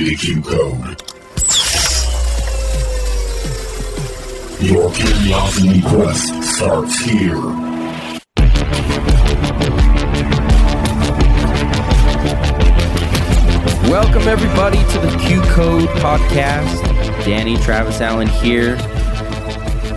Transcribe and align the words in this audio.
see 0.00 0.10
the 0.10 0.16
Q 0.16 0.42
code. 0.42 1.02
Your 4.62 4.92
curiosity 4.92 5.82
quest 5.82 6.42
starts 6.54 6.98
here. 7.00 7.40
Welcome, 13.90 14.28
everybody, 14.28 14.78
to 14.78 14.98
the 15.00 15.18
Q 15.26 15.40
Code 15.52 15.88
Podcast. 15.98 16.84
Danny, 17.24 17.56
Travis 17.58 18.00
Allen 18.00 18.28
here. 18.28 18.76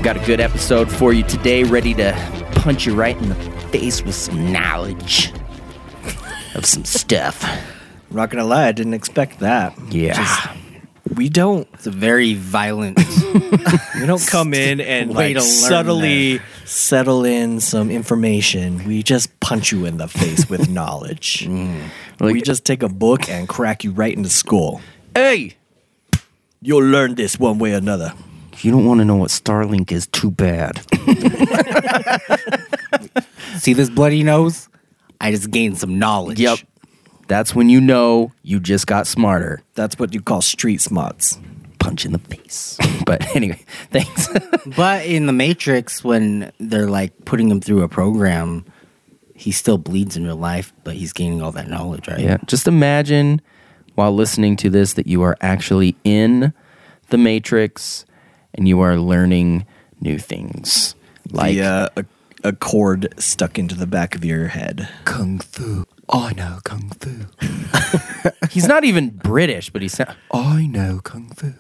Got 0.01 0.17
a 0.17 0.25
good 0.25 0.39
episode 0.39 0.91
for 0.91 1.13
you 1.13 1.23
today, 1.23 1.63
ready 1.63 1.93
to 1.95 2.13
punch 2.55 2.85
you 2.85 2.93
right 2.95 3.15
in 3.17 3.29
the 3.29 3.35
face 3.71 4.03
with 4.03 4.15
some 4.15 4.51
knowledge 4.51 5.31
of 6.55 6.65
some 6.65 6.83
stuff. 6.83 7.43
I'm 8.13 8.17
not 8.17 8.29
gonna 8.29 8.45
lie, 8.45 8.67
I 8.67 8.71
didn't 8.73 8.93
expect 8.93 9.39
that. 9.39 9.73
Yeah. 9.89 10.55
We 11.15 11.29
don't 11.29 11.67
It's 11.73 11.87
a 11.87 11.91
very 11.91 12.35
violent. 12.35 12.97
we 13.99 14.05
don't 14.05 14.25
come 14.27 14.53
in 14.53 14.79
and 14.79 15.09
Way 15.15 15.33
like 15.33 15.35
to 15.37 15.39
learn 15.41 15.49
subtly 15.49 16.39
settle 16.65 17.25
in 17.25 17.59
some 17.59 17.89
information. 17.89 18.85
We 18.85 19.01
just 19.01 19.39
punch 19.39 19.71
you 19.71 19.85
in 19.85 19.97
the 19.97 20.07
face 20.07 20.47
with 20.47 20.69
knowledge. 20.69 21.47
Mm. 21.47 21.89
we 22.21 22.33
Like- 22.35 22.43
just 22.43 22.65
take 22.65 22.83
a 22.83 22.89
book 22.89 23.27
and 23.29 23.49
crack 23.49 23.83
you 23.83 23.91
right 23.91 24.15
into 24.15 24.29
skull. 24.29 24.79
Hey, 25.15 25.55
You'll 26.61 26.85
learn 26.85 27.15
this 27.15 27.39
one 27.39 27.57
way 27.57 27.73
or 27.73 27.77
another. 27.77 28.13
if 28.53 28.63
you 28.63 28.71
don't 28.71 28.85
want 28.85 28.99
to 28.99 29.05
know 29.05 29.15
what 29.17 29.31
Starlink 29.31 29.91
is, 29.91 30.05
too 30.07 30.29
bad. 30.31 30.79
See 33.57 33.73
this 33.73 33.89
bloody 33.89 34.23
nose? 34.23 34.69
I 35.19 35.31
just 35.31 35.51
gained 35.51 35.77
some 35.77 35.99
knowledge. 35.99 36.39
yep. 36.39 36.59
That's 37.33 37.55
when 37.55 37.67
you 37.67 37.81
know 37.81 38.31
you 38.43 38.59
just 38.59 38.85
got 38.85 39.07
smarter. 39.07 39.63
That's 39.73 39.97
what 39.97 40.13
you 40.13 40.21
call 40.21 40.43
street 40.43 40.81
smarts. 40.81 41.39
Punch 41.79 42.05
in 42.05 42.11
the 42.11 42.19
face. 42.19 42.77
But 43.07 43.35
anyway, 43.35 43.59
thanks. 43.91 44.29
But 44.77 45.07
in 45.07 45.25
the 45.25 45.33
Matrix, 45.33 46.03
when 46.03 46.51
they're 46.59 46.91
like 46.91 47.25
putting 47.25 47.49
him 47.49 47.59
through 47.59 47.81
a 47.81 47.87
program, 47.89 48.65
he 49.33 49.51
still 49.51 49.79
bleeds 49.79 50.15
in 50.15 50.25
real 50.25 50.35
life, 50.35 50.73
but 50.83 50.93
he's 50.93 51.11
gaining 51.11 51.41
all 51.41 51.51
that 51.53 51.67
knowledge, 51.67 52.07
right? 52.07 52.19
Yeah, 52.19 52.37
just 52.45 52.67
imagine 52.67 53.41
while 53.95 54.13
listening 54.13 54.55
to 54.57 54.69
this 54.69 54.93
that 54.93 55.07
you 55.07 55.23
are 55.23 55.35
actually 55.41 55.95
in 56.03 56.53
the 57.09 57.17
Matrix 57.17 58.05
and 58.53 58.67
you 58.67 58.79
are 58.81 58.95
learning 58.95 59.65
new 59.99 60.19
things 60.19 60.93
like 61.31 61.55
the, 61.55 61.63
uh, 61.63 61.89
a, 61.97 62.05
a 62.49 62.53
cord 62.53 63.11
stuck 63.17 63.57
into 63.57 63.73
the 63.73 63.87
back 63.87 64.13
of 64.13 64.23
your 64.23 64.49
head. 64.49 64.87
kung 65.05 65.39
fu. 65.39 65.87
I 66.09 66.33
know 66.33 66.59
kung 66.63 66.89
fu. 66.99 67.25
He's 68.49 68.67
not 68.67 68.83
even 68.83 69.09
British, 69.09 69.69
but 69.69 69.81
he's 69.81 69.99
I 70.31 70.67
know 70.67 70.99
kung 71.03 71.29
fu. 71.29 71.53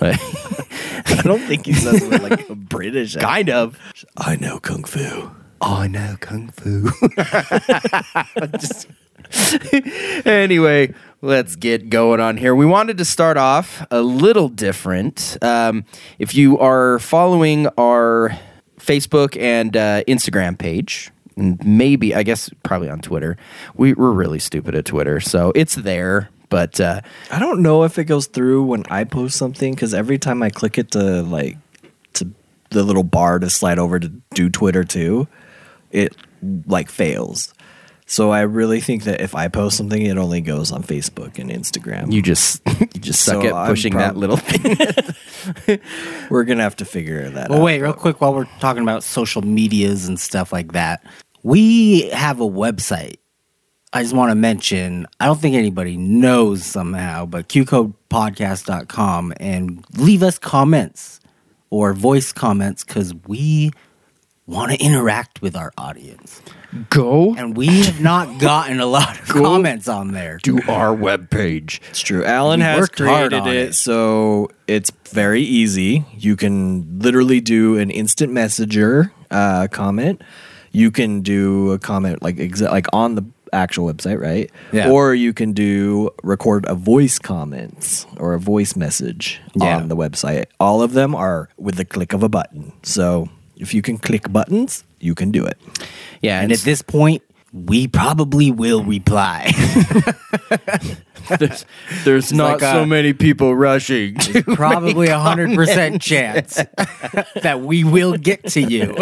But- 0.00 0.18
I 1.06 1.22
don't 1.22 1.40
think 1.40 1.66
he 1.66 1.72
says 1.74 2.02
it 2.02 2.08
with 2.08 2.22
like 2.22 2.48
a 2.48 2.54
British. 2.54 3.16
kind 3.16 3.50
of. 3.50 3.78
I 4.16 4.36
know 4.36 4.58
kung 4.60 4.84
fu. 4.84 5.30
I 5.60 5.88
know 5.88 6.16
kung 6.20 6.48
fu. 6.50 6.90
Just- 8.58 8.86
anyway, 10.26 10.94
let's 11.20 11.56
get 11.56 11.90
going 11.90 12.20
on 12.20 12.36
here. 12.36 12.54
We 12.54 12.66
wanted 12.66 12.98
to 12.98 13.04
start 13.04 13.36
off 13.36 13.86
a 13.90 14.00
little 14.00 14.48
different. 14.48 15.36
Um, 15.42 15.84
if 16.18 16.34
you 16.34 16.58
are 16.58 16.98
following 16.98 17.66
our 17.78 18.38
Facebook 18.78 19.40
and 19.40 19.76
uh, 19.76 20.02
Instagram 20.04 20.56
page, 20.58 21.10
and 21.10 21.19
maybe 21.64 22.14
I 22.14 22.22
guess 22.22 22.50
probably 22.62 22.88
on 22.90 23.00
Twitter, 23.00 23.36
we, 23.74 23.94
we're 23.94 24.12
really 24.12 24.38
stupid 24.38 24.74
at 24.74 24.84
Twitter, 24.84 25.20
so 25.20 25.52
it's 25.54 25.74
there. 25.74 26.28
But 26.48 26.80
uh, 26.80 27.00
I 27.30 27.38
don't 27.38 27.62
know 27.62 27.84
if 27.84 27.96
it 27.98 28.04
goes 28.04 28.26
through 28.26 28.64
when 28.64 28.82
I 28.90 29.04
post 29.04 29.36
something 29.36 29.72
because 29.74 29.94
every 29.94 30.18
time 30.18 30.42
I 30.42 30.50
click 30.50 30.78
it 30.78 30.90
to 30.92 31.22
like 31.22 31.56
to 32.14 32.28
the 32.70 32.82
little 32.82 33.04
bar 33.04 33.38
to 33.38 33.48
slide 33.48 33.78
over 33.78 34.00
to 34.00 34.08
do 34.34 34.50
Twitter 34.50 34.82
too, 34.82 35.28
it 35.92 36.16
like 36.66 36.90
fails. 36.90 37.54
So 38.06 38.30
I 38.32 38.40
really 38.40 38.80
think 38.80 39.04
that 39.04 39.20
if 39.20 39.36
I 39.36 39.46
post 39.46 39.76
something, 39.76 40.02
it 40.02 40.18
only 40.18 40.40
goes 40.40 40.72
on 40.72 40.82
Facebook 40.82 41.38
and 41.38 41.48
Instagram. 41.48 42.10
you 42.12 42.20
just 42.20 42.60
you 42.80 43.00
just 43.00 43.20
suck 43.22 43.42
So 43.42 43.48
at 43.48 43.54
I'm 43.54 43.68
pushing 43.68 43.96
that 43.98 44.16
little 44.16 44.36
thing. 44.38 45.78
We're 46.30 46.42
gonna 46.42 46.64
have 46.64 46.74
to 46.76 46.84
figure 46.84 47.30
that 47.30 47.34
Well, 47.34 47.42
out. 47.44 47.50
Well, 47.50 47.62
wait, 47.62 47.80
real 47.80 47.92
quick, 47.92 48.20
while 48.20 48.34
we're 48.34 48.48
talking 48.58 48.82
about 48.82 49.04
social 49.04 49.42
medias 49.42 50.08
and 50.08 50.18
stuff 50.18 50.52
like 50.52 50.72
that, 50.72 51.04
we 51.42 52.08
have 52.10 52.40
a 52.40 52.48
website. 52.48 53.16
I 53.92 54.02
just 54.02 54.14
want 54.14 54.30
to 54.30 54.36
mention, 54.36 55.06
I 55.18 55.26
don't 55.26 55.40
think 55.40 55.56
anybody 55.56 55.96
knows 55.96 56.64
somehow, 56.64 57.26
but 57.26 57.48
qcodepodcast.com 57.48 59.32
and 59.40 59.84
leave 59.96 60.22
us 60.22 60.38
comments 60.38 61.18
or 61.70 61.92
voice 61.92 62.32
comments 62.32 62.84
because 62.84 63.14
we 63.26 63.72
want 64.46 64.72
to 64.72 64.78
interact 64.84 65.42
with 65.42 65.56
our 65.56 65.72
audience. 65.76 66.40
Go 66.88 67.34
And 67.34 67.56
we 67.56 67.66
have 67.82 68.00
not 68.00 68.38
gotten 68.40 68.78
a 68.80 68.86
lot 68.86 69.18
of 69.18 69.26
comments 69.28 69.88
on 69.88 70.12
there. 70.12 70.38
to 70.44 70.58
our 70.68 70.94
webpage. 70.96 71.80
It's 71.90 72.00
true. 72.00 72.24
Alan 72.24 72.60
We 72.60 72.64
has 72.64 72.88
created 72.88 73.46
it, 73.46 73.56
it. 73.56 73.74
so 73.74 74.50
it's 74.68 74.92
very 75.08 75.42
easy. 75.42 76.04
You 76.16 76.36
can 76.36 77.00
literally 77.00 77.40
do 77.40 77.76
an 77.78 77.90
instant 77.90 78.32
messenger 78.32 79.12
uh, 79.32 79.66
comment. 79.68 80.22
You 80.72 80.90
can 80.90 81.20
do 81.22 81.72
a 81.72 81.78
comment 81.78 82.22
like 82.22 82.36
exa- 82.36 82.70
like 82.70 82.86
on 82.92 83.14
the 83.16 83.24
actual 83.52 83.92
website, 83.92 84.20
right? 84.20 84.50
Yeah. 84.72 84.90
Or 84.90 85.14
you 85.14 85.32
can 85.32 85.52
do 85.52 86.10
record 86.22 86.64
a 86.68 86.74
voice 86.74 87.18
comments 87.18 88.06
or 88.16 88.34
a 88.34 88.38
voice 88.38 88.76
message 88.76 89.40
Yeah. 89.56 89.76
on 89.78 89.88
the 89.88 89.96
website. 89.96 90.44
All 90.60 90.82
of 90.82 90.92
them 90.92 91.14
are 91.16 91.48
with 91.58 91.74
the 91.76 91.84
click 91.84 92.12
of 92.12 92.22
a 92.22 92.28
button. 92.28 92.72
So 92.84 93.28
if 93.56 93.74
you 93.74 93.82
can 93.82 93.98
click 93.98 94.32
buttons, 94.32 94.84
you 95.00 95.14
can 95.16 95.32
do 95.32 95.44
it. 95.44 95.58
Yeah, 96.22 96.40
And 96.40 96.52
at 96.52 96.60
this 96.60 96.80
point, 96.82 97.22
we 97.52 97.88
probably 97.88 98.50
will 98.50 98.84
reply. 98.84 99.52
there's, 101.38 101.66
there's 102.04 102.32
not 102.32 102.52
like 102.52 102.60
so 102.60 102.82
a- 102.82 102.86
many 102.86 103.12
people 103.12 103.54
rushing. 103.56 104.14
probably 104.54 105.08
a 105.08 105.18
hundred 105.18 105.54
percent 105.56 106.00
chance 106.02 106.54
that 107.42 107.60
we 107.60 107.82
will 107.82 108.16
get 108.16 108.46
to 108.48 108.60
you. 108.60 108.94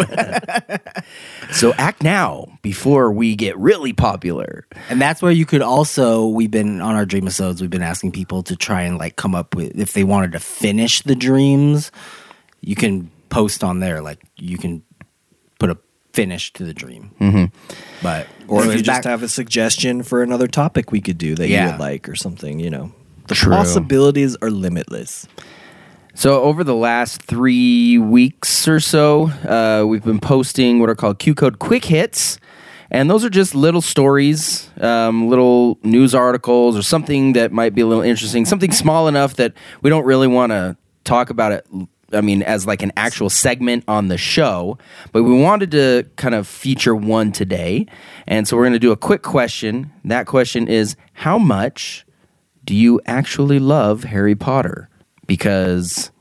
so 1.51 1.73
act 1.73 2.03
now 2.03 2.47
before 2.61 3.11
we 3.11 3.35
get 3.35 3.57
really 3.57 3.93
popular. 3.93 4.65
And 4.89 4.99
that's 4.99 5.21
where 5.21 5.31
you 5.31 5.45
could 5.45 5.61
also 5.61 6.27
we've 6.27 6.51
been 6.51 6.81
on 6.81 6.95
our 6.95 7.05
dream 7.05 7.25
episodes, 7.25 7.61
we've 7.61 7.69
been 7.69 7.83
asking 7.83 8.11
people 8.13 8.41
to 8.43 8.55
try 8.55 8.81
and 8.81 8.97
like 8.97 9.15
come 9.15 9.35
up 9.35 9.55
with 9.55 9.77
if 9.79 9.93
they 9.93 10.03
wanted 10.03 10.31
to 10.31 10.39
finish 10.39 11.01
the 11.03 11.15
dreams, 11.15 11.91
you 12.61 12.75
can 12.75 13.11
post 13.29 13.63
on 13.63 13.79
there, 13.79 14.01
like 14.01 14.19
you 14.37 14.57
can 14.57 14.83
put 15.59 15.69
a 15.69 15.77
finish 16.13 16.51
to 16.53 16.63
the 16.63 16.73
dream. 16.73 17.11
Mm-hmm. 17.21 17.45
But 18.01 18.27
Or 18.47 18.59
if 18.59 18.63
anyways, 18.65 18.77
you 18.79 18.83
just 18.83 19.03
back- 19.03 19.09
have 19.11 19.23
a 19.23 19.29
suggestion 19.29 20.03
for 20.03 20.23
another 20.23 20.47
topic 20.47 20.91
we 20.91 21.01
could 21.01 21.17
do 21.17 21.35
that 21.35 21.47
you 21.47 21.53
Yeah. 21.53 21.71
would 21.71 21.79
like 21.79 22.09
or 22.09 22.15
something, 22.15 22.59
you 22.59 22.69
know. 22.69 22.91
The 23.27 23.35
True. 23.35 23.53
possibilities 23.53 24.35
are 24.41 24.49
limitless. 24.49 25.27
So 26.15 26.41
over 26.41 26.63
the 26.63 26.75
last 26.75 27.21
three 27.21 27.97
weeks 27.97 28.67
or 28.67 28.79
so, 28.79 29.27
uh, 29.47 29.85
we've 29.85 30.03
been 30.03 30.19
posting 30.19 30.79
what 30.79 30.89
are 30.89 30.95
called 30.95 31.19
Q 31.19 31.35
Code 31.35 31.59
Quick 31.59 31.85
Hits. 31.85 32.39
And 32.91 33.07
those 33.07 33.23
are 33.23 33.29
just 33.29 33.53
little 33.53 33.81
stories, 33.83 34.67
um, 34.81 35.29
little 35.29 35.77
news 35.83 36.15
articles, 36.15 36.75
or 36.75 36.81
something 36.81 37.33
that 37.33 37.51
might 37.51 37.75
be 37.75 37.81
a 37.81 37.85
little 37.85 38.03
interesting, 38.03 38.45
something 38.45 38.71
small 38.71 39.07
enough 39.07 39.35
that 39.35 39.53
we 39.83 39.91
don't 39.91 40.05
really 40.05 40.27
want 40.27 40.51
to 40.51 40.75
talk 41.03 41.29
about 41.29 41.51
it. 41.51 41.67
I 42.11 42.21
mean, 42.21 42.41
as 42.43 42.65
like 42.65 42.81
an 42.81 42.91
actual 42.97 43.29
segment 43.29 43.83
on 43.87 44.07
the 44.07 44.17
show, 44.17 44.77
but 45.11 45.23
we 45.23 45.33
wanted 45.39 45.71
to 45.71 46.05
kind 46.15 46.33
of 46.35 46.47
feature 46.47 46.95
one 46.95 47.31
today. 47.31 47.85
And 48.27 48.47
so 48.47 48.57
we're 48.57 48.63
going 48.63 48.73
to 48.73 48.79
do 48.79 48.91
a 48.91 48.97
quick 48.97 49.21
question. 49.21 49.91
That 50.05 50.25
question 50.25 50.67
is 50.67 50.95
How 51.13 51.37
much 51.37 52.05
do 52.65 52.75
you 52.75 52.99
actually 53.05 53.59
love 53.59 54.03
Harry 54.05 54.35
Potter? 54.35 54.89
Because 55.27 56.11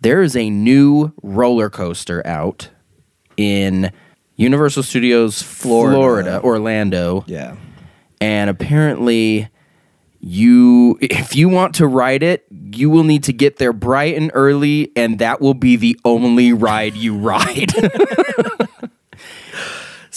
there 0.00 0.22
is 0.22 0.36
a 0.36 0.48
new 0.50 1.12
roller 1.22 1.68
coaster 1.70 2.26
out 2.26 2.70
in 3.36 3.92
Universal 4.36 4.84
Studios 4.84 5.42
Florida, 5.42 5.96
Florida. 5.96 6.40
Orlando, 6.42 7.24
Yeah. 7.26 7.56
and 8.20 8.48
apparently 8.48 9.48
you 10.20 10.98
if 11.00 11.36
you 11.36 11.48
want 11.48 11.74
to 11.76 11.86
ride 11.86 12.22
it, 12.22 12.44
you 12.74 12.90
will 12.90 13.04
need 13.04 13.24
to 13.24 13.32
get 13.32 13.56
there 13.56 13.72
bright 13.72 14.16
and 14.16 14.30
early 14.34 14.92
and 14.96 15.18
that 15.18 15.40
will 15.40 15.54
be 15.54 15.76
the 15.76 15.98
only 16.04 16.52
ride 16.52 16.94
you 16.94 17.16
ride. 17.16 17.72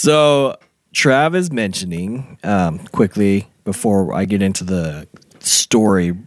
So 0.01 0.57
Trav 0.95 1.35
is 1.35 1.51
mentioning 1.51 2.39
um, 2.43 2.79
quickly 2.87 3.47
before 3.63 4.15
I 4.15 4.25
get 4.25 4.41
into 4.41 4.63
the 4.63 5.07
story. 5.39 6.17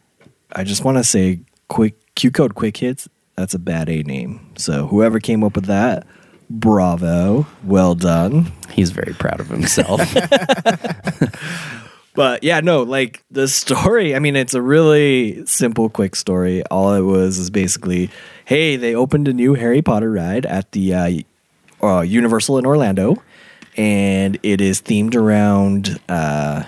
I 0.53 0.63
just 0.63 0.85
want 0.85 0.99
to 0.99 1.03
say 1.05 1.41
quick 1.67 1.97
Q 2.15 2.31
code 2.31 2.55
quick 2.55 2.77
hits. 2.77 3.09
That's 3.35 3.53
a 3.53 3.59
bad 3.59 3.89
A 3.89 4.05
name. 4.05 4.53
So 4.57 4.87
whoever 4.87 5.19
came 5.19 5.43
up 5.43 5.57
with 5.57 5.65
that, 5.67 6.07
bravo, 6.49 7.49
well 7.65 7.97
done. 7.97 8.53
He's 8.71 8.91
very 8.91 9.13
proud 9.15 9.41
of 9.41 9.49
himself. 9.49 10.01
But 12.15 12.45
yeah, 12.45 12.61
no, 12.61 12.83
like 12.83 13.23
the 13.31 13.49
story, 13.49 14.15
I 14.15 14.19
mean, 14.21 14.37
it's 14.37 14.55
a 14.55 14.63
really 14.63 15.45
simple, 15.47 15.89
quick 15.91 16.15
story. 16.17 16.65
All 16.67 16.95
it 16.95 17.01
was 17.03 17.39
is 17.39 17.51
basically, 17.51 18.09
hey, 18.45 18.77
they 18.77 18.95
opened 18.95 19.29
a 19.29 19.33
new 19.33 19.55
Harry 19.55 19.83
Potter 19.83 20.11
ride 20.13 20.47
at 20.47 20.71
the 20.73 20.95
uh, 20.95 21.11
uh, 21.83 22.01
Universal 22.03 22.59
in 22.59 22.67
Orlando, 22.67 23.23
and 23.77 24.39
it 24.43 24.61
is 24.61 24.81
themed 24.81 25.15
around 25.17 25.99
uh, 26.09 26.63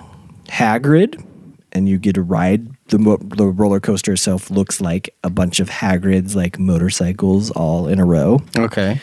Hagrid, 0.47 1.23
and 1.71 1.87
you 1.87 1.97
get 1.97 2.15
to 2.15 2.21
ride 2.21 2.67
the 2.87 2.97
mo- 2.99 3.17
the 3.17 3.45
roller 3.47 3.79
coaster 3.79 4.13
itself 4.13 4.49
looks 4.49 4.79
like 4.81 5.13
a 5.23 5.29
bunch 5.29 5.59
of 5.59 5.69
Hagrid's 5.69 6.35
like 6.35 6.57
motorcycles 6.57 7.51
all 7.51 7.87
in 7.87 7.99
a 7.99 8.05
row 8.05 8.41
Okay. 8.57 9.01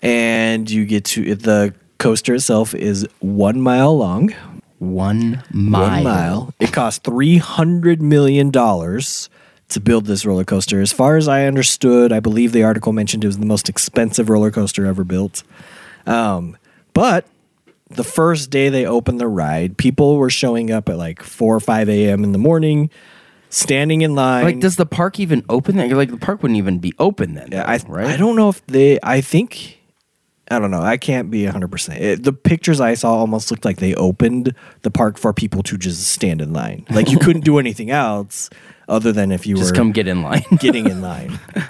and 0.00 0.70
you 0.70 0.84
get 0.86 1.04
to 1.06 1.34
the 1.34 1.74
coaster 1.98 2.34
itself 2.34 2.72
is 2.74 3.06
one 3.20 3.60
mile 3.60 3.96
long. 3.98 4.32
One 4.78 5.42
mile. 5.50 5.90
One 5.90 6.04
mile. 6.04 6.54
It 6.60 6.72
cost 6.72 7.02
three 7.02 7.38
hundred 7.38 8.02
million 8.02 8.50
dollars 8.50 9.30
to 9.68 9.80
build 9.80 10.06
this 10.06 10.24
roller 10.24 10.44
coaster. 10.44 10.80
As 10.80 10.92
far 10.92 11.16
as 11.16 11.28
I 11.28 11.46
understood, 11.46 12.12
I 12.12 12.20
believe 12.20 12.52
the 12.52 12.62
article 12.62 12.92
mentioned 12.92 13.24
it 13.24 13.26
was 13.26 13.38
the 13.38 13.46
most 13.46 13.68
expensive 13.68 14.28
roller 14.28 14.50
coaster 14.50 14.86
ever 14.86 15.02
built. 15.02 15.42
Um, 16.06 16.56
but 16.92 17.26
the 17.88 18.04
first 18.04 18.50
day 18.50 18.68
they 18.68 18.86
opened 18.86 19.20
the 19.20 19.28
ride, 19.28 19.76
people 19.76 20.18
were 20.18 20.30
showing 20.30 20.70
up 20.70 20.88
at 20.88 20.96
like 20.98 21.22
four 21.22 21.56
or 21.56 21.60
five 21.60 21.88
a.m. 21.88 22.22
in 22.22 22.32
the 22.32 22.38
morning, 22.38 22.90
standing 23.48 24.02
in 24.02 24.14
line. 24.14 24.44
Like, 24.44 24.60
does 24.60 24.76
the 24.76 24.86
park 24.86 25.18
even 25.18 25.44
open? 25.48 25.76
Then? 25.76 25.90
Like, 25.90 26.10
the 26.10 26.16
park 26.16 26.42
wouldn't 26.42 26.58
even 26.58 26.78
be 26.78 26.92
open 26.98 27.34
then. 27.34 27.48
Yeah, 27.50 27.64
I 27.66 27.78
right. 27.88 28.06
I 28.06 28.16
don't 28.16 28.36
know 28.36 28.50
if 28.50 28.64
they. 28.66 28.98
I 29.02 29.20
think 29.20 29.75
I 30.50 30.58
don't 30.58 30.70
know. 30.70 30.80
I 30.80 30.96
can't 30.96 31.30
be 31.30 31.44
hundred 31.44 31.70
percent. 31.72 32.22
The 32.22 32.32
pictures 32.32 32.80
I 32.80 32.94
saw 32.94 33.14
almost 33.14 33.50
looked 33.50 33.64
like 33.64 33.78
they 33.78 33.94
opened 33.94 34.54
the 34.82 34.90
park 34.90 35.18
for 35.18 35.32
people 35.32 35.62
to 35.64 35.76
just 35.76 36.06
stand 36.06 36.40
in 36.40 36.52
line. 36.52 36.86
Like 36.90 37.10
you 37.10 37.18
couldn't 37.18 37.44
do 37.44 37.58
anything 37.64 37.90
else 37.90 38.48
other 38.88 39.10
than 39.12 39.32
if 39.32 39.46
you 39.46 39.56
were 39.56 39.60
Just 39.62 39.72
were 39.72 39.76
come 39.78 39.92
get 39.92 40.06
in 40.06 40.22
line. 40.22 40.44
getting 40.58 40.86
in 40.88 41.00
line. 41.02 41.38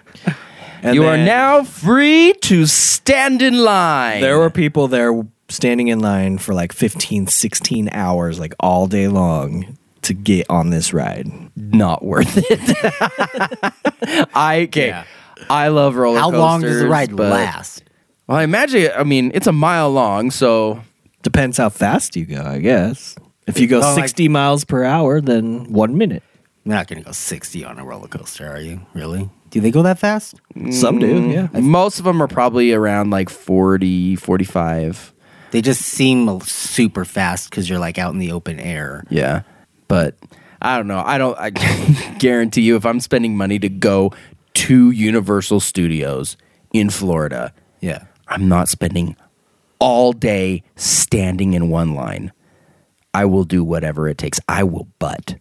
And 0.83 0.95
you 0.95 1.05
are 1.05 1.17
then 1.17 1.27
now 1.27 1.65
free 1.65 2.35
to 2.43 2.67
stand 2.67 3.41
in 3.43 3.59
line. 3.59 4.21
There 4.21 4.39
were 4.39 4.51
people 4.51 4.87
there 4.87 5.27
standing 5.49 5.89
in 5.89 5.99
line 5.99 6.39
for 6.39 6.55
like 6.55 6.73
15, 6.73 7.27
16 7.27 7.89
hours, 7.91 8.39
like 8.39 8.55
all 8.61 8.87
day 8.87 9.09
long, 9.09 9.79
to 10.03 10.13
get 10.15 10.49
on 10.49 10.71
this 10.71 10.93
ride. 10.93 11.27
not 11.57 12.05
worth 12.05 12.37
it. 12.37 12.77
I 14.35 14.65
okay. 14.69 14.89
Yeah. 14.89 15.05
I 15.51 15.69
love 15.69 15.97
roller 15.97 16.19
How 16.21 16.27
coasters. 16.31 16.41
long 16.41 16.61
does 16.61 16.79
the 16.81 16.89
ride 16.89 17.17
but- 17.17 17.31
last? 17.31 17.83
Well, 18.27 18.39
I 18.39 18.43
imagine. 18.43 18.91
I 18.97 19.05
mean, 19.05 19.31
it's 19.35 19.47
a 19.47 19.53
mile 19.53 19.91
long, 19.91 20.31
so 20.31 20.83
Depends 21.23 21.57
how 21.59 21.71
fast 21.71 22.15
you 22.15 22.25
go, 22.25 22.41
I 22.41 22.59
guess. 22.61 23.17
If 23.49 23.59
you 23.59 23.67
go 23.67 23.79
Oh, 23.79 23.95
like- 23.95 24.05
60 24.05 24.29
miles 24.29 24.65
per 24.65 24.85
hour, 24.85 25.21
then 25.21 25.65
one 25.73 25.99
minute. 25.99 26.23
You're 26.65 26.77
not 26.77 26.87
going 26.87 27.01
to 27.01 27.05
go 27.05 27.11
60 27.11 27.65
on 27.65 27.81
a 27.81 27.85
roller 27.85 28.07
coaster, 28.07 28.47
are 28.49 28.61
you? 28.61 28.81
Really? 28.95 29.29
Do 29.51 29.61
they 29.61 29.73
go 29.73 29.83
that 29.83 29.99
fast? 29.99 30.37
Some 30.71 31.01
do, 31.01 31.21
mm, 31.21 31.33
yeah. 31.53 31.61
most 31.61 31.99
of 31.99 32.05
them 32.05 32.23
are 32.23 32.29
probably 32.29 32.73
around 32.73 33.11
like 33.11 33.29
40, 33.29 34.15
45. 34.15 35.13
They 35.51 35.61
just 35.63 35.83
seem 35.83 36.41
super 36.43 37.05
fast 37.05 37.51
because 37.51 37.69
you're 37.69 37.81
like 37.81 37.99
out 37.99 38.13
in 38.13 38.21
the 38.21 38.31
open 38.31 38.61
air. 38.61 39.03
Yeah, 39.09 39.43
but 39.89 40.15
I 40.63 40.77
don't 40.77 40.87
know. 40.87 41.03
I 41.05 41.19
don't. 41.19 41.37
I 41.39 41.51
guarantee 42.19 42.63
you, 42.63 42.77
if 42.77 42.85
I'm 42.87 43.01
spending 43.01 43.37
money 43.37 43.59
to 43.61 43.69
go 43.69 44.13
to 44.55 44.91
Universal 44.93 45.59
Studios 45.61 46.37
in 46.73 46.91
Florida, 46.91 47.53
Yeah. 47.81 48.05
I'm 48.29 48.49
not 48.49 48.69
spending 48.69 49.17
all 49.79 50.13
day 50.13 50.63
standing 50.77 51.53
in 51.55 51.69
one 51.71 51.95
line. 51.95 52.33
I 53.15 53.25
will 53.25 53.45
do 53.45 53.63
whatever 53.65 54.09
it 54.09 54.19
takes. 54.19 54.41
I 54.49 54.63
will 54.65 54.89
butt. 54.99 55.37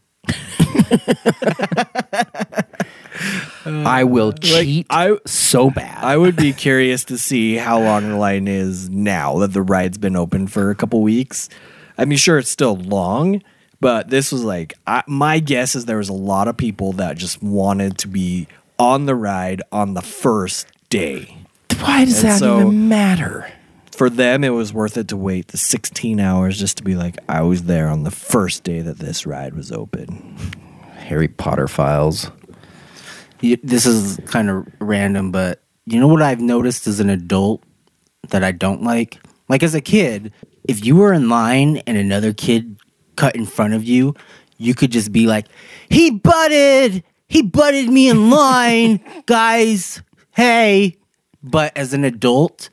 I 3.66 4.04
will 4.04 4.32
cheat 4.42 4.88
I- 4.90 5.18
so 5.26 5.70
bad. 5.70 6.04
I 6.04 6.18
would 6.18 6.36
be 6.36 6.54
curious 6.54 7.04
to 7.06 7.18
see 7.18 7.56
how 7.56 7.80
long 7.82 8.10
the 8.10 8.16
line 8.18 8.48
is 8.48 8.90
now 8.90 9.38
that 9.40 9.54
the 9.54 9.62
ride's 9.62 9.98
been 9.98 10.16
open 10.16 10.48
for 10.48 10.70
a 10.70 10.76
couple 10.76 11.02
weeks. 11.02 11.50
I 11.98 12.06
mean, 12.06 12.18
sure, 12.18 12.38
it's 12.38 12.50
still 12.50 12.76
long, 12.76 13.42
but 13.80 14.10
this 14.10 14.32
was 14.32 14.44
like 14.44 14.74
I, 14.86 15.04
my 15.08 15.40
guess 15.40 15.76
is 15.76 15.86
there 15.86 15.98
was 15.98 16.10
a 16.10 16.14
lot 16.14 16.48
of 16.48 16.58
people 16.58 16.94
that 16.94 17.18
just 17.18 17.42
wanted 17.42 17.98
to 18.00 18.08
be 18.08 18.48
on 18.78 19.06
the 19.06 19.16
ride 19.16 19.62
on 19.72 19.94
the 19.94 20.02
first 20.02 20.68
day. 20.90 21.38
Why 21.82 22.06
does 22.06 22.24
And 22.24 22.32
that 22.34 22.40
so- 22.40 22.60
even 22.62 22.88
matter? 22.90 23.52
For 23.92 24.10
them, 24.10 24.44
it 24.44 24.50
was 24.50 24.74
worth 24.74 24.98
it 24.98 25.08
to 25.08 25.18
wait 25.18 25.48
the 25.50 25.58
16 25.58 26.20
hours 26.20 26.60
just 26.60 26.76
to 26.78 26.84
be 26.84 26.96
like, 26.96 27.16
I 27.30 27.42
was 27.44 27.64
there 27.64 27.88
on 27.88 28.04
the 28.04 28.12
first 28.12 28.64
day 28.66 28.82
that 28.82 29.00
this 29.00 29.26
ride 29.26 29.54
was 29.54 29.72
open. 29.72 30.36
Harry 30.98 31.30
Potter 31.30 31.70
files. 31.70 32.30
You- 33.40 33.58
This 33.64 33.86
is 33.86 34.20
kind 34.26 34.50
of 34.50 34.68
random, 34.80 35.32
but 35.32 35.62
you 35.86 35.98
know 36.00 36.08
what 36.10 36.22
I've 36.22 36.42
noticed 36.42 36.88
as 36.88 37.00
an 37.00 37.10
adult 37.10 37.64
that 38.32 38.44
I 38.44 38.52
don't 38.52 38.84
like? 38.84 39.18
Like 39.48 39.64
as 39.64 39.76
a 39.76 39.82
kid, 39.82 40.34
if 40.66 40.84
you 40.84 40.98
were 40.98 41.14
in 41.14 41.30
line 41.30 41.78
and 41.88 41.96
another 41.98 42.34
kid 42.34 42.76
cut 43.16 43.36
in 43.36 43.46
front 43.46 43.76
of 43.76 43.84
you, 43.86 44.14
you 44.58 44.74
could 44.74 44.92
just 44.92 45.12
be 45.14 45.26
like, 45.28 45.46
"He 45.90 46.12
butted! 46.12 47.04
He 47.30 47.44
butted 47.44 47.88
me 47.90 48.10
in 48.10 48.30
line, 48.30 49.00
guys! 49.26 50.02
Hey!" 50.32 50.98
But 51.46 51.78
as 51.78 51.94
an 51.94 52.04
adult, 52.04 52.70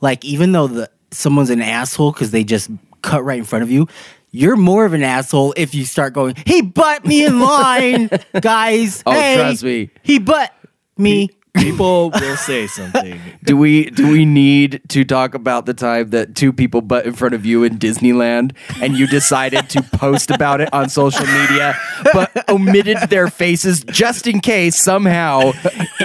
like 0.00 0.24
even 0.24 0.52
though 0.52 0.66
the 0.66 0.90
someone's 1.10 1.50
an 1.50 1.60
asshole 1.62 2.12
because 2.12 2.30
they 2.30 2.42
just 2.42 2.70
cut 3.02 3.22
right 3.22 3.38
in 3.38 3.44
front 3.44 3.62
of 3.62 3.70
you, 3.70 3.86
you're 4.30 4.56
more 4.56 4.84
of 4.84 4.92
an 4.94 5.02
asshole 5.02 5.54
if 5.56 5.74
you 5.74 5.84
start 5.84 6.14
going, 6.14 6.34
"He 6.46 6.62
butt 6.62 7.04
me 7.04 7.24
in 7.24 7.40
line, 7.40 8.10
guys! 8.40 9.02
Oh, 9.06 9.12
hey, 9.12 9.36
trust 9.36 9.62
me. 9.62 9.90
he 10.02 10.18
butt 10.18 10.52
me." 10.96 11.30
People 11.58 12.10
will 12.10 12.36
say 12.36 12.66
something. 12.66 13.20
Do 13.44 13.56
we 13.56 13.90
do 13.90 14.10
we 14.10 14.24
need 14.24 14.82
to 14.88 15.04
talk 15.04 15.34
about 15.34 15.64
the 15.66 15.74
time 15.74 16.10
that 16.10 16.34
two 16.34 16.52
people 16.52 16.82
butt 16.82 17.06
in 17.06 17.14
front 17.14 17.34
of 17.34 17.46
you 17.46 17.64
in 17.64 17.78
Disneyland 17.78 18.54
and 18.82 18.96
you 18.96 19.06
decided 19.06 19.70
to 19.70 19.82
post 19.82 20.30
about 20.30 20.60
it 20.60 20.72
on 20.72 20.88
social 20.88 21.26
media 21.26 21.74
but 22.12 22.48
omitted 22.48 22.98
their 23.08 23.28
faces 23.28 23.84
just 23.84 24.26
in 24.26 24.40
case 24.40 24.76
somehow 24.76 25.52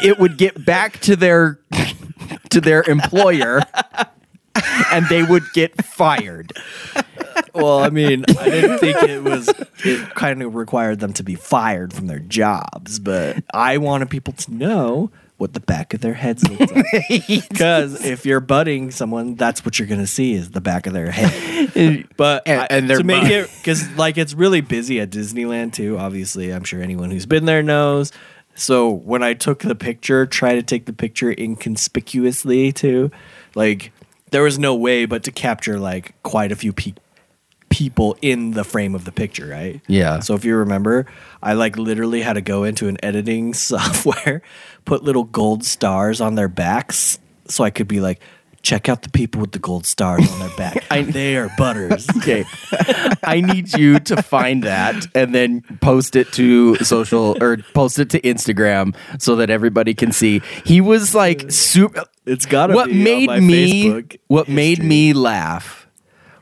it 0.04 0.20
would 0.20 0.38
get 0.38 0.64
back 0.64 1.00
to 1.02 1.16
their 1.16 1.60
to 2.50 2.62
their 2.62 2.84
employer 2.84 3.62
and 4.92 5.08
they 5.08 5.24
would 5.24 5.44
get 5.54 5.84
fired. 5.84 6.54
Well, 7.54 7.80
I 7.80 7.90
mean, 7.90 8.26
I 8.40 8.50
didn't 8.50 8.80
think 8.80 9.04
it 9.04 9.24
was. 9.24 9.50
It 9.84 10.10
kind 10.16 10.42
of 10.42 10.56
required 10.56 11.00
them 11.00 11.14
to 11.14 11.24
be 11.24 11.36
fired 11.36 11.94
from 11.94 12.08
their 12.08 12.20
jobs, 12.20 13.00
but 13.00 13.44
I 13.54 13.78
wanted 13.78 14.10
people 14.10 14.34
to 14.34 14.54
know 14.54 15.12
what 15.44 15.54
the 15.54 15.60
back 15.60 15.94
of 15.94 16.02
their 16.02 16.16
heads 16.16 16.44
look 16.50 16.60
like. 16.60 17.28
Because 17.28 18.04
if 18.04 18.26
you're 18.26 18.40
butting 18.40 18.90
someone, 18.90 19.36
that's 19.36 19.64
what 19.64 19.78
you're 19.78 19.88
going 19.88 20.02
to 20.02 20.08
see 20.08 20.34
is 20.34 20.50
the 20.52 20.62
back 20.62 20.88
of 20.88 20.94
their 20.94 21.12
head. 21.12 22.08
But 22.18 22.44
And- 22.48 22.62
I- 22.62 22.68
and 22.72 22.90
their 22.90 22.98
to 22.98 23.04
make 23.04 23.22
butt. 23.24 23.32
it 23.32 23.52
because 23.58 23.88
like 23.98 24.18
it's 24.18 24.34
really 24.34 24.62
busy 24.62 25.00
at 25.00 25.10
Disneyland 25.12 25.74
too. 25.74 25.98
Obviously, 26.00 26.52
I'm 26.52 26.64
sure 26.64 26.82
anyone 26.82 27.12
who's 27.12 27.26
been 27.28 27.46
there 27.46 27.62
knows. 27.62 28.12
So 28.56 28.90
when 28.90 29.24
I 29.24 29.34
took 29.34 29.60
the 29.60 29.76
picture, 29.76 30.26
try 30.26 30.56
to 30.56 30.62
take 30.64 30.86
the 30.86 30.94
picture 30.94 31.32
inconspicuously 31.88 32.72
too. 32.72 33.12
Like 33.56 33.92
there 34.32 34.44
was 34.44 34.58
no 34.58 34.74
way 34.76 35.06
but 35.06 35.24
to 35.24 35.32
capture 35.32 35.80
like 35.80 36.14
quite 36.24 36.52
a 36.52 36.56
few 36.56 36.74
pe- 36.74 36.94
people 37.74 38.16
in 38.22 38.52
the 38.52 38.64
frame 38.64 38.94
of 38.94 39.04
the 39.04 39.12
picture, 39.12 39.48
right? 39.48 39.82
Yeah. 39.88 40.20
So 40.20 40.36
if 40.36 40.46
you 40.46 40.56
remember, 40.58 41.08
I 41.42 41.54
like 41.54 41.76
literally 41.76 42.22
had 42.22 42.34
to 42.34 42.42
go 42.42 42.64
into 42.66 42.88
an 42.88 42.98
editing 43.02 43.54
software, 43.56 44.44
put 44.86 45.04
little 45.04 45.24
gold 45.24 45.66
stars 45.66 46.22
on 46.22 46.36
their 46.36 46.48
backs 46.48 47.18
so 47.48 47.64
I 47.64 47.72
could 47.72 47.88
be 47.88 48.00
like 48.00 48.22
check 48.62 48.88
out 48.88 49.02
the 49.02 49.10
people 49.10 49.42
with 49.42 49.52
the 49.52 49.60
gold 49.60 49.88
stars 49.88 50.32
on 50.32 50.40
their 50.40 50.56
back. 50.56 50.88
they 51.12 51.36
are 51.36 51.52
butters. 51.58 52.08
Okay. 52.18 52.46
I 53.24 53.42
need 53.42 53.76
you 53.76 54.00
to 54.00 54.22
find 54.22 54.64
that 54.64 55.08
and 55.14 55.36
then 55.36 55.62
post 55.82 56.16
it 56.16 56.32
to 56.34 56.76
social 56.76 57.36
or 57.44 57.58
post 57.74 58.00
it 58.00 58.12
to 58.12 58.22
Instagram 58.22 58.96
so 59.20 59.36
that 59.38 59.50
everybody 59.50 59.94
can 59.94 60.14
see. 60.14 60.42
He 60.64 60.80
was 60.80 61.14
like 61.14 61.52
super 61.52 62.06
It's 62.26 62.46
got 62.46 62.68
to 62.68 62.76
what 62.76 62.90
made 62.92 63.28
my 63.28 63.40
me 63.42 63.86
Facebook 63.86 64.18
what 64.28 64.48
made 64.48 64.82
me 64.82 65.12
laugh 65.12 65.83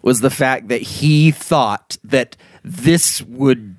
was 0.01 0.19
the 0.21 0.29
fact 0.29 0.67
that 0.69 0.81
he 0.81 1.31
thought 1.31 1.97
that 2.03 2.35
this 2.63 3.21
would 3.23 3.75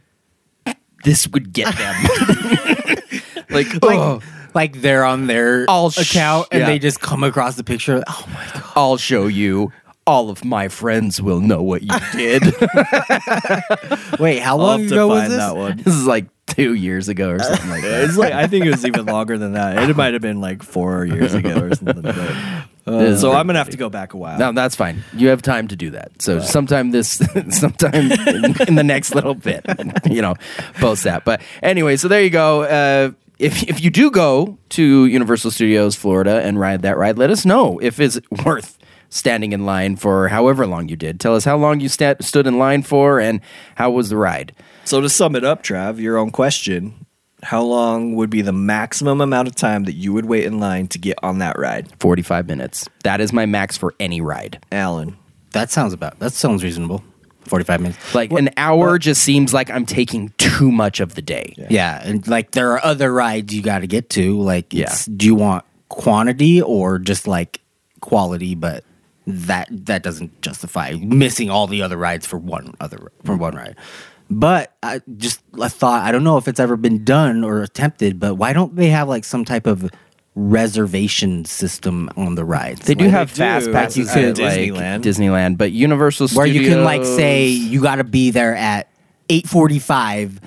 this 1.05 1.27
would 1.29 1.53
get 1.53 1.75
them. 1.77 1.95
like, 3.51 3.73
Like, 3.83 3.83
oh, 3.83 4.21
like 4.55 4.81
they're 4.81 5.05
on 5.05 5.27
their 5.27 5.67
I'll 5.69 5.91
sh- 5.91 6.11
account 6.13 6.49
and 6.53 6.61
yeah. 6.61 6.67
they 6.67 6.79
just 6.79 7.01
come 7.01 7.23
across 7.25 7.57
the 7.57 7.65
picture. 7.65 8.03
Oh 8.07 8.25
my 8.29 8.47
god! 8.55 8.73
I'll 8.77 8.97
show 8.97 9.27
you. 9.27 9.73
All 10.05 10.31
of 10.31 10.45
my 10.45 10.67
friends 10.67 11.23
will 11.23 11.39
know 11.41 11.63
what 11.63 11.83
you 11.83 11.95
did. 12.13 12.43
Wait, 14.19 14.41
how 14.41 14.57
long 14.57 14.85
ago 14.87 15.07
was 15.07 15.29
this? 15.29 15.39
that 15.39 15.55
one. 15.57 15.77
this 15.77 15.95
is 15.95 16.07
like 16.07 16.27
two 16.49 16.75
years 16.75 17.09
ago 17.09 17.31
or 17.31 17.39
something 17.39 17.71
like 17.71 17.83
that. 17.85 18.05
It's 18.05 18.17
like 18.17 18.33
I 18.33 18.47
think 18.49 18.65
it 18.65 18.71
was 18.71 18.85
even 18.85 19.07
longer 19.07 19.39
than 19.39 19.53
that. 19.53 19.89
It 19.89 19.97
might 19.97 20.13
have 20.13 20.23
been 20.23 20.41
like 20.41 20.63
four 20.65 21.05
years 21.05 21.35
ago 21.35 21.57
or 21.57 21.75
something. 21.75 22.03
But 22.03 22.65
Is 22.87 23.21
so 23.21 23.33
I'm 23.33 23.47
gonna 23.47 23.59
have 23.61 23.71
to 23.71 23.77
go 23.77 23.89
back 23.89 24.13
a 24.13 24.17
while. 24.17 24.39
No, 24.39 24.53
that's 24.53 24.75
fine. 24.75 25.05
You 25.15 25.29
have 25.29 25.41
time 25.41 25.69
to 25.69 25.77
do 25.77 25.91
that. 25.91 26.21
So 26.21 26.41
sometime 26.41 26.91
this, 26.91 27.11
sometime 27.51 28.11
in, 28.11 28.63
in 28.69 28.75
the 28.75 28.83
next 28.85 29.15
little 29.15 29.35
bit, 29.35 29.65
you 30.11 30.21
know, 30.21 30.35
post 30.75 31.05
that. 31.05 31.25
But 31.25 31.43
anyway, 31.63 31.97
so 31.97 32.09
there 32.09 32.23
you 32.23 32.31
go. 32.31 32.63
Uh, 32.63 33.13
if 33.39 33.63
if 33.69 33.81
you 33.81 33.91
do 33.91 34.11
go 34.11 34.59
to 34.71 35.07
Universal 35.07 35.53
Studios 35.53 35.95
Florida 35.95 36.43
and 36.43 36.59
ride 36.59 36.83
that 36.83 36.97
ride, 36.97 37.19
let 37.19 37.31
us 37.31 37.45
know 37.45 37.79
if 37.81 38.01
it's 38.01 38.19
worth 38.45 38.79
standing 39.11 39.53
in 39.53 39.65
line 39.65 39.95
for 39.95 40.29
however 40.29 40.67
long 40.67 40.89
you 40.89 40.97
did. 40.97 41.21
Tell 41.21 41.37
us 41.37 41.45
how 41.45 41.57
long 41.57 41.81
you 41.81 41.89
sta- 41.89 42.17
stood 42.21 42.47
in 42.47 42.59
line 42.59 42.83
for 42.83 43.21
and 43.21 43.41
how 43.77 43.91
was 43.91 44.09
the 44.09 44.17
ride. 44.17 44.55
So 44.85 45.01
to 45.01 45.09
sum 45.09 45.37
it 45.37 45.45
up, 45.45 45.63
Trav, 45.63 45.99
your 46.01 46.17
own 46.19 46.31
question: 46.31 47.02
How 47.43 47.63
long 47.63 48.15
would 48.15 48.31
be 48.31 48.41
the 48.43 48.53
maximum 48.53 49.21
amount 49.21 49.49
of 49.49 49.55
time 49.57 49.85
that 49.85 49.95
you 49.95 50.13
would 50.13 50.27
wait 50.27 50.45
in 50.45 50.61
line 50.61 50.87
to 50.89 50.99
get 50.99 51.19
on 51.23 51.39
that 51.41 51.59
ride, 51.59 51.89
Forty 51.99 52.23
five 52.23 52.47
minutes. 52.47 52.89
That 53.03 53.21
is 53.21 53.33
my 53.33 53.47
max 53.47 53.77
for 53.77 53.95
any 53.99 54.21
ride. 54.21 54.65
Alan? 54.71 55.17
That 55.51 55.71
sounds 55.71 55.93
about. 55.93 56.19
That 56.21 56.33
sounds 56.33 56.63
reasonable. 56.65 57.03
Forty-five 57.45 57.81
minutes. 57.81 58.15
Like 58.15 58.31
an 58.31 58.51
hour 58.57 58.99
just 58.99 59.23
seems 59.25 59.53
like 59.53 59.69
I'm 59.69 59.85
taking 59.85 60.33
too 60.39 60.71
much 60.71 61.01
of 61.01 61.17
the 61.17 61.23
day. 61.23 61.55
Yeah, 61.69 62.01
and 62.03 62.27
like 62.29 62.53
there 62.53 62.71
are 62.73 62.85
other 62.85 63.13
rides 63.13 63.53
you 63.53 63.63
got 63.63 63.81
to 63.81 63.89
get 63.89 64.09
to. 64.11 64.41
Like, 64.41 64.73
Yeah. 64.73 64.85
it's, 64.85 65.07
do 65.07 65.27
you 65.27 65.35
want 65.35 65.65
quantity 65.89 66.63
or 66.63 67.01
just 67.01 67.27
like 67.27 67.61
quality? 68.01 68.55
But 68.55 68.85
that 69.27 69.67
that 69.87 70.05
doesn't 70.05 70.41
justify 70.41 70.93
missing 71.01 71.51
all 71.51 71.67
the 71.67 71.83
other 71.83 71.97
rides 71.97 72.27
for 72.27 72.39
one 72.39 72.75
other 72.81 73.11
for 73.25 73.37
one 73.37 73.57
ride. 73.57 73.75
But 74.31 74.75
I 74.83 75.01
just 75.17 75.41
I 75.61 75.69
thought 75.69 76.03
I 76.05 76.13
don't 76.13 76.25
know 76.25 76.39
if 76.39 76.49
it's 76.49 76.61
ever 76.61 76.77
been 76.77 77.05
done 77.05 77.45
or 77.45 77.63
attempted. 77.63 78.19
But 78.19 78.35
why 78.37 78.53
don't 78.53 78.75
they 78.77 78.89
have 78.89 79.09
like 79.09 79.25
some 79.25 79.45
type 79.45 79.67
of 79.67 79.91
reservation 80.35 81.45
system 81.45 82.09
on 82.17 82.35
the 82.35 82.45
rides? 82.45 82.81
They 82.87 82.95
do 82.95 83.05
Like, 83.05 83.13
have 83.13 83.29
do. 83.35 83.39
fast 83.39 83.67
Like 83.67 83.75
passes 83.75 83.97
you 83.99 84.05
could 84.07 84.39
at, 84.41 84.45
like, 84.45 84.59
Disneyland. 84.73 85.03
Disneyland, 85.03 85.59
but 85.59 85.73
Universal 85.73 86.29
where 86.29 86.47
Studios 86.47 86.65
you 86.65 86.71
can 86.71 86.85
like 86.85 87.05
say 87.05 87.49
you 87.49 87.83
got 87.83 87.97
to 87.97 88.05
be 88.05 88.31
there 88.31 88.57
at 88.57 88.89
eight 89.29 89.47
forty-five. 89.49 90.41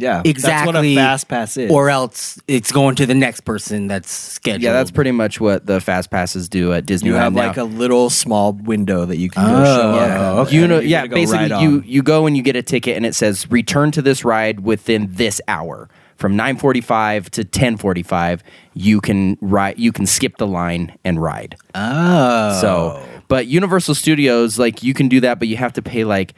Yeah, 0.00 0.22
exactly 0.24 0.72
That's 0.72 0.76
what 0.76 0.84
a 0.84 0.94
fast 0.94 1.28
pass 1.28 1.56
is. 1.56 1.72
or 1.72 1.90
else 1.90 2.38
it's 2.46 2.70
going 2.70 2.94
to 2.96 3.04
the 3.06 3.14
next 3.16 3.40
person 3.40 3.88
that's 3.88 4.10
scheduled. 4.12 4.62
yeah, 4.62 4.72
that's 4.72 4.92
pretty 4.92 5.10
much 5.10 5.40
what 5.40 5.66
the 5.66 5.80
fast 5.80 6.08
passes 6.10 6.48
do 6.48 6.72
at 6.72 6.86
Disneyland. 6.86 7.04
you 7.06 7.14
have 7.14 7.32
now. 7.32 7.48
like 7.48 7.56
a 7.56 7.64
little 7.64 8.08
small 8.08 8.52
window 8.52 9.04
that 9.04 9.16
you 9.16 9.28
can 9.28 9.44
go 9.44 9.60
Oh, 9.60 9.64
show 9.64 9.90
up. 9.90 9.96
yeah, 10.08 10.42
at, 10.42 10.52
you 10.52 10.68
know, 10.68 10.78
yeah. 10.78 11.06
Basically, 11.08 11.50
right 11.50 11.60
you 11.62 11.68
on. 11.78 11.84
you 11.84 12.02
go 12.04 12.26
and 12.26 12.36
you 12.36 12.44
get 12.44 12.54
a 12.54 12.62
ticket, 12.62 12.96
and 12.96 13.04
it 13.04 13.14
says 13.16 13.50
return 13.50 13.90
to 13.90 14.00
this 14.00 14.24
ride 14.24 14.60
within 14.60 15.08
this 15.14 15.40
hour 15.48 15.88
from 16.16 16.36
nine 16.36 16.56
forty 16.58 16.80
five 16.80 17.28
to 17.32 17.44
ten 17.44 17.76
forty 17.76 18.04
five. 18.04 18.44
You 18.74 19.00
can 19.00 19.36
ride. 19.40 19.80
You 19.80 19.90
can 19.90 20.06
skip 20.06 20.36
the 20.36 20.46
line 20.46 20.96
and 21.04 21.20
ride. 21.20 21.56
Oh, 21.74 22.60
So, 22.60 23.04
but 23.26 23.48
Universal 23.48 23.96
Studios, 23.96 24.60
like 24.60 24.84
you 24.84 24.94
can 24.94 25.08
do 25.08 25.18
that, 25.22 25.40
but 25.40 25.48
you 25.48 25.56
have 25.56 25.72
to 25.72 25.82
pay 25.82 26.04
like 26.04 26.34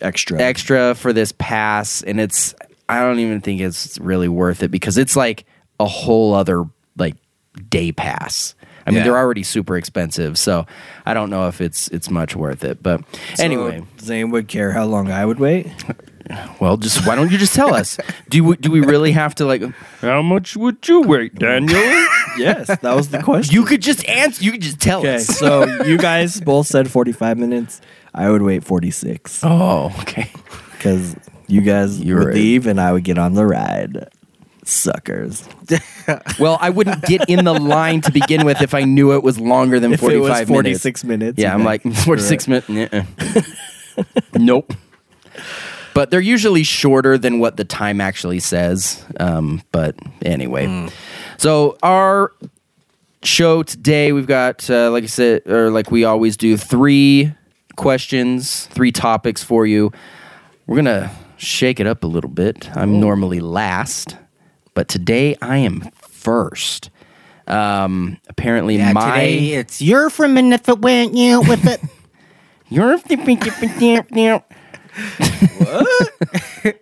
extra. 0.00 0.40
extra 0.40 0.94
for 0.94 1.12
this 1.12 1.32
pass 1.38 2.02
and 2.02 2.20
it's 2.20 2.54
I 2.88 3.00
don't 3.00 3.18
even 3.18 3.40
think 3.40 3.60
it's 3.60 3.98
really 3.98 4.28
worth 4.28 4.62
it 4.62 4.70
because 4.70 4.96
it's 4.98 5.16
like 5.16 5.44
a 5.80 5.86
whole 5.86 6.34
other 6.34 6.64
like 6.96 7.16
day 7.68 7.92
pass. 7.92 8.54
I 8.86 8.90
mean, 8.90 8.98
Yeah. 8.98 9.04
they're 9.04 9.18
already 9.18 9.42
super 9.42 9.76
expensive, 9.76 10.38
so 10.38 10.64
I 11.04 11.12
don't 11.12 11.28
know 11.30 11.48
if 11.48 11.60
it's 11.60 11.88
it's 11.88 12.08
much 12.08 12.36
worth 12.36 12.62
it. 12.62 12.82
But 12.82 13.00
So, 13.34 13.42
anyway, 13.44 13.82
Zane 14.00 14.30
would 14.30 14.46
care 14.46 14.70
how 14.70 14.84
long 14.84 15.10
I 15.10 15.24
would 15.26 15.40
wait. 15.40 15.66
well, 16.60 16.76
just 16.76 17.04
why 17.06 17.16
don't 17.16 17.32
you 17.32 17.38
just 17.38 17.54
tell 17.54 17.74
us? 17.74 17.98
Do 18.28 18.44
we, 18.44 18.56
do 18.56 18.70
we 18.70 18.80
really 18.80 19.10
have 19.12 19.34
to 19.36 19.44
like? 19.44 19.62
How 20.00 20.22
much 20.22 20.56
would 20.56 20.86
you 20.86 21.00
wait, 21.02 21.34
Daniel? 21.34 21.80
yes, 22.38 22.68
that 22.68 22.94
was 22.94 23.08
the 23.08 23.20
question. 23.22 23.54
you 23.56 23.64
could 23.64 23.82
just 23.82 24.04
answer. 24.08 24.44
You 24.44 24.52
could 24.52 24.62
just 24.62 24.80
tell 24.80 25.00
okay? 25.00 25.16
us. 25.16 25.26
So 25.26 25.64
you 25.82 25.98
guys 25.98 26.40
both 26.40 26.68
said 26.68 26.88
forty-five 26.88 27.38
minutes. 27.38 27.80
I 28.14 28.30
would 28.30 28.42
wait 28.42 28.62
forty-six. 28.62 29.40
Oh, 29.42 29.92
okay. 30.02 30.30
because 30.72 31.16
you 31.48 31.60
guys 31.60 32.00
You're 32.00 32.18
would 32.18 32.26
right. 32.28 32.34
leave 32.34 32.66
and 32.66 32.80
I 32.80 32.92
would 32.92 33.04
get 33.04 33.18
on 33.18 33.34
the 33.34 33.46
ride. 33.46 34.08
Suckers. 34.64 35.46
Well, 36.38 36.56
I 36.60 36.70
wouldn't 36.70 37.02
get 37.02 37.28
in 37.28 37.44
the 37.44 37.52
line 37.54 38.00
to 38.02 38.12
begin 38.12 38.44
with 38.46 38.62
if 38.62 38.74
I 38.74 38.82
knew 38.82 39.12
it 39.14 39.24
was 39.24 39.40
longer 39.40 39.80
than 39.80 39.92
If 39.92 39.98
it 39.98 40.00
forty 40.02 40.16
was 40.18 40.30
five 40.30 40.48
minutes. 40.48 40.54
forty-six 40.56 41.02
minutes, 41.04 41.36
Yeah, 41.38 41.52
I'm 41.52 41.64
like 41.64 41.82
be- 41.82 41.90
46 41.94 42.46
minutes. 42.48 43.08
nope. 44.34 44.72
But 45.94 46.10
they're 46.12 46.20
usually 46.20 46.62
shorter 46.62 47.18
than 47.18 47.40
what 47.40 47.56
the 47.56 47.64
time 47.64 48.00
actually 48.00 48.38
says. 48.38 49.04
Um, 49.18 49.62
but 49.72 49.96
anyway, 50.22 50.88
so 51.38 51.76
our 51.82 52.32
show 53.24 53.62
today, 53.64 54.12
we've 54.12 54.26
got, 54.28 54.68
uh, 54.70 54.90
like 54.92 55.02
I 55.04 55.08
said, 55.08 55.46
or 55.48 55.70
like 55.70 55.90
we 55.90 56.04
always 56.04 56.36
do, 56.36 56.56
three 56.56 57.32
questions, 57.76 58.66
three 58.66 58.92
topics 58.92 59.42
for 59.42 59.66
you. 59.66 59.90
We're 60.68 60.76
going 60.76 60.84
to 60.84 61.10
shake 61.36 61.80
it 61.80 61.86
up 61.86 62.04
a 62.04 62.06
little 62.06 62.30
bit. 62.30 62.70
I'm 62.76 63.00
normally 63.00 63.40
last, 63.40 64.16
but 64.74 64.88
today 64.88 65.36
I 65.42 65.58
am 65.58 65.90
first. 66.02 66.90
Um, 67.46 68.18
apparently, 68.28 68.76
yeah. 68.76 68.92
my 68.92 69.10
Today 69.20 69.52
it's 69.54 69.80
you're 69.80 70.10
from 70.10 70.36
and 70.36 70.52
if 70.52 70.68
it 70.68 70.80
went 70.80 71.14
you 71.14 71.40
with 71.40 71.66
it. 71.66 71.80
You're 72.68 72.98
what? 75.58 76.12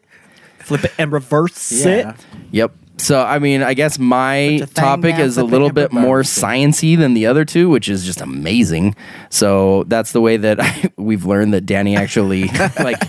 flip 0.60 0.84
it 0.84 0.92
and 0.96 1.12
reverse 1.12 1.70
Yeah. 1.84 2.10
it. 2.12 2.16
Yep. 2.52 2.76
So 2.96 3.20
I 3.22 3.38
mean, 3.38 3.62
I 3.62 3.74
guess 3.74 3.98
my 3.98 4.48
Put 4.52 4.58
your 4.58 4.66
thing 4.66 4.74
topic 4.74 5.18
is 5.18 5.36
a 5.36 5.44
little 5.44 5.70
bit 5.70 5.92
more 5.92 6.22
sciency 6.22 6.96
than 6.96 7.14
the 7.14 7.26
other 7.26 7.44
two, 7.44 7.68
which 7.68 7.88
is 7.88 8.04
just 8.04 8.20
amazing. 8.20 8.94
So 9.30 9.84
that's 9.88 10.12
the 10.12 10.20
way 10.20 10.36
that 10.36 10.60
I, 10.60 10.92
we've 10.96 11.24
learned 11.24 11.54
that 11.54 11.66
Danny 11.66 11.96
actually 11.96 12.48
like 12.78 13.02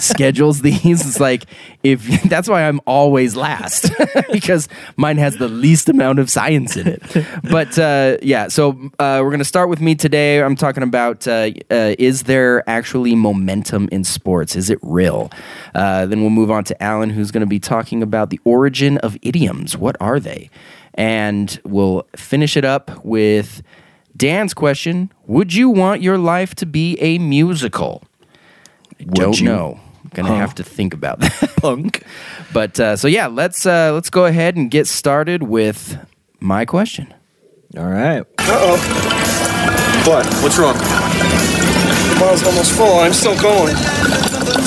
schedules 0.00 0.62
these. 0.62 1.06
It's 1.06 1.20
like 1.20 1.44
if 1.82 2.22
that's 2.28 2.48
why 2.48 2.62
I'm 2.66 2.80
always 2.86 3.36
last 3.36 3.90
because 4.32 4.68
mine 4.96 5.18
has 5.18 5.36
the 5.36 5.48
least 5.48 5.88
amount 5.88 6.18
of 6.18 6.28
science 6.28 6.76
in 6.76 6.88
it. 6.88 7.02
But 7.50 7.78
uh, 7.78 8.18
yeah, 8.22 8.48
so 8.48 8.70
uh, 8.98 9.20
we're 9.22 9.30
gonna 9.30 9.44
start 9.44 9.68
with 9.68 9.80
me 9.80 9.94
today. 9.94 10.42
I'm 10.42 10.56
talking 10.56 10.82
about 10.82 11.28
uh, 11.28 11.50
uh, 11.70 11.94
is 11.98 12.24
there 12.24 12.68
actually 12.68 13.14
momentum 13.14 13.88
in 13.92 14.02
sports? 14.04 14.56
Is 14.56 14.68
it 14.68 14.78
real? 14.82 15.30
Uh, 15.74 16.06
then 16.06 16.20
we'll 16.20 16.30
move 16.30 16.50
on 16.50 16.64
to 16.64 16.82
Alan, 16.82 17.10
who's 17.10 17.30
going 17.30 17.42
to 17.42 17.46
be 17.46 17.60
talking 17.60 18.02
about 18.02 18.30
the 18.30 18.40
origin 18.44 18.98
of 18.98 19.16
idioms. 19.28 19.76
What 19.76 19.96
are 20.00 20.18
they? 20.18 20.50
And 20.94 21.60
we'll 21.64 22.06
finish 22.16 22.56
it 22.56 22.64
up 22.64 23.04
with 23.04 23.62
Dan's 24.16 24.52
question 24.52 25.12
Would 25.26 25.54
you 25.54 25.70
want 25.70 26.02
your 26.02 26.18
life 26.18 26.54
to 26.56 26.66
be 26.66 26.98
a 27.00 27.18
musical? 27.18 28.02
I 29.00 29.04
don't 29.04 29.38
you? 29.40 29.46
know. 29.46 29.80
I'm 30.02 30.10
gonna 30.14 30.36
have 30.36 30.54
to 30.56 30.64
think 30.64 30.94
about 30.94 31.20
that. 31.20 31.52
Punk. 31.56 32.02
But 32.52 32.80
uh, 32.80 32.96
so 32.96 33.08
yeah, 33.08 33.26
let's 33.26 33.66
uh, 33.66 33.92
let's 33.92 34.10
go 34.10 34.24
ahead 34.24 34.56
and 34.56 34.70
get 34.70 34.86
started 34.86 35.42
with 35.42 35.98
my 36.40 36.64
question. 36.64 37.12
All 37.76 37.84
right. 37.86 38.22
Uh 38.38 38.58
oh. 38.60 38.76
What? 40.06 40.26
What's 40.42 40.58
wrong? 40.58 40.74
The 40.74 42.16
mile's 42.18 42.42
almost 42.42 42.72
full. 42.72 43.00
I'm 43.00 43.12
still 43.12 43.40
going. 43.40 43.76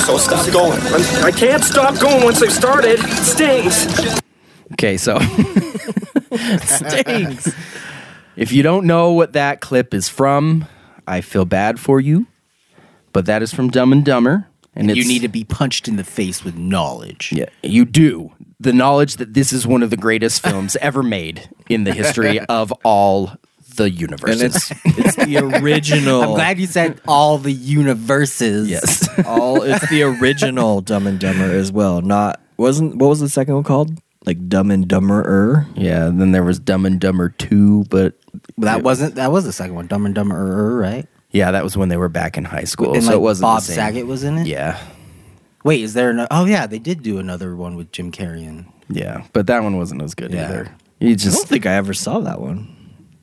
So 0.06 0.16
stop 0.16 0.50
going. 0.52 0.78
I'm, 0.80 1.24
I 1.24 1.30
can't 1.30 1.62
stop 1.62 1.98
going 1.98 2.24
once 2.24 2.40
I've 2.42 2.52
started. 2.52 3.00
It 3.00 3.24
stings. 3.24 4.22
Okay, 4.72 4.96
so 4.96 5.18
Stings. 6.62 7.54
if 8.36 8.52
you 8.52 8.62
don't 8.62 8.86
know 8.86 9.12
what 9.12 9.32
that 9.34 9.60
clip 9.60 9.94
is 9.94 10.08
from, 10.08 10.66
I 11.06 11.20
feel 11.20 11.44
bad 11.44 11.78
for 11.78 12.00
you. 12.00 12.26
But 13.12 13.26
that 13.26 13.42
is 13.42 13.52
from 13.52 13.68
Dumb 13.68 13.92
and 13.92 14.04
Dumber, 14.04 14.48
and 14.74 14.96
You 14.96 15.04
need 15.04 15.20
to 15.22 15.28
be 15.28 15.44
punched 15.44 15.86
in 15.86 15.96
the 15.96 16.04
face 16.04 16.42
with 16.44 16.56
knowledge. 16.56 17.30
Yeah, 17.32 17.50
you 17.62 17.84
do. 17.84 18.32
The 18.58 18.72
knowledge 18.72 19.16
that 19.16 19.34
this 19.34 19.52
is 19.52 19.66
one 19.66 19.82
of 19.82 19.90
the 19.90 19.96
greatest 19.96 20.42
films 20.42 20.76
ever 20.76 21.02
made 21.02 21.48
in 21.68 21.84
the 21.84 21.92
history 21.92 22.40
of 22.48 22.72
all 22.84 23.32
the 23.76 23.84
and 23.84 24.00
universes. 24.00 24.42
it's 24.42 24.72
it's 24.98 25.16
the 25.16 25.38
original. 25.38 26.22
I'm 26.22 26.30
glad 26.30 26.58
you 26.58 26.66
said 26.66 27.00
all 27.06 27.38
the 27.38 27.52
universes. 27.52 28.70
yes. 28.70 29.08
all 29.26 29.62
it's 29.62 29.88
the 29.90 30.02
original 30.02 30.80
Dumb 30.80 31.06
and 31.06 31.18
Dumber 31.20 31.50
as 31.50 31.70
well. 31.72 32.00
Not 32.00 32.40
wasn't 32.56 32.96
what 32.96 33.08
was 33.08 33.20
the 33.20 33.28
second 33.28 33.54
one 33.54 33.64
called? 33.64 33.98
Like 34.24 34.48
Dumb 34.48 34.70
and 34.70 34.86
Dumberer. 34.88 35.66
yeah, 35.74 36.04
then 36.04 36.32
there 36.32 36.44
was 36.44 36.58
Dumb 36.60 36.86
and 36.86 37.00
Dumber 37.00 37.30
2, 37.30 37.86
but 37.90 38.14
But 38.56 38.64
that 38.66 38.82
wasn't 38.82 39.16
that 39.16 39.32
was 39.32 39.44
the 39.44 39.52
second 39.52 39.74
one, 39.74 39.86
Dumb 39.88 40.06
and 40.06 40.14
Dumber, 40.14 40.76
right? 40.76 41.06
yeah, 41.32 41.50
that 41.50 41.64
was 41.64 41.76
when 41.76 41.88
they 41.88 41.96
were 41.96 42.08
back 42.08 42.36
in 42.38 42.44
high 42.44 42.64
school. 42.64 42.94
and 42.94 43.02
so 43.02 43.08
like 43.10 43.16
it 43.16 43.20
wasn't 43.20 43.42
Bob 43.42 43.60
the 43.60 43.66
same. 43.66 43.74
Saget 43.76 44.06
was 44.06 44.22
in 44.22 44.38
it. 44.38 44.46
Yeah. 44.46 44.78
Wait, 45.64 45.80
is 45.82 45.94
there? 45.94 46.12
No, 46.12 46.26
oh 46.30 46.44
yeah, 46.44 46.66
they 46.66 46.78
did 46.78 47.02
do 47.02 47.18
another 47.18 47.56
one 47.56 47.74
with 47.76 47.90
Jim 47.92 48.10
Carrey 48.12 48.46
and 48.48 48.66
Yeah, 48.88 49.24
but 49.32 49.46
that 49.48 49.62
one 49.62 49.76
wasn't 49.76 50.02
as 50.02 50.14
good 50.14 50.32
Yeah. 50.32 50.44
either. 50.48 50.74
You 51.00 51.16
just 51.16 51.36
I 51.36 51.38
don't 51.40 51.48
think 51.48 51.66
I 51.66 51.72
ever 51.74 51.92
saw 51.94 52.20
that 52.20 52.40
one. 52.40 52.68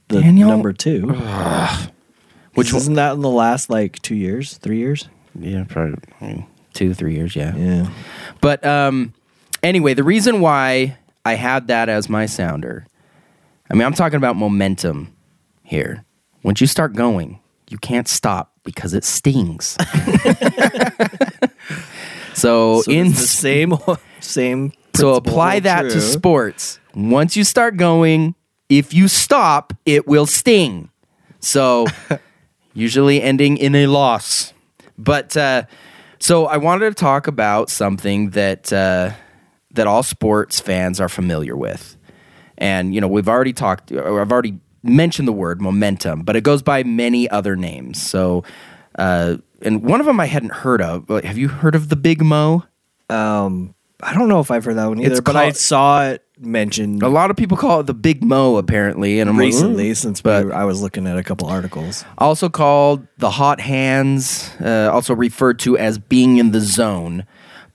The 0.10 0.22
Daniel? 0.22 0.50
number 0.50 0.74
two. 0.74 1.08
Which 2.56 2.74
one? 2.74 2.82
isn't 2.82 2.94
that 2.96 3.14
in 3.14 3.22
the 3.22 3.30
last 3.30 3.70
like 3.70 4.02
two 4.02 4.16
years, 4.16 4.58
three 4.58 4.80
years? 4.80 5.08
yeah, 5.40 5.64
probably 5.70 5.96
I 6.20 6.26
mean, 6.26 6.46
2 6.74 6.94
3 6.94 7.14
years, 7.14 7.36
yeah. 7.36 7.56
Yeah. 7.56 7.90
But 8.42 8.66
um, 8.66 9.14
anyway, 9.64 9.94
the 9.94 10.04
reason 10.04 10.42
why 10.42 10.98
I 11.26 11.36
had 11.36 11.68
that 11.68 11.90
as 11.90 12.10
my 12.10 12.26
sounder, 12.26 12.86
I 13.70 13.74
mean, 13.74 13.84
I'm 13.84 13.94
talking 13.94 14.18
about 14.18 14.36
momentum 14.36 15.14
here. 15.64 16.04
once 16.44 16.62
you 16.62 16.68
start 16.68 16.94
going, 16.94 17.40
you 17.70 17.78
can't 17.78 18.08
stop 18.08 18.54
because 18.64 18.94
it 18.94 19.04
stings. 19.04 19.78
so, 22.34 22.82
So 22.82 22.92
in 22.92 23.10
the 23.10 23.16
same 23.16 23.74
same. 24.20 24.74
so 24.96 25.16
apply 25.16 25.60
that 25.62 25.84
to 25.84 26.02
sports. 26.02 26.80
Once 26.96 27.36
you 27.36 27.44
start 27.44 27.78
going, 27.78 28.36
if 28.70 28.94
you 28.94 29.08
stop, 29.08 29.74
it 29.86 30.08
will 30.08 30.26
sting. 30.26 30.90
So 31.40 31.86
usually 32.74 33.22
ending 33.22 33.58
in 33.58 33.76
a 33.76 33.88
loss. 33.88 34.54
But 34.98 35.38
uh, 35.38 35.64
so 36.20 36.46
I 36.48 36.58
wanted 36.58 36.90
to 36.90 36.96
talk 36.96 37.28
about 37.28 37.70
something 37.70 38.32
that 38.32 38.74
uh, 38.74 39.12
that 39.72 39.88
all 39.88 40.04
sports 40.04 40.60
fans 40.60 41.00
are 41.00 41.10
familiar 41.10 41.56
with, 41.56 41.98
and 42.58 42.94
you 42.94 43.02
know 43.02 43.08
we've 43.08 43.30
already 43.30 43.54
talked. 43.54 43.92
Or 43.92 44.22
I've 44.22 44.32
already 44.32 44.60
mentioned 44.84 45.28
the 45.28 45.34
word 45.34 45.62
momentum, 45.62 46.24
but 46.24 46.36
it 46.36 46.42
goes 46.42 46.62
by 46.62 46.84
many 46.84 47.30
other 47.30 47.56
names. 47.56 48.02
So, 48.02 48.44
uh, 48.98 49.38
and 49.62 49.84
one 49.84 50.00
of 50.00 50.06
them 50.06 50.20
I 50.20 50.26
hadn't 50.26 50.54
heard 50.54 50.82
of. 50.82 51.10
Like, 51.10 51.26
Have 51.26 51.38
you 51.38 51.50
heard 51.50 51.76
of 51.76 51.90
the 51.90 51.96
Big 51.96 52.22
Mo? 52.24 52.64
Um, 53.10 53.76
I 54.02 54.14
don't 54.14 54.30
know 54.30 54.40
if 54.40 54.52
I've 54.52 54.64
heard 54.64 54.78
that 54.78 54.88
one 54.88 55.00
either, 55.02 55.12
It's 55.12 55.22
but 55.22 55.36
I 55.36 55.52
saw 55.52 56.06
it 56.06 56.24
mentioned 56.40 57.04
A 57.04 57.10
lot 57.10 57.30
of 57.32 57.36
people 57.36 57.58
call 57.58 57.82
it 57.82 57.88
the 57.88 57.94
Big 57.94 58.24
Mo, 58.24 58.56
apparently, 58.56 59.20
and 59.20 59.30
I'm 59.30 59.38
recently 59.38 59.92
"Mm." 59.92 59.98
since 59.98 60.22
but 60.22 60.46
we, 60.46 60.52
I 60.54 60.64
was 60.64 60.82
looking 60.82 61.06
at 61.06 61.18
a 61.18 61.24
couple 61.24 61.50
articles. 61.50 62.06
also 62.18 62.48
called 62.48 63.06
the 63.18 63.30
hot 63.30 63.60
hands, 63.60 64.50
uh, 64.62 64.90
also 64.94 65.14
referred 65.14 65.60
to 65.60 65.78
as 65.78 65.98
being 65.98 66.38
in 66.38 66.52
the 66.52 66.62
zone, 66.62 67.26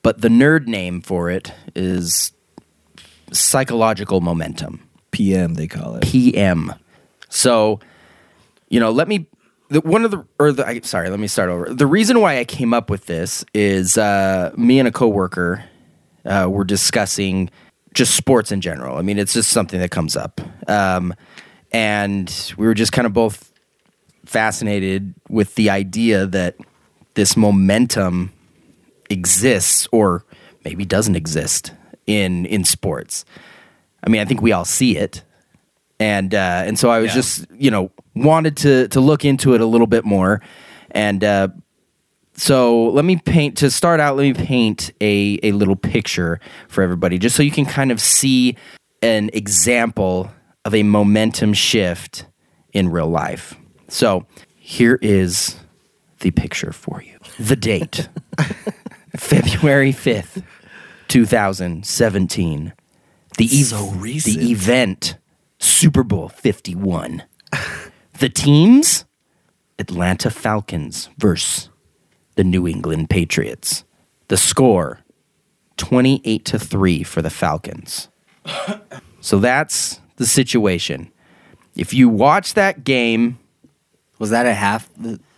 but 0.04 0.20
the 0.20 0.28
nerd 0.28 0.66
name 0.66 1.00
for 1.00 1.30
it 1.30 1.50
is 1.74 2.32
psychological 3.32 4.20
momentum. 4.20 4.86
PM 5.10 5.54
they 5.54 5.66
call 5.66 5.96
it. 5.96 6.02
PM. 6.02 6.74
So, 7.30 7.80
you 8.68 8.78
know, 8.78 8.90
let 8.90 9.08
me. 9.08 9.26
The, 9.70 9.80
one 9.80 10.04
of 10.04 10.10
the 10.10 10.24
or 10.38 10.52
the 10.52 10.66
I, 10.66 10.80
sorry, 10.80 11.08
let 11.08 11.18
me 11.18 11.26
start 11.26 11.48
over. 11.48 11.72
The 11.72 11.86
reason 11.86 12.20
why 12.20 12.38
I 12.38 12.44
came 12.44 12.74
up 12.74 12.90
with 12.90 13.06
this 13.06 13.46
is 13.54 13.96
uh, 13.96 14.52
me 14.56 14.78
and 14.78 14.86
a 14.86 14.92
coworker 14.92 15.64
uh, 16.26 16.48
were 16.50 16.64
discussing 16.64 17.50
just 17.94 18.14
sports 18.14 18.52
in 18.52 18.60
general. 18.60 18.98
I 18.98 19.02
mean, 19.02 19.18
it's 19.18 19.32
just 19.32 19.50
something 19.50 19.80
that 19.80 19.90
comes 19.90 20.16
up, 20.16 20.38
um, 20.68 21.14
and 21.72 22.52
we 22.58 22.66
were 22.66 22.74
just 22.74 22.92
kind 22.92 23.06
of 23.06 23.14
both 23.14 23.52
fascinated 24.26 25.14
with 25.30 25.54
the 25.54 25.70
idea 25.70 26.26
that 26.26 26.56
this 27.14 27.38
momentum 27.38 28.33
exists 29.14 29.88
or 29.92 30.24
maybe 30.64 30.84
doesn't 30.84 31.16
exist 31.16 31.72
in 32.06 32.44
in 32.46 32.64
sports. 32.64 33.24
I 34.06 34.10
mean, 34.10 34.20
I 34.20 34.26
think 34.26 34.42
we 34.42 34.52
all 34.52 34.66
see 34.66 34.98
it, 34.98 35.22
and 35.98 36.34
uh, 36.34 36.64
and 36.66 36.78
so 36.78 36.90
I 36.90 36.98
was 37.00 37.14
just 37.14 37.46
you 37.52 37.70
know 37.70 37.90
wanted 38.14 38.56
to 38.58 38.88
to 38.88 39.00
look 39.00 39.24
into 39.24 39.54
it 39.54 39.60
a 39.60 39.66
little 39.66 39.86
bit 39.86 40.04
more, 40.04 40.42
and 40.90 41.24
uh, 41.24 41.48
so 42.36 42.88
let 42.90 43.04
me 43.04 43.16
paint 43.16 43.56
to 43.58 43.70
start 43.70 44.00
out. 44.00 44.16
Let 44.16 44.24
me 44.24 44.34
paint 44.34 44.92
a 45.00 45.38
a 45.42 45.52
little 45.52 45.76
picture 45.76 46.40
for 46.68 46.82
everybody, 46.82 47.18
just 47.18 47.36
so 47.36 47.42
you 47.42 47.50
can 47.50 47.66
kind 47.66 47.90
of 47.90 48.00
see 48.00 48.56
an 49.02 49.30
example 49.32 50.30
of 50.64 50.74
a 50.74 50.82
momentum 50.82 51.52
shift 51.52 52.26
in 52.72 52.88
real 52.88 53.08
life. 53.08 53.54
So 53.88 54.26
here 54.56 54.98
is 55.02 55.56
the 56.20 56.30
picture 56.30 56.72
for 56.72 57.02
you. 57.02 57.18
The 57.38 57.56
date, 57.56 58.08
February 59.18 59.92
fifth, 59.92 60.42
two 61.08 61.26
thousand 61.26 61.86
seventeen. 61.86 62.72
The 63.38 63.44
ev- 63.46 63.66
So 63.66 63.90
recent. 63.90 64.38
the 64.38 64.52
event 64.52 65.16
Super 65.58 66.02
Bowl 66.04 66.28
51. 66.28 67.24
the 68.20 68.28
teams 68.28 69.04
Atlanta 69.78 70.30
Falcons 70.30 71.08
versus 71.18 71.68
the 72.36 72.44
New 72.44 72.68
England 72.68 73.10
Patriots. 73.10 73.84
The 74.28 74.36
score 74.36 75.00
28 75.78 76.44
to 76.44 76.58
3 76.60 77.02
for 77.02 77.22
the 77.22 77.30
Falcons. 77.30 78.08
so 79.20 79.38
that's 79.40 80.00
the 80.16 80.26
situation. 80.26 81.10
If 81.76 81.92
you 81.92 82.08
watch 82.08 82.54
that 82.54 82.84
game, 82.84 83.38
Was 84.20 84.30
that 84.30 84.46
a 84.46 84.54
half? 84.54 84.88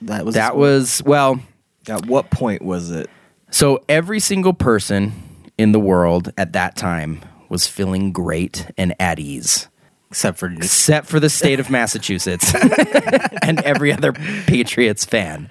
That 0.02 0.24
was 0.26 0.34
that 0.34 0.54
was 0.56 1.02
well, 1.06 1.40
At 1.88 2.04
what 2.06 2.30
point 2.30 2.60
was 2.62 2.90
it? 2.90 3.08
So 3.56 3.82
every 3.88 4.20
single 4.20 4.52
person 4.52 5.14
in 5.56 5.72
the 5.72 5.80
world 5.80 6.30
at 6.36 6.52
that 6.52 6.76
time 6.76 7.22
was 7.48 7.66
feeling 7.66 8.12
great 8.12 8.70
and 8.76 8.94
at 9.00 9.18
ease, 9.18 9.68
except 10.10 10.36
for 10.36 10.48
except 10.50 11.06
for 11.06 11.18
the 11.18 11.30
state 11.30 11.58
of 11.58 11.70
Massachusetts 11.70 12.54
and 13.42 13.58
every 13.62 13.94
other 13.94 14.12
Patriots 14.12 15.06
fan. 15.06 15.48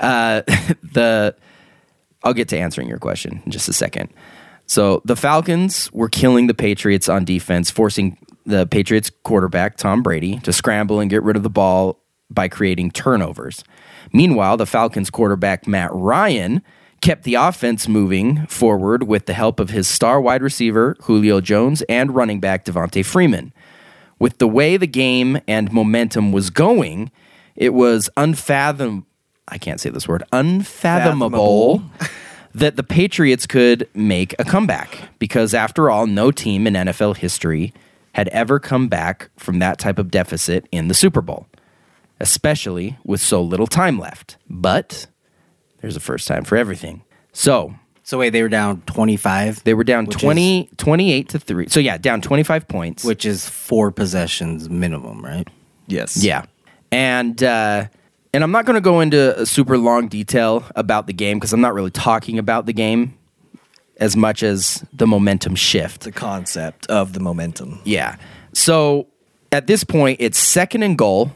Uh, 0.00 0.42
the 0.82 1.36
I'll 2.24 2.34
get 2.34 2.48
to 2.48 2.58
answering 2.58 2.88
your 2.88 2.98
question 2.98 3.40
in 3.46 3.52
just 3.52 3.68
a 3.68 3.72
second. 3.72 4.12
So 4.66 5.00
the 5.04 5.14
Falcons 5.14 5.92
were 5.92 6.08
killing 6.08 6.48
the 6.48 6.54
Patriots 6.54 7.08
on 7.08 7.24
defense, 7.24 7.70
forcing 7.70 8.18
the 8.46 8.66
Patriots 8.66 9.12
quarterback 9.22 9.76
Tom 9.76 10.02
Brady 10.02 10.40
to 10.40 10.52
scramble 10.52 10.98
and 10.98 11.08
get 11.08 11.22
rid 11.22 11.36
of 11.36 11.44
the 11.44 11.50
ball 11.50 12.02
by 12.30 12.48
creating 12.48 12.90
turnovers. 12.90 13.62
Meanwhile, 14.12 14.56
the 14.56 14.66
Falcons 14.66 15.08
quarterback 15.08 15.68
Matt 15.68 15.90
Ryan 15.92 16.64
kept 17.00 17.24
the 17.24 17.34
offense 17.34 17.88
moving 17.88 18.46
forward 18.46 19.04
with 19.04 19.26
the 19.26 19.34
help 19.34 19.60
of 19.60 19.70
his 19.70 19.86
star 19.88 20.20
wide 20.20 20.42
receiver 20.42 20.96
Julio 21.02 21.40
Jones 21.40 21.82
and 21.88 22.14
running 22.14 22.40
back 22.40 22.64
Devonta 22.64 23.04
Freeman. 23.04 23.52
With 24.18 24.38
the 24.38 24.48
way 24.48 24.76
the 24.76 24.86
game 24.86 25.38
and 25.46 25.72
momentum 25.72 26.32
was 26.32 26.50
going, 26.50 27.10
it 27.54 27.74
was 27.74 28.08
unfathom 28.16 29.04
I 29.48 29.58
can't 29.58 29.80
say 29.80 29.90
this 29.90 30.08
word 30.08 30.24
unfathomable 30.32 31.82
that 32.54 32.76
the 32.76 32.82
Patriots 32.82 33.46
could 33.46 33.88
make 33.94 34.34
a 34.38 34.44
comeback 34.44 35.10
because 35.18 35.54
after 35.54 35.90
all 35.90 36.06
no 36.06 36.30
team 36.30 36.66
in 36.66 36.74
NFL 36.74 37.18
history 37.18 37.72
had 38.12 38.28
ever 38.28 38.58
come 38.58 38.88
back 38.88 39.30
from 39.36 39.58
that 39.58 39.78
type 39.78 39.98
of 39.98 40.10
deficit 40.10 40.66
in 40.72 40.88
the 40.88 40.94
Super 40.94 41.20
Bowl, 41.20 41.46
especially 42.18 42.96
with 43.04 43.20
so 43.20 43.42
little 43.42 43.66
time 43.66 43.98
left. 43.98 44.36
But 44.48 45.06
there's 45.80 45.96
a 45.96 46.00
first 46.00 46.26
time 46.28 46.44
for 46.44 46.56
everything. 46.56 47.02
So, 47.32 47.74
So 48.02 48.18
wait, 48.18 48.30
they 48.30 48.42
were 48.42 48.48
down 48.48 48.82
twenty 48.86 49.16
five. 49.16 49.62
they 49.64 49.74
were 49.74 49.84
down 49.84 50.06
Which 50.06 50.18
20 50.18 50.70
28 50.76 51.28
to 51.30 51.38
3. 51.38 51.68
So 51.68 51.80
yeah, 51.80 51.98
down 51.98 52.20
25 52.20 52.68
points. 52.68 53.04
which 53.04 53.24
is 53.24 53.48
four 53.48 53.90
possessions 53.90 54.68
minimum, 54.70 55.24
right? 55.24 55.48
Yes. 55.86 56.22
Yeah. 56.22 56.44
And 56.92 57.42
uh, 57.42 57.86
and 58.32 58.44
I'm 58.44 58.50
not 58.52 58.64
going 58.66 58.74
to 58.74 58.80
go 58.80 59.00
into 59.00 59.38
a 59.40 59.46
super 59.46 59.76
long 59.78 60.08
detail 60.08 60.64
about 60.76 61.06
the 61.06 61.12
game 61.12 61.38
because 61.38 61.52
I'm 61.52 61.60
not 61.60 61.74
really 61.74 61.90
talking 61.90 62.38
about 62.38 62.66
the 62.66 62.72
game 62.72 63.16
as 63.98 64.14
much 64.16 64.42
as 64.42 64.84
the 64.92 65.06
momentum 65.06 65.54
shift. 65.54 66.02
The 66.02 66.12
concept 66.12 66.86
of 66.88 67.12
the 67.14 67.20
momentum. 67.20 67.80
Yeah. 67.84 68.16
So 68.52 69.06
at 69.52 69.66
this 69.66 69.84
point, 69.84 70.18
it's 70.20 70.38
second 70.38 70.82
and 70.82 70.98
goal 70.98 71.32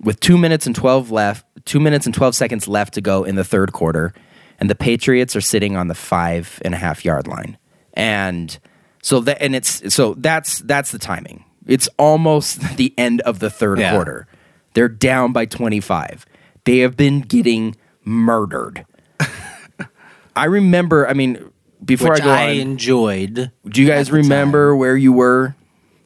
with 0.00 0.20
two 0.20 0.38
minutes 0.38 0.66
and 0.66 0.74
twelve 0.74 1.10
left. 1.10 1.44
Two 1.64 1.80
minutes 1.80 2.06
and 2.06 2.14
twelve 2.14 2.34
seconds 2.34 2.66
left 2.68 2.94
to 2.94 3.00
go 3.00 3.24
in 3.24 3.34
the 3.34 3.44
third 3.44 3.72
quarter, 3.72 4.14
and 4.60 4.70
the 4.70 4.74
Patriots 4.74 5.34
are 5.36 5.40
sitting 5.40 5.76
on 5.76 5.88
the 5.88 5.94
five 5.94 6.60
and 6.64 6.74
a 6.74 6.78
half 6.78 7.04
yard 7.04 7.26
line. 7.26 7.58
And 7.94 8.58
so 9.02 9.20
that 9.20 9.42
and 9.42 9.54
it's 9.54 9.92
so 9.94 10.14
that's 10.14 10.60
that's 10.60 10.92
the 10.92 10.98
timing. 10.98 11.44
It's 11.66 11.88
almost 11.98 12.60
the 12.76 12.94
end 12.96 13.20
of 13.22 13.38
the 13.40 13.50
third 13.50 13.78
Yeah. 13.78 13.92
quarter. 13.92 14.26
They're 14.74 14.88
down 14.88 15.32
by 15.32 15.44
twenty 15.46 15.80
five. 15.80 16.24
They 16.64 16.78
have 16.78 16.96
been 16.96 17.20
getting 17.22 17.76
murdered. 18.04 18.84
I 20.36 20.44
remember. 20.44 21.08
I 21.08 21.14
mean, 21.14 21.50
before 21.84 22.10
Which 22.12 22.20
I 22.20 22.24
go 22.24 22.30
I 22.30 22.50
on, 22.50 22.56
enjoyed 22.56 23.50
do 23.68 23.82
you 23.82 23.88
guys 23.88 24.10
remember 24.10 24.74
where 24.76 24.96
you 24.96 25.12
were? 25.12 25.54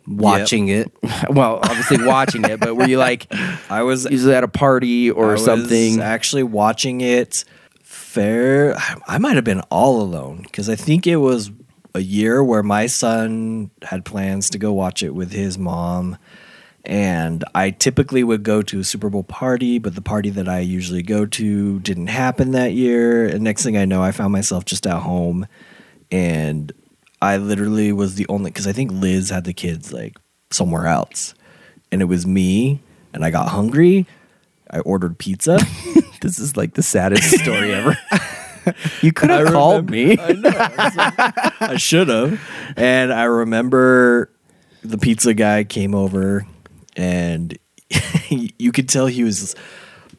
Watching 0.06 0.68
it. 0.68 0.90
well, 1.30 1.60
obviously 1.62 2.04
watching 2.04 2.44
it, 2.44 2.60
but 2.60 2.74
were 2.76 2.86
you 2.86 2.98
like 2.98 3.26
I 3.70 3.82
was 3.82 4.04
usually 4.10 4.34
at 4.34 4.44
a 4.44 4.48
party 4.48 5.10
or 5.10 5.30
I 5.30 5.32
was 5.32 5.44
something? 5.44 6.00
actually 6.00 6.42
watching 6.42 7.00
it 7.00 7.44
fair. 7.82 8.76
I 9.06 9.18
might 9.18 9.36
have 9.36 9.44
been 9.44 9.60
all 9.70 10.00
alone 10.00 10.42
because 10.42 10.68
I 10.68 10.76
think 10.76 11.06
it 11.06 11.16
was 11.16 11.50
a 11.94 12.00
year 12.00 12.42
where 12.42 12.62
my 12.62 12.86
son 12.86 13.70
had 13.82 14.04
plans 14.04 14.50
to 14.50 14.58
go 14.58 14.72
watch 14.72 15.02
it 15.02 15.14
with 15.14 15.32
his 15.32 15.58
mom. 15.58 16.16
And 16.84 17.44
I 17.54 17.70
typically 17.70 18.24
would 18.24 18.42
go 18.42 18.60
to 18.62 18.80
a 18.80 18.84
Super 18.84 19.08
Bowl 19.08 19.22
party, 19.22 19.78
but 19.78 19.94
the 19.94 20.02
party 20.02 20.30
that 20.30 20.48
I 20.48 20.60
usually 20.60 21.02
go 21.02 21.26
to 21.26 21.78
didn't 21.80 22.08
happen 22.08 22.50
that 22.52 22.72
year. 22.72 23.26
And 23.26 23.42
next 23.42 23.62
thing 23.62 23.76
I 23.76 23.84
know, 23.84 24.02
I 24.02 24.10
found 24.10 24.32
myself 24.32 24.64
just 24.64 24.86
at 24.86 25.00
home. 25.00 25.46
And 26.10 26.72
I 27.22 27.36
literally 27.36 27.92
was 27.92 28.16
the 28.16 28.26
only, 28.28 28.50
because 28.50 28.66
I 28.66 28.72
think 28.72 28.90
Liz 28.90 29.30
had 29.30 29.44
the 29.44 29.52
kids 29.52 29.92
like 29.92 30.18
somewhere 30.50 30.88
else. 30.88 31.34
And 31.92 32.02
it 32.02 32.06
was 32.06 32.26
me, 32.26 32.80
and 33.14 33.24
I 33.24 33.30
got 33.30 33.48
hungry. 33.48 34.06
I 34.68 34.80
ordered 34.80 35.18
pizza. 35.18 35.58
this 36.20 36.38
is 36.40 36.56
like 36.56 36.74
the 36.74 36.82
saddest 36.82 37.38
story 37.38 37.72
ever. 37.72 37.96
you 39.02 39.12
could 39.12 39.30
have 39.30 39.48
called 39.48 39.88
me. 39.88 40.18
I 40.20 40.32
like, 40.32 41.60
I 41.62 41.76
should 41.76 42.08
have. 42.08 42.40
And 42.76 43.12
I 43.12 43.24
remember 43.24 44.30
the 44.82 44.98
pizza 44.98 45.32
guy 45.32 45.62
came 45.62 45.94
over 45.94 46.44
and 46.96 47.56
you 48.30 48.72
could 48.72 48.88
tell 48.88 49.06
he 49.06 49.22
was 49.22 49.54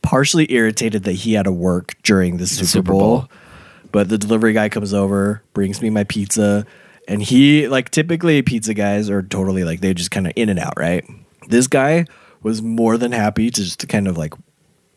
partially 0.01 0.51
irritated 0.53 1.03
that 1.03 1.13
he 1.13 1.33
had 1.33 1.43
to 1.43 1.51
work 1.51 1.95
during 2.03 2.37
the 2.37 2.47
Super, 2.47 2.65
Super 2.65 2.91
Bowl. 2.93 2.99
Bowl. 2.99 3.29
But 3.91 4.09
the 4.09 4.17
delivery 4.17 4.53
guy 4.53 4.69
comes 4.69 4.93
over, 4.93 5.43
brings 5.53 5.81
me 5.81 5.89
my 5.89 6.03
pizza, 6.03 6.65
and 7.07 7.21
he 7.21 7.67
like 7.67 7.89
typically 7.91 8.41
pizza 8.41 8.73
guys 8.73 9.09
are 9.09 9.21
totally 9.23 9.63
like 9.63 9.81
they 9.81 9.93
just 9.93 10.11
kind 10.11 10.27
of 10.27 10.33
in 10.35 10.49
and 10.49 10.59
out, 10.59 10.73
right? 10.77 11.05
This 11.47 11.67
guy 11.67 12.05
was 12.41 12.61
more 12.61 12.97
than 12.97 13.11
happy 13.11 13.49
to 13.49 13.63
just 13.63 13.79
to 13.81 13.87
kind 13.87 14.07
of 14.07 14.17
like 14.17 14.33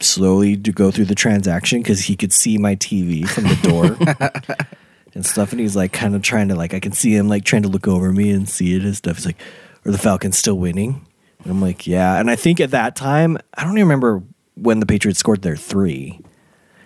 slowly 0.01 0.57
to 0.57 0.73
go 0.73 0.91
through 0.91 1.07
the 1.07 1.15
transaction 1.15 1.81
because 1.81 2.01
he 2.01 2.17
could 2.17 2.33
see 2.33 2.59
my 2.59 2.77
TV 2.77 3.27
from 3.29 3.45
the 3.45 3.57
door 3.63 4.67
and 5.15 5.25
stuff. 5.25 5.53
And 5.53 5.61
he's 5.61 5.75
like 5.77 5.93
kind 5.93 6.15
of 6.15 6.23
trying 6.23 6.49
to 6.49 6.55
like 6.55 6.75
I 6.75 6.81
can 6.81 6.93
see 6.93 7.15
him 7.15 7.29
like 7.29 7.45
trying 7.45 7.63
to 7.63 7.69
look 7.69 7.89
over 7.89 8.13
me 8.13 8.31
and 8.31 8.49
see 8.49 8.75
it 8.77 8.83
and 8.83 8.97
stuff. 8.97 9.17
He's 9.17 9.27
like, 9.27 9.41
"Are 9.85 9.91
the 9.93 9.99
Falcons 9.99 10.37
still 10.39 10.59
winning?" 10.59 11.07
And 11.43 11.51
I'm 11.53 11.61
like, 11.61 11.87
"Yeah." 11.87 12.19
And 12.19 12.31
I 12.31 12.37
think 12.37 12.61
at 12.61 12.71
that 12.73 12.97
time, 12.97 13.39
I 13.55 13.63
don't 13.65 13.73
even 13.79 13.89
remember 13.89 14.23
when 14.55 14.81
the 14.81 14.87
Patriots 14.87 15.19
scored 15.21 15.43
their 15.43 15.57
three. 15.57 16.21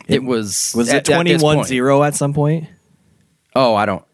It 0.08 0.24
was 0.24 0.72
Was 0.76 0.88
at- 0.88 1.08
it 1.08 1.10
at 1.14 1.20
21-0 1.26 2.06
at 2.06 2.14
some 2.16 2.32
point? 2.34 2.66
Oh, 3.54 3.74
I 3.76 3.86
don't. 3.86 4.04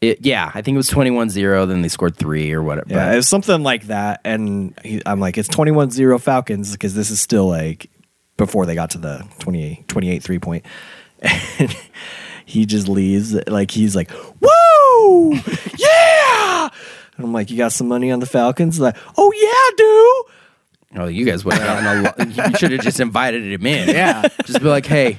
It, 0.00 0.24
yeah, 0.24 0.50
I 0.54 0.62
think 0.62 0.76
it 0.76 0.78
was 0.78 0.90
21-0, 0.90 1.66
Then 1.66 1.82
they 1.82 1.88
scored 1.88 2.16
three 2.16 2.52
or 2.52 2.62
whatever. 2.62 2.88
Yeah, 2.88 3.12
it 3.12 3.16
was 3.16 3.28
something 3.28 3.62
like 3.62 3.88
that. 3.88 4.20
And 4.24 4.78
he, 4.84 5.02
I'm 5.04 5.18
like, 5.18 5.36
it's 5.38 5.48
21 5.48 5.90
0 5.90 6.18
Falcons 6.18 6.72
because 6.72 6.94
this 6.94 7.10
is 7.10 7.20
still 7.20 7.48
like 7.48 7.90
before 8.36 8.64
they 8.64 8.76
got 8.76 8.90
to 8.90 8.98
the 8.98 9.26
28, 9.40 9.88
28 9.88 10.22
three 10.22 10.38
point. 10.38 10.64
And 11.20 11.76
he 12.44 12.64
just 12.64 12.88
leaves. 12.88 13.34
Like, 13.48 13.70
he's 13.70 13.96
like, 13.96 14.10
woo! 14.40 15.34
Yeah! 15.76 16.68
And 17.16 17.26
I'm 17.26 17.32
like, 17.32 17.50
you 17.50 17.56
got 17.56 17.72
some 17.72 17.88
money 17.88 18.12
on 18.12 18.20
the 18.20 18.26
Falcons? 18.26 18.78
Like, 18.78 18.96
oh, 19.16 19.32
yeah, 19.32 19.76
dude. 19.76 20.37
Oh, 20.98 21.06
you 21.06 21.24
guys 21.24 21.44
would 21.44 21.54
have 21.54 21.84
gotten 21.84 21.86
a 21.86 22.02
lot. 22.02 22.50
You 22.50 22.54
should 22.58 22.72
have 22.72 22.80
just 22.80 22.98
invited 22.98 23.44
him 23.44 23.64
in. 23.66 23.88
Yeah. 23.88 24.26
Just 24.44 24.60
be 24.60 24.66
like, 24.68 24.86
hey, 24.86 25.18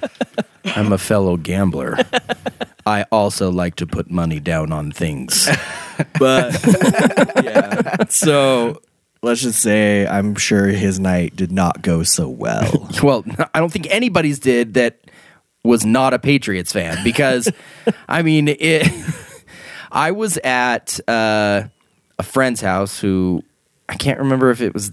I'm 0.66 0.92
a 0.92 0.98
fellow 0.98 1.38
gambler. 1.38 1.98
I 2.86 3.04
also 3.12 3.50
like 3.52 3.76
to 3.76 3.88
put 3.88 4.12
money 4.12 4.40
down 4.40 4.72
on 4.72 4.92
things. 4.92 5.48
But 6.18 6.58
yeah. 7.44 8.06
So 8.08 8.82
let's 9.22 9.42
just 9.42 9.62
say 9.62 10.08
I'm 10.08 10.36
sure 10.36 10.68
his 10.68 10.98
night 10.98 11.36
did 11.36 11.52
not 11.52 11.82
go 11.82 12.04
so 12.04 12.30
well. 12.30 12.90
Well, 13.04 13.26
I 13.54 13.60
don't 13.60 13.72
think 13.72 13.88
anybody's 13.90 14.40
did 14.40 14.76
that 14.76 15.00
was 15.66 15.86
not 15.86 16.14
a 16.14 16.20
Patriots 16.20 16.72
fan 16.72 17.04
because, 17.04 17.52
I 18.08 18.22
mean, 18.22 18.48
it. 18.48 18.88
I 19.92 20.12
was 20.12 20.38
at 20.38 21.02
uh, 21.06 21.64
a 22.18 22.24
friend's 22.24 22.62
house 22.62 22.98
who 23.00 23.44
I 23.90 23.96
can't 23.96 24.20
remember 24.20 24.52
if 24.52 24.62
it 24.62 24.74
was 24.74 24.92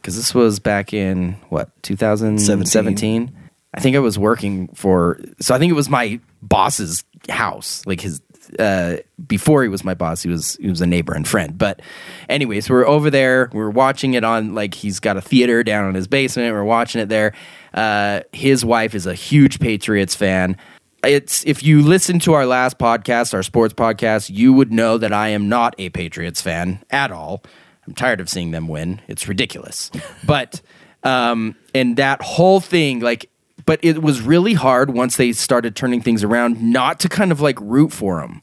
because 0.00 0.16
this 0.16 0.34
was 0.34 0.58
back 0.58 0.92
in 0.92 1.32
what 1.48 1.70
2017. 1.82 3.30
I 3.72 3.80
think 3.80 3.94
I 3.94 4.00
was 4.00 4.18
working 4.18 4.68
for, 4.68 5.20
so 5.40 5.54
I 5.54 5.58
think 5.58 5.70
it 5.70 5.76
was 5.76 5.88
my 5.88 6.20
boss's 6.42 7.04
house, 7.28 7.84
like 7.86 8.00
his. 8.00 8.20
Uh, 8.58 8.96
before 9.28 9.62
he 9.62 9.68
was 9.68 9.84
my 9.84 9.94
boss, 9.94 10.24
he 10.24 10.28
was 10.28 10.56
he 10.56 10.68
was 10.68 10.80
a 10.80 10.86
neighbor 10.86 11.14
and 11.14 11.28
friend. 11.28 11.56
But, 11.56 11.80
anyways, 12.28 12.68
we're 12.68 12.84
over 12.84 13.08
there. 13.08 13.48
We're 13.52 13.70
watching 13.70 14.14
it 14.14 14.24
on 14.24 14.56
like 14.56 14.74
he's 14.74 14.98
got 14.98 15.16
a 15.16 15.20
theater 15.20 15.62
down 15.62 15.88
in 15.88 15.94
his 15.94 16.08
basement. 16.08 16.52
We're 16.52 16.64
watching 16.64 17.00
it 17.00 17.08
there. 17.08 17.32
Uh, 17.72 18.22
his 18.32 18.64
wife 18.64 18.96
is 18.96 19.06
a 19.06 19.14
huge 19.14 19.60
Patriots 19.60 20.16
fan. 20.16 20.56
It's 21.04 21.46
if 21.46 21.62
you 21.62 21.82
listen 21.82 22.18
to 22.20 22.32
our 22.32 22.44
last 22.44 22.76
podcast, 22.76 23.34
our 23.34 23.44
sports 23.44 23.72
podcast, 23.72 24.30
you 24.34 24.52
would 24.52 24.72
know 24.72 24.98
that 24.98 25.12
I 25.12 25.28
am 25.28 25.48
not 25.48 25.76
a 25.78 25.90
Patriots 25.90 26.40
fan 26.40 26.82
at 26.90 27.12
all. 27.12 27.44
I'm 27.86 27.94
tired 27.94 28.20
of 28.20 28.28
seeing 28.28 28.50
them 28.50 28.68
win. 28.68 29.00
It's 29.08 29.26
ridiculous. 29.28 29.90
but 30.24 30.60
um, 31.02 31.56
and 31.74 31.96
that 31.96 32.22
whole 32.22 32.60
thing, 32.60 33.00
like, 33.00 33.30
but 33.66 33.80
it 33.82 34.02
was 34.02 34.20
really 34.20 34.54
hard 34.54 34.90
once 34.90 35.16
they 35.16 35.32
started 35.32 35.74
turning 35.76 36.00
things 36.02 36.22
around, 36.24 36.60
not 36.62 37.00
to 37.00 37.08
kind 37.08 37.32
of 37.32 37.40
like 37.40 37.58
root 37.60 37.92
for 37.92 38.20
them, 38.20 38.42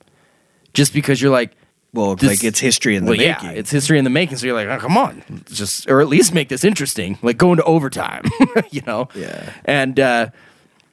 just 0.73 0.93
because 0.93 1.21
you're 1.21 1.31
like, 1.31 1.51
Well, 1.93 2.15
This- 2.15 2.29
like 2.29 2.43
it's 2.43 2.59
history 2.59 2.95
in 2.95 3.05
the 3.05 3.11
well, 3.11 3.17
making. 3.17 3.49
yeah, 3.49 3.55
it's 3.55 3.69
history 3.71 3.97
in 3.97 4.03
the 4.03 4.09
making. 4.09 4.37
So 4.37 4.47
you're 4.47 4.55
like, 4.55 4.67
oh, 4.67 4.79
come 4.79 4.97
on, 4.97 5.23
just 5.51 5.89
or 5.89 6.01
at 6.01 6.07
least 6.07 6.33
make 6.33 6.49
this 6.49 6.63
interesting, 6.63 7.17
like 7.21 7.37
going 7.37 7.57
to 7.57 7.63
overtime, 7.63 8.23
you 8.71 8.81
know? 8.87 9.07
Yeah. 9.15 9.51
And 9.65 9.99
uh, 9.99 10.29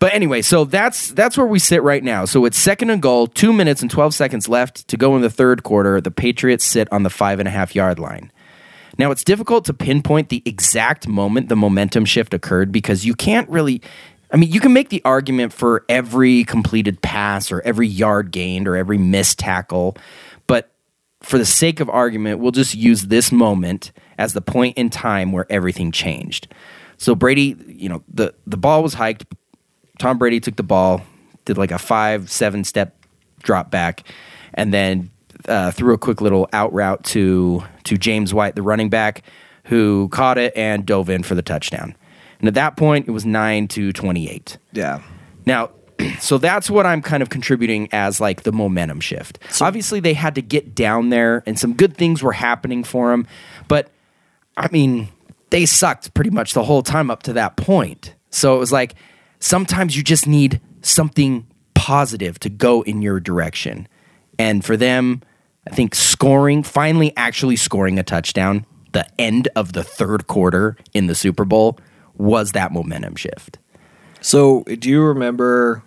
but 0.00 0.12
anyway, 0.12 0.42
so 0.42 0.64
that's 0.64 1.12
that's 1.12 1.36
where 1.38 1.46
we 1.46 1.58
sit 1.58 1.82
right 1.82 2.02
now. 2.04 2.24
So 2.26 2.44
it's 2.44 2.58
second 2.58 2.90
and 2.90 3.00
goal, 3.00 3.26
two 3.26 3.52
minutes 3.52 3.80
and 3.82 3.90
twelve 3.90 4.14
seconds 4.14 4.48
left 4.48 4.86
to 4.88 4.96
go 4.96 5.16
in 5.16 5.22
the 5.22 5.30
third 5.30 5.62
quarter. 5.62 6.00
The 6.00 6.10
Patriots 6.10 6.64
sit 6.64 6.92
on 6.92 7.04
the 7.04 7.10
five 7.10 7.38
and 7.38 7.48
a 7.48 7.50
half 7.50 7.74
yard 7.74 7.98
line. 7.98 8.30
Now 8.98 9.10
it's 9.10 9.24
difficult 9.24 9.64
to 9.66 9.74
pinpoint 9.74 10.28
the 10.28 10.42
exact 10.44 11.08
moment 11.08 11.48
the 11.48 11.56
momentum 11.56 12.04
shift 12.04 12.34
occurred 12.34 12.72
because 12.72 13.04
you 13.04 13.14
can't 13.14 13.48
really. 13.48 13.82
I 14.30 14.36
mean, 14.36 14.50
you 14.50 14.58
can 14.58 14.72
make 14.72 14.88
the 14.88 15.02
argument 15.04 15.52
for 15.52 15.84
every 15.88 16.42
completed 16.44 17.00
pass 17.02 17.52
or 17.52 17.60
every 17.60 17.86
yard 17.86 18.32
gained 18.32 18.66
or 18.66 18.74
every 18.74 18.98
missed 18.98 19.38
tackle, 19.38 19.96
but 20.48 20.72
for 21.22 21.38
the 21.38 21.44
sake 21.44 21.78
of 21.78 21.88
argument, 21.88 22.40
we'll 22.40 22.50
just 22.50 22.74
use 22.74 23.04
this 23.04 23.30
moment 23.30 23.92
as 24.18 24.32
the 24.32 24.40
point 24.40 24.76
in 24.76 24.90
time 24.90 25.32
where 25.32 25.46
everything 25.50 25.92
changed. 25.92 26.48
So 26.96 27.14
Brady, 27.14 27.56
you 27.66 27.88
know, 27.88 28.02
the 28.12 28.34
the 28.46 28.56
ball 28.56 28.82
was 28.82 28.94
hiked. 28.94 29.24
Tom 29.98 30.18
Brady 30.18 30.40
took 30.40 30.56
the 30.56 30.62
ball, 30.62 31.02
did 31.44 31.56
like 31.56 31.70
a 31.70 31.78
five, 31.78 32.30
seven 32.30 32.64
step 32.64 32.96
drop 33.42 33.70
back, 33.70 34.04
and 34.54 34.72
then 34.72 35.10
uh, 35.48 35.70
threw 35.70 35.94
a 35.94 35.98
quick 35.98 36.20
little 36.20 36.48
out 36.52 36.72
route 36.72 37.04
to 37.04 37.62
to 37.84 37.96
James 37.98 38.32
White, 38.32 38.54
the 38.54 38.62
running 38.62 38.88
back, 38.90 39.22
who 39.64 40.08
caught 40.08 40.38
it 40.38 40.52
and 40.56 40.86
dove 40.86 41.10
in 41.10 41.22
for 41.22 41.34
the 41.34 41.42
touchdown. 41.42 41.94
And 42.38 42.48
at 42.48 42.54
that 42.54 42.76
point, 42.76 43.08
it 43.08 43.12
was 43.12 43.24
nine 43.24 43.68
to 43.68 43.92
twenty 43.92 44.28
eight. 44.28 44.58
yeah. 44.72 45.00
Now, 45.46 45.70
so 46.20 46.38
that's 46.38 46.70
what 46.70 46.86
I'm 46.86 47.02
kind 47.02 47.22
of 47.22 47.28
contributing 47.28 47.88
as 47.92 48.20
like 48.20 48.42
the 48.44 48.52
momentum 48.52 49.00
shift. 49.00 49.38
So, 49.50 49.66
Obviously, 49.66 50.00
they 50.00 50.14
had 50.14 50.34
to 50.36 50.42
get 50.42 50.74
down 50.74 51.10
there, 51.10 51.42
and 51.46 51.58
some 51.58 51.74
good 51.74 51.96
things 51.96 52.22
were 52.22 52.32
happening 52.32 52.82
for 52.82 53.10
them. 53.10 53.26
But 53.68 53.90
I 54.56 54.68
mean, 54.72 55.08
they 55.50 55.66
sucked 55.66 56.14
pretty 56.14 56.30
much 56.30 56.54
the 56.54 56.64
whole 56.64 56.82
time 56.82 57.10
up 57.10 57.22
to 57.24 57.32
that 57.34 57.56
point. 57.56 58.14
So 58.30 58.56
it 58.56 58.58
was 58.58 58.72
like 58.72 58.94
sometimes 59.38 59.96
you 59.96 60.02
just 60.02 60.26
need 60.26 60.60
something 60.82 61.46
positive 61.74 62.40
to 62.40 62.48
go 62.48 62.82
in 62.82 63.02
your 63.02 63.20
direction. 63.20 63.86
And 64.38 64.64
for 64.64 64.76
them, 64.76 65.22
I 65.70 65.74
think 65.74 65.94
scoring, 65.94 66.62
finally 66.62 67.12
actually 67.16 67.56
scoring 67.56 67.98
a 67.98 68.02
touchdown, 68.02 68.66
the 68.92 69.06
end 69.18 69.48
of 69.56 69.72
the 69.72 69.82
third 69.82 70.26
quarter 70.26 70.76
in 70.92 71.06
the 71.06 71.14
Super 71.14 71.44
Bowl 71.44 71.78
was 72.16 72.52
that 72.52 72.70
momentum 72.72 73.16
shift. 73.16 73.58
So, 74.20 74.62
do 74.64 74.88
you 74.88 75.02
remember, 75.02 75.82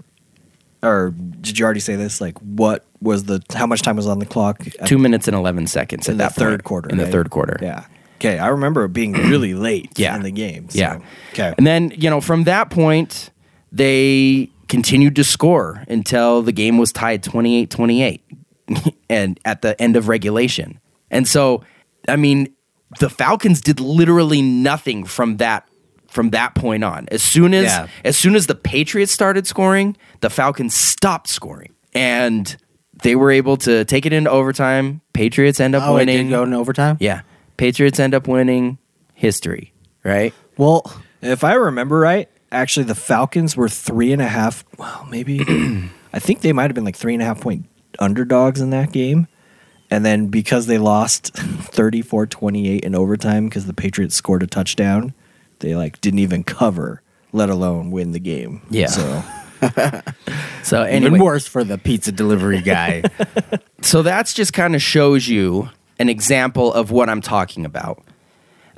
or 0.83 1.11
did 1.41 1.57
you 1.57 1.65
already 1.65 1.79
say 1.79 1.95
this? 1.95 2.19
Like, 2.21 2.37
what 2.39 2.85
was 3.01 3.23
the 3.25 3.41
how 3.53 3.65
much 3.67 3.81
time 3.81 3.95
was 3.95 4.07
on 4.07 4.19
the 4.19 4.25
clock? 4.25 4.61
two 4.85 4.97
minutes 4.97 5.27
and 5.27 5.35
11 5.35 5.67
seconds 5.67 6.07
in 6.07 6.13
at 6.13 6.17
the 6.17 6.23
that 6.23 6.33
third 6.35 6.49
point, 6.51 6.63
quarter. 6.63 6.89
in 6.89 6.97
the 6.97 7.07
third 7.07 7.29
quarter 7.29 7.57
Yeah. 7.61 7.85
Okay, 8.19 8.39
I 8.39 8.47
remember 8.47 8.83
it 8.85 8.93
being 8.93 9.13
really 9.29 9.53
late. 9.53 9.91
Yeah. 9.97 10.15
in 10.15 10.23
the 10.23 10.31
game. 10.31 10.69
so- 10.69 10.79
yeah 10.79 10.99
Okay. 11.33 11.53
and 11.57 11.65
then 11.67 11.91
you 11.95 12.09
know 12.09 12.19
from 12.21 12.43
that 12.45 12.69
point 12.71 13.29
they 13.71 14.49
continued 14.67 15.15
to 15.15 15.23
score 15.23 15.83
until 15.87 16.41
the 16.41 16.51
game 16.51 16.77
was 16.77 16.91
tied 16.91 17.23
28-28 17.23 18.19
and 19.09 19.39
at 19.45 19.61
the 19.61 19.79
end 19.81 19.95
of 19.95 20.07
regulation 20.07 20.79
and 21.11 21.27
so 21.27 21.63
i 22.07 22.15
mean 22.15 22.53
the 22.99 23.09
falcons 23.09 23.61
did 23.61 23.79
literally 23.79 24.41
nothing 24.41 25.03
from 25.05 25.37
that 25.37 25.67
from 26.07 26.29
that 26.31 26.55
point 26.55 26.83
on 26.83 27.07
as 27.11 27.21
soon 27.23 27.53
as 27.53 27.65
Yeah. 27.65 27.87
as 28.05 28.17
soon 28.17 28.35
as 28.35 28.47
the 28.47 28.55
patriots 28.55 29.11
started 29.11 29.45
scoring 29.47 29.95
the 30.21 30.29
falcons 30.29 30.73
stopped 30.73 31.27
scoring 31.27 31.73
and 31.93 32.55
they 33.03 33.15
were 33.15 33.31
able 33.31 33.57
to 33.57 33.85
take 33.85 34.05
it 34.05 34.13
into 34.13 34.29
overtime 34.29 35.01
patriots 35.13 35.59
end 35.59 35.75
up 35.75 35.83
Oh, 35.83 35.93
it 35.95 35.99
winning 36.05 36.25
did 36.27 36.29
go 36.31 36.43
in 36.43 36.53
overtime. 36.53 36.97
yeah. 36.99 37.21
Patriots 37.57 37.99
end 37.99 38.13
up 38.13 38.27
winning 38.27 38.77
history, 39.15 39.73
right? 40.03 40.31
Well, 40.57 40.83
if 41.23 41.43
I 41.43 41.53
remember 41.55 41.97
right, 41.99 42.29
actually 42.51 42.83
the 42.85 42.93
Falcons 42.93 43.57
were 43.57 43.67
three 43.67 44.13
and 44.13 44.21
a 44.21 44.27
half. 44.27 44.63
Well, 44.77 45.07
maybe 45.09 45.39
I 46.13 46.19
think 46.19 46.41
they 46.41 46.53
might 46.53 46.63
have 46.69 46.75
been 46.75 46.85
like 46.85 46.95
three 46.95 47.13
and 47.15 47.21
a 47.23 47.25
half 47.25 47.41
point 47.41 47.65
underdogs 47.99 48.61
in 48.61 48.69
that 48.71 48.91
game. 48.91 49.27
And 49.89 50.05
then 50.05 50.27
because 50.27 50.65
they 50.67 50.77
lost 50.77 51.33
34-28 51.35 52.81
in 52.81 52.95
overtime 52.95 53.45
because 53.45 53.65
the 53.65 53.73
Patriots 53.73 54.15
scored 54.15 54.43
a 54.43 54.47
touchdown, 54.47 55.13
they 55.59 55.75
like 55.75 56.01
didn't 56.01 56.19
even 56.19 56.43
cover, 56.43 57.01
let 57.31 57.49
alone 57.49 57.91
win 57.91 58.11
the 58.11 58.19
game. 58.19 58.61
Yeah. 58.69 58.87
So 58.87 59.23
So 60.63 60.85
Even 60.85 61.17
worse 61.17 61.47
for 61.47 61.63
the 61.63 61.77
pizza 61.77 62.11
delivery 62.11 62.61
guy. 62.61 63.03
so 63.81 64.01
that's 64.01 64.33
just 64.33 64.53
kind 64.53 64.75
of 64.75 64.81
shows 64.81 65.27
you 65.27 65.69
an 65.99 66.09
example 66.09 66.73
of 66.73 66.91
what 66.91 67.09
I'm 67.09 67.21
talking 67.21 67.65
about. 67.65 68.03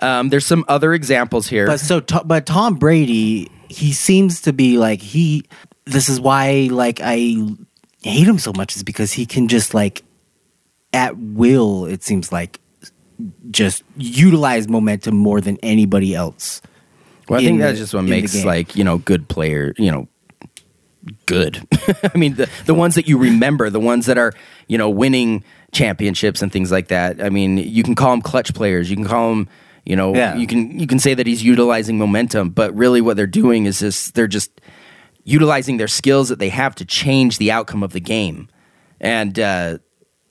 Um, 0.01 0.29
there's 0.29 0.45
some 0.45 0.63
other 0.67 0.93
examples 0.93 1.47
here. 1.47 1.65
But 1.65 1.79
so, 1.79 1.99
To- 1.99 2.23
but 2.23 2.45
Tom 2.45 2.75
Brady, 2.75 3.49
he 3.67 3.91
seems 3.91 4.41
to 4.41 4.53
be 4.53 4.77
like 4.77 5.01
he. 5.01 5.45
This 5.85 6.07
is 6.07 6.21
why, 6.21 6.69
like, 6.71 6.99
I 7.03 7.35
hate 8.03 8.27
him 8.27 8.39
so 8.39 8.51
much 8.55 8.75
is 8.75 8.83
because 8.83 9.11
he 9.13 9.25
can 9.25 9.47
just 9.47 9.73
like, 9.73 10.03
at 10.93 11.17
will. 11.17 11.85
It 11.85 12.03
seems 12.03 12.31
like 12.31 12.59
just 13.51 13.83
utilize 13.97 14.67
momentum 14.67 15.15
more 15.17 15.41
than 15.41 15.57
anybody 15.61 16.15
else. 16.15 16.61
Well, 17.27 17.39
I 17.39 17.43
in 17.43 17.47
think 17.47 17.59
the- 17.59 17.65
that's 17.67 17.79
just 17.79 17.93
what 17.93 18.03
makes 18.05 18.43
like 18.45 18.75
you 18.75 18.83
know 18.83 18.97
good 18.97 19.27
player. 19.27 19.73
You 19.77 19.91
know, 19.91 20.07
good. 21.25 21.65
I 22.13 22.17
mean, 22.17 22.35
the 22.35 22.49
the 22.65 22.73
ones 22.73 22.95
that 22.95 23.07
you 23.07 23.17
remember, 23.17 23.69
the 23.69 23.79
ones 23.79 24.05
that 24.07 24.17
are 24.17 24.33
you 24.67 24.77
know 24.77 24.89
winning 24.89 25.43
championships 25.71 26.41
and 26.41 26.51
things 26.51 26.71
like 26.71 26.87
that. 26.87 27.21
I 27.21 27.29
mean, 27.29 27.57
you 27.57 27.83
can 27.83 27.93
call 27.95 28.11
them 28.11 28.21
clutch 28.21 28.53
players. 28.53 28.89
You 28.89 28.95
can 28.95 29.05
call 29.05 29.29
them. 29.29 29.47
You 29.85 29.95
know, 29.95 30.13
Yeah. 30.15 30.35
you 30.35 30.45
can 30.47 30.79
you 30.79 30.87
can 30.87 30.99
say 30.99 31.13
that 31.13 31.25
he's 31.27 31.43
utilizing 31.43 31.97
momentum, 31.97 32.49
but 32.49 32.75
really 32.75 33.01
what 33.01 33.15
they're 33.17 33.25
doing 33.27 33.65
is 33.65 33.79
just 33.79 34.13
they're 34.13 34.27
just 34.27 34.51
utilizing 35.29 35.77
their 35.77 35.87
skills 35.87 36.29
that 36.29 36.39
they 36.39 36.49
have 36.49 36.73
to 36.75 36.85
change 36.85 37.37
the 37.37 37.51
outcome 37.51 37.83
of 37.83 37.93
the 37.93 37.99
game. 37.99 38.49
And 38.99 39.39
uh, 39.39 39.77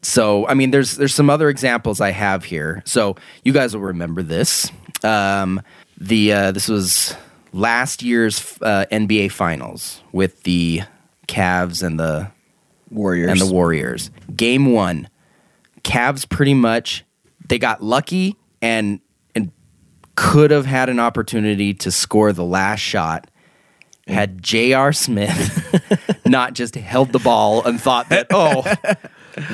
so, 0.02 0.46
I 0.48 0.54
mean, 0.54 0.72
there's 0.72 0.96
there's 0.96 1.14
some 1.14 1.30
other 1.30 1.48
examples 1.48 2.00
I 2.00 2.10
have 2.10 2.44
here. 2.44 2.82
So 2.84 3.16
you 3.44 3.52
guys 3.52 3.74
will 3.74 3.82
remember 3.82 4.22
this. 4.22 4.70
Um, 5.04 5.62
the 5.98 6.32
uh, 6.32 6.52
this 6.52 6.68
was 6.68 7.14
last 7.52 8.02
year's 8.02 8.58
uh, 8.60 8.86
NBA 8.90 9.30
Finals 9.30 10.02
with 10.12 10.42
the 10.42 10.82
Cavs 11.28 11.82
and 11.82 11.98
the 11.98 12.30
Warriors 12.90 13.30
and 13.30 13.40
the 13.40 13.52
Warriors. 13.52 14.10
Game 14.34 14.72
one, 14.72 15.08
Cavs 15.84 16.28
pretty 16.28 16.54
much 16.54 17.04
they 17.48 17.58
got 17.58 17.82
lucky 17.82 18.36
and 18.60 19.00
and 19.34 19.52
could 20.16 20.50
have 20.50 20.66
had 20.66 20.88
an 20.88 20.98
opportunity 20.98 21.72
to 21.74 21.92
score 21.92 22.32
the 22.32 22.44
last 22.44 22.80
shot 22.80 23.30
had 24.08 24.42
J.R. 24.42 24.92
Smith 24.92 26.20
not 26.26 26.54
just 26.54 26.74
held 26.74 27.12
the 27.12 27.18
ball 27.18 27.64
and 27.64 27.80
thought 27.80 28.08
that 28.08 28.26
oh 28.32 28.64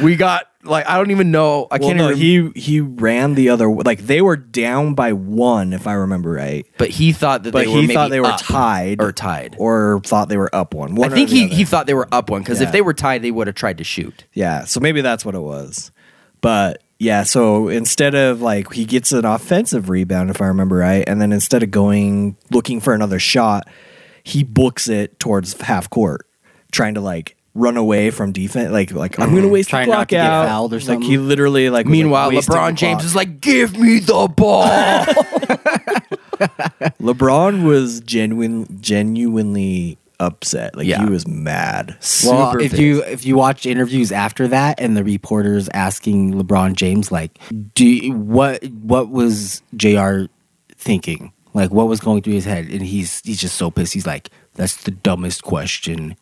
we 0.02 0.16
got 0.16 0.48
like 0.62 0.88
I 0.88 0.96
don't 0.96 1.10
even 1.10 1.30
know 1.30 1.66
I 1.70 1.76
Well, 1.78 1.88
can't 1.90 1.98
no, 1.98 2.10
even 2.10 2.52
he 2.54 2.60
he 2.60 2.80
ran 2.80 3.34
the 3.34 3.50
other 3.50 3.68
like 3.70 4.00
they 4.06 4.22
were 4.22 4.36
down 4.36 4.94
by 4.94 5.12
one 5.12 5.72
if 5.72 5.86
I 5.86 5.92
remember 5.94 6.30
right, 6.32 6.66
but 6.78 6.88
he 6.90 7.12
thought 7.12 7.42
that 7.42 7.52
but 7.52 7.66
they 7.66 7.72
were 7.74 7.80
he 7.82 7.88
thought 7.92 8.10
they 8.10 8.20
were 8.20 8.34
tied 8.38 9.02
or 9.02 9.12
tied. 9.12 9.56
or 9.58 10.00
thought 10.04 10.28
they 10.28 10.38
were 10.38 10.54
up 10.54 10.72
one. 10.72 10.94
One 10.94 11.12
I 11.12 11.14
think 11.14 11.28
he, 11.28 11.44
other. 11.46 11.54
he 11.54 11.64
thought 11.64 11.86
they 11.86 11.94
were 11.94 12.08
up 12.12 12.30
one 12.30 12.40
because 12.42 12.60
Yeah. 12.60 12.66
if 12.68 12.72
they 12.72 12.80
were 12.80 12.94
tied, 12.94 13.22
they 13.22 13.30
would 13.30 13.46
have 13.46 13.56
tried 13.56 13.78
to 13.78 13.84
shoot. 13.84 14.24
Yeah, 14.32 14.64
so 14.64 14.80
maybe 14.80 15.00
that's 15.02 15.24
what 15.24 15.34
it 15.34 15.40
was. 15.42 15.92
But 16.40 16.82
yeah, 16.98 17.22
so 17.24 17.68
instead 17.68 18.14
of 18.14 18.40
like 18.40 18.72
he 18.72 18.84
gets 18.86 19.12
an 19.12 19.24
offensive 19.26 19.90
rebound, 19.90 20.30
if 20.30 20.40
I 20.40 20.46
remember 20.46 20.76
right, 20.76 21.04
and 21.06 21.20
then 21.20 21.32
instead 21.32 21.62
of 21.62 21.70
going 21.70 22.36
looking 22.50 22.80
for 22.80 22.94
another 22.94 23.18
shot, 23.18 23.68
he 24.24 24.42
books 24.42 24.88
it 24.88 25.20
towards 25.20 25.60
half 25.60 25.88
court, 25.90 26.26
trying 26.72 26.94
to 26.94 27.00
like 27.00 27.36
run 27.54 27.76
away 27.76 28.10
from 28.10 28.32
defense. 28.32 28.72
Like 28.72 28.90
like 28.90 29.20
I'm 29.20 29.28
gonna 29.28 29.42
mm-hmm. 29.42 29.50
waste 29.52 29.70
Trying 29.70 29.86
the 29.86 29.92
not 29.92 29.96
clock 29.98 30.08
to 30.08 30.14
get 30.16 30.26
out. 30.26 30.46
fouled 30.48 30.72
or 30.72 30.76
Like 30.76 30.84
something. 30.84 31.02
he 31.08 31.18
literally 31.18 31.70
like. 31.70 31.86
was, 31.86 31.90
like, 31.90 31.98
Meanwhile, 31.98 32.30
LeBron 32.32 32.74
James 32.74 32.96
clock. 32.96 33.04
is 33.04 33.14
like, 33.14 33.40
"Give 33.40 33.78
me 33.78 34.00
the 34.00 34.26
ball." 34.34 34.64
LeBron 37.00 37.64
was 37.64 38.00
genuine 38.00 38.80
genuinely 38.80 39.98
upset. 40.20 40.76
Like 40.76 40.86
Yeah. 40.86 41.04
he 41.04 41.10
was 41.10 41.26
mad. 41.26 41.96
Well, 42.24 42.56
if 42.58 42.70
pissed. 42.72 42.82
you 42.82 43.02
if 43.04 43.24
you 43.26 43.36
watch 43.36 43.66
interviews 43.66 44.10
after 44.12 44.48
that, 44.48 44.80
and 44.80 44.96
the 44.96 45.04
reporters 45.04 45.68
asking 45.74 46.34
LeBron 46.34 46.74
James 46.74 47.12
like, 47.12 47.38
"Do 47.74 47.86
you- 47.86 48.12
what 48.14 48.64
what 48.64 49.10
was 49.10 49.62
J.R. 49.76 50.28
thinking? 50.76 51.32
Like, 51.54 51.70
what 51.70 51.86
was 51.88 52.00
going 52.00 52.22
through 52.22 52.34
his 52.34 52.44
head?" 52.44 52.66
And 52.66 52.82
he's 52.82 53.20
he's 53.24 53.40
just 53.40 53.56
so 53.56 53.70
pissed. 53.70 53.94
He's 53.94 54.06
like, 54.06 54.28
"That's 54.54 54.76
the 54.84 54.90
dumbest 54.90 55.42
question." 55.42 56.16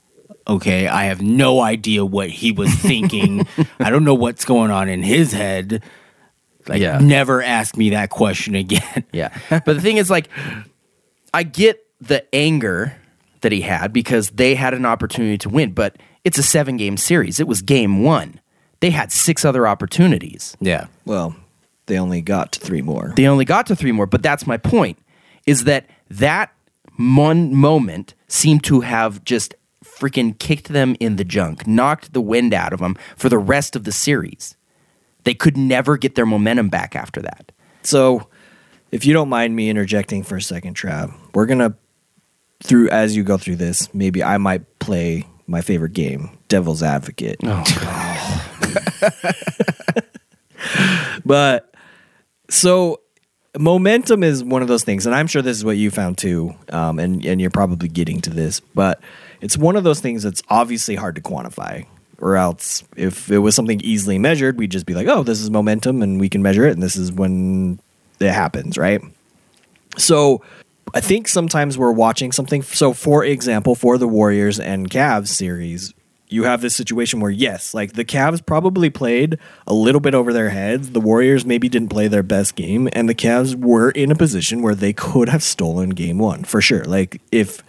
Okay, 0.49 0.89
I 0.89 1.05
have 1.05 1.23
no 1.23 1.61
idea 1.61 2.05
what 2.05 2.29
he 2.29 2.51
was 2.53 2.73
thinking. 2.75 3.47
I 3.81 3.91
don't 3.91 4.05
know 4.05 4.15
what's 4.15 4.45
going 4.45 4.71
on 4.73 4.89
in 4.89 5.03
his 5.03 5.33
head. 5.33 5.83
Like, 6.67 6.81
Yeah. 6.81 6.99
never 6.99 7.43
ask 7.43 7.77
me 7.77 7.91
that 7.91 8.11
question 8.11 8.55
again. 8.57 9.05
Yeah. 9.13 9.37
But 9.51 9.65
the 9.67 9.81
thing 9.81 9.99
is, 9.99 10.11
like, 10.11 10.29
I 11.33 11.45
get 11.45 11.85
the 12.01 12.25
anger 12.35 12.97
that 13.43 13.53
he 13.53 13.61
had 13.61 13.93
because 13.93 14.31
they 14.31 14.55
had 14.57 14.75
an 14.75 14.85
opportunity 14.85 15.39
to 15.39 15.49
win, 15.49 15.73
but 15.73 15.97
it's 16.25 16.39
a 16.39 16.43
seven 16.43 16.77
game 16.77 16.97
series. 16.97 17.39
It 17.41 17.47
was 17.47 17.63
game 17.63 18.03
one. 18.03 18.41
They 18.81 18.91
had 18.91 19.13
six 19.13 19.45
other 19.45 19.67
opportunities. 19.69 20.57
Yeah, 20.61 20.87
Well, 21.05 21.37
they 21.87 21.99
only 21.99 22.21
got 22.21 22.51
to 22.53 22.61
three 22.61 22.83
more. 22.83 23.13
They 23.17 23.27
only 23.29 23.45
got 23.45 23.67
to 23.67 23.77
three 23.77 23.93
more, 23.93 24.07
but 24.07 24.23
that's 24.25 24.45
my 24.47 24.57
point 24.57 24.99
is 25.47 25.65
that 25.65 25.89
that 26.11 26.53
one 26.97 27.55
moment 27.55 28.15
seemed 28.29 28.65
to 28.65 28.81
have 28.81 29.25
just 29.25 29.55
freaking 29.85 30.39
kicked 30.39 30.69
them 30.69 30.97
in 31.01 31.17
the 31.17 31.25
junk, 31.25 31.67
knocked 31.67 32.13
the 32.13 32.21
wind 32.21 32.55
out 32.55 32.73
of 32.73 32.81
them 32.81 32.97
for 33.17 33.29
the 33.29 33.39
rest 33.39 33.77
of 33.77 33.85
the 33.85 33.93
series. 33.93 34.57
They 35.25 35.35
could 35.35 35.57
never 35.57 35.97
get 35.97 36.15
their 36.15 36.27
momentum 36.27 36.69
back 36.69 36.97
after 36.97 37.23
that. 37.23 37.53
So, 37.83 38.29
if 38.91 39.07
you 39.07 39.13
don't 39.13 39.29
mind 39.29 39.57
me 39.57 39.71
interjecting 39.71 40.23
for 40.23 40.37
a 40.37 40.43
second, 40.43 40.77
Trav, 40.77 41.15
we're 41.35 41.47
gonna 41.47 41.77
through 42.63 42.89
as 42.91 43.17
you 43.17 43.25
go 43.25 43.39
through 43.39 43.57
this. 43.57 43.93
Maybe 43.95 44.23
I 44.23 44.39
might 44.39 44.79
play 44.79 45.27
my 45.47 45.61
favorite 45.61 45.93
game, 45.93 46.39
Devil's 46.49 46.83
Advocate. 46.83 47.37
Oh, 47.45 47.65
but 51.25 51.75
so 52.49 53.01
momentum 53.59 54.23
is 54.23 54.43
one 54.43 54.63
of 54.63 54.69
those 54.69 54.85
things, 54.85 55.07
and 55.07 55.15
I'm 55.15 55.27
sure 55.27 55.43
this 55.43 55.57
is 55.57 55.65
what 55.65 55.77
you 55.77 55.91
found 55.91 56.19
too, 56.19 56.55
um, 56.71 56.99
and 56.99 57.25
and 57.25 57.41
you're 57.41 57.51
probably 57.51 57.89
getting 57.89 58.21
to 58.23 58.31
this, 58.31 58.61
but 58.61 59.01
it's 59.41 59.57
one 59.59 59.77
of 59.77 59.85
those 59.85 60.01
things 60.01 60.23
that's 60.23 60.43
obviously 60.49 60.95
hard 60.95 61.15
to 61.17 61.21
quantify. 61.21 61.87
Or 62.19 62.37
else, 62.37 62.85
if 62.97 63.33
it 63.33 63.39
was 63.39 63.57
something 63.57 63.81
easily 63.81 64.17
measured, 64.17 64.57
we'd 64.57 64.71
just 64.71 64.87
be 64.87 64.95
like, 64.95 65.09
"Oh, 65.09 65.25
this 65.25 65.41
is 65.41 65.51
momentum, 65.51 66.03
and 66.03 66.21
we 66.21 66.29
can 66.29 66.41
measure 66.41 66.67
it, 66.67 66.73
and 66.73 66.83
this 66.83 66.97
is 66.97 67.11
when 67.11 67.81
it 68.21 68.31
happens, 68.31 68.79
right?" 68.79 69.03
So 69.97 70.41
I 70.95 71.01
think 71.01 71.27
sometimes 71.27 71.77
we're 71.77 71.93
watching 71.93 72.33
something. 72.33 72.63
So, 72.63 72.93
for 72.93 73.25
example, 73.25 73.75
for 73.75 73.99
the 73.99 74.07
Warriors 74.07 74.61
and 74.61 74.89
Cavs 74.89 75.29
series, 75.29 75.95
you 76.33 76.45
have 76.45 76.61
this 76.61 76.75
situation 76.75 77.21
where, 77.21 77.31
yes, 77.31 77.75
like 77.75 77.93
the 77.93 78.05
Cavs 78.05 78.45
probably 78.45 78.91
played 78.91 79.39
a 79.67 79.75
little 79.75 80.01
bit 80.01 80.15
over 80.15 80.33
their 80.33 80.51
heads. 80.51 80.91
The 80.91 81.01
Warriors 81.01 81.45
maybe 81.45 81.69
didn't 81.69 81.91
play 81.91 82.09
their 82.09 82.23
best 82.23 82.55
game, 82.55 82.89
and 82.93 83.09
the 83.09 83.15
Cavs 83.15 83.55
were 83.55 83.91
in 83.91 84.11
a 84.11 84.15
position 84.15 84.63
where 84.63 84.75
they 84.75 84.93
could 84.93 85.29
have 85.29 85.43
stolen 85.43 85.91
game 85.91 86.19
one 86.19 86.45
for 86.45 86.61
sure. 86.61 86.85
Like, 86.85 87.21
if 87.31 87.63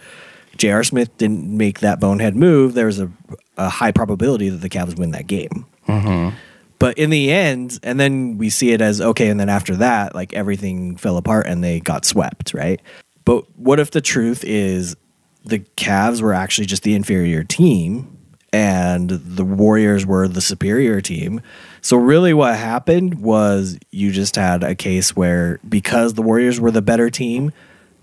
J.R. 0.56 0.84
Smith 0.84 1.16
didn't 1.18 1.44
make 1.44 1.80
that 1.80 2.00
bonehead 2.00 2.36
move, 2.36 2.74
there's 2.74 3.00
a, 3.00 3.10
a 3.56 3.68
high 3.68 3.92
probability 3.92 4.48
that 4.48 4.58
the 4.58 4.70
Cavs 4.70 4.98
win 4.98 5.10
that 5.12 5.26
game. 5.26 5.66
Mm-hmm. 5.88 6.36
But 6.78 6.98
in 6.98 7.10
the 7.10 7.30
end, 7.30 7.78
and 7.82 7.98
then 7.98 8.36
we 8.36 8.50
see 8.50 8.72
it 8.72 8.80
as 8.80 9.00
okay, 9.00 9.28
and 9.28 9.38
then 9.38 9.48
after 9.48 9.76
that, 9.76 10.14
like 10.14 10.32
everything 10.34 10.96
fell 10.96 11.16
apart 11.16 11.46
and 11.46 11.62
they 11.62 11.80
got 11.80 12.04
swept, 12.04 12.52
right? 12.52 12.80
But 13.24 13.44
what 13.58 13.80
if 13.80 13.90
the 13.90 14.00
truth 14.00 14.44
is 14.44 14.96
the 15.44 15.60
Cavs 15.60 16.20
were 16.20 16.34
actually 16.34 16.66
just 16.66 16.82
the 16.82 16.94
inferior 16.94 17.44
team 17.44 18.14
and 18.54 19.10
the 19.10 19.44
Warriors 19.44 20.06
were 20.06 20.28
the 20.28 20.40
superior 20.40 21.00
team? 21.00 21.40
So, 21.80 21.96
really, 21.96 22.32
what 22.32 22.56
happened 22.56 23.20
was 23.20 23.78
you 23.90 24.12
just 24.12 24.36
had 24.36 24.62
a 24.62 24.74
case 24.76 25.16
where 25.16 25.58
because 25.68 26.14
the 26.14 26.22
Warriors 26.22 26.60
were 26.60 26.70
the 26.70 26.80
better 26.80 27.10
team, 27.10 27.52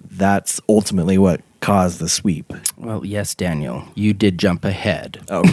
that's 0.02 0.60
ultimately 0.68 1.18
what 1.18 1.42
caused 1.62 2.00
the 2.00 2.10
sweep. 2.10 2.52
Well, 2.78 3.06
yes, 3.06 3.34
Daniel, 3.34 3.86
you 3.96 4.14
did 4.14 4.38
jump 4.38 4.66
ahead. 4.66 5.22
Oh, 5.30 5.44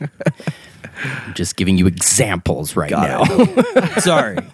I'm 0.00 0.08
just 1.34 1.56
giving 1.56 1.76
you 1.76 1.86
examples 1.86 2.76
right 2.76 2.90
now. 2.90 3.24
Sorry. 3.98 4.38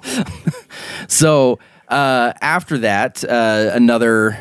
So 1.09 1.59
uh, 1.89 2.33
after 2.43 2.79
that, 2.79 3.23
uh, 3.25 3.71
another 3.73 4.39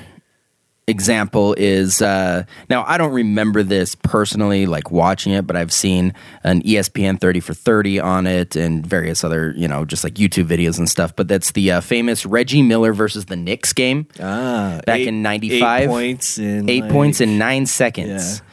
example 0.88 1.54
is 1.58 2.02
uh, 2.02 2.44
now 2.70 2.84
I 2.88 2.98
don't 2.98 3.14
remember 3.14 3.64
this 3.64 3.96
personally, 3.96 4.66
like 4.66 4.92
watching 4.92 5.34
it, 5.34 5.48
but 5.48 5.56
I've 5.56 5.74
seen 5.74 6.14
an 6.44 6.62
ESPN 6.62 7.20
30 7.20 7.40
for 7.40 7.54
30 7.54 8.00
on 8.00 8.28
it 8.28 8.56
and 8.56 8.86
various 8.86 9.24
other, 9.24 9.54
you 9.58 9.68
know, 9.68 9.84
just 9.86 10.04
like 10.04 10.14
YouTube 10.16 10.46
videos 10.48 10.78
and 10.78 10.88
stuff. 10.90 11.16
But 11.16 11.28
that's 11.28 11.52
the 11.52 11.72
uh, 11.72 11.82
famous 11.82 12.26
Reggie 12.26 12.62
Miller 12.62 12.94
versus 12.94 13.26
the 13.26 13.36
Knicks 13.36 13.74
game 13.74 14.08
Ah, 14.20 14.80
back 14.86 15.00
eight- 15.00 15.08
in 15.08 15.22
'95. 15.24 15.82
Eight 15.82 15.88
points 15.88 16.38
in 16.38 16.70
eight 16.70 16.84
like- 16.84 16.92
points 16.92 17.22
in 17.22 17.38
nine 17.38 17.66
seconds. 17.66 18.38
Yeah. 18.40 18.46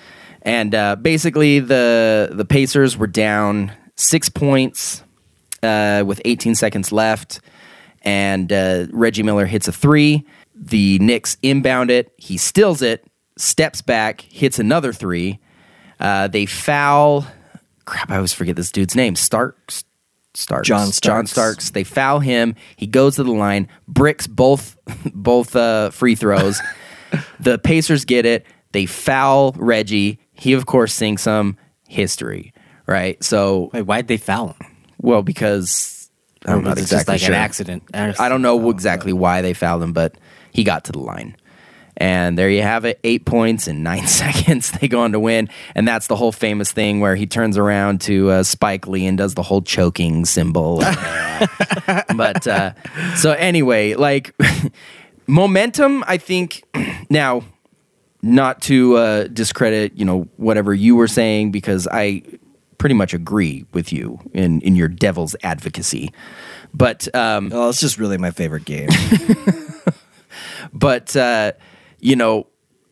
And 0.44 0.74
uh, 0.74 0.96
basically, 0.96 1.60
the 1.60 2.30
the 2.32 2.44
Pacers 2.44 2.96
were 2.96 3.06
down 3.06 3.70
six 3.94 4.28
points 4.28 5.04
uh, 5.62 6.02
with 6.04 6.20
18 6.24 6.56
seconds 6.56 6.90
left, 6.90 7.40
and 8.02 8.52
uh, 8.52 8.86
Reggie 8.90 9.22
Miller 9.22 9.46
hits 9.46 9.68
a 9.68 9.72
three. 9.72 10.26
The 10.62 10.98
Knicks 11.00 11.36
inbound 11.42 11.90
it. 11.90 12.12
He 12.16 12.36
steals 12.36 12.82
it, 12.82 13.04
steps 13.36 13.82
back, 13.82 14.20
hits 14.20 14.60
another 14.60 14.92
three. 14.92 15.40
Uh, 15.98 16.28
they 16.28 16.46
foul. 16.46 17.26
Crap, 17.84 18.10
I 18.10 18.16
always 18.16 18.32
forget 18.32 18.54
this 18.54 18.70
dude's 18.70 18.94
name. 18.94 19.16
Starks. 19.16 19.84
Starks. 20.34 20.66
John 20.66 20.86
John 20.86 20.92
Starks. 20.92 21.30
Starks. 21.30 21.70
They 21.70 21.84
foul 21.84 22.20
him. 22.20 22.54
He 22.76 22.86
goes 22.86 23.16
to 23.16 23.24
the 23.24 23.32
line, 23.32 23.68
bricks 23.88 24.26
both 24.26 24.78
both 25.12 25.54
uh, 25.56 25.90
free 25.90 26.14
throws. 26.14 26.60
the 27.40 27.58
Pacers 27.58 28.04
get 28.04 28.24
it. 28.24 28.46
They 28.70 28.86
foul 28.86 29.52
Reggie. 29.58 30.20
He 30.32 30.52
of 30.52 30.66
course 30.66 30.94
sinks 30.94 31.22
some 31.22 31.58
history, 31.88 32.54
right? 32.86 33.22
So, 33.22 33.70
Wait, 33.74 33.82
why'd 33.82 34.08
they 34.08 34.16
foul 34.16 34.48
him? 34.48 34.76
well, 34.98 35.22
because 35.22 36.10
I'm 36.46 36.64
not 36.64 36.78
exactly 36.78 36.96
just 36.96 37.08
like 37.08 37.20
sure. 37.20 37.28
an 37.30 37.34
accident. 37.34 37.82
I 37.92 38.28
don't 38.28 38.42
know 38.42 38.70
exactly 38.70 39.12
why 39.12 39.42
they 39.42 39.52
fouled 39.52 39.82
him, 39.82 39.92
but 39.92 40.16
he 40.52 40.64
got 40.64 40.84
to 40.84 40.92
the 40.92 41.00
line. 41.00 41.36
And 41.96 42.38
there 42.38 42.48
you 42.48 42.62
have 42.62 42.84
it, 42.84 42.98
eight 43.04 43.26
points 43.26 43.68
in 43.68 43.82
nine 43.82 44.06
seconds. 44.06 44.70
They 44.72 44.88
go 44.88 45.00
on 45.00 45.12
to 45.12 45.20
win, 45.20 45.48
and 45.74 45.86
that's 45.86 46.06
the 46.06 46.16
whole 46.16 46.32
famous 46.32 46.72
thing 46.72 47.00
where 47.00 47.14
he 47.16 47.26
turns 47.26 47.58
around 47.58 48.00
to 48.02 48.30
uh, 48.30 48.42
Spike 48.42 48.86
Lee 48.86 49.06
and 49.06 49.18
does 49.18 49.34
the 49.34 49.42
whole 49.42 49.62
choking 49.62 50.24
symbol. 50.24 50.78
but 52.16 52.46
uh, 52.46 52.72
so 53.16 53.32
anyway, 53.32 53.94
like 53.94 54.34
momentum, 55.26 56.02
I 56.06 56.16
think 56.16 56.64
now 57.10 57.42
not 58.22 58.62
to 58.62 58.96
uh, 58.96 59.24
discredit, 59.24 59.92
you 59.94 60.04
know, 60.04 60.28
whatever 60.36 60.72
you 60.72 60.96
were 60.96 61.08
saying 61.08 61.50
because 61.50 61.86
I 61.90 62.22
pretty 62.78 62.94
much 62.94 63.14
agree 63.14 63.64
with 63.72 63.92
you 63.92 64.18
in 64.32 64.60
in 64.62 64.76
your 64.76 64.88
devil's 64.88 65.36
advocacy. 65.42 66.10
But 66.72 67.14
um, 67.14 67.50
Oh, 67.52 67.68
it's 67.68 67.80
just 67.80 67.98
really 67.98 68.18
my 68.18 68.30
favorite 68.30 68.64
game. 68.64 68.88
But 70.72 71.14
uh, 71.16 71.52
you 72.00 72.16
know, 72.16 72.46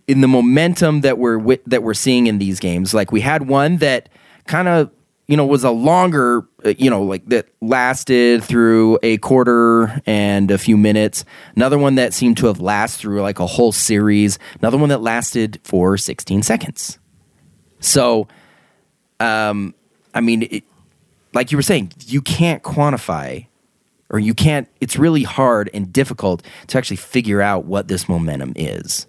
in 0.06 0.20
the 0.20 0.28
momentum 0.28 1.02
that 1.02 1.18
we're 1.18 1.56
that 1.66 1.82
we're 1.82 1.94
seeing 1.94 2.26
in 2.26 2.38
these 2.38 2.60
games, 2.60 2.92
like 2.94 3.12
we 3.12 3.20
had 3.20 3.48
one 3.48 3.78
that 3.78 4.08
kind 4.46 4.68
of 4.68 4.90
you 5.26 5.36
know 5.36 5.46
was 5.46 5.64
a 5.64 5.70
longer, 5.70 6.46
uh, 6.64 6.74
you 6.76 6.90
know, 6.90 7.02
like 7.02 7.24
that 7.26 7.48
lasted 7.60 8.42
through 8.42 8.98
a 9.02 9.18
quarter 9.18 10.00
and 10.06 10.50
a 10.50 10.58
few 10.58 10.76
minutes. 10.76 11.24
Another 11.54 11.78
one 11.78 11.94
that 11.94 12.12
seemed 12.12 12.36
to 12.38 12.46
have 12.46 12.60
lasted 12.60 13.00
through 13.00 13.22
like 13.22 13.38
a 13.38 13.46
whole 13.46 13.72
series. 13.72 14.38
Another 14.60 14.78
one 14.78 14.88
that 14.88 15.00
lasted 15.00 15.60
for 15.62 15.96
16 15.96 16.42
seconds. 16.42 16.98
So, 17.80 18.28
um, 19.20 19.74
I 20.12 20.20
mean, 20.20 20.42
it, 20.50 20.64
like 21.32 21.52
you 21.52 21.58
were 21.58 21.62
saying, 21.62 21.92
you 22.06 22.20
can't 22.20 22.62
quantify 22.62 23.46
or 24.10 24.18
you 24.18 24.34
can't 24.34 24.68
it's 24.80 24.96
really 24.96 25.22
hard 25.22 25.70
and 25.72 25.92
difficult 25.92 26.42
to 26.66 26.78
actually 26.78 26.96
figure 26.96 27.40
out 27.40 27.64
what 27.64 27.88
this 27.88 28.08
momentum 28.08 28.52
is. 28.56 29.06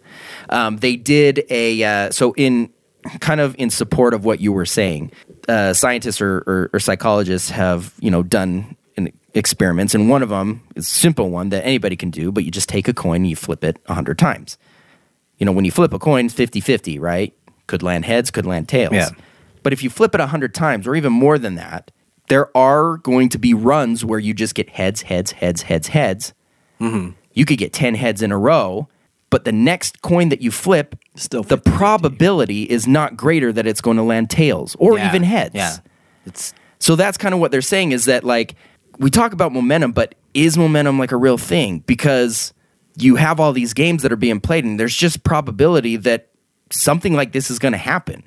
Um, 0.50 0.78
they 0.78 0.96
did 0.96 1.44
a 1.50 1.84
uh, 1.84 2.12
so 2.12 2.34
in 2.34 2.72
kind 3.20 3.42
of 3.42 3.56
in 3.58 3.70
support 3.70 4.14
of 4.14 4.24
what 4.24 4.40
you 4.40 4.54
were 4.54 4.66
saying 4.66 5.12
uh, 5.50 5.74
scientists 5.74 6.22
or, 6.22 6.44
or, 6.46 6.70
or 6.74 6.80
psychologists 6.80 7.50
have 7.50 7.94
you 8.00 8.12
know 8.12 8.24
done 8.24 8.76
an 8.98 9.12
experiments 9.34 9.96
and 9.96 10.10
one 10.10 10.22
of 10.22 10.30
them 10.30 10.62
is 10.76 10.86
a 10.86 10.90
simple 10.90 11.30
one 11.30 11.50
that 11.50 11.66
anybody 11.66 11.96
can 11.96 12.12
do 12.12 12.32
but 12.32 12.44
you 12.44 12.52
just 12.52 12.70
take 12.70 12.88
a 12.88 12.94
coin 12.94 13.18
and 13.18 13.30
you 13.30 13.36
flip 13.36 13.64
it 13.64 13.78
100 13.86 14.18
times. 14.18 14.58
You 15.38 15.46
know 15.46 15.52
when 15.52 15.66
you 15.66 15.72
flip 15.72 15.94
a 15.94 16.00
coin 16.00 16.30
50-50 16.30 17.00
right? 17.00 17.34
Could 17.68 17.82
land 17.84 18.06
heads 18.06 18.30
could 18.30 18.46
land 18.46 18.70
tails. 18.70 18.94
Yeah. 18.94 19.10
but 19.64 19.74
if 19.74 19.84
you 19.84 19.90
flip 19.90 20.14
it 20.14 20.20
100 20.20 20.54
times 20.54 20.86
or 20.86 20.96
even 20.96 21.12
more 21.12 21.40
than 21.40 21.56
that 21.56 21.92
there 22.32 22.56
are 22.56 22.96
going 23.00 23.28
to 23.28 23.38
be 23.38 23.54
runs 23.54 24.06
where 24.06 24.18
you 24.18 24.34
just 24.34 24.56
get 24.56 24.70
heads, 24.70 25.02
heads, 25.02 25.34
heads, 25.34 25.64
heads, 25.64 25.90
heads. 25.90 26.34
Mm-hmm. 26.80 27.10
You 27.34 27.44
could 27.44 27.58
get 27.58 27.74
10 27.74 27.96
heads 27.96 28.22
in 28.22 28.32
a 28.32 28.38
row, 28.38 28.88
but 29.30 29.44
the 29.44 29.52
next 29.52 30.02
coin 30.02 30.30
that 30.30 30.42
you 30.42 30.50
flip, 30.50 30.96
Still 31.16 31.44
the 31.44 31.58
50-50. 31.58 31.76
probability 31.76 32.64
is 32.64 32.88
not 32.88 33.18
greater 33.18 33.52
that 33.52 33.68
it's 33.68 33.82
going 33.82 33.98
to 33.98 34.04
land 34.04 34.30
tails 34.30 34.78
or 34.80 34.98
Yeah, 34.98 35.10
even 35.10 35.24
heads. 35.24 35.56
Yeah. 35.56 35.76
It's 36.26 36.54
So 36.80 36.96
that's 36.96 37.18
kind 37.18 37.34
of 37.34 37.42
what 37.42 37.52
they're 37.52 37.62
saying 37.62 37.92
is 37.92 38.06
that 38.06 38.24
like 38.24 38.56
we 38.98 39.10
talk 39.10 39.34
about 39.34 39.52
momentum, 39.52 39.92
but 39.92 40.16
is 40.34 40.58
momentum 40.58 40.98
like 40.98 41.12
a 41.12 41.18
real 41.18 41.38
thing? 41.38 41.80
Because 41.80 42.54
you 42.96 43.18
have 43.18 43.42
all 43.42 43.52
these 43.52 43.74
games 43.74 44.04
that 44.04 44.12
are 44.14 44.16
being 44.16 44.40
played 44.40 44.64
and 44.64 44.80
there's 44.80 44.96
just 44.96 45.26
probability 45.26 45.98
that 45.98 46.30
something 46.70 47.14
like 47.14 47.34
this 47.34 47.52
is 47.52 47.60
going 47.60 47.74
to 47.74 47.78
happen. 47.78 48.24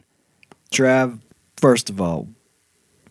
Trav, 0.70 1.20
first 1.56 1.88
of 1.88 2.02
all, 2.02 2.28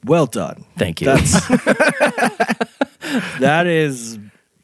well 0.05 0.25
done. 0.25 0.65
Thank 0.77 1.01
you. 1.01 1.07
That's 1.07 1.31
that 3.39 3.67
is 3.67 4.19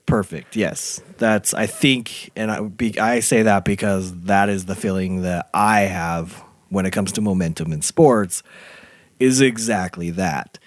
perfect. 0.06 0.56
Yes, 0.56 1.02
that's 1.17 1.54
I 1.54 1.65
think, 1.65 2.32
and 2.36 2.52
I 2.52 2.62
be, 2.62 2.99
I 2.99 3.19
say 3.19 3.43
that 3.43 3.65
because 3.65 4.13
that 4.23 4.49
is 4.49 4.65
the 4.65 4.75
feeling 4.75 5.21
that 5.21 5.49
I 5.54 5.82
have 5.82 6.43
when 6.69 6.86
it 6.86 6.91
comes 6.91 7.12
to 7.13 7.21
momentum 7.21 7.71
in 7.71 7.82
sports. 7.82 8.43
Is 9.19 9.41
exactly 9.41 10.12
that. 10.12 10.60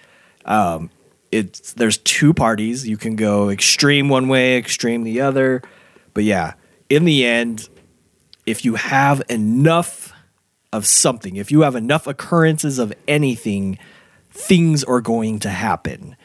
Um, 0.45 0.91
it's 1.31 1.73
there's 1.73 1.97
two 1.97 2.33
parties. 2.33 2.87
You 2.87 2.97
can 2.97 3.15
go 3.15 3.49
extreme 3.49 4.09
one 4.09 4.27
way, 4.27 4.57
extreme 4.57 5.03
the 5.03 5.21
other. 5.21 5.63
But 6.13 6.23
yeah, 6.23 6.53
in 6.89 7.05
the 7.05 7.25
end, 7.25 7.67
if 8.45 8.63
you 8.63 8.75
have 8.75 9.23
enough 9.29 10.13
of 10.71 10.85
something, 10.85 11.35
if 11.35 11.51
you 11.51 11.61
have 11.61 11.75
enough 11.75 12.05
occurrences 12.05 12.77
of 12.77 12.93
anything, 13.07 13.79
things 14.33 14.83
are 14.83 15.01
going 15.01 15.39
to 15.39 15.49
happen. 15.49 16.15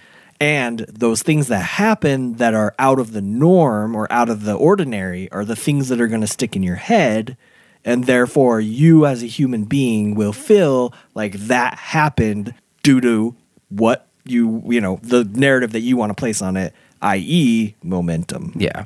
And 0.41 0.81
those 0.81 1.23
things 1.23 1.49
that 1.49 1.63
happen 1.63 2.35
that 2.35 2.55
are 2.55 2.75
out 2.79 2.99
of 2.99 3.13
the 3.13 3.21
norm 3.21 3.95
or 3.97 4.11
out 4.11 4.29
of 4.29 4.45
the 4.45 4.55
ordinary 4.55 5.31
are 5.33 5.45
the 5.45 5.57
things 5.57 5.89
that 5.89 6.01
are 6.01 6.07
going 6.07 6.21
to 6.21 6.27
stick 6.27 6.55
in 6.55 6.63
your 6.63 6.77
head. 6.77 7.37
And 7.85 8.05
therefore, 8.05 8.61
you 8.61 9.07
as 9.07 9.23
a 9.23 9.27
human 9.27 9.65
being 9.65 10.15
will 10.15 10.33
feel 10.33 10.93
like 11.15 11.33
that 11.35 11.79
happened 11.79 12.55
due 12.83 13.01
to 13.01 13.35
what 13.69 14.07
you, 14.25 14.63
you 14.67 14.81
know, 14.81 15.01
the 15.03 15.25
narrative 15.25 15.73
that 15.73 15.81
you 15.81 15.97
want 15.97 16.11
to 16.11 16.15
place 16.15 16.41
on 16.41 16.57
it, 16.57 16.73
i.e., 17.03 17.75
momentum. 17.83 18.53
Yeah. 18.57 18.85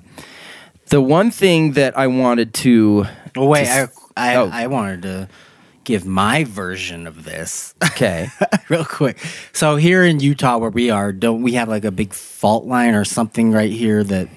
The 0.87 1.00
one 1.00 1.30
thing 1.30 1.72
that 1.72 1.96
I 1.96 2.06
wanted 2.06 2.54
to 2.54 3.06
well, 3.37 3.48
wait. 3.48 3.64
to- 3.64 3.70
I 3.70 3.88
I, 4.16 4.37
oh. 4.37 4.48
I 4.52 4.66
wanted 4.66 5.02
to 5.02 5.28
give 5.85 6.07
my 6.07 6.45
version 6.45 7.07
of 7.07 7.25
this. 7.25 7.75
okay. 7.85 8.29
real 8.68 8.85
quick. 8.85 9.18
So 9.53 9.77
here 9.77 10.05
in 10.05 10.21
Utah, 10.21 10.59
where 10.59 10.71
we 10.71 10.90
are, 10.90 11.12
don't 11.12 11.42
we 11.42 11.53
have 11.53 11.68
like 11.68 11.85
a 11.85 11.90
big 11.90 12.12
fault 12.12 12.64
line 12.64 12.95
or 12.95 13.05
something 13.05 13.53
right 13.53 13.73
here 13.73 14.05
that? 14.05 14.29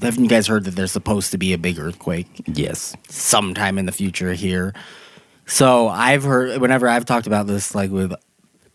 Haven't 0.00 0.22
you 0.22 0.30
guys 0.30 0.46
heard 0.46 0.64
that 0.64 0.76
there's 0.76 0.92
supposed 0.92 1.32
to 1.32 1.38
be 1.38 1.52
a 1.52 1.58
big 1.58 1.76
earthquake 1.76 2.28
yes. 2.46 2.94
sometime 3.08 3.78
in 3.78 3.86
the 3.86 3.92
future 3.92 4.32
here? 4.32 4.72
So 5.46 5.88
I've 5.88 6.22
heard 6.22 6.60
whenever 6.60 6.88
I've 6.88 7.04
talked 7.04 7.26
about 7.26 7.46
this, 7.46 7.74
like 7.74 7.90
with 7.90 8.12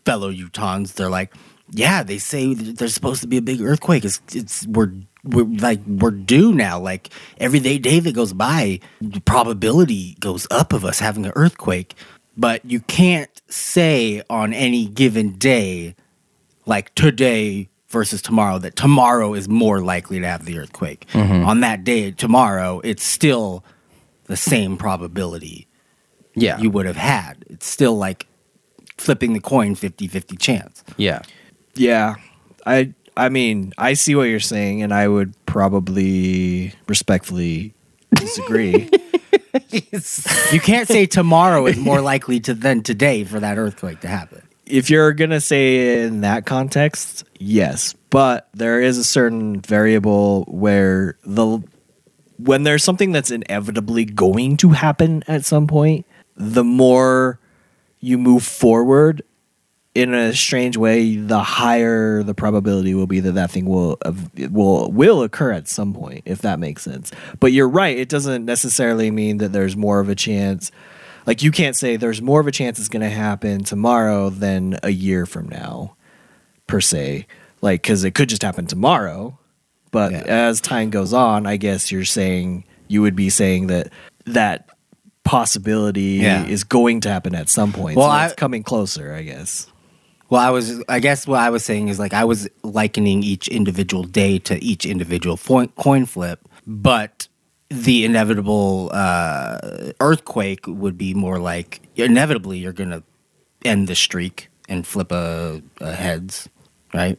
fellow 0.04 0.30
Utahns, 0.30 0.94
they're 0.94 1.08
like, 1.08 1.32
"Yeah, 1.70 2.02
they 2.02 2.18
say 2.18 2.52
there's 2.52 2.92
supposed 2.92 3.22
to 3.22 3.26
be 3.26 3.38
a 3.38 3.42
big 3.42 3.62
earthquake. 3.62 4.04
It's 4.04 4.20
it's 4.32 4.66
we're 4.66 4.92
we're 5.24 5.44
like 5.44 5.80
we're 5.86 6.10
due 6.10 6.52
now. 6.52 6.78
Like 6.78 7.10
every 7.38 7.60
day 7.60 7.78
day 7.78 7.98
that 8.00 8.14
goes 8.14 8.32
by, 8.32 8.80
the 9.00 9.20
probability 9.20 10.16
goes 10.20 10.46
up 10.50 10.72
of 10.72 10.84
us 10.84 10.98
having 11.00 11.26
an 11.26 11.32
earthquake. 11.36 11.94
But 12.36 12.64
you 12.64 12.80
can't 12.80 13.30
say 13.48 14.22
on 14.28 14.52
any 14.52 14.86
given 14.86 15.32
day, 15.38 15.94
like 16.66 16.94
today 16.94 17.68
versus 17.88 18.20
tomorrow, 18.20 18.58
that 18.58 18.74
tomorrow 18.74 19.34
is 19.34 19.48
more 19.48 19.80
likely 19.80 20.18
to 20.20 20.26
have 20.26 20.44
the 20.44 20.58
earthquake. 20.58 21.06
Mm-hmm. 21.12 21.44
On 21.46 21.60
that 21.60 21.84
day, 21.84 22.10
tomorrow, 22.10 22.80
it's 22.82 23.04
still 23.04 23.64
the 24.24 24.36
same 24.36 24.76
probability 24.76 25.68
Yeah. 26.34 26.58
you 26.58 26.70
would 26.70 26.86
have 26.86 26.96
had. 26.96 27.44
It's 27.48 27.66
still 27.66 27.96
like 27.96 28.26
flipping 28.98 29.32
the 29.32 29.40
coin 29.40 29.76
50 29.76 30.08
50 30.08 30.36
chance. 30.36 30.82
yeah. 30.96 31.22
Yeah. 31.76 32.16
I 32.66 32.94
I 33.16 33.28
mean, 33.28 33.72
I 33.78 33.94
see 33.94 34.14
what 34.14 34.24
you're 34.24 34.40
saying 34.40 34.82
and 34.82 34.92
I 34.92 35.08
would 35.08 35.34
probably 35.46 36.72
respectfully 36.88 37.74
disagree. 38.14 38.90
You 40.52 40.58
can't 40.60 40.88
say 40.88 41.06
tomorrow 41.06 41.66
is 41.66 41.76
more 41.76 42.00
likely 42.00 42.40
to 42.40 42.54
than 42.54 42.82
today 42.82 43.22
for 43.22 43.38
that 43.38 43.56
earthquake 43.56 44.00
to 44.00 44.08
happen. 44.08 44.42
if 44.66 44.90
you're 44.90 45.12
going 45.12 45.30
to 45.30 45.40
say 45.40 46.02
in 46.02 46.22
that 46.22 46.44
context, 46.44 47.24
yes, 47.38 47.94
but 48.10 48.48
there 48.52 48.80
is 48.80 48.98
a 48.98 49.04
certain 49.04 49.60
variable 49.60 50.44
where 50.48 51.16
the 51.24 51.62
when 52.38 52.64
there's 52.64 52.82
something 52.82 53.12
that's 53.12 53.30
inevitably 53.30 54.04
going 54.04 54.56
to 54.56 54.70
happen 54.70 55.22
at 55.28 55.44
some 55.44 55.68
point, 55.68 56.04
the 56.36 56.64
more 56.64 57.38
you 58.00 58.18
move 58.18 58.42
forward 58.42 59.22
in 59.94 60.12
a 60.12 60.34
strange 60.34 60.76
way, 60.76 61.16
the 61.16 61.38
higher 61.40 62.22
the 62.24 62.34
probability 62.34 62.94
will 62.94 63.06
be 63.06 63.20
that 63.20 63.32
that 63.32 63.50
thing 63.50 63.64
will 63.66 63.98
will 64.50 64.90
will 64.90 65.22
occur 65.22 65.52
at 65.52 65.68
some 65.68 65.92
point, 65.94 66.22
if 66.24 66.42
that 66.42 66.58
makes 66.58 66.82
sense. 66.82 67.12
But 67.38 67.52
you're 67.52 67.68
right; 67.68 67.96
it 67.96 68.08
doesn't 68.08 68.44
necessarily 68.44 69.10
mean 69.10 69.38
that 69.38 69.52
there's 69.52 69.76
more 69.76 70.00
of 70.00 70.08
a 70.08 70.14
chance. 70.14 70.72
Like 71.26 71.42
you 71.42 71.50
can't 71.52 71.76
say 71.76 71.96
there's 71.96 72.20
more 72.20 72.40
of 72.40 72.46
a 72.46 72.52
chance 72.52 72.78
it's 72.78 72.88
going 72.88 73.02
to 73.02 73.08
happen 73.08 73.62
tomorrow 73.64 74.30
than 74.30 74.78
a 74.82 74.90
year 74.90 75.26
from 75.26 75.48
now, 75.48 75.96
per 76.66 76.80
se. 76.80 77.26
Like 77.62 77.82
because 77.82 78.04
it 78.04 78.14
could 78.14 78.28
just 78.28 78.42
happen 78.42 78.66
tomorrow, 78.66 79.38
but 79.90 80.12
Yeah. 80.12 80.18
as 80.26 80.60
time 80.60 80.90
goes 80.90 81.12
on, 81.14 81.46
I 81.46 81.56
guess 81.56 81.90
you're 81.92 82.04
saying 82.04 82.64
you 82.88 83.00
would 83.00 83.16
be 83.16 83.30
saying 83.30 83.68
that 83.68 83.88
that 84.26 84.68
possibility 85.22 86.18
Yeah. 86.20 86.44
is 86.46 86.64
going 86.64 87.00
to 87.02 87.08
happen 87.08 87.34
at 87.34 87.48
some 87.48 87.72
point. 87.72 87.96
Well, 87.96 88.10
so 88.10 88.24
it's 88.26 88.34
coming 88.34 88.62
closer, 88.62 89.14
I 89.14 89.22
guess. 89.22 89.66
Well, 90.30 90.40
I 90.40 90.50
was, 90.50 90.82
I 90.88 91.00
guess 91.00 91.26
what 91.26 91.40
I 91.40 91.50
was 91.50 91.64
saying 91.64 91.88
is 91.88 91.98
like 91.98 92.14
I 92.14 92.24
was 92.24 92.48
likening 92.62 93.22
each 93.22 93.48
individual 93.48 94.02
day 94.04 94.38
to 94.40 94.62
each 94.64 94.86
individual 94.86 95.36
fo- 95.36 95.66
coin 95.68 96.06
flip, 96.06 96.40
but 96.66 97.28
the 97.68 98.04
inevitable 98.04 98.90
uh, 98.92 99.92
earthquake 100.00 100.66
would 100.66 100.96
be 100.96 101.14
more 101.14 101.38
like 101.38 101.82
inevitably 101.96 102.58
you're 102.58 102.72
going 102.72 102.90
to 102.90 103.02
end 103.64 103.88
the 103.88 103.94
streak 103.94 104.48
and 104.68 104.86
flip 104.86 105.12
a, 105.12 105.62
a 105.80 105.92
heads, 105.92 106.48
right? 106.92 107.18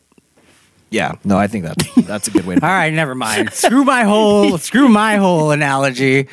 Yeah, 0.90 1.16
no, 1.24 1.38
I 1.38 1.48
think 1.48 1.66
that 1.66 1.78
that's 2.06 2.28
a 2.28 2.32
good 2.32 2.46
way. 2.46 2.56
to 2.56 2.66
All 2.66 2.72
right, 2.72 2.94
never 2.94 3.16
mind. 3.16 3.52
screw 3.54 3.84
my 3.84 4.04
whole 4.04 4.58
screw 4.58 4.88
my 4.88 5.18
whole 5.18 5.52
analogy. 5.52 6.28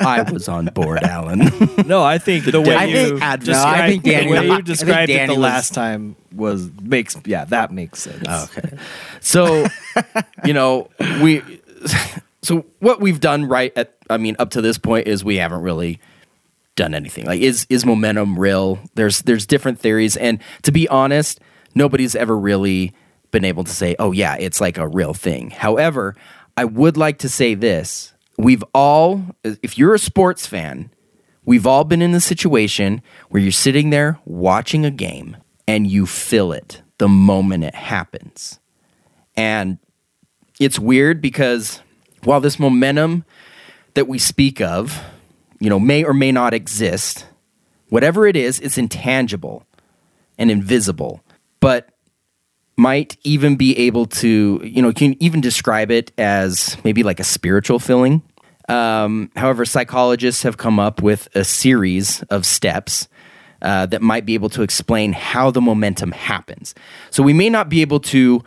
I 0.00 0.26
was 0.32 0.48
on 0.48 0.66
board, 0.66 1.02
Alan. 1.02 1.40
No, 1.86 2.02
I 2.02 2.18
think 2.18 2.44
the 2.44 2.60
way 2.60 2.74
I 2.74 2.84
you 2.84 2.94
think- 3.10 3.22
I- 3.22 3.30
no, 3.36 3.36
described, 3.38 3.80
I 3.82 3.88
think 3.88 4.02
Danny- 4.04 4.26
the 4.26 4.40
way 4.40 4.46
you 4.48 4.62
described 4.62 5.10
it 5.10 5.26
the 5.26 5.32
was- 5.34 5.38
last 5.38 5.74
time 5.74 6.16
was 6.34 6.70
makes 6.82 7.16
yeah 7.24 7.44
that 7.46 7.72
makes 7.72 8.00
sense. 8.02 8.28
Okay. 8.28 8.76
So, 9.20 9.66
you 10.44 10.52
know, 10.52 10.88
we 11.22 11.42
so 12.42 12.64
what 12.78 13.00
we've 13.00 13.20
done 13.20 13.46
right 13.46 13.72
at 13.76 13.94
I 14.08 14.16
mean 14.18 14.36
up 14.38 14.50
to 14.50 14.60
this 14.60 14.78
point 14.78 15.06
is 15.08 15.24
we 15.24 15.36
haven't 15.36 15.62
really 15.62 15.98
done 16.76 16.94
anything. 16.94 17.24
Like 17.26 17.40
is 17.40 17.66
is 17.68 17.84
momentum 17.84 18.38
real? 18.38 18.78
There's 18.94 19.22
there's 19.22 19.46
different 19.46 19.78
theories 19.80 20.16
and 20.16 20.38
to 20.62 20.72
be 20.72 20.86
honest, 20.88 21.40
nobody's 21.74 22.14
ever 22.14 22.36
really 22.38 22.92
been 23.32 23.44
able 23.44 23.64
to 23.64 23.70
say, 23.72 23.96
"Oh 23.98 24.12
yeah, 24.12 24.36
it's 24.38 24.60
like 24.60 24.76
a 24.78 24.86
real 24.88 25.14
thing." 25.14 25.50
However, 25.50 26.14
I 26.56 26.64
would 26.64 26.96
like 26.96 27.18
to 27.18 27.28
say 27.28 27.54
this. 27.54 28.09
We've 28.42 28.64
all 28.72 29.24
if 29.44 29.76
you're 29.76 29.94
a 29.94 29.98
sports 29.98 30.46
fan, 30.46 30.90
we've 31.44 31.66
all 31.66 31.84
been 31.84 32.00
in 32.00 32.12
the 32.12 32.20
situation 32.20 33.02
where 33.28 33.42
you're 33.42 33.52
sitting 33.52 33.90
there 33.90 34.18
watching 34.24 34.84
a 34.84 34.90
game 34.90 35.36
and 35.68 35.86
you 35.86 36.06
feel 36.06 36.52
it 36.52 36.82
the 36.98 37.08
moment 37.08 37.64
it 37.64 37.74
happens. 37.74 38.58
And 39.36 39.78
it's 40.58 40.78
weird 40.78 41.20
because 41.20 41.80
while 42.24 42.40
this 42.40 42.58
momentum 42.58 43.24
that 43.94 44.08
we 44.08 44.18
speak 44.18 44.60
of, 44.60 45.02
you 45.58 45.68
know, 45.68 45.80
may 45.80 46.04
or 46.04 46.14
may 46.14 46.32
not 46.32 46.54
exist, 46.54 47.26
whatever 47.88 48.26
it 48.26 48.36
is, 48.36 48.58
it's 48.60 48.78
intangible 48.78 49.66
and 50.38 50.50
invisible, 50.50 51.22
but 51.60 51.90
might 52.76 53.16
even 53.24 53.56
be 53.56 53.76
able 53.76 54.06
to, 54.06 54.60
you 54.64 54.80
know, 54.80 54.92
can 54.92 55.14
even 55.22 55.40
describe 55.40 55.90
it 55.90 56.12
as 56.16 56.78
maybe 56.82 57.02
like 57.02 57.20
a 57.20 57.24
spiritual 57.24 57.78
feeling. 57.78 58.22
Um, 58.70 59.30
however, 59.36 59.64
psychologists 59.64 60.42
have 60.44 60.56
come 60.56 60.78
up 60.78 61.02
with 61.02 61.28
a 61.34 61.44
series 61.44 62.22
of 62.24 62.46
steps 62.46 63.08
uh, 63.62 63.86
that 63.86 64.00
might 64.00 64.24
be 64.24 64.34
able 64.34 64.48
to 64.50 64.62
explain 64.62 65.12
how 65.12 65.50
the 65.50 65.60
momentum 65.60 66.12
happens. 66.12 66.74
So 67.10 67.22
we 67.22 67.32
may 67.32 67.50
not 67.50 67.68
be 67.68 67.80
able 67.82 68.00
to 68.00 68.42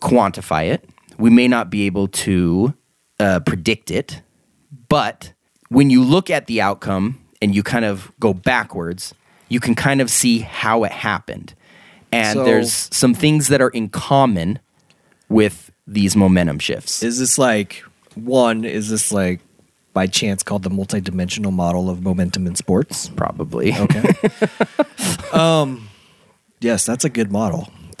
quantify 0.00 0.68
it. 0.72 0.88
We 1.18 1.30
may 1.30 1.46
not 1.48 1.70
be 1.70 1.86
able 1.86 2.08
to 2.08 2.74
uh, 3.20 3.40
predict 3.40 3.90
it, 3.90 4.22
but 4.88 5.32
when 5.68 5.90
you 5.90 6.02
look 6.02 6.30
at 6.30 6.46
the 6.46 6.60
outcome 6.60 7.20
and 7.40 7.54
you 7.54 7.62
kind 7.62 7.84
of 7.84 8.10
go 8.18 8.34
backwards, 8.34 9.14
you 9.48 9.60
can 9.60 9.74
kind 9.74 10.00
of 10.00 10.10
see 10.10 10.40
how 10.40 10.82
it 10.84 10.92
happened. 10.92 11.54
And 12.10 12.38
So- 12.38 12.44
there's 12.44 12.88
some 12.92 13.14
things 13.14 13.48
that 13.48 13.60
are 13.60 13.68
in 13.70 13.90
common 13.90 14.58
with 15.28 15.70
these 15.86 16.16
momentum 16.16 16.58
shifts. 16.58 17.02
Is 17.02 17.18
this 17.18 17.38
like 17.38 17.84
one? 18.16 18.64
Is 18.64 18.90
this 18.90 19.12
like 19.12 19.40
by 19.92 20.06
chance 20.06 20.42
called 20.42 20.62
the 20.62 20.70
multidimensional 20.70 21.52
model 21.52 21.90
of 21.90 22.02
momentum 22.02 22.46
in 22.46 22.54
sports? 22.54 23.08
Probably. 23.10 23.74
Okay. 23.74 24.14
um, 25.32 25.88
yes, 26.60 26.86
that's 26.86 27.04
a 27.04 27.10
good 27.10 27.30
model. 27.30 27.72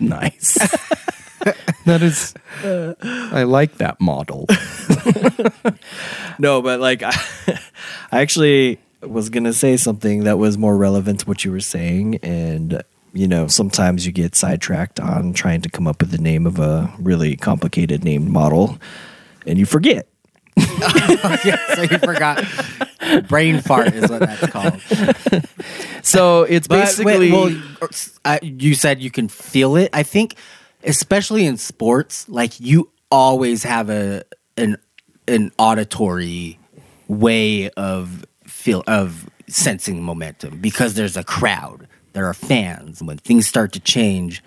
nice. 0.00 0.54
that 1.84 2.02
is, 2.02 2.34
I 3.32 3.44
like 3.44 3.76
that 3.78 4.00
model. 4.00 4.46
No, 6.38 6.62
but 6.62 6.80
like 6.80 7.02
I, 7.02 7.14
I 8.12 8.20
actually 8.20 8.78
was 9.02 9.30
gonna 9.30 9.52
say 9.52 9.76
something 9.76 10.24
that 10.24 10.38
was 10.38 10.58
more 10.58 10.76
relevant 10.76 11.20
to 11.20 11.26
what 11.26 11.44
you 11.44 11.50
were 11.50 11.60
saying, 11.60 12.16
and 12.16 12.82
you 13.16 13.26
know, 13.26 13.46
sometimes 13.46 14.06
you 14.06 14.12
get 14.12 14.34
sidetracked 14.34 15.00
on 15.00 15.32
trying 15.32 15.62
to 15.62 15.70
come 15.70 15.86
up 15.86 16.00
with 16.00 16.10
the 16.10 16.18
name 16.18 16.46
of 16.46 16.58
a 16.58 16.92
really 16.98 17.36
complicated 17.36 18.04
named 18.04 18.28
model, 18.28 18.78
and 19.46 19.58
you 19.58 19.66
forget. 19.66 20.06
yeah, 20.56 21.74
so 21.74 21.82
you 21.82 21.98
forgot. 21.98 22.44
Brain 23.28 23.60
fart 23.60 23.94
is 23.94 24.10
what 24.10 24.20
that's 24.20 24.46
called. 24.48 24.80
So 26.02 26.42
it's 26.44 26.68
But 26.68 26.80
basically. 26.82 27.32
wait, 27.32 27.56
well, 27.80 27.90
I, 28.24 28.38
you 28.42 28.74
said 28.74 29.00
you 29.00 29.10
can 29.10 29.28
feel 29.28 29.76
it. 29.76 29.90
I 29.92 30.02
think, 30.02 30.36
especially 30.84 31.46
in 31.46 31.56
sports, 31.56 32.28
like 32.28 32.60
you 32.60 32.90
always 33.10 33.62
have 33.64 33.90
a 33.90 34.22
an 34.56 34.76
an 35.28 35.52
auditory 35.58 36.58
way 37.08 37.70
of 37.70 38.24
feel 38.44 38.82
of 38.86 39.28
sensing 39.48 40.02
momentum 40.02 40.58
because 40.58 40.94
there's 40.94 41.16
a 41.16 41.24
crowd, 41.24 41.86
there 42.16 42.26
are 42.26 42.34
fans. 42.34 43.02
When 43.02 43.18
things 43.18 43.46
start 43.46 43.72
to 43.72 43.80
change, 43.80 44.42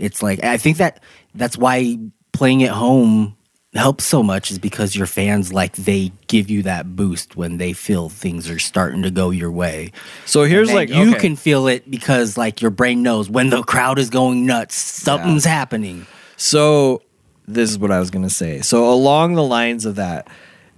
it's 0.00 0.24
like 0.24 0.42
I 0.42 0.56
think 0.56 0.78
that 0.78 1.00
that's 1.36 1.56
why 1.56 1.96
playing 2.32 2.64
at 2.64 2.72
home 2.72 3.36
helps 3.74 4.04
so 4.04 4.24
much 4.24 4.50
is 4.50 4.58
because 4.58 4.96
your 4.96 5.06
fans 5.06 5.52
like 5.52 5.76
they 5.76 6.10
give 6.26 6.50
you 6.50 6.64
that 6.64 6.96
boost 6.96 7.36
when 7.36 7.58
they 7.58 7.72
feel 7.72 8.08
things 8.08 8.50
are 8.50 8.58
starting 8.58 9.02
to 9.04 9.10
go 9.12 9.30
your 9.30 9.52
way. 9.52 9.92
So 10.26 10.42
here's 10.42 10.72
like 10.72 10.88
you 10.88 11.10
okay. 11.10 11.20
can 11.20 11.36
feel 11.36 11.68
it 11.68 11.88
because 11.88 12.36
like 12.36 12.60
your 12.60 12.72
brain 12.72 13.04
knows 13.04 13.30
when 13.30 13.50
the 13.50 13.62
crowd 13.62 14.00
is 14.00 14.10
going 14.10 14.44
nuts, 14.44 14.74
something's 14.74 15.44
happening. 15.44 16.08
So 16.36 17.02
this 17.46 17.70
is 17.70 17.78
what 17.78 17.92
I 17.92 18.00
was 18.00 18.10
gonna 18.10 18.30
say. 18.30 18.62
So 18.62 18.92
along 18.92 19.34
the 19.34 19.44
lines 19.44 19.86
of 19.86 19.94
that, 19.94 20.26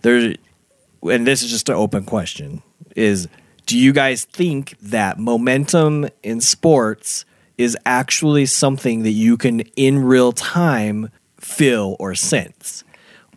there, 0.02 0.34
and 1.04 1.26
this 1.26 1.42
is 1.42 1.50
just 1.50 1.70
an 1.70 1.76
open 1.76 2.04
question: 2.04 2.62
is 2.94 3.28
do 3.66 3.78
you 3.78 3.92
guys 3.92 4.24
think 4.24 4.76
that 4.80 5.18
momentum 5.18 6.08
in 6.22 6.40
sports 6.40 7.24
is 7.56 7.76
actually 7.86 8.46
something 8.46 9.02
that 9.04 9.12
you 9.12 9.36
can 9.36 9.60
in 9.76 10.04
real 10.04 10.32
time 10.32 11.10
feel 11.38 11.96
or 11.98 12.14
sense, 12.14 12.84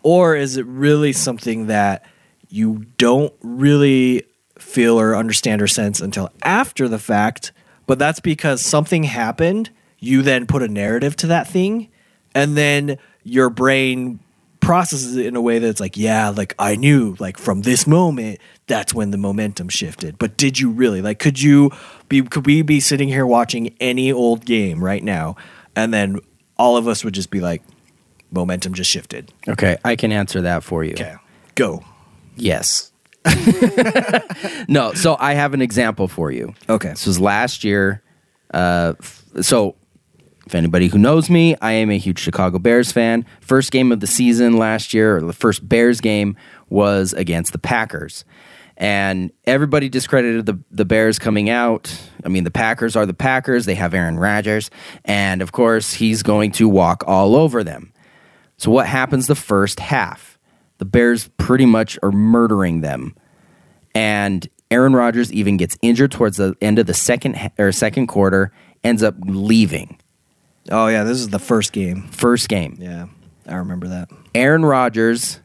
or 0.02 0.34
is 0.36 0.56
it 0.56 0.66
really 0.66 1.12
something 1.12 1.66
that 1.66 2.04
you 2.48 2.86
don't 2.96 3.32
really 3.42 4.24
feel 4.58 4.98
or 4.98 5.14
understand 5.14 5.62
or 5.62 5.66
sense 5.66 6.00
until 6.00 6.30
after 6.42 6.88
the 6.88 6.98
fact? 6.98 7.52
But 7.86 7.98
that's 7.98 8.20
because 8.20 8.60
something 8.60 9.04
happened. 9.04 9.70
You 9.98 10.22
then 10.22 10.46
put 10.46 10.62
a 10.62 10.68
narrative 10.68 11.16
to 11.16 11.28
that 11.28 11.48
thing, 11.48 11.88
and 12.34 12.56
then 12.56 12.98
your 13.22 13.50
brain 13.50 14.20
processes 14.60 15.16
it 15.16 15.26
in 15.26 15.36
a 15.36 15.40
way 15.40 15.58
that's 15.58 15.80
like, 15.80 15.96
yeah, 15.96 16.28
like 16.30 16.54
I 16.58 16.76
knew, 16.76 17.16
like 17.18 17.38
from 17.38 17.62
this 17.62 17.86
moment, 17.86 18.40
that's 18.68 18.94
when 18.94 19.10
the 19.10 19.18
momentum 19.18 19.68
shifted. 19.68 20.18
But 20.18 20.36
did 20.36 20.60
you 20.60 20.70
really? 20.70 21.02
Like, 21.02 21.18
could 21.18 21.40
you 21.42 21.70
be? 22.08 22.22
Could 22.22 22.46
we 22.46 22.62
be 22.62 22.78
sitting 22.78 23.08
here 23.08 23.26
watching 23.26 23.74
any 23.80 24.12
old 24.12 24.44
game 24.44 24.82
right 24.84 25.02
now, 25.02 25.36
and 25.74 25.92
then 25.92 26.20
all 26.56 26.76
of 26.76 26.86
us 26.86 27.04
would 27.04 27.14
just 27.14 27.30
be 27.30 27.40
like, 27.40 27.62
momentum 28.30 28.74
just 28.74 28.90
shifted. 28.90 29.32
okay, 29.48 29.76
I 29.84 29.96
can 29.96 30.12
answer 30.12 30.42
that 30.42 30.62
for 30.62 30.84
you. 30.84 30.92
Okay, 30.92 31.16
go. 31.56 31.82
Yes. 32.36 32.92
no, 34.68 34.92
so 34.94 35.16
I 35.18 35.34
have 35.34 35.54
an 35.54 35.60
example 35.60 36.08
for 36.08 36.30
you. 36.30 36.54
Okay. 36.68 36.90
This 36.90 37.06
was 37.06 37.20
last 37.20 37.64
year. 37.64 38.02
Uh, 38.54 38.94
f- 39.00 39.24
so, 39.42 39.74
if 40.46 40.54
anybody 40.54 40.88
who 40.88 40.98
knows 40.98 41.28
me, 41.28 41.56
I 41.60 41.72
am 41.72 41.90
a 41.90 41.98
huge 41.98 42.20
Chicago 42.20 42.58
Bears 42.58 42.92
fan. 42.92 43.26
First 43.40 43.70
game 43.70 43.92
of 43.92 44.00
the 44.00 44.06
season 44.06 44.56
last 44.56 44.94
year, 44.94 45.16
or 45.16 45.20
the 45.20 45.32
first 45.32 45.68
Bears 45.68 46.00
game, 46.00 46.36
was 46.70 47.12
against 47.12 47.52
the 47.52 47.58
Packers. 47.58 48.24
And 48.80 49.32
everybody 49.44 49.88
discredited 49.88 50.46
the, 50.46 50.56
the 50.70 50.84
Bears 50.84 51.18
coming 51.18 51.50
out. 51.50 51.92
I 52.24 52.28
mean, 52.28 52.44
the 52.44 52.50
Packers 52.52 52.94
are 52.94 53.04
the 53.04 53.12
Packers. 53.12 53.66
They 53.66 53.74
have 53.74 53.92
Aaron 53.92 54.18
Rodgers. 54.18 54.70
And 55.04 55.42
of 55.42 55.50
course, 55.50 55.94
he's 55.94 56.22
going 56.22 56.52
to 56.52 56.68
walk 56.68 57.02
all 57.06 57.34
over 57.34 57.64
them. 57.64 57.92
So, 58.56 58.70
what 58.70 58.86
happens 58.86 59.26
the 59.26 59.34
first 59.34 59.80
half? 59.80 60.38
The 60.78 60.84
Bears 60.84 61.28
pretty 61.38 61.66
much 61.66 61.98
are 62.04 62.12
murdering 62.12 62.80
them. 62.80 63.16
And 63.96 64.48
Aaron 64.70 64.94
Rodgers 64.94 65.32
even 65.32 65.56
gets 65.56 65.76
injured 65.82 66.12
towards 66.12 66.36
the 66.36 66.54
end 66.60 66.78
of 66.78 66.86
the 66.86 66.94
second 66.94 67.50
or 67.58 67.72
second 67.72 68.06
quarter, 68.06 68.52
ends 68.84 69.02
up 69.02 69.16
leaving. 69.24 69.98
Oh 70.70 70.86
yeah, 70.86 71.02
this 71.02 71.18
is 71.18 71.30
the 71.30 71.38
first 71.40 71.72
game. 71.72 72.08
First 72.08 72.48
game. 72.48 72.76
Yeah, 72.78 73.06
I 73.46 73.56
remember 73.56 73.88
that. 73.88 74.10
Aaron 74.34 74.64
Rodgers 74.64 75.40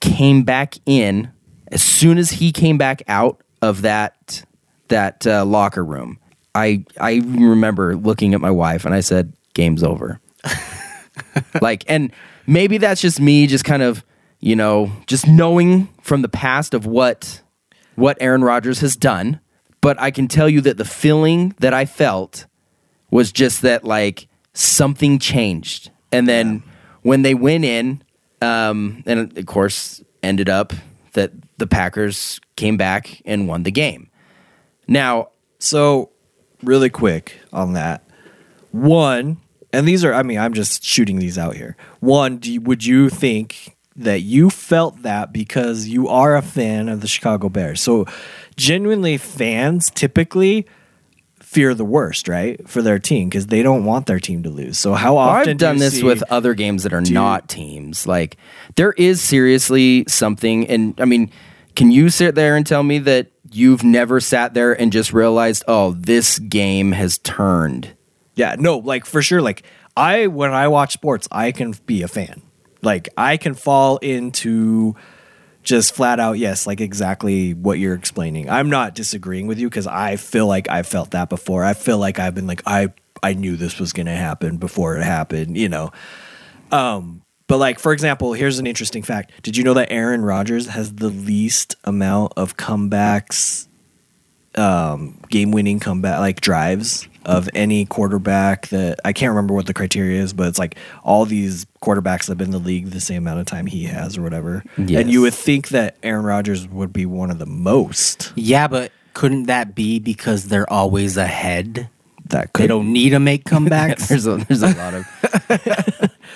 came 0.00 0.44
back 0.44 0.76
in 0.86 1.32
as 1.70 1.82
soon 1.82 2.18
as 2.18 2.30
he 2.30 2.52
came 2.52 2.78
back 2.78 3.02
out 3.08 3.40
of 3.62 3.82
that 3.82 4.44
that 4.88 5.26
uh, 5.26 5.44
locker 5.44 5.84
room. 5.84 6.18
I 6.54 6.84
I 7.00 7.22
remember 7.24 7.96
looking 7.96 8.34
at 8.34 8.40
my 8.40 8.50
wife 8.50 8.84
and 8.84 8.94
I 8.94 9.00
said, 9.00 9.32
"Game's 9.54 9.82
over." 9.82 10.20
like, 11.62 11.84
and 11.88 12.12
maybe 12.46 12.78
that's 12.78 13.00
just 13.00 13.20
me, 13.20 13.46
just 13.46 13.64
kind 13.64 13.82
of 13.82 14.04
you 14.40 14.54
know, 14.54 14.92
just 15.06 15.26
knowing 15.26 15.88
from 16.00 16.22
the 16.22 16.28
past 16.28 16.74
of 16.74 16.86
what 16.86 17.42
what 17.94 18.16
Aaron 18.20 18.44
Rodgers 18.44 18.80
has 18.80 18.96
done. 18.96 19.40
But 19.80 20.00
I 20.00 20.10
can 20.10 20.28
tell 20.28 20.48
you 20.48 20.60
that 20.62 20.76
the 20.76 20.84
feeling 20.84 21.54
that 21.58 21.74
I 21.74 21.84
felt 21.84 22.46
was 23.10 23.32
just 23.32 23.62
that 23.62 23.84
like 23.84 24.28
something 24.54 25.18
changed. 25.18 25.90
And 26.10 26.28
then 26.28 26.62
when 27.02 27.22
they 27.22 27.34
went 27.34 27.64
in, 27.64 28.02
um, 28.42 29.02
and 29.06 29.36
of 29.36 29.46
course 29.46 30.02
ended 30.22 30.48
up 30.48 30.72
that 31.12 31.32
the 31.58 31.66
Packers 31.66 32.40
came 32.56 32.76
back 32.76 33.20
and 33.24 33.46
won 33.48 33.62
the 33.64 33.70
game. 33.70 34.10
Now, 34.86 35.28
So, 35.58 36.10
really 36.62 36.88
quick 36.90 37.38
on 37.52 37.72
that. 37.74 38.02
One, 38.70 39.38
and 39.72 39.86
these 39.88 40.04
are, 40.04 40.14
I 40.14 40.22
mean, 40.22 40.38
I'm 40.38 40.54
just 40.54 40.84
shooting 40.84 41.18
these 41.18 41.36
out 41.38 41.56
here. 41.56 41.76
One, 42.00 42.38
do 42.38 42.52
you, 42.52 42.60
would 42.60 42.84
you 42.84 43.08
think 43.10 43.76
that 43.96 44.20
you 44.22 44.50
felt 44.50 45.02
that 45.02 45.32
because 45.32 45.88
you 45.88 46.06
are 46.08 46.36
a 46.36 46.42
fan 46.42 46.88
of 46.88 47.00
the 47.00 47.08
Chicago 47.08 47.48
Bears? 47.48 47.80
So, 47.80 48.06
genuinely, 48.56 49.16
fans 49.16 49.90
typically 49.90 50.66
fear 51.40 51.74
the 51.74 51.84
worst, 51.84 52.28
right, 52.28 52.68
for 52.68 52.82
their 52.82 52.98
team 52.98 53.28
because 53.28 53.46
they 53.48 53.62
don't 53.62 53.84
want 53.84 54.06
their 54.06 54.20
team 54.20 54.42
to 54.42 54.50
lose. 54.50 54.78
So, 54.78 54.92
how 54.94 55.16
Well, 55.16 55.28
often 55.28 55.40
I've 55.52 55.56
do 55.56 55.64
done 55.64 55.74
you 55.76 55.80
this 55.80 55.94
see- 55.96 56.02
with 56.04 56.22
other 56.30 56.54
games 56.54 56.82
that 56.84 56.92
are 56.92 57.02
you- 57.02 57.14
not 57.14 57.48
teams. 57.48 58.06
Like 58.06 58.36
there 58.76 58.92
is 58.92 59.20
seriously 59.22 60.04
something, 60.06 60.66
and 60.68 60.94
I 61.00 61.04
mean, 61.06 61.30
can 61.78 61.92
you 61.92 62.10
sit 62.10 62.34
there 62.34 62.56
and 62.56 62.66
tell 62.66 62.82
me 62.82 62.98
that 62.98 63.30
you've 63.52 63.84
never 63.84 64.18
sat 64.18 64.52
there 64.52 64.72
and 64.72 64.90
just 64.90 65.12
realized, 65.12 65.62
oh, 65.68 65.92
this 65.92 66.40
game 66.40 66.90
has 66.90 67.18
turned? 67.18 67.94
Yeah, 68.34 68.56
no, 68.58 68.78
like 68.78 69.06
for 69.06 69.22
sure. 69.22 69.40
Like 69.40 69.62
I, 69.96 70.26
when 70.26 70.52
I 70.52 70.66
watch 70.66 70.92
sports, 70.92 71.28
I 71.30 71.52
can 71.52 71.76
be 71.86 72.02
a 72.02 72.08
fan. 72.08 72.42
Like 72.82 73.08
I 73.16 73.36
can 73.36 73.54
fall 73.54 73.98
into 73.98 74.96
just 75.62 75.94
flat 75.94 76.18
out 76.18 76.32
yes, 76.32 76.66
like 76.66 76.80
exactly 76.80 77.54
what 77.54 77.78
you're 77.78 77.94
explaining. 77.94 78.50
I'm 78.50 78.70
not 78.70 78.96
disagreeing 78.96 79.46
with 79.46 79.60
you 79.60 79.68
because 79.68 79.86
I 79.86 80.16
feel 80.16 80.48
like 80.48 80.68
I 80.68 80.82
felt 80.82 81.12
that 81.12 81.28
before. 81.28 81.62
I 81.62 81.74
feel 81.74 81.98
like 81.98 82.18
I've 82.18 82.34
been 82.34 82.48
like 82.48 82.62
I 82.66 82.92
I 83.22 83.34
knew 83.34 83.54
this 83.54 83.78
was 83.78 83.92
going 83.92 84.06
to 84.06 84.16
happen 84.16 84.56
before 84.56 84.96
it 84.96 85.04
happened. 85.04 85.56
You 85.56 85.68
know, 85.68 85.92
um, 86.72 87.22
but 87.48 87.58
like 87.58 87.80
for 87.80 87.92
example, 87.92 88.32
here's 88.34 88.58
an 88.60 88.66
interesting 88.66 89.02
fact. 89.02 89.32
Did 89.42 89.56
you 89.56 89.64
know 89.64 89.74
that 89.74 89.90
Aaron 89.90 90.22
Rodgers 90.22 90.68
has 90.68 90.94
the 90.94 91.08
least 91.08 91.74
amount 91.84 92.34
of 92.36 92.56
comebacks, 92.56 93.66
um, 94.54 95.18
game-winning 95.28 95.80
comeback 95.80 96.20
like 96.20 96.40
drives 96.40 97.08
of 97.24 97.48
any 97.54 97.84
quarterback 97.84 98.68
that 98.68 98.98
I 99.04 99.12
can't 99.12 99.30
remember 99.30 99.52
what 99.52 99.66
the 99.66 99.74
criteria 99.74 100.22
is, 100.22 100.32
but 100.32 100.48
it's 100.48 100.58
like 100.58 100.76
all 101.04 101.26
these 101.26 101.66
quarterbacks 101.82 102.26
have 102.28 102.38
been 102.38 102.46
in 102.46 102.52
the 102.52 102.58
league 102.58 102.90
the 102.90 103.00
same 103.00 103.24
amount 103.24 103.40
of 103.40 103.46
time 103.46 103.66
he 103.66 103.84
has 103.84 104.16
or 104.16 104.22
whatever. 104.22 104.64
Yes. 104.78 105.02
And 105.02 105.10
you 105.10 105.20
would 105.20 105.34
think 105.34 105.68
that 105.68 105.96
Aaron 106.02 106.24
Rodgers 106.24 106.66
would 106.66 106.92
be 106.92 107.04
one 107.04 107.30
of 107.30 107.38
the 107.38 107.46
most. 107.46 108.32
Yeah, 108.34 108.66
but 108.66 108.92
couldn't 109.12 109.44
that 109.44 109.74
be 109.74 109.98
because 109.98 110.44
they're 110.44 110.70
always 110.72 111.16
ahead? 111.16 111.90
That 112.30 112.52
could 112.52 112.64
They 112.64 112.66
don't 112.66 112.92
need 112.92 113.10
to 113.10 113.20
make 113.20 113.44
comebacks. 113.52 114.08
There's 114.08 114.26
a 114.26 114.36
there's 114.36 114.62
a 114.62 114.74
lot 114.74 114.94
of 114.94 115.06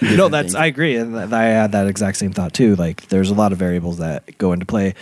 no, 0.03 0.29
that's 0.29 0.55
I 0.55 0.67
agree, 0.67 0.97
and 0.97 1.15
th- 1.15 1.33
I 1.33 1.45
had 1.45 1.73
that 1.73 1.87
exact 1.87 2.19
same 2.19 2.33
thought 2.33 2.53
too. 2.53 2.77
Like, 2.77 3.09
there's 3.09 3.31
a 3.31 3.35
lot 3.35 3.53
of 3.53 3.59
variables 3.59 3.99
that 3.99 4.39
go 4.39 4.53
into 4.53 4.67
play, 4.67 4.95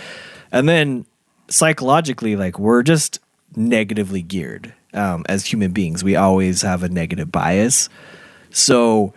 and 0.52 0.68
then 0.68 1.06
psychologically, 1.48 2.36
like 2.36 2.58
we're 2.58 2.82
just 2.82 3.20
negatively 3.56 4.22
geared 4.22 4.72
um, 4.94 5.24
as 5.28 5.46
human 5.46 5.72
beings. 5.72 6.04
We 6.04 6.16
always 6.16 6.62
have 6.62 6.82
a 6.82 6.88
negative 6.88 7.30
bias, 7.32 7.88
so 8.50 9.14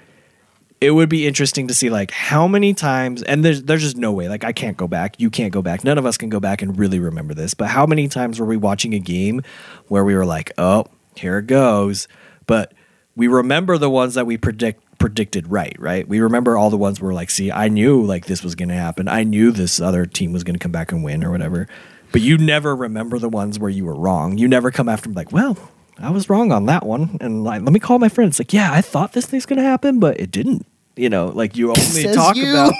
it 0.83 0.91
would 0.91 1.09
be 1.09 1.25
interesting 1.25 1.67
to 1.69 1.73
see 1.73 1.89
like 1.89 2.11
how 2.11 2.47
many 2.47 2.73
times. 2.73 3.23
And 3.23 3.43
there's 3.43 3.63
there's 3.63 3.81
just 3.81 3.97
no 3.97 4.11
way. 4.11 4.27
Like, 4.27 4.43
I 4.43 4.51
can't 4.51 4.77
go 4.77 4.87
back. 4.87 5.19
You 5.19 5.29
can't 5.29 5.53
go 5.53 5.61
back. 5.61 5.83
None 5.83 5.97
of 5.97 6.05
us 6.05 6.17
can 6.17 6.29
go 6.29 6.39
back 6.39 6.61
and 6.61 6.77
really 6.77 6.99
remember 6.99 7.33
this. 7.33 7.53
But 7.53 7.69
how 7.69 7.85
many 7.85 8.07
times 8.07 8.39
were 8.39 8.45
we 8.45 8.57
watching 8.57 8.93
a 8.93 8.99
game 8.99 9.41
where 9.87 10.03
we 10.03 10.15
were 10.15 10.25
like, 10.25 10.51
oh, 10.57 10.85
here 11.15 11.39
it 11.39 11.47
goes, 11.47 12.07
but 12.45 12.73
we 13.15 13.27
remember 13.27 13.77
the 13.77 13.89
ones 13.89 14.15
that 14.15 14.25
we 14.25 14.37
predict 14.37 14.81
predicted 14.99 15.47
right, 15.49 15.75
right? 15.79 16.07
We 16.07 16.21
remember 16.21 16.57
all 16.57 16.69
the 16.69 16.77
ones 16.77 17.01
where 17.01 17.13
like, 17.13 17.29
see, 17.29 17.51
I 17.51 17.67
knew 17.67 18.01
like 18.01 18.25
this 18.25 18.43
was 18.43 18.55
going 18.55 18.69
to 18.69 18.75
happen. 18.75 19.07
I 19.07 19.23
knew 19.23 19.51
this 19.51 19.81
other 19.81 20.05
team 20.05 20.31
was 20.31 20.43
going 20.43 20.55
to 20.55 20.59
come 20.59 20.71
back 20.71 20.91
and 20.91 21.03
win 21.03 21.23
or 21.23 21.31
whatever. 21.31 21.67
But 22.13 22.21
you 22.21 22.37
never 22.37 22.75
remember 22.75 23.19
the 23.19 23.27
ones 23.27 23.59
where 23.59 23.69
you 23.69 23.85
were 23.85 23.95
wrong. 23.95 24.37
You 24.37 24.47
never 24.47 24.71
come 24.71 24.87
after 24.87 25.09
me 25.09 25.15
like, 25.15 25.31
well, 25.31 25.57
I 25.97 26.09
was 26.09 26.29
wrong 26.29 26.51
on 26.51 26.67
that 26.67 26.85
one, 26.85 27.17
and 27.21 27.43
like, 27.43 27.61
let 27.61 27.73
me 27.73 27.79
call 27.79 27.99
my 27.99 28.09
friends. 28.09 28.39
Like, 28.39 28.53
yeah, 28.53 28.71
I 28.71 28.81
thought 28.81 29.13
this 29.13 29.25
thing's 29.25 29.45
going 29.45 29.57
to 29.57 29.63
happen, 29.63 29.99
but 29.99 30.19
it 30.19 30.31
didn't. 30.31 30.65
You 30.95 31.09
know, 31.09 31.27
like 31.27 31.57
you 31.57 31.69
only 31.69 31.81
Says 31.81 32.15
talk 32.15 32.35
you. 32.35 32.51
about 32.51 32.73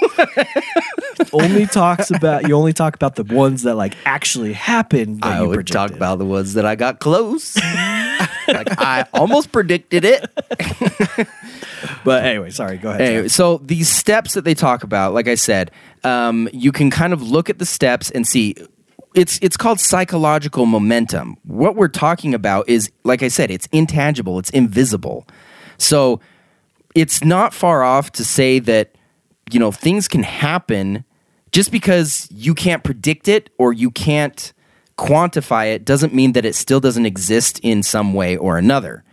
only 1.34 1.66
talks 1.66 2.12
about 2.12 2.48
you 2.48 2.56
only 2.56 2.74
talk 2.74 2.96
about 2.96 3.16
the 3.16 3.24
ones 3.24 3.64
that 3.64 3.76
like 3.76 3.96
actually 4.06 4.54
happened. 4.54 5.22
That 5.22 5.40
I 5.40 5.42
you 5.42 5.50
would 5.50 5.68
talk 5.68 5.92
about 5.92 6.20
the 6.20 6.26
ones 6.26 6.54
that 6.54 6.66
I 6.66 6.76
got 6.76 7.00
close. 7.00 7.56
like 8.48 8.80
I 8.80 9.06
almost 9.14 9.52
predicted 9.52 10.06
it. 10.06 10.30
But 12.04 12.26
anyway, 12.26 12.50
sorry. 12.50 12.78
Go 12.78 12.90
ahead. 12.90 13.02
Anyway, 13.02 13.28
so 13.28 13.58
these 13.60 13.90
steps 13.90 14.34
that 14.34 14.44
they 14.44 14.54
talk 14.54 14.84
about, 14.84 15.14
like 15.14 15.28
I 15.28 15.36
said, 15.36 15.72
um, 16.04 16.50
you 16.54 16.72
can 16.72 16.90
kind 16.90 17.14
of 17.14 17.22
look 17.22 17.50
at 17.50 17.60
the 17.60 17.66
steps 17.66 18.12
and 18.12 18.28
see. 18.28 18.56
It's 19.16 19.40
it's 19.42 19.58
called 19.58 19.80
psychological 19.80 20.66
momentum. 20.66 21.38
What 21.44 21.76
we're 21.76 21.88
talking 21.88 22.34
about 22.34 22.68
is, 22.68 22.92
like 23.04 23.22
I 23.22 23.28
said, 23.28 23.52
it's 23.52 23.68
intangible, 23.72 24.40
it's 24.40 24.50
invisible. 24.50 25.28
So 25.78 26.20
it's 26.96 27.24
not 27.24 27.54
far 27.54 27.84
off 27.84 28.12
to 28.14 28.26
say 28.26 28.60
that 28.60 28.96
you 29.52 29.60
know 29.60 29.72
things 29.72 30.08
can 30.08 30.24
happen 30.24 31.04
just 31.52 31.72
because 31.72 32.28
you 32.32 32.54
can't 32.54 32.84
predict 32.84 33.28
it 33.28 33.50
or 33.58 33.74
you 33.74 33.92
can't 33.92 34.54
quantify 34.98 35.74
it 35.74 35.86
doesn't 35.86 36.14
mean 36.14 36.34
that 36.34 36.46
it 36.46 36.56
still 36.56 36.80
doesn't 36.80 37.06
exist 37.06 37.60
in 37.60 37.82
some 37.82 38.14
way 38.14 38.38
or 38.38 38.58
another 38.58 39.04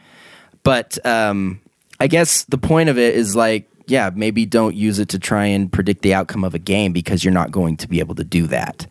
but 0.63 1.05
um, 1.07 1.61
I 1.99 2.07
guess 2.07 2.45
the 2.45 2.59
point 2.59 2.89
of 2.89 2.99
it 2.99 3.15
is 3.15 3.37
like, 3.37 3.69
yeah, 3.87 4.11
maybe 4.15 4.47
don't 4.47 4.75
use 4.75 4.99
it 4.99 5.11
to 5.11 5.19
try 5.19 5.47
and 5.47 5.73
predict 5.73 6.03
the 6.03 6.15
outcome 6.15 6.45
of 6.45 6.55
a 6.55 6.59
game 6.59 6.93
because 6.93 7.25
you're 7.25 7.35
not 7.35 7.51
going 7.51 7.77
to 7.79 7.89
be 7.89 7.99
able 8.01 8.15
to 8.17 8.25
do 8.25 8.47
that. 8.47 8.87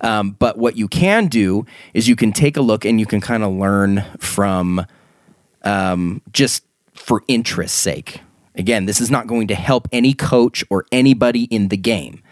Um, 0.00 0.32
but 0.32 0.58
what 0.58 0.76
you 0.76 0.86
can 0.86 1.28
do 1.28 1.66
is 1.94 2.08
you 2.08 2.16
can 2.16 2.32
take 2.32 2.56
a 2.56 2.60
look 2.60 2.84
and 2.84 3.00
you 3.00 3.06
can 3.06 3.20
kind 3.20 3.42
of 3.42 3.52
learn 3.52 4.04
from 4.18 4.84
um, 5.62 6.20
just 6.32 6.64
for 6.94 7.22
interest's 7.28 7.78
sake. 7.78 8.20
Again, 8.54 8.86
this 8.86 9.00
is 9.00 9.10
not 9.10 9.26
going 9.26 9.48
to 9.48 9.54
help 9.54 9.88
any 9.92 10.14
coach 10.14 10.64
or 10.70 10.86
anybody 10.92 11.44
in 11.44 11.68
the 11.68 11.76
game. 11.76 12.22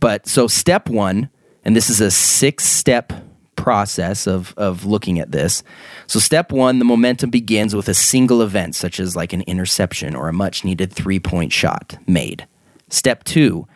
But 0.00 0.26
so 0.26 0.46
step 0.46 0.88
one, 0.88 1.30
and 1.64 1.74
this 1.74 1.88
is 1.88 2.00
a 2.00 2.10
six 2.10 2.64
step 2.64 3.12
process 3.56 4.26
of, 4.26 4.54
of 4.56 4.84
looking 4.84 5.18
at 5.18 5.32
this. 5.32 5.62
So 6.06 6.18
step 6.18 6.52
one, 6.52 6.78
the 6.78 6.84
momentum 6.84 7.30
begins 7.30 7.74
with 7.74 7.88
a 7.88 7.94
single 7.94 8.42
event, 8.42 8.74
such 8.74 8.98
as 8.98 9.16
like 9.16 9.32
an 9.32 9.42
interception 9.42 10.14
or 10.14 10.28
a 10.28 10.32
much 10.32 10.64
needed 10.64 10.92
three 10.92 11.20
point 11.20 11.52
shot 11.52 11.96
made. 12.06 12.46
Step 12.90 13.24
two, 13.24 13.66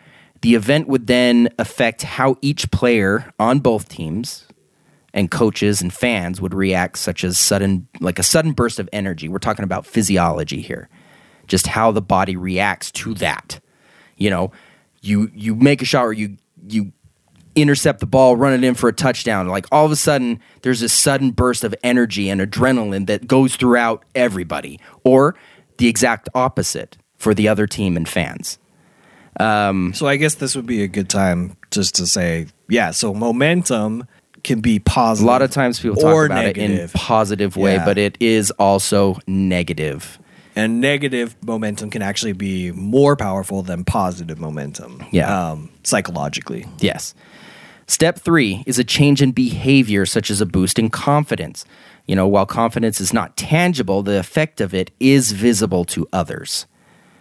the 0.41 0.55
event 0.55 0.87
would 0.87 1.07
then 1.07 1.49
affect 1.57 2.03
how 2.03 2.35
each 2.41 2.69
player 2.69 3.31
on 3.39 3.59
both 3.59 3.89
teams 3.89 4.46
and 5.17 5.31
coaches 5.31 5.81
and 5.81 5.91
fans 5.91 6.39
would 6.39 6.53
react 6.53 6.99
such 6.99 7.23
as 7.23 7.39
sudden 7.39 7.87
like 7.99 8.19
a 8.19 8.23
sudden 8.23 8.51
burst 8.51 8.79
of 8.79 8.87
energy. 8.93 9.27
We're 9.27 9.39
talking 9.39 9.63
about 9.63 9.85
physiology 9.85 10.61
here. 10.61 10.87
Just 11.47 11.65
how 11.65 11.91
the 11.91 12.01
body 12.03 12.35
reacts 12.35 12.91
to 12.91 13.15
that. 13.15 13.59
You 14.15 14.29
know 14.29 14.51
you 15.01 15.31
you 15.33 15.55
make 15.55 15.81
a 15.81 15.85
shot 15.85 16.03
or 16.03 16.13
you 16.13 16.37
you 16.69 16.91
intercept 17.55 17.99
the 17.99 18.05
ball 18.05 18.37
run 18.37 18.53
it 18.53 18.63
in 18.63 18.75
for 18.75 18.89
a 18.89 18.93
touchdown. 18.93 19.47
Like 19.47 19.65
all 19.71 19.85
of 19.85 19.91
a 19.91 19.95
sudden 19.95 20.39
there's 20.61 20.81
this 20.81 20.93
sudden 20.93 21.31
burst 21.31 21.63
of 21.63 21.73
energy 21.83 22.29
and 22.29 22.39
adrenaline 22.39 23.07
that 23.07 23.25
goes 23.25 23.55
throughout 23.55 24.05
everybody. 24.13 24.79
Or 25.03 25.35
the 25.77 25.87
exact 25.87 26.29
opposite 26.35 26.97
for 27.17 27.33
the 27.33 27.47
other 27.47 27.65
team 27.65 27.97
and 27.97 28.07
fans. 28.07 28.59
Um, 29.39 29.93
So 29.93 30.07
I 30.07 30.17
guess 30.17 30.35
this 30.35 30.55
would 30.55 30.65
be 30.67 30.83
a 30.83 30.87
good 30.87 31.09
time 31.09 31.57
just 31.71 31.95
to 31.95 32.07
say, 32.07 32.47
yeah. 32.69 32.91
So 32.91 33.13
momentum 33.13 34.05
can 34.47 34.61
be 34.61 34.79
positive. 34.79 35.27
a 35.27 35.31
lot 35.31 35.41
of 35.41 35.51
times 35.51 35.79
people 35.79 35.97
talk 35.97 36.25
about 36.25 36.45
it 36.45 36.57
in 36.57 36.71
negative. 36.71 36.93
positive 36.93 37.55
way 37.57 37.75
Yeah. 37.75 37.85
but 37.85 37.97
it 37.97 38.17
is 38.19 38.49
also 38.51 39.17
negative. 39.27 40.17
negative 40.17 40.19
and 40.55 40.81
negative 40.81 41.35
momentum 41.45 41.91
can 41.91 42.01
actually 42.01 42.33
be 42.33 42.71
more 42.71 43.15
powerful 43.15 43.61
than 43.61 43.83
positive 43.83 44.39
momentum. 44.39 45.03
Yeah. 45.11 45.51
um, 45.51 45.69
psychologically. 45.83 46.65
Yes. 46.79 47.13
Step 47.85 48.17
three 48.19 48.63
is 48.65 48.79
a 48.79 48.83
change 48.83 49.21
in 49.21 49.31
behavior, 49.33 50.05
such 50.05 50.31
as 50.31 50.41
a 50.41 50.45
boost 50.47 50.79
in 50.79 50.89
confidence. 50.89 51.63
You 52.07 52.15
know, 52.15 52.27
while 52.27 52.45
confidence 52.47 52.99
is 52.99 53.13
not 53.13 53.37
tangible, 53.37 54.01
the 54.01 54.17
effect 54.17 54.59
of 54.59 54.73
it 54.73 54.89
is 54.99 55.31
visible 55.31 55.85
to 55.85 56.07
others. 56.11 56.65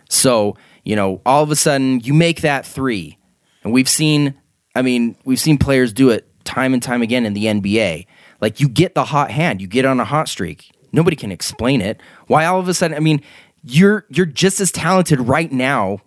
So, 0.08 0.56
you 0.84 0.96
know, 0.96 1.20
all 1.26 1.42
of 1.42 1.50
a 1.50 1.56
sudden 1.56 2.00
you 2.00 2.14
make 2.14 2.40
that 2.40 2.64
three. 2.64 3.18
And 3.64 3.72
we've 3.72 3.88
seen, 3.88 4.34
I 4.74 4.82
mean, 4.82 5.16
we've 5.24 5.40
seen 5.40 5.58
players 5.58 5.92
do 5.92 6.10
it 6.10 6.26
time 6.46 6.72
and 6.72 6.82
time 6.82 7.02
again 7.02 7.26
in 7.26 7.34
the 7.34 7.44
NBA. 7.44 8.06
Like 8.40 8.60
you 8.60 8.68
get 8.68 8.94
the 8.94 9.04
hot 9.04 9.30
hand, 9.30 9.60
you 9.60 9.66
get 9.66 9.84
on 9.84 10.00
a 10.00 10.04
hot 10.04 10.28
streak. 10.28 10.70
Nobody 10.92 11.16
can 11.16 11.30
explain 11.30 11.82
it. 11.82 12.00
Why 12.26 12.46
all 12.46 12.58
of 12.58 12.68
a 12.68 12.74
sudden, 12.74 12.96
I 12.96 13.00
mean, 13.00 13.20
you're 13.62 14.06
you're 14.08 14.26
just 14.26 14.60
as 14.60 14.70
talented 14.70 15.20
right 15.20 15.50
now 15.52 15.98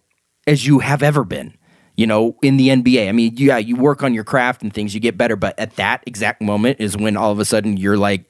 as 0.47 0.65
you 0.65 0.79
have 0.79 1.03
ever 1.03 1.23
been. 1.23 1.53
You 1.95 2.07
know, 2.07 2.37
in 2.41 2.55
the 2.55 2.69
NBA. 2.69 3.09
I 3.09 3.11
mean, 3.11 3.33
yeah, 3.35 3.57
you 3.57 3.75
work 3.75 4.03
on 4.03 4.13
your 4.13 4.23
craft 4.23 4.63
and 4.63 4.73
things, 4.73 4.93
you 4.93 5.01
get 5.01 5.17
better, 5.17 5.35
but 5.35 5.59
at 5.59 5.75
that 5.75 6.01
exact 6.07 6.41
moment 6.41 6.79
is 6.79 6.95
when 6.95 7.17
all 7.17 7.29
of 7.29 7.39
a 7.39 7.45
sudden 7.45 7.75
you're 7.75 7.97
like 7.97 8.23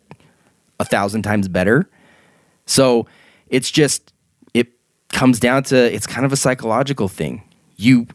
a 0.79 0.85
thousand 0.85 1.21
times 1.21 1.47
better. 1.47 1.87
So 2.65 3.05
it's 3.49 3.69
just 3.69 4.11
it 4.55 4.69
comes 5.09 5.39
down 5.39 5.63
to 5.65 5.75
it's 5.75 6.07
kind 6.07 6.25
of 6.25 6.33
a 6.33 6.35
psychological 6.35 7.07
thing. 7.07 7.43
You, 7.75 8.07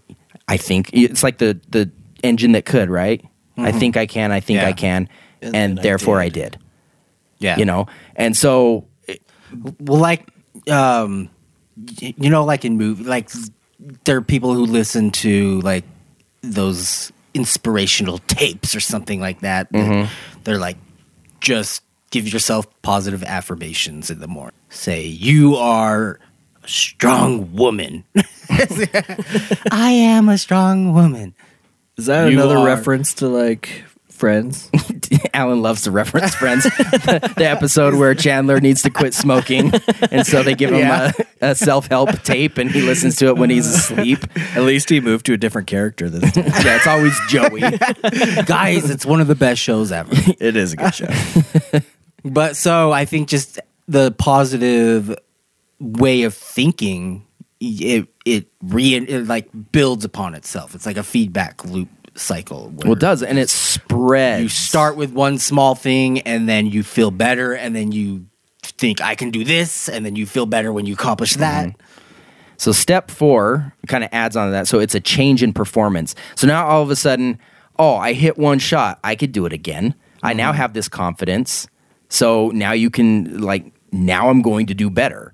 I 0.48 0.56
think 0.56 0.90
it's 0.92 1.22
like 1.22 1.38
the 1.38 1.60
the 1.68 1.88
engine 2.24 2.52
that 2.52 2.64
could, 2.64 2.90
right? 2.90 3.24
I 3.56 3.72
think 3.72 3.96
I 3.96 4.06
can. 4.06 4.32
I 4.32 4.40
think 4.40 4.58
Yeah. 4.60 4.68
I 4.68 4.72
can, 4.72 5.08
and, 5.42 5.54
And 5.56 5.78
then 5.78 5.78
I 5.78 5.82
therefore 5.82 6.20
I 6.20 6.28
did. 6.28 6.52
did. 6.52 6.58
yeah. 7.38 7.56
You 7.58 7.64
know, 7.64 7.86
and 8.16 8.36
so 8.36 8.86
well, 9.80 9.98
like 10.00 10.28
um, 10.70 11.28
you 11.98 12.30
know, 12.30 12.44
like 12.44 12.64
in 12.64 12.76
movie, 12.76 13.04
like 13.04 13.30
there 14.04 14.16
are 14.16 14.22
people 14.22 14.54
who 14.54 14.64
listen 14.66 15.10
to 15.10 15.60
like 15.60 15.84
those 16.42 17.12
inspirational 17.34 18.18
tapes 18.18 18.74
or 18.74 18.80
something 18.80 19.20
like 19.20 19.40
that. 19.40 19.70
that 19.72 20.10
They're 20.44 20.58
like, 20.58 20.76
just 21.40 21.82
give 22.10 22.28
yourself 22.28 22.66
positive 22.82 23.22
affirmations 23.24 24.10
in 24.10 24.20
the 24.20 24.28
morning. 24.28 24.54
Say, 24.70 25.04
you 25.06 25.56
are 25.56 26.18
a 26.62 26.68
strong 26.68 27.52
woman. 27.54 28.04
I 29.70 29.90
am 29.90 30.28
a 30.28 30.38
strong 30.38 30.92
woman. 30.94 31.34
Is 31.96 32.06
that 32.06 32.26
You 32.30 32.38
another 32.38 32.56
are- 32.58 32.66
reference 32.66 33.14
to 33.14 33.28
like 33.28 33.84
Friends? 34.10 34.70
Alan 35.34 35.60
loves 35.62 35.82
to 35.82 35.90
reference 35.90 36.34
Friends, 36.36 36.62
the, 36.64 37.32
the 37.36 37.44
episode 37.46 37.94
where 37.94 38.14
Chandler 38.14 38.60
needs 38.60 38.82
to 38.82 38.90
quit 38.90 39.12
smoking, 39.12 39.72
and 40.12 40.24
so 40.24 40.42
they 40.44 40.54
give 40.54 40.70
him 40.70 40.78
Yeah. 40.78 41.10
a, 41.40 41.50
a 41.50 41.54
self 41.56 41.88
help 41.88 42.10
tape, 42.22 42.56
and 42.58 42.70
he 42.70 42.80
listens 42.82 43.16
to 43.16 43.26
it 43.26 43.36
when 43.36 43.50
he's 43.50 43.66
asleep. 43.66 44.20
At 44.54 44.62
least 44.62 44.88
he 44.88 45.00
moved 45.00 45.26
to 45.26 45.32
a 45.32 45.36
different 45.36 45.66
character 45.66 46.08
this 46.08 46.32
time. 46.32 46.44
Yeah, 46.64 46.76
it's 46.76 46.86
always 46.86 47.18
Joey. 47.28 47.60
Guys, 48.44 48.88
it's 48.88 49.04
one 49.04 49.20
of 49.20 49.26
the 49.26 49.34
best 49.34 49.60
shows 49.60 49.90
ever. 49.90 50.10
it 50.38 50.56
is 50.56 50.72
a 50.72 50.76
good 50.76 50.94
show. 50.94 51.08
But 52.24 52.56
so 52.56 52.92
I 52.92 53.04
think 53.04 53.28
just 53.28 53.58
the 53.88 54.12
positive 54.12 55.14
way 55.80 56.22
of 56.22 56.34
thinking, 56.34 57.26
it 57.60 58.06
it 58.24 58.46
re 58.62 58.94
it 58.94 59.26
like 59.26 59.48
builds 59.72 60.04
upon 60.04 60.34
itself. 60.34 60.74
It's 60.74 60.86
like 60.86 60.96
a 60.96 61.02
feedback 61.02 61.64
loop 61.64 61.88
cycle. 62.14 62.72
Well, 62.76 62.92
it 62.92 63.00
does, 63.00 63.22
and 63.22 63.38
it 63.38 63.50
spreads. 63.50 64.42
You 64.42 64.48
start 64.48 64.96
with 64.96 65.12
one 65.12 65.38
small 65.38 65.74
thing, 65.74 66.20
and 66.20 66.48
then 66.48 66.66
you 66.66 66.82
feel 66.82 67.10
better, 67.10 67.52
and 67.52 67.74
then 67.74 67.92
you 67.92 68.26
think 68.62 69.00
I 69.00 69.14
can 69.14 69.30
do 69.30 69.44
this, 69.44 69.88
and 69.88 70.04
then 70.04 70.16
you 70.16 70.26
feel 70.26 70.46
better 70.46 70.72
when 70.72 70.86
you 70.86 70.94
accomplish 70.94 71.34
that. 71.34 71.68
Mm-hmm. 71.68 71.80
So 72.56 72.72
step 72.72 73.10
four 73.10 73.74
kind 73.88 74.04
of 74.04 74.10
adds 74.12 74.36
on 74.36 74.46
to 74.46 74.52
that. 74.52 74.68
So 74.68 74.78
it's 74.78 74.94
a 74.94 75.00
change 75.00 75.42
in 75.42 75.52
performance. 75.52 76.14
So 76.36 76.46
now 76.46 76.66
all 76.66 76.82
of 76.82 76.90
a 76.90 76.96
sudden, 76.96 77.38
oh, 77.78 77.96
I 77.96 78.12
hit 78.12 78.38
one 78.38 78.58
shot. 78.58 79.00
I 79.02 79.16
could 79.16 79.32
do 79.32 79.44
it 79.44 79.52
again. 79.52 79.94
I 80.22 80.32
now 80.32 80.50
mm-hmm. 80.50 80.58
have 80.58 80.72
this 80.72 80.88
confidence. 80.88 81.66
So 82.08 82.50
now 82.50 82.72
you 82.72 82.90
can 82.90 83.42
like 83.42 83.72
now 83.92 84.30
I'm 84.30 84.40
going 84.40 84.66
to 84.66 84.74
do 84.74 84.88
better. 84.88 85.33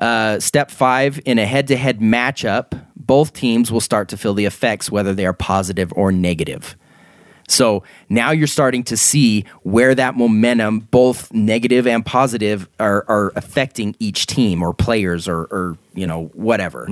Uh, 0.00 0.40
step 0.40 0.70
five 0.70 1.20
in 1.26 1.38
a 1.38 1.46
head-to-head 1.46 2.00
matchup, 2.00 2.86
both 2.96 3.32
teams 3.34 3.70
will 3.70 3.80
start 3.80 4.08
to 4.08 4.16
feel 4.16 4.34
the 4.34 4.46
effects, 4.46 4.90
whether 4.90 5.14
they 5.14 5.26
are 5.26 5.34
positive 5.34 5.92
or 5.94 6.10
negative. 6.10 6.74
So 7.48 7.82
now 8.08 8.30
you're 8.30 8.46
starting 8.46 8.84
to 8.84 8.96
see 8.96 9.44
where 9.62 9.94
that 9.94 10.16
momentum, 10.16 10.80
both 10.90 11.32
negative 11.32 11.86
and 11.86 12.06
positive, 12.06 12.68
are, 12.78 13.04
are 13.08 13.32
affecting 13.34 13.94
each 13.98 14.26
team 14.26 14.62
or 14.62 14.72
players 14.72 15.28
or, 15.28 15.42
or 15.50 15.76
you 15.94 16.06
know 16.06 16.30
whatever. 16.34 16.86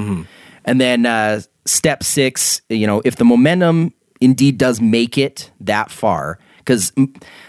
And 0.64 0.80
then 0.80 1.06
uh, 1.06 1.42
step 1.64 2.02
six, 2.02 2.60
you 2.68 2.86
know, 2.86 3.00
if 3.04 3.16
the 3.16 3.24
momentum 3.24 3.94
indeed 4.20 4.58
does 4.58 4.80
make 4.80 5.16
it 5.16 5.50
that 5.60 5.90
far, 5.92 6.40
because 6.58 6.92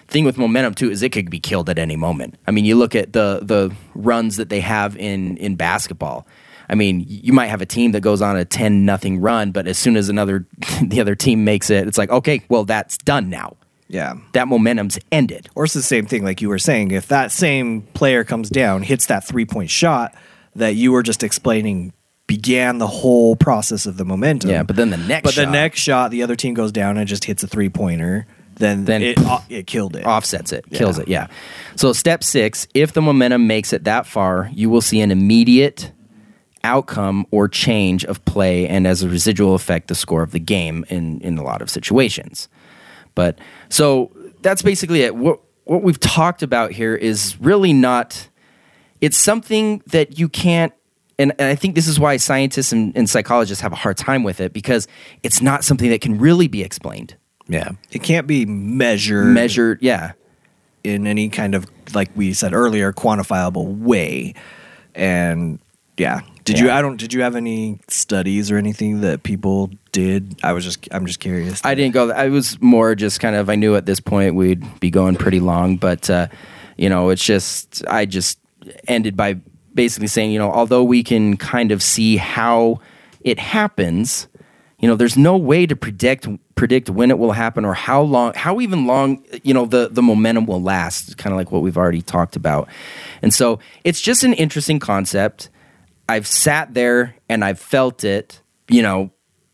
thing 0.09 0.25
with 0.25 0.37
momentum 0.37 0.73
too 0.73 0.89
is 0.91 1.01
it 1.03 1.11
could 1.11 1.29
be 1.29 1.39
killed 1.39 1.69
at 1.69 1.77
any 1.79 1.95
moment. 1.95 2.35
I 2.47 2.51
mean, 2.51 2.65
you 2.65 2.75
look 2.75 2.95
at 2.95 3.13
the 3.13 3.39
the 3.41 3.73
runs 3.95 4.37
that 4.37 4.49
they 4.49 4.59
have 4.61 4.97
in 4.97 5.37
in 5.37 5.55
basketball. 5.55 6.27
I 6.71 6.75
mean, 6.75 7.03
you 7.07 7.33
might 7.33 7.47
have 7.47 7.61
a 7.61 7.65
team 7.65 7.93
that 7.93 8.01
goes 8.01 8.21
on 8.21 8.37
a 8.37 8.45
10 8.45 8.85
nothing 8.85 9.19
run, 9.21 9.51
but 9.51 9.67
as 9.67 9.75
soon 9.79 9.97
as 9.97 10.07
another 10.07 10.45
the 10.83 11.01
other 11.01 11.15
team 11.15 11.43
makes 11.43 11.69
it, 11.71 11.87
it's 11.87 11.97
like, 11.97 12.11
okay, 12.11 12.41
well 12.49 12.65
that's 12.65 12.97
done 12.97 13.29
now. 13.29 13.55
Yeah. 13.87 14.17
That 14.33 14.47
momentum's 14.47 14.99
ended. 15.11 15.49
Or 15.55 15.63
it's 15.65 15.73
the 15.73 15.81
same 15.81 16.05
thing, 16.05 16.23
like 16.23 16.41
you 16.41 16.49
were 16.49 16.59
saying. 16.59 16.91
If 16.91 17.07
that 17.07 17.31
same 17.31 17.81
player 17.93 18.23
comes 18.23 18.49
down, 18.51 18.83
hits 18.83 19.07
that 19.07 19.27
three 19.27 19.45
point 19.45 19.71
shot 19.71 20.13
that 20.55 20.75
you 20.75 20.91
were 20.91 21.01
just 21.01 21.23
explaining 21.23 21.93
began 22.27 22.77
the 22.77 22.85
whole 22.85 23.35
process 23.35 23.87
of 23.87 23.97
the 23.97 24.05
momentum. 24.05 24.51
Yeah, 24.51 24.61
but 24.61 24.75
then 24.75 24.91
the 24.91 24.97
next 24.97 25.23
But 25.23 25.33
the 25.33 25.45
shot- 25.45 25.51
next 25.51 25.79
shot, 25.79 26.11
the 26.11 26.21
other 26.21 26.35
team 26.35 26.53
goes 26.53 26.71
down 26.71 26.97
and 26.99 27.07
just 27.07 27.23
hits 27.23 27.41
a 27.41 27.47
three 27.47 27.69
pointer. 27.69 28.27
Then, 28.59 28.85
Then- 28.85 29.01
it, 29.01 29.17
it 29.49 29.67
killed 29.67 29.95
it. 29.95 30.05
Offsets 30.05 30.51
it, 30.53 30.69
kills 30.71 30.99
it, 30.99 31.07
yeah. 31.07 31.27
So 31.75 31.93
step 31.93 32.23
6, 32.23 32.67
if 32.73 32.93
the 32.93 33.01
momentum 33.01 33.47
makes 33.47 33.73
it 33.73 33.85
that 33.85 34.05
far, 34.05 34.51
you 34.53 34.69
will 34.69 34.81
see 34.81 35.01
an 35.01 35.11
immediate 35.11 35.91
outcome 36.63 37.25
or 37.31 37.47
change 37.47 38.03
of 38.05 38.23
play 38.25 38.67
and 38.67 38.85
as 38.85 39.01
a 39.01 39.09
residual 39.09 39.55
effect 39.55 39.87
the 39.87 39.95
score 39.95 40.21
of 40.21 40.31
the 40.31 40.39
game 40.39 40.85
in 40.89 41.21
in 41.21 41.37
a 41.37 41.43
lot 41.43 41.61
of 41.61 41.69
situations. 41.69 42.49
But 43.15 43.39
so 43.69 44.11
that's 44.41 44.61
basically 44.61 45.01
it. 45.01 45.15
What 45.15 45.39
what 45.63 45.83
we've 45.83 45.99
talked 45.99 46.43
about 46.43 46.71
here 46.71 46.95
is 46.95 47.39
really 47.39 47.73
not 47.73 48.27
it's 49.01 49.17
something 49.17 49.81
that 49.87 50.19
you 50.19 50.27
can't 50.27 50.73
and, 51.17 51.33
and 51.37 51.49
I 51.49 51.55
think 51.55 51.75
this 51.75 51.87
is 51.87 51.99
why 51.99 52.15
scientists 52.17 52.71
and, 52.71 52.95
and 52.95 53.09
psychologists 53.09 53.61
have 53.61 53.73
a 53.73 53.75
hard 53.75 53.97
time 53.97 54.23
with 54.23 54.39
it 54.39 54.53
because 54.53 54.87
it's 55.21 55.41
not 55.41 55.65
something 55.65 55.89
that 55.89 55.99
can 55.99 56.17
really 56.17 56.47
be 56.47 56.63
explained. 56.63 57.15
Yeah. 57.49 57.71
It 57.91 58.03
can't 58.03 58.27
be 58.27 58.45
measured, 58.45 59.27
Measured, 59.27 59.79
yeah. 59.81 60.13
in 60.83 61.07
any 61.07 61.29
kind 61.29 61.55
of, 61.55 61.65
like 61.93 62.09
we 62.15 62.33
said 62.33 62.53
earlier, 62.53 62.93
quantifiable 62.93 63.79
way. 63.79 64.35
And 64.95 65.59
yeah, 65.97 66.21
did 66.45 66.59
you? 66.59 66.71
I 66.71 66.81
don't. 66.81 66.97
Did 66.97 67.13
you 67.13 67.21
have 67.21 67.35
any 67.35 67.79
studies 67.87 68.49
or 68.51 68.57
anything 68.57 69.01
that 69.01 69.23
people 69.23 69.69
did? 69.91 70.39
I 70.43 70.53
was 70.53 70.63
just. 70.63 70.87
I'm 70.91 71.05
just 71.05 71.19
curious. 71.19 71.61
I 71.63 71.75
didn't 71.75 71.93
go. 71.93 72.11
I 72.11 72.29
was 72.29 72.59
more 72.61 72.95
just 72.95 73.19
kind 73.19 73.35
of. 73.35 73.49
I 73.49 73.55
knew 73.55 73.75
at 73.75 73.85
this 73.85 73.99
point 73.99 74.35
we'd 74.35 74.79
be 74.79 74.89
going 74.89 75.15
pretty 75.15 75.39
long, 75.39 75.77
but 75.77 76.09
uh, 76.09 76.27
you 76.77 76.89
know, 76.89 77.09
it's 77.09 77.23
just. 77.23 77.83
I 77.87 78.05
just 78.05 78.39
ended 78.87 79.15
by 79.17 79.35
basically 79.73 80.07
saying, 80.07 80.31
you 80.31 80.39
know, 80.39 80.51
although 80.51 80.83
we 80.83 81.03
can 81.03 81.37
kind 81.37 81.71
of 81.71 81.83
see 81.83 82.17
how 82.17 82.79
it 83.21 83.37
happens, 83.37 84.27
you 84.79 84.87
know, 84.87 84.95
there's 84.95 85.17
no 85.17 85.37
way 85.37 85.65
to 85.65 85.75
predict 85.75 86.27
predict 86.55 86.89
when 86.89 87.11
it 87.11 87.17
will 87.17 87.31
happen 87.31 87.65
or 87.65 87.73
how 87.73 88.01
long, 88.01 88.33
how 88.33 88.59
even 88.59 88.85
long, 88.87 89.23
you 89.43 89.53
know, 89.53 89.65
the 89.65 89.89
the 89.89 90.01
momentum 90.01 90.45
will 90.45 90.61
last. 90.61 91.17
Kind 91.17 91.33
of 91.33 91.37
like 91.37 91.51
what 91.51 91.61
we've 91.61 91.77
already 91.77 92.01
talked 92.01 92.35
about, 92.35 92.69
and 93.21 93.33
so 93.33 93.59
it's 93.83 94.01
just 94.01 94.23
an 94.23 94.33
interesting 94.33 94.79
concept. 94.79 95.49
I've 96.07 96.25
sat 96.25 96.73
there 96.73 97.15
and 97.27 97.45
I've 97.45 97.59
felt 97.59 98.03
it, 98.03 98.41
you 98.67 98.81
know, 98.81 99.11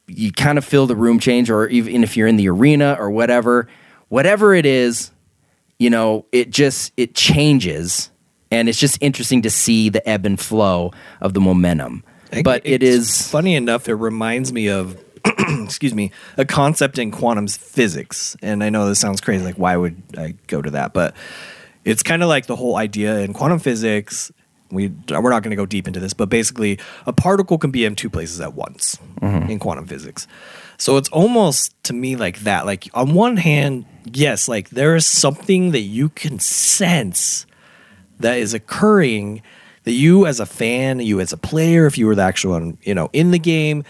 you 0.08 0.32
kind 0.32 0.58
of 0.58 0.64
feel 0.64 0.88
the 0.88 0.96
room 0.96 1.20
change, 1.20 1.50
or 1.50 1.68
even 1.68 2.04
if 2.04 2.16
you're 2.16 2.28
in 2.28 2.38
the 2.38 2.48
arena 2.48 2.96
or 3.00 3.12
whatever, 3.12 3.68
whatever 4.08 4.54
it 4.54 4.66
is, 4.66 5.12
you 5.80 5.90
know, 5.90 6.26
it 6.32 6.52
just 6.52 6.94
it 6.96 7.16
changes, 7.16 8.10
and 8.52 8.70
it's 8.70 8.80
just 8.80 8.98
interesting 9.02 9.42
to 9.42 9.50
see 9.50 9.90
the 9.90 10.08
ebb 10.08 10.26
and 10.26 10.40
flow 10.40 10.92
of 11.20 11.34
the 11.34 11.42
momentum. 11.42 12.04
But 12.44 12.66
it 12.66 12.84
It's 12.84 13.30
funny 13.30 13.56
enough. 13.56 13.88
It 13.88 13.96
reminds 13.96 14.52
me 14.52 14.68
of, 14.68 15.02
excuse 15.64 15.94
me, 15.94 16.12
a 16.38 16.46
concept 16.46 16.98
in 16.98 17.12
quantum 17.12 17.48
physics. 17.48 18.36
And 18.42 18.64
I 18.64 18.70
know 18.70 18.88
this 18.88 19.00
sounds 19.00 19.22
crazy. 19.22 19.44
Like, 19.44 19.56
why 19.56 19.76
would 19.78 20.02
I 20.18 20.36
go 20.48 20.62
to 20.62 20.72
that? 20.72 20.94
But 20.94 21.16
it's 21.84 22.04
kind 22.04 22.24
of 22.24 22.30
like 22.30 22.46
the 22.48 22.56
whole 22.56 22.78
idea 22.78 23.20
in 23.20 23.34
quantum 23.34 23.60
physics. 23.60 24.32
We 24.72 24.90
we're 25.10 25.30
not 25.30 25.44
going 25.44 25.52
to 25.52 25.56
go 25.56 25.66
deep 25.66 25.88
into 25.88 26.00
this, 26.00 26.14
but 26.14 26.28
basically, 26.28 26.80
a 27.06 27.14
particle 27.14 27.58
can 27.58 27.72
be 27.72 27.86
in 27.86 27.96
two 27.96 28.10
places 28.10 28.42
at 28.42 28.56
once 28.56 28.98
mm-hmm. 29.22 29.50
in 29.50 29.60
quantum 29.60 29.86
physics. 29.86 30.28
So 30.78 30.98
it's 30.98 31.10
almost 31.10 31.72
to 31.86 31.94
me 31.94 32.16
like 32.16 32.40
that. 32.40 32.66
Like 32.66 32.90
on 32.94 33.14
one 33.14 33.38
hand, 33.38 33.86
yes, 34.12 34.48
like 34.48 34.70
there 34.70 34.96
is 34.96 35.06
something 35.06 35.72
that 35.72 35.82
you 35.82 36.10
can 36.10 36.40
sense 36.40 37.46
that 38.20 38.38
is 38.38 38.54
occurring 38.54 39.42
that 39.84 39.94
you 39.94 40.26
as 40.26 40.40
a 40.40 40.46
fan, 40.46 41.00
you 41.00 41.20
as 41.20 41.32
a 41.32 41.38
player, 41.38 41.86
if 41.86 41.98
you 41.98 42.08
were 42.08 42.16
the 42.16 42.24
actual 42.24 42.54
one, 42.54 42.78
you 42.82 42.96
know, 42.96 43.10
in 43.14 43.32
the 43.32 43.40
game, 43.40 43.84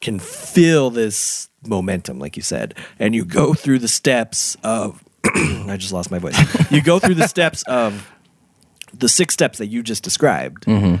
can 0.00 0.18
feel 0.18 0.90
this 0.90 1.48
momentum, 1.66 2.18
like 2.18 2.36
you 2.36 2.42
said, 2.42 2.74
and 2.98 3.14
you 3.14 3.24
go 3.24 3.54
through 3.54 3.80
the 3.80 3.88
steps 3.88 4.56
of. 4.62 5.02
I 5.24 5.76
just 5.76 5.92
lost 5.92 6.10
my 6.10 6.18
voice. 6.18 6.38
You 6.70 6.80
go 6.80 6.98
through 6.98 7.16
the 7.16 7.28
steps 7.34 7.62
of 7.64 8.10
the 8.94 9.08
six 9.08 9.34
steps 9.34 9.58
that 9.58 9.66
you 9.66 9.82
just 9.82 10.02
described. 10.02 10.64
Mm-hmm. 10.64 10.96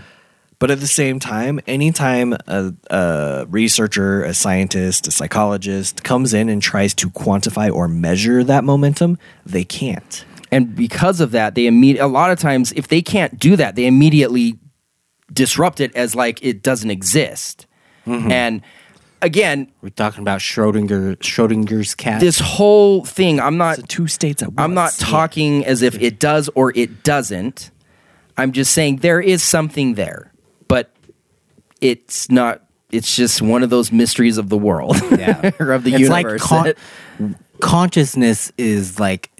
But 0.58 0.72
at 0.72 0.80
the 0.80 0.88
same 0.88 1.20
time, 1.20 1.60
anytime 1.68 2.32
a, 2.48 2.74
a 2.90 3.46
researcher, 3.48 4.24
a 4.24 4.34
scientist, 4.34 5.06
a 5.06 5.12
psychologist 5.12 6.02
comes 6.02 6.34
in 6.34 6.48
and 6.48 6.60
tries 6.60 6.94
to 6.94 7.10
quantify 7.10 7.72
or 7.72 7.86
measure 7.86 8.42
that 8.42 8.64
momentum, 8.64 9.18
they 9.46 9.64
can't. 9.64 10.24
and 10.50 10.74
because 10.74 11.20
of 11.20 11.30
that, 11.30 11.54
they 11.54 11.66
immediate. 11.66 12.04
A 12.04 12.08
lot 12.08 12.32
of 12.32 12.40
times, 12.40 12.72
if 12.72 12.88
they 12.88 13.02
can't 13.02 13.38
do 13.38 13.54
that, 13.54 13.76
they 13.76 13.86
immediately 13.86 14.58
disrupt 15.32 15.80
it 15.80 15.94
as 15.94 16.16
like 16.16 16.42
it 16.42 16.62
doesn't 16.62 16.90
exist. 16.90 17.66
Mm-hmm. 18.06 18.32
And 18.32 18.62
again, 19.22 19.70
We're 19.82 19.88
talking 19.90 20.20
about 20.22 20.40
Schrodinger 20.40 21.16
Schrodinger's 21.18 21.94
cat. 21.94 22.20
this 22.20 22.38
whole 22.38 23.04
thing, 23.04 23.40
I'm 23.40 23.56
not 23.56 23.78
It's 23.78 23.88
two 23.88 24.06
states 24.08 24.42
at 24.42 24.48
once. 24.48 24.58
I'm 24.58 24.74
not 24.74 24.92
talking 24.98 25.64
as 25.64 25.82
if 25.82 26.00
it 26.00 26.18
does 26.18 26.48
or 26.54 26.72
it 26.76 27.02
doesn't. 27.04 27.70
I'm 28.36 28.52
just 28.52 28.72
saying 28.72 28.96
there 28.98 29.20
is 29.20 29.42
something 29.42 29.94
there, 29.94 30.32
but 30.68 30.92
it's 31.80 32.30
not. 32.30 32.62
It's 32.90 33.14
just 33.16 33.42
one 33.42 33.62
of 33.62 33.68
those 33.70 33.92
mysteries 33.92 34.38
of 34.38 34.48
the 34.48 34.56
world, 34.56 34.96
Yeah. 35.10 35.50
or 35.60 35.72
of 35.72 35.84
the 35.84 35.90
it's 35.92 36.00
universe. 36.02 36.50
like 36.50 36.76
con- 37.18 37.36
consciousness 37.60 38.50
is 38.56 38.98
like 38.98 39.30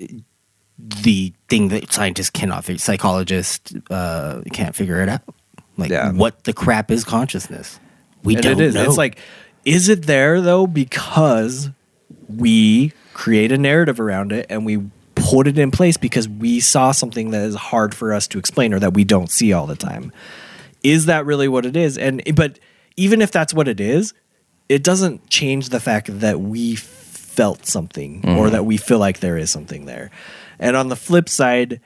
the 1.03 1.33
thing 1.49 1.69
that 1.69 1.93
scientists 1.93 2.31
cannot 2.31 2.65
figure 2.65 2.79
psychologists 2.79 3.73
uh, 3.91 4.43
can't 4.53 4.75
figure 4.77 5.01
it 5.03 5.09
out 5.09 5.23
Like 5.77 5.91
Yeah. 5.91 6.13
what 6.13 6.45
the 6.45 6.53
crap 6.53 6.91
is 6.91 7.05
consciousness? 7.05 7.81
We 8.23 8.35
and 8.35 8.43
don't 8.43 8.53
it 8.53 8.61
is. 8.61 8.75
know. 8.75 8.85
It's 8.85 8.97
like, 8.99 9.19
is 9.69 9.91
it 9.91 10.07
there 10.07 10.41
though 10.41 10.67
because 10.67 11.69
we 12.35 12.93
create 13.13 13.53
a 13.53 13.59
narrative 13.59 14.01
around 14.01 14.33
it 14.33 14.47
and 14.49 14.65
we 14.65 14.83
put 15.15 15.47
it 15.47 15.59
in 15.59 15.71
place 15.71 15.99
because 15.99 16.27
we 16.27 16.59
saw 16.59 16.91
something 16.91 17.33
that 17.33 17.43
is 17.43 17.55
hard 17.55 17.95
for 17.95 18.15
us 18.15 18.27
to 18.29 18.39
explain 18.39 18.73
or 18.73 18.79
that 18.79 18.95
we 18.95 19.05
don't 19.05 19.31
see 19.31 19.53
all 19.53 19.67
the 19.67 19.77
time. 19.77 20.11
Is 20.83 21.05
that 21.07 21.27
really 21.27 21.49
what 21.49 21.67
it 21.67 21.77
is? 21.77 21.99
And 21.99 22.23
but 22.35 22.59
even 22.97 23.21
if 23.21 23.31
that's 23.31 23.53
what 23.53 23.69
it 23.69 23.79
is, 23.79 24.15
it 24.71 24.83
doesn't 24.83 25.29
change 25.29 25.69
the 25.69 25.81
fact 25.81 26.21
that 26.21 26.41
we 26.41 26.75
felt 26.75 27.67
something 27.67 28.21
or 28.25 28.45
mm-hmm. 28.45 28.53
that 28.53 28.65
we 28.65 28.79
feel 28.79 28.99
like 28.99 29.21
there 29.21 29.37
is 29.37 29.51
something 29.51 29.85
there. 29.85 30.11
And 30.59 30.77
on 30.77 30.89
the 30.89 30.97
flip 30.97 31.29
side, 31.29 31.81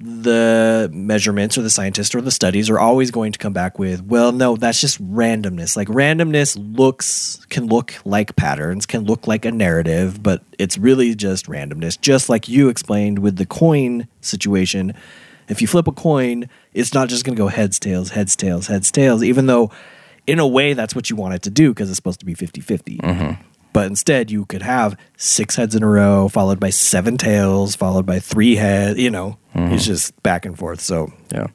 the 0.00 0.88
measurements 0.92 1.58
or 1.58 1.62
the 1.62 1.70
scientists 1.70 2.14
or 2.14 2.22
the 2.22 2.30
studies 2.30 2.70
are 2.70 2.78
always 2.78 3.10
going 3.10 3.32
to 3.32 3.38
come 3.38 3.52
back 3.52 3.78
with, 3.78 4.02
well, 4.02 4.32
no, 4.32 4.56
that's 4.56 4.80
just 4.80 5.02
randomness. 5.12 5.76
Like 5.76 5.88
randomness 5.88 6.56
looks 6.58 7.44
can 7.50 7.66
look 7.66 7.94
like 8.06 8.34
patterns, 8.34 8.86
can 8.86 9.04
look 9.04 9.26
like 9.26 9.44
a 9.44 9.52
narrative, 9.52 10.22
but 10.22 10.42
it's 10.58 10.78
really 10.78 11.14
just 11.14 11.46
randomness. 11.46 12.00
Just 12.00 12.30
like 12.30 12.48
you 12.48 12.70
explained 12.70 13.18
with 13.18 13.36
the 13.36 13.44
coin 13.44 14.08
situation. 14.22 14.94
If 15.48 15.60
you 15.60 15.66
flip 15.66 15.86
a 15.86 15.92
coin, 15.92 16.48
it's 16.72 16.94
not 16.94 17.08
just 17.08 17.24
going 17.24 17.36
to 17.36 17.40
go 17.40 17.48
heads, 17.48 17.78
tails, 17.78 18.10
heads, 18.10 18.34
tails, 18.36 18.68
heads, 18.68 18.90
tails, 18.90 19.22
even 19.22 19.46
though 19.46 19.70
in 20.26 20.38
a 20.38 20.46
way 20.46 20.72
that's 20.72 20.94
what 20.94 21.10
you 21.10 21.16
want 21.16 21.34
it 21.34 21.42
to 21.42 21.50
do 21.50 21.70
because 21.74 21.90
it's 21.90 21.96
supposed 21.96 22.20
to 22.20 22.26
be 22.26 22.34
50 22.34 22.60
50. 22.60 22.96
Mm-hmm. 22.98 23.42
But 23.72 23.86
instead, 23.86 24.30
you 24.30 24.46
could 24.46 24.62
have 24.62 24.96
six 25.16 25.54
heads 25.56 25.74
in 25.74 25.82
a 25.82 25.88
row, 25.88 26.28
followed 26.28 26.58
by 26.58 26.70
seven 26.70 27.16
tails, 27.16 27.76
followed 27.76 28.04
by 28.06 28.18
three 28.18 28.56
heads. 28.56 28.98
You 28.98 29.10
know, 29.10 29.36
it's 29.54 29.84
just 29.86 30.20
back 30.22 30.44
and 30.44 30.58
forth. 30.58 30.80
So 30.80 31.12
Yeah. 31.32 31.46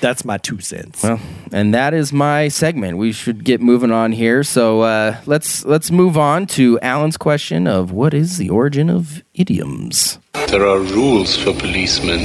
that's 0.00 0.24
my 0.24 0.38
two 0.38 0.60
cents. 0.60 1.02
Well, 1.04 1.20
and 1.52 1.72
that 1.72 1.94
is 1.94 2.12
my 2.12 2.48
segment. 2.48 2.98
We 2.98 3.12
should 3.12 3.44
get 3.44 3.60
moving 3.60 3.92
on 3.92 4.12
here. 4.12 4.42
So 4.42 4.80
uh, 4.82 5.16
let's 5.26 5.64
let's 5.64 5.90
move 5.90 6.18
on 6.18 6.46
to 6.58 6.78
Alan's 6.80 7.16
question 7.16 7.66
of 7.68 7.92
what 7.92 8.12
is 8.12 8.38
the 8.38 8.50
origin 8.50 8.90
of 8.90 9.22
idioms. 9.34 10.18
There 10.48 10.66
are 10.66 10.80
rules 10.80 11.36
for 11.36 11.52
policemen. 11.54 12.20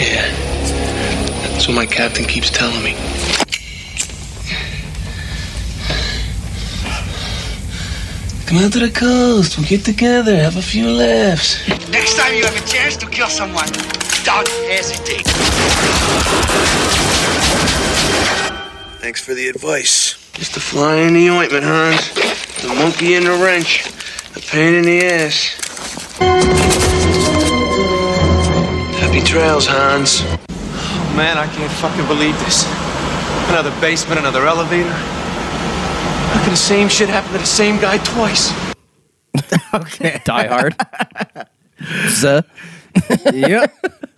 Yeah. 0.00 0.32
That's 1.52 1.68
what 1.68 1.74
my 1.74 1.86
captain 1.86 2.24
keeps 2.24 2.50
telling 2.50 2.82
me. 2.82 2.94
Come 8.46 8.58
out 8.58 8.72
to 8.74 8.78
the 8.78 8.90
coast. 8.90 9.58
We'll 9.58 9.66
get 9.66 9.84
together, 9.84 10.36
have 10.36 10.56
a 10.56 10.62
few 10.62 10.88
laughs. 10.88 11.66
Next 11.90 12.16
time 12.16 12.32
you 12.32 12.44
have 12.44 12.56
a 12.56 12.64
chance 12.64 12.96
to 12.98 13.06
kill 13.06 13.26
someone, 13.26 13.66
don't 14.22 14.48
hesitate. 14.70 15.26
Thanks 19.02 19.20
for 19.20 19.34
the 19.34 19.48
advice. 19.48 20.14
Just 20.32 20.56
a 20.56 20.60
fly 20.60 20.96
in 20.98 21.14
the 21.14 21.28
ointment, 21.28 21.64
Hans. 21.64 22.14
The 22.62 22.68
monkey 22.68 23.14
in 23.14 23.24
the 23.24 23.32
wrench. 23.32 23.84
The 24.34 24.40
pain 24.40 24.74
in 24.74 24.84
the 24.84 25.04
ass. 25.04 25.56
Happy 29.00 29.22
trails, 29.22 29.66
Hans. 29.66 30.22
Oh, 30.22 31.14
Man, 31.16 31.36
I 31.36 31.46
can't 31.52 31.72
fucking 31.72 32.06
believe 32.06 32.38
this. 32.44 32.64
Another 33.48 33.72
basement, 33.80 34.20
another 34.20 34.46
elevator. 34.46 34.94
How 36.36 36.44
could 36.44 36.52
the 36.52 36.56
same 36.58 36.88
shit 36.88 37.08
happen 37.08 37.32
to 37.32 37.38
the 37.38 37.46
same 37.46 37.80
guy 37.80 37.96
twice? 37.98 38.52
Okay. 39.72 40.20
Die 40.24 40.46
Hard. 40.46 40.76
Zuh. 41.80 42.44
yep. 43.32 43.74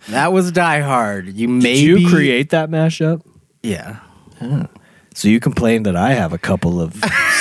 That 0.09 0.31
was 0.33 0.51
Die 0.51 0.79
Hard. 0.81 1.27
You 1.27 1.47
Did 1.47 1.63
maybe 1.63 2.01
you 2.01 2.09
create 2.09 2.49
that 2.49 2.69
mashup? 2.69 3.21
Yeah. 3.63 3.99
So 5.13 5.27
you 5.29 5.39
complain 5.39 5.83
that 5.83 5.95
I 5.95 6.11
have 6.13 6.31
a 6.33 6.37
couple 6.37 6.81
of 6.81 6.93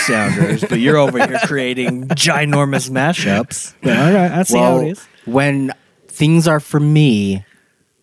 sounders, 0.07 0.65
but 0.65 0.79
you're 0.81 0.97
over 0.97 1.25
here 1.27 1.39
creating 1.45 2.09
ginormous 2.09 2.89
mashups. 2.91 3.75
But 3.83 3.97
all 3.97 4.13
right, 4.13 4.31
I 4.33 4.43
see 4.45 4.59
how 4.59 4.75
Well, 4.77 4.81
it 4.81 4.91
is. 4.93 5.07
when 5.27 5.73
things 6.09 6.47
are 6.49 6.61
for 6.61 6.81
me, 6.81 7.45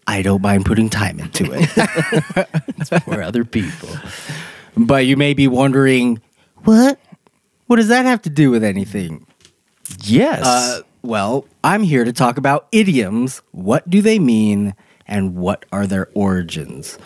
I 0.07 0.21
don't 0.21 0.41
mind 0.41 0.65
putting 0.65 0.89
time 0.89 1.19
into 1.19 1.45
it. 1.53 2.47
It's 2.79 2.89
for 3.05 3.21
other 3.21 3.43
people. 3.45 3.89
but 4.77 5.05
you 5.05 5.15
may 5.17 5.33
be 5.33 5.47
wondering, 5.47 6.21
what? 6.65 6.99
What 7.67 7.77
does 7.77 7.87
that 7.87 8.05
have 8.05 8.21
to 8.23 8.29
do 8.29 8.51
with 8.51 8.63
anything? 8.63 9.25
Yes. 10.03 10.45
Uh, 10.45 10.81
well, 11.01 11.45
I'm 11.63 11.83
here 11.83 12.03
to 12.03 12.13
talk 12.13 12.37
about 12.37 12.67
idioms. 12.71 13.41
What 13.51 13.89
do 13.89 14.01
they 14.01 14.19
mean, 14.19 14.73
and 15.07 15.35
what 15.35 15.65
are 15.71 15.87
their 15.87 16.09
origins? 16.13 16.97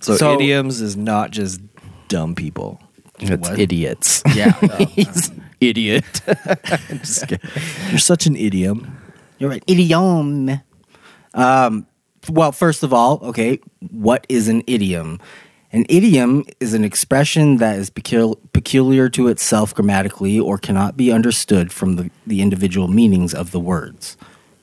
So, 0.00 0.16
so- 0.16 0.34
idioms 0.34 0.80
is 0.80 0.96
not 0.96 1.30
just 1.30 1.60
dumb 2.08 2.34
people. 2.34 2.80
it's 3.18 3.48
what? 3.48 3.58
idiots. 3.58 4.22
Yeah, 4.34 4.52
He's 4.90 5.30
idiot. 5.60 6.04
You're 7.90 7.98
such 7.98 8.26
an 8.26 8.36
idiom. 8.36 8.96
you're 9.38 9.52
an 9.52 9.60
Idiom. 9.66 10.60
Um, 11.34 11.86
well, 12.28 12.52
first 12.52 12.82
of 12.82 12.92
all, 12.92 13.20
okay, 13.22 13.58
what 13.90 14.24
is 14.28 14.48
an 14.48 14.62
idiom? 14.66 15.18
An 15.72 15.84
idiom 15.88 16.44
is 16.60 16.74
an 16.74 16.84
expression 16.84 17.58
that 17.58 17.78
is 17.78 17.90
pecul- 17.90 18.38
peculiar 18.60 19.08
to 19.08 19.28
itself 19.28 19.74
grammatically 19.74 20.38
or 20.38 20.58
cannot 20.58 20.94
be 20.94 21.10
understood 21.10 21.72
from 21.72 21.96
the, 21.96 22.10
the 22.26 22.42
individual 22.42 22.88
meanings 22.88 23.32
of 23.32 23.52
the 23.52 23.58
words. 23.58 24.18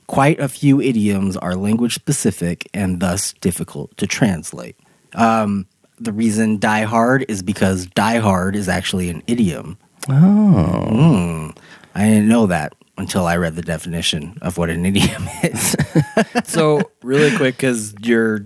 Quite 0.05 0.39
a 0.39 0.47
few 0.47 0.79
idioms 0.79 1.35
are 1.35 1.55
language 1.55 1.95
specific 1.95 2.69
and 2.75 2.99
thus 2.99 3.33
difficult 3.41 3.97
to 3.97 4.05
translate. 4.05 4.75
Um, 5.15 5.65
the 5.99 6.13
reason 6.13 6.59
die 6.59 6.83
hard 6.83 7.25
is 7.27 7.41
because 7.41 7.87
die 7.87 8.19
hard 8.19 8.55
is 8.55 8.69
actually 8.69 9.09
an 9.09 9.23
idiom. 9.25 9.79
Oh. 10.07 11.51
I 11.95 12.03
didn't 12.03 12.27
know 12.27 12.45
that 12.45 12.75
until 12.99 13.25
I 13.25 13.35
read 13.37 13.55
the 13.55 13.63
definition 13.63 14.37
of 14.43 14.59
what 14.59 14.69
an 14.69 14.85
idiom 14.85 15.27
is. 15.43 15.75
So 16.43 16.91
really 17.01 17.35
quick, 17.35 17.57
because 17.57 17.95
you're 18.01 18.45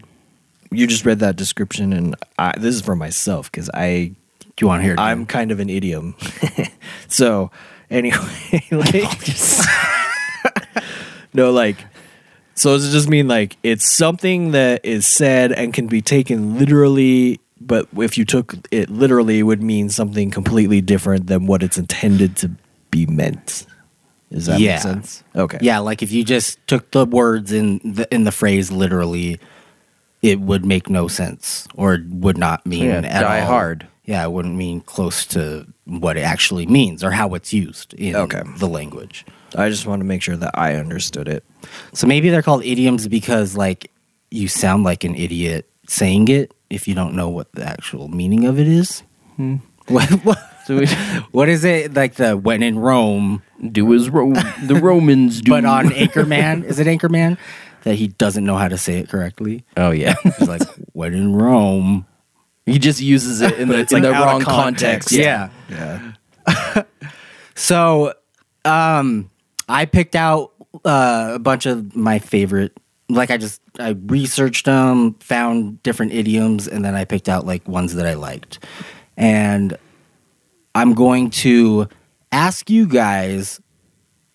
you 0.71 0.87
just 0.87 1.05
read 1.05 1.19
that 1.19 1.35
description, 1.35 1.91
and 1.91 2.15
I, 2.39 2.53
this 2.57 2.75
is 2.75 2.81
for 2.81 2.95
myself 2.95 3.51
because 3.51 3.69
I 3.73 4.15
Do 4.55 4.63
you 4.63 4.67
want 4.67 4.81
to 4.81 4.83
hear 4.83 4.93
it? 4.93 4.99
I'm 4.99 5.25
kind 5.25 5.51
of 5.51 5.59
an 5.59 5.69
idiom. 5.69 6.15
so 7.07 7.51
anyway, 7.89 8.63
like 8.71 9.19
no, 11.33 11.51
like 11.51 11.77
so 12.55 12.75
does 12.75 12.89
it 12.89 12.91
just 12.91 13.09
mean 13.09 13.27
like 13.27 13.57
it's 13.63 13.91
something 13.91 14.51
that 14.51 14.85
is 14.85 15.07
said 15.07 15.51
and 15.51 15.73
can 15.73 15.87
be 15.87 16.01
taken 16.01 16.57
literally, 16.59 17.39
but 17.59 17.87
if 17.97 18.17
you 18.17 18.25
took 18.25 18.53
it 18.71 18.89
literally, 18.89 19.39
it 19.39 19.43
would 19.43 19.63
mean 19.63 19.89
something 19.89 20.29
completely 20.31 20.81
different 20.81 21.27
than 21.27 21.47
what 21.47 21.63
it's 21.63 21.77
intended 21.77 22.35
to 22.37 22.51
be 22.91 23.05
meant. 23.05 23.65
Does 24.31 24.45
that 24.45 24.59
Yeah. 24.59 24.75
make 24.75 24.81
sense? 24.81 25.23
Okay. 25.35 25.57
Yeah, 25.61 25.79
like 25.79 26.03
if 26.03 26.11
you 26.11 26.23
just 26.23 26.65
took 26.67 26.91
the 26.91 27.05
words 27.05 27.51
in 27.51 27.79
the 27.83 28.07
in 28.13 28.23
the 28.25 28.31
phrase 28.31 28.71
literally, 28.71 29.39
it 30.21 30.39
would 30.39 30.65
make 30.65 30.89
no 30.89 31.07
sense 31.07 31.67
or 31.75 31.99
would 32.09 32.37
not 32.37 32.65
mean 32.65 32.85
Yeah, 32.85 32.97
at 32.99 33.21
die 33.21 33.41
all. 33.41 33.47
hard. 33.47 33.87
Yeah, 34.05 34.23
I 34.23 34.27
wouldn't 34.27 34.55
mean 34.55 34.81
close 34.81 35.25
to 35.27 35.67
what 35.85 36.17
it 36.17 36.21
actually 36.21 36.65
means 36.65 37.03
or 37.03 37.11
how 37.11 37.33
it's 37.35 37.53
used 37.53 37.93
in 37.93 38.15
Okay. 38.15 38.41
the 38.57 38.67
language. 38.67 39.25
I 39.55 39.69
just 39.69 39.85
want 39.85 39.99
to 39.99 40.05
make 40.05 40.21
sure 40.21 40.37
that 40.37 40.57
I 40.57 40.75
understood 40.75 41.27
it. 41.27 41.43
So 41.93 42.07
maybe 42.07 42.29
they're 42.29 42.41
called 42.41 42.63
idioms 42.65 43.07
because 43.07 43.55
like 43.55 43.91
you 44.31 44.47
sound 44.47 44.83
like 44.83 45.03
an 45.03 45.15
idiot 45.15 45.69
saying 45.87 46.29
it 46.29 46.53
if 46.69 46.87
you 46.87 46.95
don't 46.95 47.15
know 47.15 47.29
what 47.29 47.51
the 47.53 47.63
actual 47.63 48.07
meaning 48.07 48.45
of 48.45 48.59
it 48.59 48.67
is. 48.67 49.03
Hmm. 49.35 49.57
What, 49.87 50.09
what, 50.23 50.37
So 50.67 50.77
we 50.77 50.85
what 51.31 51.49
is 51.49 51.65
it 51.65 51.93
like 51.95 52.13
the 52.15 52.37
when 52.37 52.63
in 52.63 52.79
Rome 52.79 53.41
do 53.71 53.93
as 53.93 54.09
Ro- 54.09 54.31
the 54.63 54.75
Romans 54.81 55.41
do. 55.41 55.51
but 55.51 55.65
on 55.65 55.89
Anchorman 56.03 56.63
is 56.63 56.79
it 56.79 56.87
Anchorman 56.87 57.37
that 57.83 57.95
he 57.95 58.07
doesn't 58.07 58.45
know 58.45 58.55
how 58.57 58.67
to 58.69 58.77
say 58.77 58.99
it 58.99 59.09
correctly? 59.09 59.65
oh 59.75 59.91
yeah, 59.91 60.13
He's 60.37 60.47
like 60.47 60.61
when 60.93 61.13
in 61.13 61.35
Rome. 61.35 62.05
He 62.71 62.79
just 62.79 63.01
uses 63.01 63.41
it 63.41 63.57
in 63.59 63.67
the, 63.67 63.79
in 63.79 63.87
like 63.91 64.03
the 64.03 64.11
wrong 64.11 64.41
context. 64.41 65.09
context. 65.09 65.11
Yeah. 65.11 65.49
Yeah. 65.69 66.83
So, 67.61 68.15
um, 68.65 69.29
I 69.69 69.85
picked 69.85 70.15
out 70.15 70.53
uh, 70.83 71.33
a 71.35 71.39
bunch 71.39 71.67
of 71.67 71.95
my 71.95 72.17
favorite. 72.17 72.75
Like 73.07 73.29
I 73.29 73.37
just 73.37 73.61
I 73.79 73.89
researched 73.89 74.65
them, 74.65 75.13
found 75.15 75.83
different 75.83 76.13
idioms, 76.13 76.67
and 76.67 76.83
then 76.83 76.95
I 76.95 77.05
picked 77.05 77.29
out 77.29 77.45
like 77.45 77.67
ones 77.67 77.93
that 77.93 78.07
I 78.07 78.15
liked. 78.15 78.65
And 79.15 79.77
I'm 80.73 80.95
going 80.95 81.29
to 81.31 81.87
ask 82.31 82.69
you 82.69 82.87
guys 82.87 83.61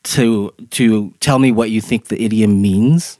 to 0.04 0.52
to 0.70 1.12
tell 1.18 1.40
me 1.40 1.50
what 1.50 1.70
you 1.70 1.80
think 1.80 2.06
the 2.06 2.22
idiom 2.22 2.62
means, 2.62 3.18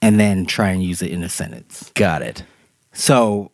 and 0.00 0.20
then 0.20 0.46
try 0.46 0.68
and 0.68 0.80
use 0.80 1.02
it 1.02 1.10
in 1.10 1.24
a 1.24 1.28
sentence. 1.28 1.90
Got 1.94 2.22
it. 2.22 2.44
So 2.92 3.50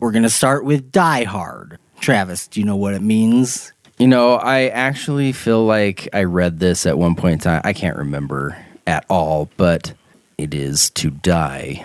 we're 0.00 0.12
gonna 0.12 0.30
start 0.30 0.64
with 0.64 0.92
die 0.92 1.24
hard. 1.24 1.78
Travis, 2.00 2.46
do 2.48 2.60
you 2.60 2.66
know 2.66 2.76
what 2.76 2.94
it 2.94 3.02
means? 3.02 3.72
You 3.98 4.06
know, 4.06 4.34
I 4.34 4.68
actually 4.68 5.32
feel 5.32 5.64
like 5.64 6.08
I 6.12 6.24
read 6.24 6.60
this 6.60 6.86
at 6.86 6.96
one 6.96 7.16
point 7.16 7.32
in 7.34 7.38
time. 7.40 7.60
I 7.64 7.72
can't 7.72 7.96
remember 7.96 8.56
at 8.86 9.04
all, 9.08 9.50
but 9.56 9.92
it 10.36 10.54
is 10.54 10.90
to 10.90 11.10
die 11.10 11.84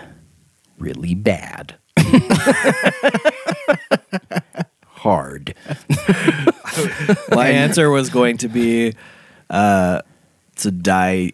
really 0.78 1.14
bad. 1.14 1.74
hard. 5.04 5.54
My 7.30 7.48
answer 7.48 7.90
was 7.90 8.08
going 8.08 8.38
to 8.38 8.48
be 8.48 8.94
uh, 9.50 10.00
to 10.56 10.70
die 10.70 11.32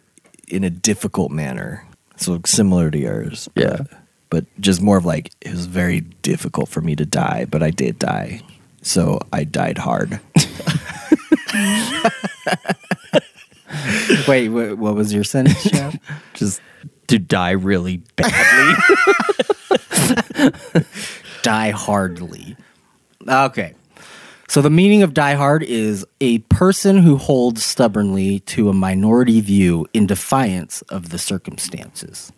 in 0.49 0.65
a 0.65 0.71
difficult 0.71 1.31
manner. 1.31 1.87
So 2.17 2.41
similar 2.45 2.91
to 2.91 2.99
yours. 2.99 3.49
Yeah. 3.55 3.77
But, 3.79 4.00
but 4.31 4.47
just 4.61 4.81
more 4.81 4.97
of 4.97 5.05
like, 5.05 5.33
it 5.41 5.51
was 5.51 5.67
very 5.67 6.01
difficult 6.01 6.69
for 6.69 6.81
me 6.81 6.97
to 6.97 7.05
die, 7.05 7.47
but 7.51 7.63
I 7.63 7.71
did 7.71 7.99
die. 7.99 8.41
So 8.83 9.21
I 9.33 9.45
died 9.45 9.79
hard. 9.79 10.21
Wait, 14.27 14.47
wh- 14.49 14.79
what 14.79 14.95
was 14.95 15.13
your 15.13 15.25
sentence, 15.25 15.63
Jeff? 15.65 15.97
Just 16.35 16.61
to 17.09 17.19
die 17.19 17.51
really 17.51 18.03
badly. 18.17 18.75
die 21.43 21.71
hardly. 21.71 22.57
Okay. 23.29 23.75
So 24.49 24.63
the 24.63 24.71
meaning 24.71 25.03
of 25.03 25.15
die 25.15 25.35
hard 25.35 25.63
is 25.63 26.05
a 26.21 26.39
person 26.39 26.99
who 26.99 27.17
holds 27.17 27.65
stubbornly 27.65 28.41
to 28.41 28.69
a 28.69 28.73
minority 28.73 29.41
view 29.41 29.87
in 29.93 30.07
defiance 30.07 30.83
of 30.83 31.11
the 31.11 31.19
circumstances. 31.19 32.33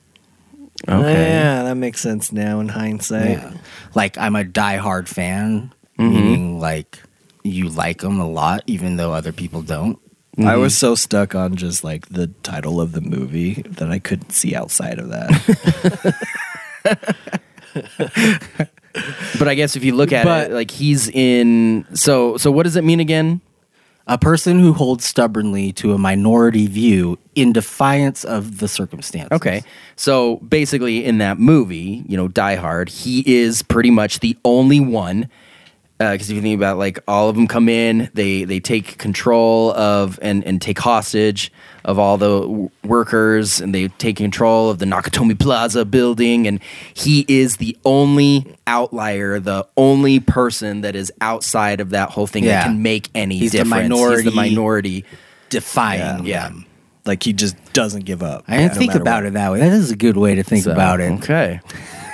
Okay. 0.88 1.28
Yeah, 1.28 1.62
that 1.64 1.76
makes 1.76 2.00
sense 2.00 2.32
now 2.32 2.60
in 2.60 2.68
hindsight. 2.68 3.38
Yeah. 3.38 3.54
Like 3.94 4.18
I'm 4.18 4.36
a 4.36 4.44
die 4.44 4.76
hard 4.76 5.08
fan, 5.08 5.72
mm-hmm. 5.98 6.10
meaning 6.10 6.60
like 6.60 7.02
you 7.42 7.68
like 7.68 8.00
them 8.00 8.20
a 8.20 8.28
lot, 8.28 8.62
even 8.66 8.96
though 8.96 9.12
other 9.12 9.32
people 9.32 9.62
don't. 9.62 9.98
I 10.38 10.56
was 10.56 10.72
mm-hmm. 10.72 10.78
so 10.78 10.94
stuck 10.94 11.34
on 11.34 11.56
just 11.56 11.84
like 11.84 12.08
the 12.08 12.28
title 12.42 12.80
of 12.80 12.92
the 12.92 13.02
movie 13.02 13.62
that 13.68 13.90
I 13.90 13.98
couldn't 13.98 14.30
see 14.30 14.54
outside 14.54 14.98
of 14.98 15.10
that. 15.10 16.14
But 19.38 19.48
I 19.48 19.54
guess 19.54 19.76
if 19.76 19.84
you 19.84 19.94
look 19.94 20.12
at 20.12 20.24
But- 20.24 20.50
it, 20.50 20.54
like 20.54 20.70
he's 20.70 21.08
in. 21.08 21.86
So 21.94 22.36
so 22.36 22.50
what 22.50 22.64
does 22.64 22.76
it 22.76 22.84
mean 22.84 23.00
again? 23.00 23.40
A 24.06 24.18
person 24.18 24.58
who 24.58 24.72
holds 24.72 25.04
stubbornly 25.04 25.72
to 25.74 25.92
a 25.92 25.98
minority 25.98 26.66
view 26.66 27.18
in 27.34 27.52
defiance 27.52 28.24
of 28.24 28.58
the 28.58 28.66
circumstances. 28.68 29.30
Okay. 29.32 29.62
So 29.96 30.36
basically, 30.38 31.04
in 31.04 31.18
that 31.18 31.38
movie, 31.38 32.04
you 32.08 32.16
know, 32.16 32.28
Die 32.28 32.56
Hard, 32.56 32.88
he 32.88 33.22
is 33.26 33.62
pretty 33.62 33.90
much 33.90 34.20
the 34.20 34.36
only 34.44 34.80
one. 34.80 35.28
Uh, 36.02 36.12
because 36.12 36.28
if 36.30 36.34
you 36.36 36.42
think 36.42 36.56
about 36.58 36.78
like 36.78 36.98
all 37.06 37.28
of 37.28 37.36
them 37.36 37.46
come 37.46 37.68
in, 37.68 38.10
they 38.14 38.44
they 38.44 38.58
take 38.58 38.98
control 38.98 39.70
of 39.72 40.18
and 40.20 40.44
and 40.44 40.60
take 40.60 40.78
hostage 40.78 41.52
of 41.84 41.98
all 41.98 42.16
the 42.18 42.40
w- 42.40 42.70
workers, 42.84 43.60
and 43.60 43.74
they 43.74 43.88
take 43.88 44.16
control 44.16 44.68
of 44.70 44.78
the 44.78 44.84
Nakatomi 44.86 45.38
Plaza 45.38 45.84
building, 45.84 46.46
and 46.46 46.60
he 46.94 47.24
is 47.28 47.56
the 47.58 47.76
only 47.84 48.56
outlier, 48.66 49.38
the 49.38 49.66
only 49.76 50.18
person 50.20 50.80
that 50.80 50.96
is 50.96 51.12
outside 51.20 51.80
of 51.80 51.90
that 51.90 52.10
whole 52.10 52.26
thing 52.26 52.44
Yeah. 52.44 52.60
that 52.62 52.64
can 52.66 52.82
make 52.82 53.08
any 53.14 53.38
He's 53.38 53.52
the 53.52 53.58
difference. 53.58 53.82
He's 53.82 53.90
minority. 53.90 54.22
the 54.30 54.34
minority. 54.36 55.04
Defying 55.50 56.24
Yeah. 56.26 56.48
them. 56.48 56.66
like 57.04 57.22
he 57.24 57.32
just 57.32 57.56
doesn't 57.72 58.04
give 58.04 58.22
up. 58.22 58.44
I 58.46 58.58
didn't 58.58 58.74
no 58.74 58.78
think 58.78 58.94
about 58.94 59.22
what. 59.24 59.28
it 59.30 59.32
that 59.34 59.50
way. 59.52 59.58
That 59.58 59.72
is 59.72 59.90
a 59.90 59.96
good 59.96 60.16
way 60.16 60.36
to 60.36 60.44
think 60.44 60.62
So, 60.64 60.70
about 60.72 61.00
it. 61.00 61.10
Okay. 61.14 61.60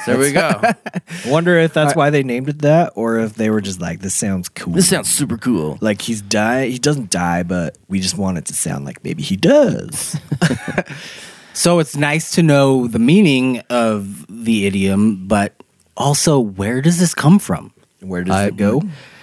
There 0.07 0.19
we 0.19 0.33
go. 0.33 0.61
Wonder 1.27 1.59
if 1.59 1.73
that's 1.75 1.95
why 1.95 2.11
they 2.11 2.23
named 2.23 2.49
it 2.49 2.61
that, 2.61 2.93
or 2.95 3.19
if 3.19 3.35
they 3.35 3.51
were 3.51 3.61
just 3.61 3.81
like, 3.81 4.01
"This 4.01 4.15
sounds 4.15 4.49
cool." 4.49 4.75
This 4.75 4.89
sounds 4.89 5.09
super 5.09 5.37
cool. 5.37 5.79
like 5.81 6.01
he's 6.03 6.23
die. 6.23 6.67
He 6.67 6.79
doesn't 6.79 7.11
die, 7.11 7.43
but 7.43 7.77
we 7.89 8.01
just 8.01 8.17
want 8.17 8.39
it 8.39 8.47
to 8.47 8.55
sound 8.55 8.85
like 8.85 9.03
maybe 9.05 9.23
he 9.23 9.37
does. 9.37 10.17
So 11.55 11.81
it's 11.81 11.97
nice 11.97 12.31
to 12.37 12.43
know 12.45 12.87
the 12.87 13.01
meaning 13.01 13.63
of 13.69 14.27
the 14.29 14.67
idiom, 14.67 15.27
but 15.27 15.61
also 15.97 16.39
where 16.39 16.81
does 16.81 17.01
this 17.01 17.15
come 17.17 17.41
from? 17.41 17.73
Where 17.99 18.23
does 18.23 18.47
it 18.47 18.57
go? 18.57 18.79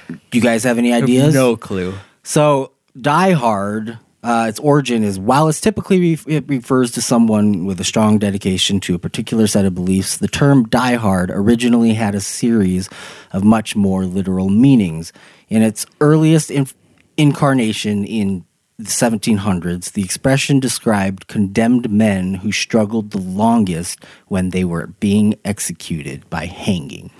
Do 0.09 0.19
you 0.33 0.41
guys 0.41 0.65
have 0.65 0.77
any 0.77 0.91
ideas? 0.91 1.33
No 1.33 1.55
clue. 1.55 1.93
So, 2.23 2.73
Die 2.99 3.31
Hard, 3.31 3.99
uh, 4.25 4.47
its 4.49 4.59
origin 4.59 5.03
is 5.03 5.19
while 5.19 5.47
it's 5.47 5.61
typically 5.61 6.11
ref- 6.11 6.27
it 6.27 6.49
refers 6.49 6.89
to 6.91 7.01
someone 7.01 7.65
with 7.65 7.79
a 7.79 7.83
strong 7.83 8.17
dedication 8.17 8.79
to 8.79 8.95
a 8.95 8.99
particular 8.99 9.45
set 9.45 9.65
of 9.65 9.75
beliefs, 9.75 10.17
the 10.17 10.27
term 10.27 10.67
Die 10.67 10.95
Hard 10.95 11.29
originally 11.29 11.93
had 11.93 12.15
a 12.15 12.19
series 12.21 12.89
of 13.31 13.43
much 13.43 13.75
more 13.75 14.03
literal 14.05 14.49
meanings. 14.49 15.13
In 15.47 15.61
its 15.61 15.85
earliest 16.01 16.49
inf- 16.49 16.73
incarnation 17.17 18.03
in 18.03 18.43
the 18.77 18.85
1700s, 18.85 19.91
the 19.93 20.03
expression 20.03 20.59
described 20.59 21.27
condemned 21.27 21.89
men 21.91 22.33
who 22.33 22.51
struggled 22.51 23.11
the 23.11 23.19
longest 23.19 24.03
when 24.27 24.49
they 24.49 24.63
were 24.65 24.87
being 24.99 25.35
executed 25.45 26.27
by 26.31 26.45
hanging. 26.47 27.11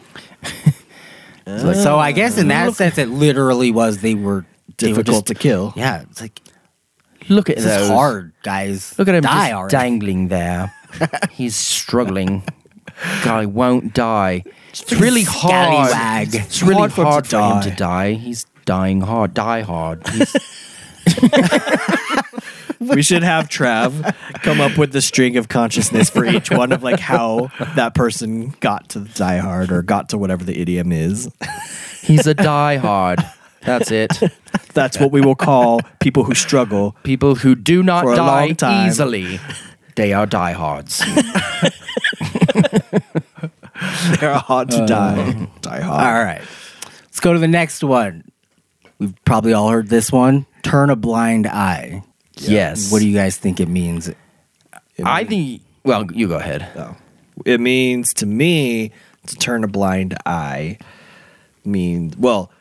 so, 1.45 1.73
so 1.73 1.97
I 1.99 2.11
guess 2.13 2.37
in 2.39 2.47
that 2.47 2.73
sense, 2.73 2.97
it 2.97 3.09
literally 3.09 3.71
was 3.71 3.99
they 3.99 4.15
were 4.15 4.45
they 4.79 4.87
were 4.89 4.95
Difficult 4.95 5.25
just- 5.25 5.27
to 5.27 5.35
kill. 5.35 5.73
Yeah, 5.75 6.01
it's 6.01 6.19
like 6.19 6.41
Look 7.29 7.49
at 7.49 7.57
this 7.57 7.65
those. 7.65 7.81
is 7.83 7.89
hard, 7.89 8.33
guys. 8.43 8.97
Look 8.97 9.07
at 9.07 9.15
him 9.15 9.21
die 9.21 9.49
just 9.49 9.53
already. 9.53 9.71
dangling 9.71 10.27
there. 10.29 10.73
He's 11.31 11.55
struggling. 11.55 12.43
Guy 13.23 13.45
won't 13.45 13.93
die. 13.93 14.43
It's 14.69 14.91
really 14.93 15.23
hard. 15.23 15.89
Scallywag. 15.89 16.35
It's 16.35 16.61
really 16.61 16.75
hard 16.75 16.91
hard, 16.91 17.27
for 17.27 17.35
him 17.37 17.41
to 17.41 17.61
for 17.61 17.67
him 17.67 17.71
to 17.71 17.77
die. 17.77 18.13
He's 18.13 18.45
dying 18.65 19.01
hard. 19.01 19.33
Die 19.33 19.61
hard. 19.61 20.07
He's, 20.09 20.35
we 22.79 23.01
should 23.01 23.23
have 23.23 23.47
Trav 23.49 24.15
come 24.41 24.61
up 24.61 24.77
with 24.77 24.91
the 24.91 25.01
string 25.01 25.37
of 25.37 25.49
consciousness 25.49 26.09
for 26.09 26.25
each 26.25 26.49
one 26.51 26.71
of 26.71 26.83
like 26.83 26.99
how 26.99 27.51
that 27.75 27.93
person 27.95 28.55
got 28.59 28.89
to 28.89 28.99
Die 29.01 29.37
Hard 29.37 29.71
or 29.71 29.81
got 29.81 30.09
to 30.09 30.17
whatever 30.17 30.43
the 30.43 30.59
idiom 30.59 30.91
is. 30.91 31.29
he's 32.01 32.27
a 32.27 32.33
die 32.33 32.77
hard. 32.77 33.19
That's 33.65 33.91
it. 33.91 34.11
That's 34.73 34.99
what 34.99 35.11
we 35.11 35.21
will 35.21 35.35
call 35.35 35.81
people 35.99 36.23
who 36.23 36.33
struggle. 36.35 36.95
People 37.03 37.35
who 37.35 37.55
do 37.55 37.81
not 37.83 38.03
For 38.03 38.13
a 38.13 38.15
die 38.17 38.45
long 38.45 38.55
time. 38.55 38.87
easily, 38.87 39.39
they 39.95 40.13
are 40.13 40.25
diehards. 40.25 40.99
They're 44.19 44.35
hard 44.35 44.69
to 44.71 44.85
die. 44.85 45.29
Uh, 45.29 45.45
die 45.61 45.81
hard. 45.81 46.03
All 46.05 46.23
right, 46.23 46.41
let's 47.03 47.19
go 47.19 47.33
to 47.33 47.39
the 47.39 47.47
next 47.47 47.83
one. 47.83 48.23
We've 48.99 49.13
probably 49.25 49.53
all 49.53 49.69
heard 49.69 49.89
this 49.89 50.11
one. 50.11 50.45
Turn 50.63 50.89
a 50.89 50.95
blind 50.95 51.47
eye. 51.47 52.03
Yes. 52.37 52.91
What 52.91 52.99
do 52.99 53.07
you 53.07 53.15
guys 53.15 53.37
think 53.37 53.59
it 53.59 53.67
means? 53.67 54.09
I 55.03 55.23
think. 55.25 55.61
Well, 55.83 56.05
you 56.11 56.27
go 56.27 56.37
ahead. 56.37 56.67
Oh. 56.75 56.95
It 57.45 57.59
means 57.59 58.13
to 58.15 58.25
me 58.25 58.91
to 59.27 59.35
turn 59.35 59.63
a 59.63 59.67
blind 59.67 60.17
eye 60.25 60.77
means 61.65 62.15
well, 62.17 62.51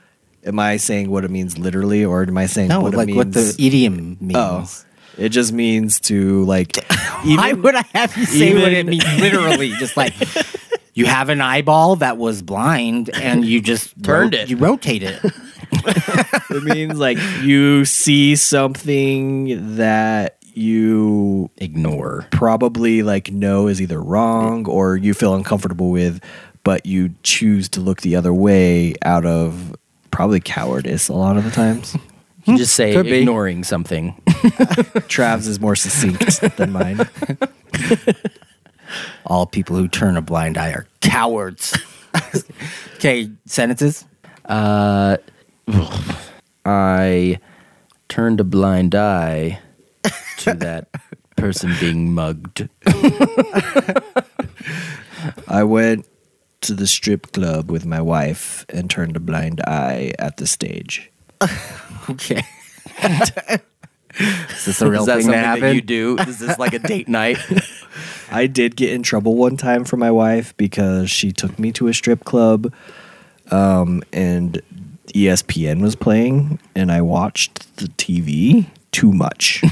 am 0.45 0.59
I 0.59 0.77
saying 0.77 1.11
what 1.11 1.25
it 1.25 1.31
means 1.31 1.59
literally 1.59 2.05
or 2.05 2.23
am 2.23 2.37
I 2.39 2.47
saying 2.47 2.69
No, 2.69 2.81
what 2.81 2.95
like 2.95 3.09
it 3.09 3.17
what 3.17 3.33
the 3.33 3.55
idiom 3.59 4.19
oh. 4.21 4.25
means. 4.25 4.37
oh. 4.37 4.69
It 5.17 5.29
just 5.29 5.53
means 5.53 6.01
to 6.01 6.45
like 6.45 6.77
Why 7.25 7.53
would 7.53 7.75
I 7.77 7.85
have 7.95 8.17
you 8.17 8.25
say 8.27 8.55
what 8.61 8.73
it 8.73 8.85
means 8.87 9.05
literally? 9.21 9.71
Just 9.79 9.97
like 9.97 10.13
you 10.95 11.07
have 11.07 11.29
an 11.29 11.41
eyeball 11.41 11.97
that 11.97 12.19
was 12.19 12.43
blind 12.43 13.11
and 13.11 13.45
you 13.45 13.61
just 13.61 13.95
Turned 14.03 14.35
ro- 14.35 14.41
it. 14.41 14.51
You 14.51 14.57
rotate 14.57 15.03
it. 15.05 15.21
it 16.51 16.63
means 16.65 16.99
like 16.99 17.19
you 17.43 17.85
see 17.85 18.35
something 18.37 19.77
that 19.77 20.39
you 20.55 21.51
Ignore. 21.59 22.27
probably 22.31 23.03
like 23.03 23.31
know 23.33 23.67
is 23.69 23.81
either 23.81 24.01
wrong 24.01 24.67
or 24.67 24.97
you 24.97 25.15
feel 25.15 25.35
uncomfortable 25.35 25.91
with, 25.91 26.21
but 26.63 26.87
you 26.87 27.15
choose 27.23 27.69
to 27.71 27.81
look 27.81 28.03
the 28.03 28.17
other 28.17 28.33
way 28.33 28.95
out 29.03 29.27
of 29.27 29.75
probably 30.15 30.39
cowardice 30.39 31.09
a 31.09 31.13
lot 31.13 31.37
of 31.37 31.43
the 31.43 31.51
times. 31.51 31.97
You 32.45 32.57
just 32.57 32.77
say 32.77 32.93
Could 32.93 33.07
be. 33.07 33.19
ignoring 33.19 33.65
something. 33.65 34.15
Trav's 35.09 35.49
is 35.49 35.59
more 35.59 35.75
succinct 35.75 36.41
than 36.57 36.71
mine. 36.71 37.01
All 39.27 39.45
people 39.45 39.75
who 39.75 39.89
turn 39.89 40.17
a 40.17 40.23
blind 40.23 40.57
eye 40.57 40.71
are 40.71 40.87
cowards. 41.01 41.77
okay, 42.95 43.29
sentences. 43.45 44.05
Uh, 44.45 45.17
I 46.65 47.41
turned 48.09 48.39
a 48.39 48.45
blind 48.45 48.95
eye 48.95 49.59
to 50.39 50.55
that 50.55 50.89
person 51.37 51.75
being 51.81 52.15
mugged. 52.15 52.69
I 55.49 55.65
went 55.65 56.07
to 56.65 56.75
the 56.75 56.87
strip 56.87 57.33
club 57.33 57.71
with 57.71 57.85
my 57.87 58.01
wife 58.01 58.65
and 58.69 58.91
turned 58.91 59.17
a 59.17 59.21
blind 59.21 59.61
eye 59.67 60.13
at 60.19 60.37
the 60.39 60.47
stage. 60.47 61.11
Okay. 62.11 62.43
Is 64.21 64.65
this 64.67 64.83
a 64.83 64.91
real 64.91 65.01
Is 65.01 65.07
that 65.07 65.15
thing 65.17 65.23
something 65.23 65.31
that 65.31 65.45
happened? 65.45 65.63
that 65.65 65.75
you 65.75 65.81
do? 65.81 66.19
Is 66.19 66.39
this 66.39 66.59
like 66.59 66.75
a 66.75 66.79
date 66.79 67.09
night? 67.09 67.39
I 68.31 68.47
did 68.47 68.77
get 68.77 68.93
in 68.93 69.03
trouble 69.03 69.37
one 69.37 69.57
time 69.57 69.85
for 69.85 69.97
my 69.97 70.11
wife 70.11 70.55
because 70.59 71.11
she 71.11 71.33
took 71.33 71.59
me 71.59 71.73
to 71.73 71.89
a 71.89 71.95
strip 71.95 72.25
club 72.25 72.73
um, 73.51 74.03
and 74.13 74.61
ESPN 75.15 75.81
was 75.81 75.97
playing 75.97 76.61
and 76.75 76.93
I 76.93 77.01
watched 77.01 77.75
the 77.79 77.87
TV 77.87 78.67
too 78.93 79.11
much. 79.11 79.63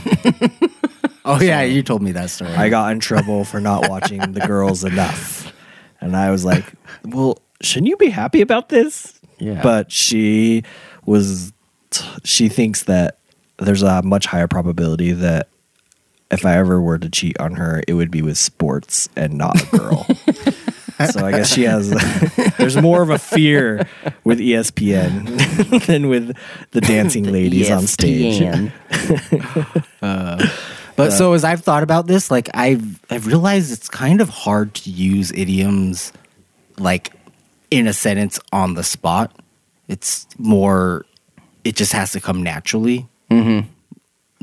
Oh 1.26 1.38
yeah, 1.40 1.61
you 1.62 1.82
told 1.82 2.01
me 2.03 2.12
that 2.12 2.30
story. 2.30 2.51
I 2.51 2.68
got 2.70 2.90
in 2.93 2.99
trouble 2.99 3.45
for 3.45 3.61
not 3.61 3.88
watching 3.90 4.32
the 4.32 4.40
girls 4.40 4.82
enough. 4.84 5.51
And 6.03 6.16
I 6.16 6.30
was 6.30 6.44
like, 6.44 6.64
well, 7.05 7.38
shouldn't 7.62 7.88
you 7.88 7.96
be 7.96 8.11
happy 8.11 8.40
about 8.40 8.68
this? 8.68 9.20
Yeah. 9.38 9.62
But 9.62 9.90
she 9.90 10.64
was, 11.07 11.53
t- 11.90 12.07
she 12.24 12.48
thinks 12.48 12.84
that 12.84 13.18
there's 13.59 13.82
a 13.82 14.03
much 14.03 14.26
higher 14.26 14.48
probability 14.48 15.12
that 15.12 15.48
if 16.30 16.44
I 16.46 16.57
ever 16.57 16.80
were 16.80 16.98
to 16.98 17.09
cheat 17.09 17.38
on 17.38 17.55
her, 17.55 17.82
it 17.86 17.94
would 17.94 18.11
be 18.11 18.22
with 18.22 18.38
sports 18.38 19.09
and 19.16 19.34
not 19.34 19.61
a 19.62 19.76
girl. 19.76 20.05
so 21.11 21.26
I 21.26 21.32
guess 21.32 21.53
she 21.53 21.64
has, 21.64 21.90
there's 22.59 22.76
more 22.76 23.03
of 23.03 23.11
a 23.11 23.18
fear 23.18 23.86
with 24.24 24.38
ESPN 24.38 25.86
than 25.86 26.09
with 26.09 26.36
the 26.70 26.80
dancing 26.80 27.24
ladies 27.24 27.70
on 27.70 27.86
stage. 27.86 28.40
ESPN. 28.40 29.84
Uh, 30.00 30.48
But 30.97 31.11
so 31.12 31.32
as 31.32 31.45
I've 31.45 31.62
thought 31.62 31.82
about 31.82 32.07
this, 32.07 32.30
like 32.30 32.49
I've 32.55 33.01
I've 33.11 33.26
realized 33.26 33.72
it's 33.72 33.88
kind 33.88 34.20
of 34.20 34.28
hard 34.28 34.74
to 34.74 34.90
use 34.90 35.32
idioms 35.32 36.12
like 36.78 37.12
in 37.70 37.86
a 37.86 37.93
sentence 37.93 38.38
on 38.53 38.74
the 38.74 38.82
spot. 38.82 39.32
It's 39.88 40.26
more 40.38 41.05
it 41.64 41.76
just 41.76 41.93
has 41.93 42.12
to 42.12 42.20
come 42.20 42.43
naturally. 42.43 43.09
Mm-hmm. 43.30 43.68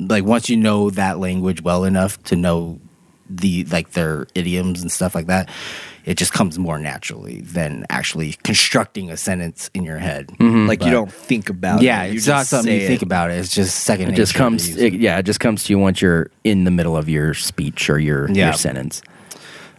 Like 0.08 0.24
once 0.24 0.50
you 0.50 0.58
know 0.58 0.90
that 0.92 1.20
language 1.20 1.62
well 1.62 1.84
enough 1.84 2.22
to 2.24 2.36
know 2.36 2.80
the 3.30 3.66
like 3.66 3.92
their 3.92 4.28
idioms 4.34 4.82
and 4.82 4.92
stuff 4.92 5.14
like 5.14 5.28
that, 5.28 5.50
it 6.06 6.18
just 6.18 6.34
comes 6.34 6.58
more 6.60 6.80
naturally 6.80 7.42
than 7.42 7.86
actually 7.90 8.34
constructing 8.44 9.10
a 9.12 9.18
sentence 9.18 9.70
in 9.74 9.84
your 9.84 9.98
head. 10.00 10.32
Like 10.40 10.80
But- 10.80 10.86
you 10.86 10.92
don't 10.92 11.12
think 11.12 11.50
about 11.50 11.82
Yeah, 11.82 12.04
it. 12.04 12.08
Yeah, 12.12 12.14
it's 12.18 12.28
not 12.28 12.46
something 12.48 12.74
you 12.74 12.88
think 12.88 13.02
it. 13.02 13.06
about. 13.06 13.32
It's 13.32 13.54
just 13.54 13.80
second. 13.82 14.10
It 14.10 14.16
just 14.16 14.34
comes, 14.36 14.76
it, 14.76 14.94
yeah, 14.94 15.18
it 15.20 15.24
just 15.24 15.40
comes 15.40 15.64
to 15.66 15.74
you 15.74 15.80
once 15.80 16.02
you're 16.02 16.30
in 16.44 16.64
the 16.64 16.72
middle 16.72 16.96
of 16.98 17.08
your 17.10 17.34
speech 17.34 17.90
or 17.90 18.00
your, 18.00 18.30
Yeah. 18.32 18.46
your 18.46 18.54
sentence. 18.54 19.02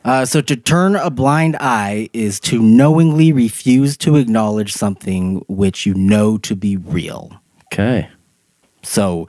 Uh, 0.05 0.25
so 0.25 0.41
to 0.41 0.57
turn 0.57 0.97
a 0.97 1.11
blind 1.11 1.57
eye 1.61 2.09
is 2.15 2.41
to 2.41 2.63
knowingly 2.63 3.33
refuse 3.33 3.97
to 3.99 4.17
acknowledge 4.17 4.73
something 4.73 5.45
which 5.47 5.85
you 5.85 5.93
know 5.95 6.39
to 6.39 6.57
be 6.57 6.77
real. 6.79 7.33
Okay. 7.73 8.09
So 8.83 9.29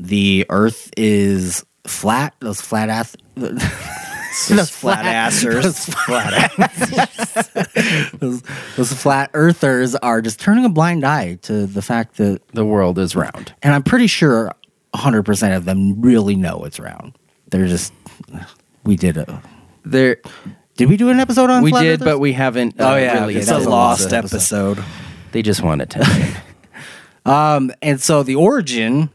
the 0.00 0.46
Earth 0.48 0.90
is 0.96 1.64
flat. 1.86 2.34
Those 2.40 2.60
flat 2.62 2.88
ass. 2.88 3.14
those 4.48 4.70
flat 4.80 5.04
assers. 5.04 5.62
Those 5.62 5.84
flat 5.86 6.32
ass- 6.58 8.10
those, 8.12 8.42
those 8.76 8.92
flat 8.92 9.30
earthers 9.34 9.94
are 9.96 10.20
just 10.22 10.40
turning 10.40 10.64
a 10.64 10.68
blind 10.68 11.04
eye 11.04 11.34
to 11.42 11.66
the 11.66 11.82
fact 11.82 12.16
that, 12.16 12.40
The 12.52 12.64
world 12.64 12.98
is 12.98 13.14
round. 13.16 13.54
and 13.62 13.74
I'm 13.74 13.82
pretty 13.82 14.06
sure 14.06 14.50
100% 14.94 15.56
of 15.56 15.64
them 15.64 16.00
really 16.00 16.36
know 16.36 16.64
it's 16.64 16.78
round. 16.80 17.16
They're 17.50 17.66
just, 17.66 17.92
we 18.84 18.96
did 18.96 19.16
a, 19.16 19.42
There, 19.84 20.18
did 20.76 20.88
we 20.88 20.96
do 20.96 21.08
an 21.10 21.20
episode 21.20 21.50
on 21.50 21.62
we 21.62 21.70
flat 21.70 21.82
did, 21.82 21.92
earthers? 22.00 22.04
but 22.04 22.18
we 22.18 22.32
haven't. 22.32 22.80
Uh, 22.80 22.92
Oh, 22.92 22.96
yeah, 22.96 23.20
really 23.20 23.36
It's 23.36 23.50
a 23.50 23.58
lost 23.58 24.10
lost 24.10 24.12
episode. 24.12 24.82
They 25.32 25.42
just 25.42 25.62
want 25.62 25.82
attention. 25.82 26.36
Um, 27.24 27.70
and 27.80 28.00
so 28.00 28.24
the 28.24 28.34
origin, 28.34 29.08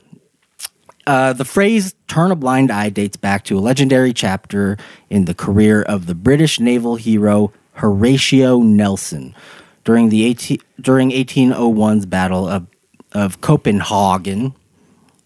uh, 1.07 1.31
the 1.31 1.45
phrase 1.45 1.95
turn 2.07 2.31
a 2.31 2.35
blind 2.35 2.69
eye 2.69 2.89
dates 2.89 3.15
back 3.15 3.45
to 3.45 3.57
a 3.57 3.61
legendary 3.61 4.13
chapter 4.13 4.77
in 5.09 5.23
the 5.23 5.33
career 5.33 5.81
of 5.81 6.05
the 6.05 6.13
British 6.13 6.59
naval 6.59 6.97
hero 6.97 7.53
Horatio 7.73 8.59
Nelson 8.61 9.33
during 9.85 10.09
the 10.09 10.25
18, 10.25 10.57
during 10.81 11.11
1801's 11.11 12.05
Battle 12.05 12.45
of, 12.45 12.67
of 13.13 13.39
Copenhagen. 13.39 14.53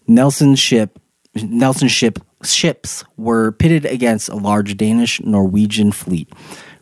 Nelson's 0.06 0.60
ship, 0.60 1.00
Nelson's 1.34 1.90
ship, 1.90 2.20
ships 2.44 3.04
were 3.16 3.50
pitted 3.50 3.84
against 3.84 4.28
a 4.28 4.36
large 4.36 4.76
Danish 4.76 5.20
Norwegian 5.22 5.90
fleet. 5.90 6.28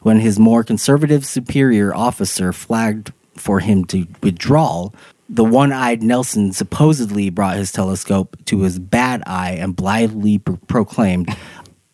When 0.02 0.20
his 0.20 0.38
more 0.38 0.62
conservative 0.62 1.24
superior 1.24 1.94
officer 1.94 2.52
flagged 2.52 3.12
for 3.34 3.60
him 3.60 3.86
to 3.86 4.06
withdraw, 4.22 4.90
the 5.32 5.44
one-eyed 5.44 6.02
Nelson 6.02 6.52
supposedly 6.52 7.30
brought 7.30 7.56
his 7.56 7.70
telescope 7.72 8.36
to 8.46 8.62
his 8.62 8.78
bad 8.80 9.22
eye 9.26 9.52
and 9.52 9.76
blithely 9.76 10.38
pro- 10.38 10.56
proclaimed, 10.66 11.34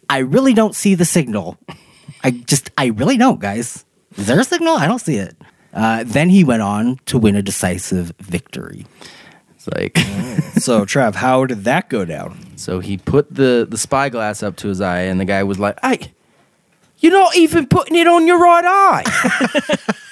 "I 0.09 0.19
really 0.19 0.55
don't 0.55 0.75
see 0.75 0.95
the 0.95 1.05
signal. 1.05 1.59
I 2.25 2.31
just, 2.31 2.71
I 2.79 2.87
really 2.87 3.19
don't, 3.19 3.39
guys. 3.39 3.85
Is 4.17 4.27
there 4.27 4.41
a 4.41 4.45
signal? 4.45 4.77
I 4.77 4.87
don't 4.87 5.01
see 5.01 5.17
it." 5.17 5.37
Uh, 5.75 6.03
then 6.07 6.31
he 6.31 6.43
went 6.45 6.63
on 6.63 6.99
to 7.05 7.19
win 7.19 7.37
a 7.37 7.43
decisive 7.43 8.11
victory. 8.21 8.87
it's 9.55 9.69
like, 9.69 9.99
So, 10.59 10.87
Trav, 10.87 11.17
how 11.17 11.45
did 11.45 11.65
that 11.65 11.91
go 11.91 12.07
down? 12.07 12.39
so 12.57 12.81
he 12.81 12.97
put 12.97 13.35
the, 13.35 13.67
the 13.69 13.77
spyglass 13.77 14.43
up 14.43 14.57
to 14.57 14.69
his 14.69 14.81
eye, 14.81 15.01
and 15.03 15.21
the 15.21 15.27
guy 15.27 15.43
was 15.43 15.59
like, 15.59 15.79
hey, 15.83 16.15
you're 17.01 17.13
not 17.13 17.37
even 17.37 17.67
putting 17.67 17.95
it 17.97 18.07
on 18.07 18.27
your 18.27 18.39
right 18.39 18.65
eye. 18.65 19.83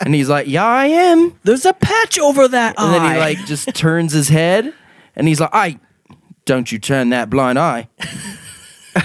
and 0.00 0.14
he's 0.14 0.28
like, 0.28 0.46
yeah, 0.46 0.64
I 0.64 0.86
am. 0.86 1.38
There's 1.44 1.64
a 1.64 1.72
patch 1.72 2.18
over 2.18 2.48
that 2.48 2.74
And 2.78 2.94
then 2.94 3.12
he 3.14 3.18
like 3.18 3.38
just 3.46 3.74
turns 3.74 4.12
his 4.12 4.28
head 4.28 4.72
and 5.16 5.28
he's 5.28 5.40
like, 5.40 5.50
"I 5.52 5.78
don't 6.44 6.70
you 6.70 6.78
turn 6.78 7.10
that 7.10 7.30
blind 7.30 7.58
eye. 7.58 7.88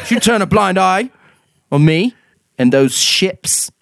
you 0.09 0.19
turn 0.19 0.41
a 0.41 0.45
blind 0.45 0.77
eye 0.77 1.09
on 1.71 1.85
me 1.85 2.15
and 2.57 2.73
those 2.73 2.93
ships." 2.93 3.71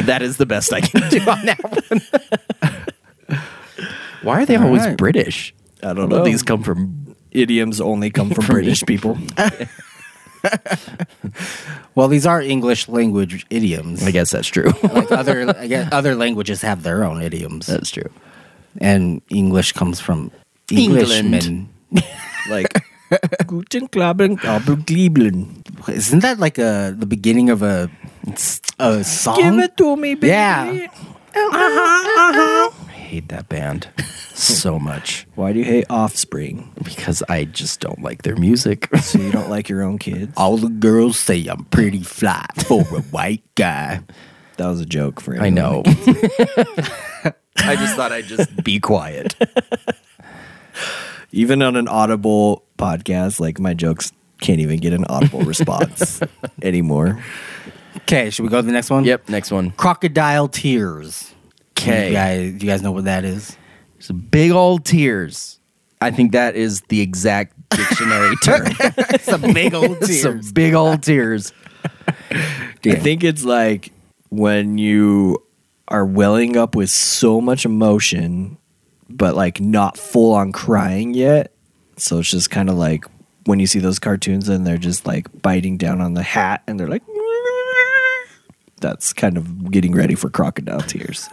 that 0.00 0.22
is 0.22 0.36
the 0.36 0.46
best 0.46 0.72
I 0.72 0.80
can 0.80 1.08
do 1.10 1.20
on 1.20 1.46
that 1.46 1.60
one. 1.62 3.40
Why 4.22 4.42
are 4.42 4.46
they 4.46 4.56
always 4.56 4.84
right. 4.84 4.96
British? 4.96 5.54
I 5.82 5.94
don't 5.94 6.12
All 6.12 6.18
know. 6.18 6.24
These 6.24 6.42
come 6.42 6.62
from 6.62 7.16
idioms 7.30 7.80
only 7.80 8.10
come 8.10 8.30
from 8.30 8.46
British 8.54 8.84
people. 8.84 9.18
Well, 11.94 12.08
these 12.08 12.24
are 12.24 12.40
English 12.40 12.88
language 12.88 13.44
idioms. 13.50 14.02
I 14.06 14.10
guess 14.10 14.30
that's 14.30 14.48
true. 14.48 14.70
like 14.82 15.10
other, 15.10 15.50
I 15.58 15.66
guess 15.66 15.88
other 15.92 16.14
languages 16.14 16.62
have 16.62 16.82
their 16.82 17.04
own 17.04 17.20
idioms, 17.20 17.66
that's 17.66 17.90
true. 17.90 18.08
and 18.80 19.20
English 19.28 19.72
comes 19.72 20.00
from. 20.00 20.30
Englishmen. 20.70 21.68
like 22.48 22.70
Guten 23.46 23.88
Klaben, 23.88 24.38
aber 24.44 24.76
Glieblen. 24.76 25.66
Isn't 25.88 26.20
that 26.20 26.38
like 26.38 26.58
a 26.58 26.94
the 26.96 27.06
beginning 27.06 27.50
of 27.50 27.62
a 27.62 27.90
a 28.78 29.02
song? 29.02 29.36
Give 29.42 29.58
it 29.58 29.76
to 29.76 29.96
me, 29.96 30.14
baby. 30.14 30.28
Yeah. 30.28 30.86
I 31.34 32.70
hate 33.10 33.28
that 33.28 33.48
band 33.48 33.88
so 34.34 34.78
much 34.78 35.26
Why 35.34 35.52
do 35.52 35.58
you 35.58 35.64
hate 35.64 35.84
Offspring? 35.90 36.72
because 36.84 37.22
I 37.28 37.44
just 37.44 37.80
don't 37.80 38.00
like 38.02 38.22
their 38.22 38.36
music. 38.36 38.88
So 39.02 39.18
you 39.18 39.32
don't 39.32 39.50
like 39.50 39.68
your 39.68 39.82
own 39.82 39.98
kids? 39.98 40.32
All 40.36 40.56
the 40.56 40.68
girls 40.68 41.18
say 41.18 41.44
I'm 41.46 41.64
pretty 41.64 42.02
fly 42.02 42.46
for 42.66 42.82
a 42.82 43.00
white 43.10 43.42
guy. 43.56 44.00
That 44.58 44.68
was 44.68 44.80
a 44.80 44.86
joke 44.86 45.20
for 45.20 45.34
him. 45.34 45.42
I 45.42 45.50
know. 45.50 45.82
I 45.86 47.74
just 47.76 47.96
thought 47.96 48.12
I'd 48.12 48.26
just 48.26 48.62
be 48.62 48.78
quiet. 48.78 49.34
Even 51.32 51.62
on 51.62 51.74
an 51.76 51.88
Audible 51.88 52.64
podcast, 52.78 53.40
like 53.40 53.58
my 53.58 53.74
jokes 53.74 54.12
can't 54.40 54.60
even 54.60 54.78
get 54.78 54.92
an 54.92 55.04
Audible 55.06 55.40
response 55.42 56.20
anymore. 56.62 57.22
Okay, 57.98 58.30
should 58.30 58.42
we 58.44 58.48
go 58.48 58.60
to 58.60 58.66
the 58.66 58.72
next 58.72 58.90
one? 58.90 59.04
Yep, 59.04 59.28
next 59.28 59.50
one. 59.50 59.70
Crocodile 59.72 60.46
tears. 60.48 61.34
Okay. 61.78 62.08
You 62.08 62.12
guys, 62.14 62.52
you 62.62 62.68
guys 62.68 62.82
know 62.82 62.92
what 62.92 63.04
that 63.04 63.24
is? 63.24 63.56
Some 63.98 64.18
big 64.18 64.50
old 64.50 64.84
tears. 64.84 65.58
I 66.00 66.10
think 66.10 66.32
that 66.32 66.56
is 66.56 66.80
the 66.88 67.00
exact 67.00 67.54
dictionary 67.70 68.34
term. 68.42 68.66
Some 69.20 69.52
big 69.52 69.74
old 69.74 70.00
tears. 70.00 70.22
Some 70.22 70.40
big 70.54 70.74
old 70.74 71.02
tears. 71.02 71.52
I 72.30 72.94
think 72.94 73.22
it's 73.24 73.44
like 73.44 73.92
when 74.30 74.78
you 74.78 75.42
are 75.88 76.06
welling 76.06 76.56
up 76.56 76.74
with 76.74 76.88
so 76.90 77.40
much 77.40 77.64
emotion, 77.64 78.56
but 79.08 79.34
like 79.34 79.60
not 79.60 79.98
full 79.98 80.32
on 80.34 80.52
crying 80.52 81.12
yet. 81.14 81.52
So 81.96 82.20
it's 82.20 82.30
just 82.30 82.50
kind 82.50 82.70
of 82.70 82.76
like 82.76 83.04
when 83.44 83.58
you 83.58 83.66
see 83.66 83.80
those 83.80 83.98
cartoons 83.98 84.48
and 84.48 84.66
they're 84.66 84.78
just 84.78 85.06
like 85.06 85.26
biting 85.42 85.76
down 85.76 86.00
on 86.00 86.14
the 86.14 86.22
hat 86.22 86.62
and 86.66 86.78
they're 86.80 86.88
like, 86.88 87.02
that's 88.80 89.12
kind 89.12 89.36
of 89.36 89.70
getting 89.70 89.92
ready 89.92 90.14
for 90.14 90.30
crocodile 90.30 90.80
tears. 90.80 91.28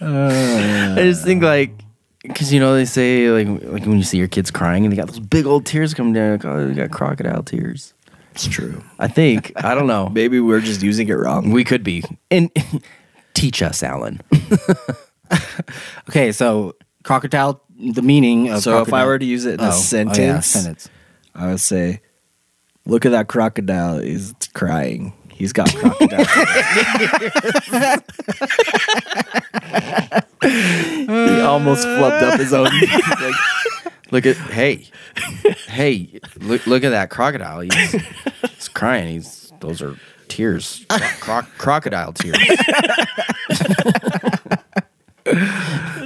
I 0.00 0.94
just 0.98 1.24
think 1.24 1.42
like 1.42 1.72
because 2.22 2.52
you 2.52 2.60
know 2.60 2.74
they 2.74 2.84
say 2.84 3.30
like 3.30 3.46
like 3.64 3.86
when 3.86 3.96
you 3.96 4.02
see 4.02 4.18
your 4.18 4.28
kids 4.28 4.50
crying 4.50 4.84
and 4.84 4.92
they 4.92 4.96
got 4.96 5.08
those 5.08 5.20
big 5.20 5.46
old 5.46 5.66
tears 5.66 5.94
coming 5.94 6.12
down, 6.12 6.32
like, 6.32 6.44
oh, 6.44 6.68
they 6.68 6.74
got 6.74 6.90
crocodile 6.90 7.42
tears. 7.42 7.94
It's 8.32 8.46
true. 8.46 8.82
I 8.98 9.08
think 9.08 9.52
I 9.64 9.74
don't 9.74 9.86
know. 9.86 10.08
Maybe 10.12 10.40
we're 10.40 10.60
just 10.60 10.82
using 10.82 11.08
it 11.08 11.14
wrong. 11.14 11.50
We 11.50 11.64
could 11.64 11.82
be 11.82 12.04
and 12.30 12.50
teach 13.34 13.62
us, 13.62 13.82
Alan. 13.82 14.20
Okay, 16.08 16.32
so 16.32 16.74
crocodile. 17.04 17.62
The 17.78 18.00
meaning 18.00 18.48
of 18.48 18.62
So 18.62 18.80
if 18.80 18.94
I 18.94 19.04
were 19.04 19.18
to 19.18 19.24
use 19.24 19.44
it 19.44 19.54
in 19.54 19.60
a 19.60 19.64
Oh, 19.64 19.66
oh, 19.68 20.14
yeah, 20.16 20.40
sentence. 20.40 20.88
I 21.34 21.48
would 21.48 21.60
say, 21.60 22.00
look 22.88 23.06
at 23.06 23.10
that 23.12 23.28
crocodile. 23.28 24.00
He's 24.00 24.34
crying. 24.54 25.12
He's 25.30 25.52
got 25.52 25.72
crocodile. 25.72 26.24
he 30.42 31.40
almost 31.40 31.86
flubbed 31.86 32.22
up 32.22 32.40
his 32.40 32.52
own. 32.52 32.64
like, 33.20 33.34
Look 34.10 34.24
at 34.24 34.36
hey, 34.36 34.86
hey, 35.66 36.18
look 36.38 36.66
look 36.66 36.82
at 36.82 36.90
that 36.90 37.10
crocodile. 37.10 37.60
He's, 37.60 37.92
he's 37.92 38.68
crying. 38.68 39.08
He's 39.08 39.52
those 39.60 39.82
are 39.82 39.96
tears, 40.28 40.86
Cro- 41.20 41.46
crocodile 41.58 42.12
tears. 42.14 42.38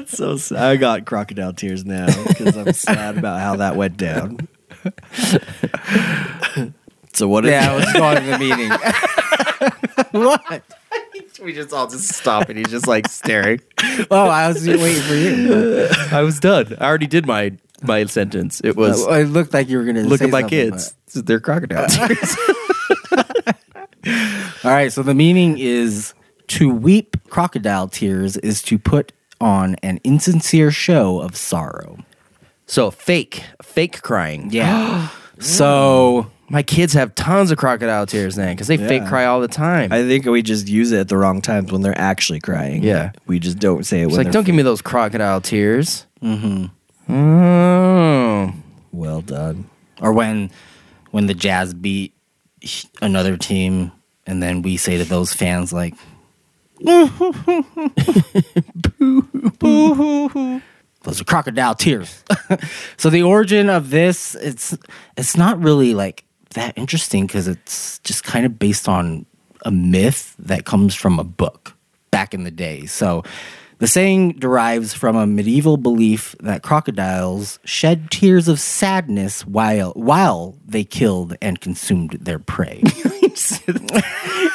So 0.07 0.37
sad. 0.37 0.59
I 0.59 0.77
got 0.77 1.07
crocodile 1.07 1.53
tears 1.53 1.85
now 1.85 2.07
because 2.27 2.57
I'm 2.57 2.73
sad 2.73 3.17
about 3.17 3.41
how 3.41 3.55
that 3.57 3.77
went 3.77 3.97
down. 3.97 4.49
so 7.13 7.29
what? 7.29 7.45
Is 7.45 7.51
Yeah, 7.51 7.73
let's 7.73 7.93
go 7.93 8.05
on 8.05 8.17
to 8.17 8.23
the 8.23 8.39
meeting. 8.39 8.71
what? 10.23 10.63
we 11.43 11.53
just 11.53 11.73
all 11.73 11.87
just 11.87 12.09
stop 12.15 12.49
and 12.49 12.59
he's 12.59 12.69
just 12.69 12.87
like 12.87 13.09
staring. 13.09 13.61
Oh, 14.11 14.29
I 14.29 14.49
was 14.49 14.67
waiting 14.67 15.03
for 15.03 15.15
you. 15.15 15.89
I 16.11 16.23
was 16.23 16.41
done. 16.41 16.77
I 16.81 16.87
already 16.87 17.07
did 17.07 17.27
my 17.27 17.53
my 17.83 18.05
sentence. 18.07 18.61
It 18.63 18.77
was 18.77 19.05
it 19.07 19.29
looked 19.29 19.53
like 19.55 19.69
you 19.69 19.79
were 19.79 19.85
going 19.85 19.97
to 19.97 20.03
look 20.03 20.21
say 20.21 20.27
at 20.27 20.31
my 20.31 20.41
something, 20.43 20.71
kids. 20.71 20.95
They're 21.15 21.41
crocodile 21.41 21.89
tears. 21.89 22.37
All 24.65 24.71
right, 24.71 24.93
so 24.93 25.03
the 25.03 25.15
meaning 25.15 25.59
is 25.59 26.15
to 26.49 26.73
weep 26.73 27.17
crocodile 27.29 27.89
tears 27.89 28.37
is 28.39 28.63
to 28.63 28.79
put 28.79 29.13
on 29.41 29.75
an 29.83 30.01
insincere 30.05 30.71
show 30.71 31.21
of 31.21 31.37
sorrow. 31.37 31.99
So 32.73 32.91
fake, 32.91 33.45
fake 33.63 34.01
crying. 34.01 34.49
Yeah. 34.51 35.09
so 35.39 36.31
My 36.49 36.63
kids 36.63 36.95
have 36.95 37.15
tons 37.15 37.51
of 37.51 37.59
crocodile 37.59 38.07
tears 38.07 38.35
then 38.35 38.55
because 38.55 38.67
they 38.67 38.79
fake 38.79 39.03
Yeah. 39.03 39.09
cry 39.09 39.25
all 39.27 39.41
the 39.43 39.49
time. 39.49 39.93
I 39.93 40.03
think 40.07 40.25
we 40.25 40.41
just 40.43 40.69
use 40.69 40.91
it 40.91 41.01
at 41.01 41.09
the 41.09 41.19
wrong 41.19 41.43
times 41.43 41.71
when 41.71 41.83
they're 41.83 41.99
actually 41.99 42.41
crying. 42.41 42.83
Yeah. 42.83 43.13
we 43.27 43.39
just 43.39 43.59
don't 43.59 43.85
say 43.85 44.01
it. 44.01 44.05
it's 44.05 44.13
when 44.13 44.19
like, 44.19 44.25
they're 44.27 44.33
don't 44.33 44.45
give 44.45 44.55
me 44.55 44.63
those 44.63 44.81
crocodile 44.81 45.43
tears. 45.43 46.07
Mm-hmm. 46.23 47.15
Oh. 47.15 48.55
well 48.93 49.21
done. 49.21 49.69
or 50.01 50.15
when 50.15 50.51
when 51.11 51.27
the 51.27 51.35
Jazz 51.35 51.75
beat 51.75 52.15
another 53.03 53.37
team 53.37 53.93
and 54.27 54.43
then 54.43 54.63
we 54.63 54.79
say 54.79 54.97
to 54.97 55.05
those 55.05 55.35
fans 55.35 55.75
like 55.75 55.93
those 61.05 61.21
are 61.21 61.25
crocodile 61.25 61.75
tears. 61.75 62.23
so 62.97 63.11
the 63.11 63.23
origin 63.23 63.69
of 63.71 63.91
this 63.91 64.35
it's 64.37 64.77
it's 65.17 65.37
not 65.37 65.61
really 65.63 65.95
like 65.95 66.25
that 66.55 66.77
interesting 66.77 67.27
cuz 67.29 67.49
it's 67.49 67.99
just 68.01 68.25
kind 68.25 68.45
of 68.47 68.59
based 68.59 68.89
on 68.89 69.27
a 69.65 69.71
myth 69.71 70.35
that 70.39 70.65
comes 70.65 70.95
from 70.95 71.19
a 71.19 71.25
book 71.25 71.75
back 72.11 72.35
in 72.35 72.45
the 72.45 72.51
day. 72.51 72.87
So 72.87 73.23
the 73.79 73.87
saying 73.89 74.35
derives 74.39 74.95
from 74.95 75.17
a 75.17 75.27
medieval 75.27 75.77
belief 75.77 76.37
that 76.41 76.63
crocodiles 76.63 77.59
shed 77.65 78.11
tears 78.11 78.47
of 78.47 78.61
sadness 78.61 79.45
while 79.47 79.93
while 79.97 80.57
they 80.65 80.85
killed 80.85 81.37
and 81.43 81.61
consumed 81.61 82.13
their 82.21 82.39
prey. 82.39 82.81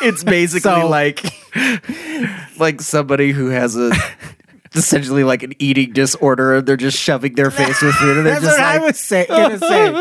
it's 0.02 0.24
basically 0.24 0.62
So- 0.82 0.88
like 0.88 1.26
like 2.60 2.80
somebody 2.82 3.32
who 3.32 3.48
has 3.48 3.76
a 3.76 3.92
essentially 4.76 5.24
like 5.24 5.44
an 5.44 5.54
eating 5.60 5.94
disorder. 5.94 6.62
They're 6.62 6.78
just 6.78 6.98
shoving 6.98 7.36
their 7.36 7.52
face 7.52 7.82
with 7.82 7.96
food, 7.96 8.18
and 8.18 8.26
they're 8.26 8.40
That's 8.40 8.46
just 8.46 8.60
what 8.60 8.68
I 8.68 8.80
was 8.80 9.00
say, 9.00 9.26
gonna 9.28 9.60
say. 9.60 9.92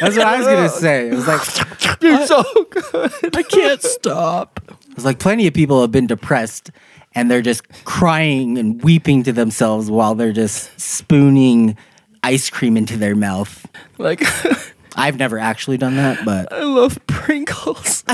That's 0.00 0.16
what 0.16 0.26
I 0.26 0.36
was 0.38 0.46
gonna 0.46 0.68
say. 0.68 1.08
It 1.08 1.14
was 1.14 1.26
like 1.26 2.00
"You're 2.02 2.26
so 2.26 2.42
good." 2.70 3.36
I 3.36 3.42
can't 3.42 3.82
stop. 3.82 4.60
It's 4.92 5.04
like 5.04 5.18
plenty 5.18 5.46
of 5.46 5.54
people 5.54 5.80
have 5.80 5.92
been 5.92 6.06
depressed 6.06 6.70
and 7.14 7.30
they're 7.30 7.42
just 7.42 7.62
crying 7.84 8.58
and 8.58 8.82
weeping 8.82 9.22
to 9.24 9.32
themselves 9.32 9.90
while 9.90 10.14
they're 10.14 10.32
just 10.32 10.78
spooning 10.80 11.76
ice 12.22 12.50
cream 12.50 12.76
into 12.76 12.96
their 12.96 13.16
mouth. 13.16 13.66
Like 13.98 14.22
I've 14.96 15.18
never 15.18 15.38
actually 15.38 15.78
done 15.78 15.96
that, 15.96 16.24
but 16.24 16.52
I 16.52 16.62
love 16.64 16.98
Pringles. 17.06 18.04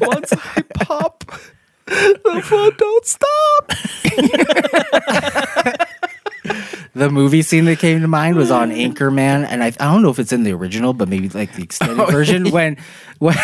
Once 0.00 0.32
I 0.32 0.62
pop, 0.74 1.24
the 1.88 2.42
fun 2.44 2.72
don't 2.76 3.06
stop. 3.06 3.68
the 6.94 7.10
movie 7.10 7.42
scene 7.42 7.64
that 7.66 7.78
came 7.78 8.00
to 8.00 8.08
mind 8.08 8.36
was 8.36 8.50
on 8.50 8.70
Anchorman, 8.70 9.46
and 9.48 9.62
I, 9.62 9.68
I 9.68 9.92
don't 9.92 10.02
know 10.02 10.10
if 10.10 10.18
it's 10.18 10.32
in 10.32 10.42
the 10.42 10.52
original, 10.52 10.92
but 10.92 11.08
maybe 11.08 11.28
like 11.28 11.54
the 11.54 11.62
extended 11.62 12.00
oh, 12.00 12.06
version 12.06 12.50
when 12.50 12.76
when 13.18 13.36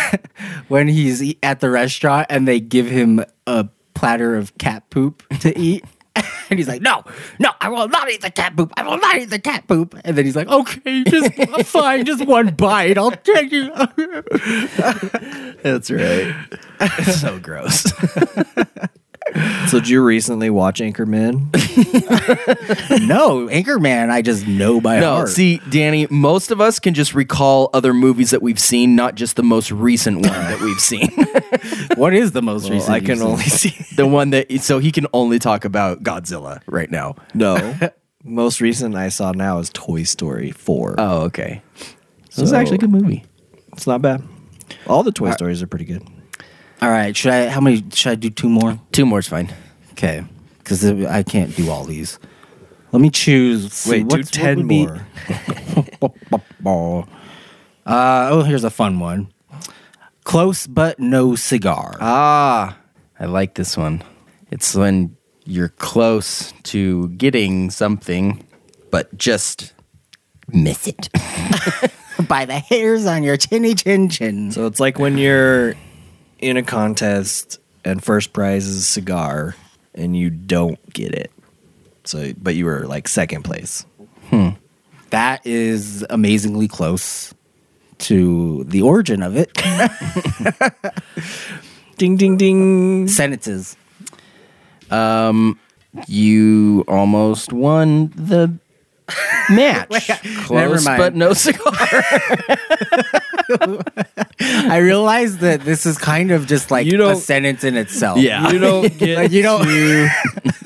when 0.67 0.87
he's 0.87 1.35
at 1.41 1.59
the 1.59 1.69
restaurant 1.69 2.27
and 2.29 2.47
they 2.47 2.59
give 2.59 2.87
him 2.87 3.23
a 3.47 3.67
platter 3.93 4.35
of 4.35 4.57
cat 4.57 4.89
poop 4.89 5.23
to 5.39 5.57
eat. 5.57 5.83
And 6.47 6.59
he's 6.59 6.67
like, 6.67 6.81
no, 6.81 7.03
no, 7.39 7.49
I 7.59 7.69
will 7.69 7.87
not 7.87 8.07
eat 8.11 8.21
the 8.21 8.29
cat 8.29 8.55
poop. 8.55 8.71
I 8.77 8.83
will 8.83 8.99
not 8.99 9.17
eat 9.17 9.31
the 9.31 9.39
cat 9.39 9.67
poop. 9.67 9.95
And 10.05 10.15
then 10.15 10.25
he's 10.25 10.35
like, 10.35 10.47
okay, 10.47 11.03
just 11.03 11.33
fine, 11.65 12.05
just 12.05 12.23
one 12.27 12.53
bite. 12.53 12.99
I'll 12.99 13.09
take 13.09 13.51
you. 13.51 13.71
That's 15.63 15.89
right. 15.89 16.35
so 17.03 17.39
gross. 17.39 17.91
So 19.69 19.79
did 19.79 19.89
you 19.89 20.03
recently 20.03 20.49
watch 20.51 20.79
Anchorman? 20.81 21.51
no, 23.07 23.47
Anchorman, 23.47 24.09
I 24.11 24.21
just 24.21 24.45
know 24.47 24.79
by 24.79 24.99
No, 24.99 25.15
heart. 25.15 25.29
see, 25.29 25.57
Danny, 25.69 26.07
most 26.11 26.51
of 26.51 26.61
us 26.61 26.79
can 26.79 26.93
just 26.93 27.15
recall 27.15 27.69
other 27.73 27.93
movies 27.93 28.29
that 28.29 28.41
we've 28.43 28.59
seen, 28.59 28.95
not 28.95 29.15
just 29.15 29.35
the 29.35 29.43
most 29.43 29.71
recent 29.71 30.17
one 30.17 30.23
that 30.31 30.61
we've 30.61 30.79
seen. 30.79 31.09
what 31.99 32.13
is 32.13 32.33
the 32.33 32.41
most 32.43 32.65
Well, 32.65 32.73
recent? 32.73 32.91
I 32.93 32.99
can 32.99 33.21
only 33.21 33.43
seen? 33.45 33.71
see. 33.71 33.85
the 33.95 34.05
one 34.07 34.29
that 34.29 34.51
so 34.61 34.77
he 34.79 34.91
can 34.91 35.07
only 35.13 35.39
talk 35.39 35.65
about 35.65 36.03
Godzilla 36.03 36.61
right 36.67 36.91
now. 36.91 37.15
No, 37.33 37.75
most 38.23 38.61
recent 38.61 38.95
I 38.95 39.09
saw 39.09 39.31
now 39.31 39.57
is 39.59 39.69
Toy 39.73 40.03
Story 40.03 40.51
Four. 40.51 40.95
Oh, 40.99 41.21
okay. 41.23 41.61
It 41.79 42.37
was 42.37 42.51
So- 42.51 42.55
actually 42.55 42.75
a 42.75 42.79
good 42.79 42.91
movie. 42.91 43.25
It's 43.73 43.87
not 43.87 44.01
bad. 44.03 44.21
All 44.87 45.01
the 45.03 45.11
Toy 45.11 45.31
Stories 45.31 45.61
are 45.63 45.67
pretty 45.67 45.85
good. 45.85 46.03
All 46.85 46.91
right, 46.91 47.17
should 47.17 47.31
I? 47.31 47.47
How 47.49 47.61
many? 47.61 47.83
Should 47.91 48.11
I 48.11 48.13
do 48.15 48.29
two 48.29 48.47
more? 48.47 48.79
Two 48.91 49.07
more 49.07 49.17
is 49.17 49.27
fine. 49.27 49.51
Okay, 49.93 50.23
because 50.59 50.85
I 50.85 51.23
can't 51.23 51.55
do 51.55 51.71
all 51.71 51.83
these. 51.83 52.19
Let 52.91 53.01
me 53.01 53.09
choose. 53.09 53.73
see, 53.73 53.89
Wait, 53.89 54.07
do 54.07 54.17
what's- 54.17 54.27
what 54.27 54.31
ten 54.33 54.57
would 54.57 54.67
be- 54.67 54.85
more. 56.61 57.07
Uh, 57.87 58.29
oh, 58.31 58.43
here's 58.43 58.63
a 58.63 58.69
fun 58.69 58.99
one. 58.99 59.31
Close 60.25 60.67
but 60.67 60.99
no 60.99 61.35
cigar. 61.35 61.97
Ah, 61.99 62.77
I 63.19 63.25
like 63.25 63.55
this 63.55 63.75
one. 63.75 64.03
It's 64.51 64.75
when 64.75 65.15
you're 65.45 65.69
close 65.69 66.51
to 66.65 67.09
getting 67.09 67.71
something, 67.71 68.43
but 68.91 69.15
just 69.17 69.73
miss 70.53 70.85
it. 70.87 71.09
By 72.27 72.45
the 72.45 72.59
hairs 72.59 73.07
on 73.07 73.23
your 73.23 73.37
chinny 73.37 73.73
chin 73.73 74.07
chin. 74.09 74.51
So 74.51 74.67
it's 74.67 74.79
like 74.79 74.99
when 74.99 75.17
you're 75.17 75.73
in 76.45 76.57
a 76.57 76.63
contest 76.63 77.59
and 77.83 78.03
first 78.03 78.31
prize 78.31 78.67
is 78.67 78.77
a 78.77 78.81
cigar 78.83 79.55
and 79.95 80.15
you 80.15 80.29
don't 80.29 80.79
get 80.93 81.13
it. 81.13 81.31
So, 82.03 82.33
but 82.37 82.53
you 82.55 82.65
were 82.65 82.85
like 82.85 83.07
second 83.07 83.43
place. 83.43 83.85
That 85.09 85.45
is 85.45 86.05
amazingly 86.09 86.67
close 86.67 87.33
to 87.99 88.63
the 88.65 88.81
origin 88.81 89.23
of 89.23 89.35
it. 89.37 89.53
Ding, 91.97 92.17
ding, 92.17 92.35
ding. 92.37 93.07
Sentences. 93.07 93.77
Um, 94.91 95.57
You 96.07 96.83
almost 96.89 97.53
won 97.53 98.11
the 98.15 98.53
match. 99.49 99.87
Close, 100.45 100.49
never 100.51 100.81
mind. 100.81 100.97
but 100.97 101.15
no 101.15 101.33
cigar. 101.33 101.73
I 104.39 104.77
realize 104.77 105.37
that 105.39 105.61
this 105.61 105.85
is 105.85 105.97
kind 105.97 106.31
of 106.31 106.47
just 106.47 106.71
like 106.71 106.85
You 106.87 106.95
a 106.95 106.97
don't- 106.97 107.15
sentence 107.17 107.63
in 107.63 107.75
itself. 107.77 108.19
Yeah. 108.19 108.51
You 108.55 108.59
don't 108.59 108.97
get 108.97 109.17
Like, 109.17 109.31
you 109.31 109.41
don't- 109.43 109.65
to, 109.65 110.09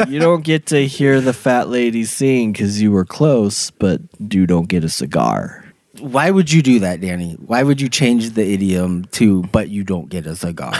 you 0.07 0.19
don't 0.19 0.43
get 0.43 0.67
to 0.67 0.85
hear 0.87 1.19
the 1.21 1.33
fat 1.33 1.69
lady 1.69 2.03
sing 2.05 2.51
because 2.51 2.81
you 2.81 2.91
were 2.91 3.05
close, 3.05 3.71
but 3.71 4.01
you 4.31 4.45
don't 4.47 4.67
get 4.67 4.83
a 4.83 4.89
cigar. 4.89 5.65
Why 5.99 6.31
would 6.31 6.51
you 6.51 6.61
do 6.61 6.79
that, 6.79 7.01
Danny? 7.01 7.33
Why 7.33 7.63
would 7.63 7.81
you 7.81 7.89
change 7.89 8.29
the 8.31 8.43
idiom 8.53 9.05
to 9.13 9.43
"but 9.51 9.67
you 9.69 9.83
don't 9.83 10.07
get 10.07 10.25
a 10.27 10.35
cigar" 10.35 10.71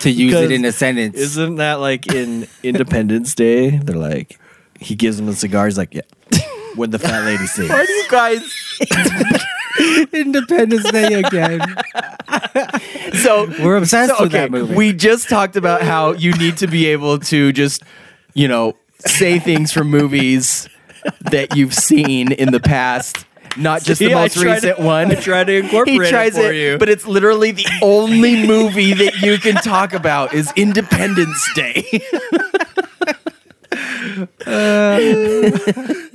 to 0.00 0.10
use 0.10 0.32
it 0.34 0.50
in 0.50 0.64
a 0.64 0.72
sentence? 0.72 1.14
Isn't 1.18 1.56
that 1.56 1.74
like 1.74 2.10
in 2.10 2.46
Independence 2.62 3.34
Day? 3.34 3.70
They're 3.76 3.96
like, 3.96 4.38
he 4.80 4.94
gives 4.94 5.20
him 5.20 5.28
a 5.28 5.34
cigar. 5.34 5.66
He's 5.66 5.76
like, 5.76 5.92
yeah. 5.92 6.02
When 6.76 6.90
the 6.90 6.98
fat 6.98 7.24
lady 7.24 7.46
sings. 7.48 7.68
you 7.70 8.04
guys? 8.10 8.42
Independence 10.12 10.90
Day 10.90 11.14
again? 11.14 11.60
So 13.22 13.46
We're 13.62 13.76
obsessed 13.76 14.16
so, 14.16 14.24
with 14.24 14.32
that 14.32 14.50
movie. 14.50 14.74
We 14.74 14.92
just 14.92 15.28
talked 15.28 15.56
about 15.56 15.82
how 15.82 16.12
you 16.12 16.32
need 16.34 16.56
to 16.58 16.66
be 16.66 16.86
able 16.86 17.18
to 17.20 17.52
just, 17.52 17.82
you 18.34 18.48
know, 18.48 18.76
say 18.98 19.38
things 19.38 19.72
from 19.72 19.88
movies 19.88 20.68
that 21.30 21.56
you've 21.56 21.74
seen 21.74 22.32
in 22.32 22.52
the 22.52 22.60
past, 22.60 23.24
not 23.56 23.82
just 23.82 23.98
See, 23.98 24.08
the 24.08 24.14
most 24.14 24.36
recent 24.36 24.76
to- 24.76 24.82
one. 24.82 25.10
I 25.10 25.14
tried 25.16 25.44
to 25.44 25.56
incorporate 25.58 26.00
he 26.00 26.06
it 26.06 26.10
tries 26.10 26.36
for 26.36 26.52
you. 26.52 26.78
but 26.78 26.88
it's 26.88 27.06
literally 27.06 27.50
the 27.52 27.66
only 27.82 28.46
movie 28.46 28.92
that 28.94 29.20
you 29.20 29.38
can 29.38 29.56
talk 29.56 29.92
about 29.94 30.32
is 30.34 30.52
Independence 30.56 31.50
Day. 31.54 31.84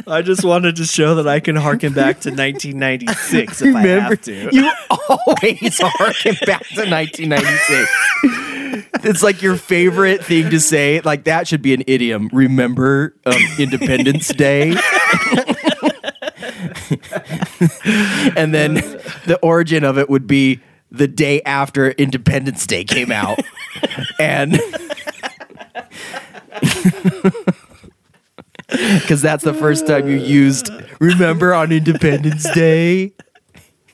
I 0.08 0.22
just 0.24 0.44
wanted 0.44 0.76
to 0.78 0.86
show 0.86 1.16
that 1.16 1.28
I 1.28 1.40
can 1.40 1.56
harken 1.56 1.94
back 1.94 2.22
to 2.22 2.30
1996 2.30 3.62
if 3.62 3.76
I 3.76 3.82
have 3.82 4.22
to. 4.22 4.50
You 4.52 4.72
always 4.90 5.80
harken 5.82 6.36
back 6.46 6.66
to 6.70 6.90
1996. 6.90 9.06
It's 9.06 9.24
like 9.24 9.42
your 9.42 9.56
favorite 9.56 10.24
thing 10.24 10.50
to 10.50 10.60
say. 10.60 11.02
Like 11.02 11.26
that 11.26 11.48
should 11.48 11.62
be 11.62 11.74
an 11.74 11.84
idiom. 11.88 12.30
Remember 12.34 13.16
um, 13.26 13.36
Independence 13.60 14.30
Day? 14.30 14.72
and 18.36 18.54
then 18.54 18.76
the 19.26 19.40
origin 19.42 19.84
of 19.84 19.98
it 19.98 20.10
would 20.10 20.28
be 20.28 20.62
the 20.92 21.08
day 21.08 21.42
after 21.44 21.92
Independence 21.92 22.66
Day 22.66 22.84
came 22.84 23.12
out. 23.12 23.40
and 24.20 24.54
because 29.00 29.22
that's 29.22 29.44
the 29.44 29.54
first 29.54 29.88
time 29.88 30.08
you 30.08 30.18
used 30.18 30.70
remember 31.00 31.54
on 31.54 31.72
Independence 31.72 32.50
Day. 32.52 33.14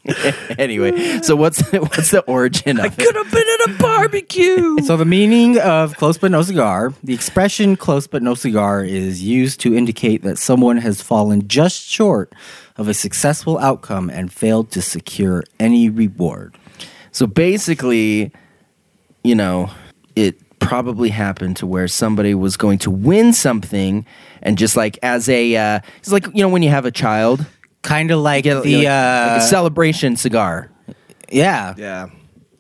anyway, 0.58 1.22
so 1.22 1.36
what's 1.36 1.62
what's 1.72 2.12
the 2.12 2.22
origin 2.28 2.80
of 2.80 2.86
it? 2.86 2.94
I 3.00 3.06
could 3.06 3.16
have 3.16 3.32
been 3.32 3.40
at 3.41 3.70
a 3.70 3.78
barbecue. 3.80 4.78
So 4.84 4.98
the 4.98 5.06
meaning 5.06 5.60
of 5.60 5.95
close 5.95 6.18
but 6.18 6.32
no 6.32 6.41
cigar, 6.41 6.94
the 7.04 7.14
expression 7.14 7.78
close 7.78 8.06
but 8.06 8.22
no 8.22 8.36
cigar 8.36 8.84
is 8.84 9.24
used 9.24 9.62
to 9.62 9.74
indicate 9.76 10.24
that 10.24 10.38
someone 10.38 10.78
has 10.78 11.02
fallen 11.02 11.48
just 11.48 11.88
short 11.88 12.34
of 12.76 12.90
a 12.90 12.94
successful 12.94 13.58
outcome 13.60 14.10
and 14.10 14.34
failed 14.34 14.72
to 14.72 14.82
secure 14.82 15.44
any 15.60 15.90
reward. 15.90 16.58
So 17.12 17.28
basically, 17.28 18.34
you 19.24 19.36
know, 19.36 19.70
it 20.16 20.36
probably 20.64 21.10
happened 21.10 21.57
to 21.57 21.68
where 21.68 21.88
somebody 21.88 22.34
was 22.34 22.57
going 22.57 22.80
to 22.80 22.91
win 22.91 23.34
something, 23.34 24.06
and 24.41 24.57
just 24.57 24.76
like 24.76 24.98
as 25.03 25.30
a, 25.30 25.56
uh, 25.56 25.80
it's 25.99 26.11
like 26.11 26.26
you 26.34 26.41
know 26.44 26.49
when 26.49 26.64
you 26.64 26.69
have 26.69 26.85
a 26.85 26.91
child, 26.91 27.45
Kind 27.81 28.11
of 28.11 28.19
like 28.19 28.45
get 28.45 28.64
the 28.64 28.77
like, 28.77 28.88
uh, 28.88 29.27
like 29.34 29.41
a 29.41 29.45
celebration 29.45 30.15
cigar. 30.15 30.69
yeah. 31.30 31.73
yeah. 31.77 32.07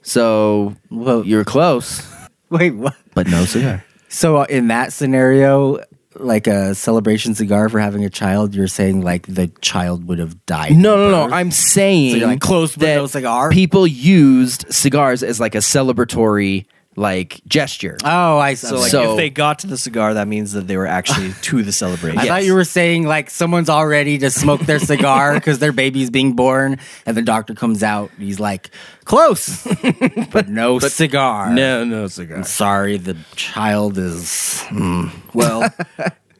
So 0.01 0.75
Well- 0.89 1.25
you're 1.25 1.45
close, 1.45 2.05
Wait, 2.49 2.71
what? 2.71 2.95
but 3.13 3.27
no 3.27 3.45
cigar. 3.45 3.83
So 4.09 4.37
uh, 4.37 4.45
in 4.49 4.67
that 4.67 4.91
scenario, 4.93 5.79
like 6.15 6.45
a 6.45 6.75
celebration 6.75 7.33
cigar 7.35 7.69
for 7.69 7.79
having 7.79 8.03
a 8.05 8.09
child, 8.09 8.53
you're 8.53 8.67
saying 8.67 9.01
like 9.01 9.25
the 9.27 9.47
child 9.61 10.07
would 10.07 10.19
have 10.19 10.45
died. 10.45 10.75
No, 10.75 11.05
in 11.05 11.11
no, 11.11 11.27
no. 11.27 11.33
I'm 11.35 11.49
saying 11.51 12.19
So 12.19 12.27
like, 12.27 12.39
close 12.41 12.73
but 12.75 12.81
that 12.81 12.95
no 12.97 13.07
cigar? 13.07 13.49
People 13.49 13.87
used 13.87 14.65
cigars 14.71 15.23
as 15.23 15.39
like 15.39 15.55
a 15.55 15.59
celebratory 15.59 16.65
like 16.95 17.41
gesture. 17.47 17.97
Oh, 18.03 18.37
I 18.37 18.53
So 18.53 18.77
like 18.77 18.91
So- 18.91 19.11
if 19.11 19.17
they 19.17 19.29
got 19.29 19.59
to 19.59 19.67
the 19.67 19.77
cigar, 19.77 20.13
that 20.15 20.27
means 20.27 20.51
that 20.53 20.67
they 20.67 20.77
were 20.77 20.85
actually 20.87 21.33
to 21.41 21.63
the 21.63 21.71
celebration. 21.71 22.19
I 22.19 22.27
thought 22.27 22.43
you 22.45 22.53
were 22.53 22.63
saying 22.63 23.07
like 23.07 23.29
someone's 23.29 23.69
all 23.69 23.85
ready 23.87 24.17
to 24.19 24.29
smoke 24.29 24.61
their 24.61 24.79
cigar 24.79 25.33
because 25.35 25.59
their 25.59 25.71
baby's 25.71 26.09
being 26.09 26.33
born, 26.33 26.77
and 27.05 27.17
the 27.17 27.21
doctor 27.21 27.55
comes 27.55 27.81
out. 27.83 28.11
And 28.15 28.23
he's 28.23 28.39
like, 28.39 28.69
"Close, 29.05 29.63
but 30.31 30.49
no 30.49 30.79
cigar." 30.79 31.49
no, 31.53 31.83
no 31.83 32.07
cigar. 32.07 32.37
I'm 32.37 32.43
sorry, 32.43 32.97
the 32.97 33.17
child 33.35 33.97
is 33.97 34.61
hmm. 34.67 35.07
Well, 35.33 35.73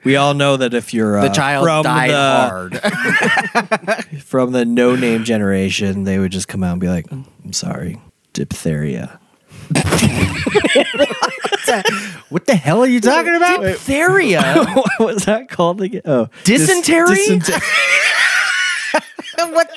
we 0.04 0.16
all 0.18 0.34
know 0.34 0.58
that 0.58 0.74
if 0.74 0.94
you're 0.94 1.18
uh, 1.18 1.28
the 1.28 1.34
child 1.34 1.66
from 1.66 1.84
died 1.84 2.10
the 2.12 2.50
hard. 2.50 4.22
from 4.24 4.52
the 4.52 4.66
no 4.66 4.96
name 4.96 5.24
generation, 5.24 6.04
they 6.04 6.20
would 6.20 6.32
just 6.32 6.48
come 6.48 6.64
out 6.64 6.74
and 6.74 6.82
be 6.82 6.90
like, 6.90 7.12
"I'm 7.12 7.54
sorry, 7.54 8.00
diphtheria." 8.34 9.20
What 12.30 12.46
the 12.46 12.56
hell 12.56 12.82
are 12.82 12.88
you 12.88 13.02
talking 13.02 13.36
about? 13.36 13.62
Diphtheria. 13.62 14.42
what 14.74 15.00
was 15.00 15.26
that 15.26 15.50
called 15.50 15.82
again? 15.82 16.02
Oh, 16.06 16.30
Dysentery? 16.44 17.16
dysentery. 17.16 17.60
what? 19.54 19.70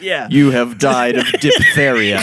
yeah. 0.00 0.28
you 0.30 0.50
have 0.50 0.78
died 0.78 1.16
of 1.16 1.26
diphtheria. 1.40 2.20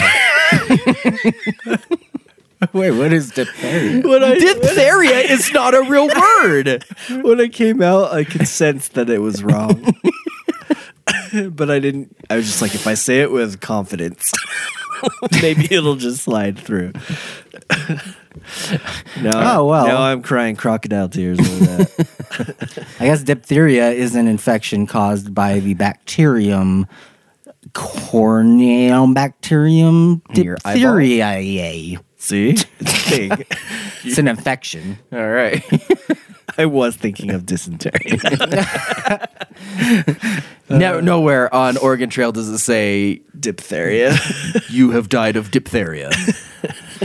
Wait, 2.72 2.90
what 2.90 3.12
is 3.12 3.30
diphtheria? 3.30 4.06
When 4.06 4.24
I, 4.24 4.34
diphtheria 4.38 5.18
is 5.18 5.52
not 5.52 5.74
a 5.74 5.82
real 5.82 6.08
word. 6.08 6.84
when 7.22 7.38
it 7.40 7.52
came 7.52 7.82
out, 7.82 8.12
I 8.12 8.24
could 8.24 8.48
sense 8.48 8.88
that 8.88 9.08
it 9.08 9.18
was 9.18 9.44
wrong. 9.44 9.94
but 11.50 11.70
I 11.70 11.78
didn't. 11.78 12.16
I 12.28 12.36
was 12.36 12.46
just 12.46 12.60
like, 12.62 12.74
if 12.74 12.86
I 12.86 12.94
say 12.94 13.20
it 13.20 13.30
with 13.30 13.60
confidence, 13.60 14.32
maybe 15.42 15.66
it'll 15.74 15.96
just 15.96 16.22
slide 16.22 16.58
through. 16.58 16.92
no, 19.20 19.30
Oh, 19.34 19.64
well. 19.66 19.86
Now 19.86 20.02
I'm 20.02 20.22
crying 20.22 20.56
crocodile 20.56 21.08
tears 21.08 21.38
over 21.40 21.64
that. 21.66 22.86
I 23.00 23.06
guess 23.06 23.22
diphtheria 23.22 23.90
is 23.90 24.14
an 24.14 24.28
infection 24.28 24.86
caused 24.86 25.34
by 25.34 25.60
the 25.60 25.74
bacterium 25.74 26.86
Corynebacterium 27.72 30.22
diphtheriae. 30.32 31.98
See, 32.16 32.50
it's. 32.50 32.64
It's 34.04 34.18
an 34.18 34.28
infection. 34.28 34.98
All 35.12 35.28
right. 35.28 35.62
I 36.58 36.66
was 36.66 36.96
thinking 36.96 37.30
of 37.30 37.46
dysentery. 37.46 38.18
no, 40.70 40.98
uh, 40.98 41.00
nowhere 41.00 41.52
on 41.54 41.76
Oregon 41.76 42.10
Trail 42.10 42.32
does 42.32 42.48
it 42.48 42.58
say 42.58 43.22
diphtheria. 43.38 44.16
you 44.68 44.90
have 44.92 45.08
died 45.08 45.36
of 45.36 45.50
diphtheria. 45.50 46.10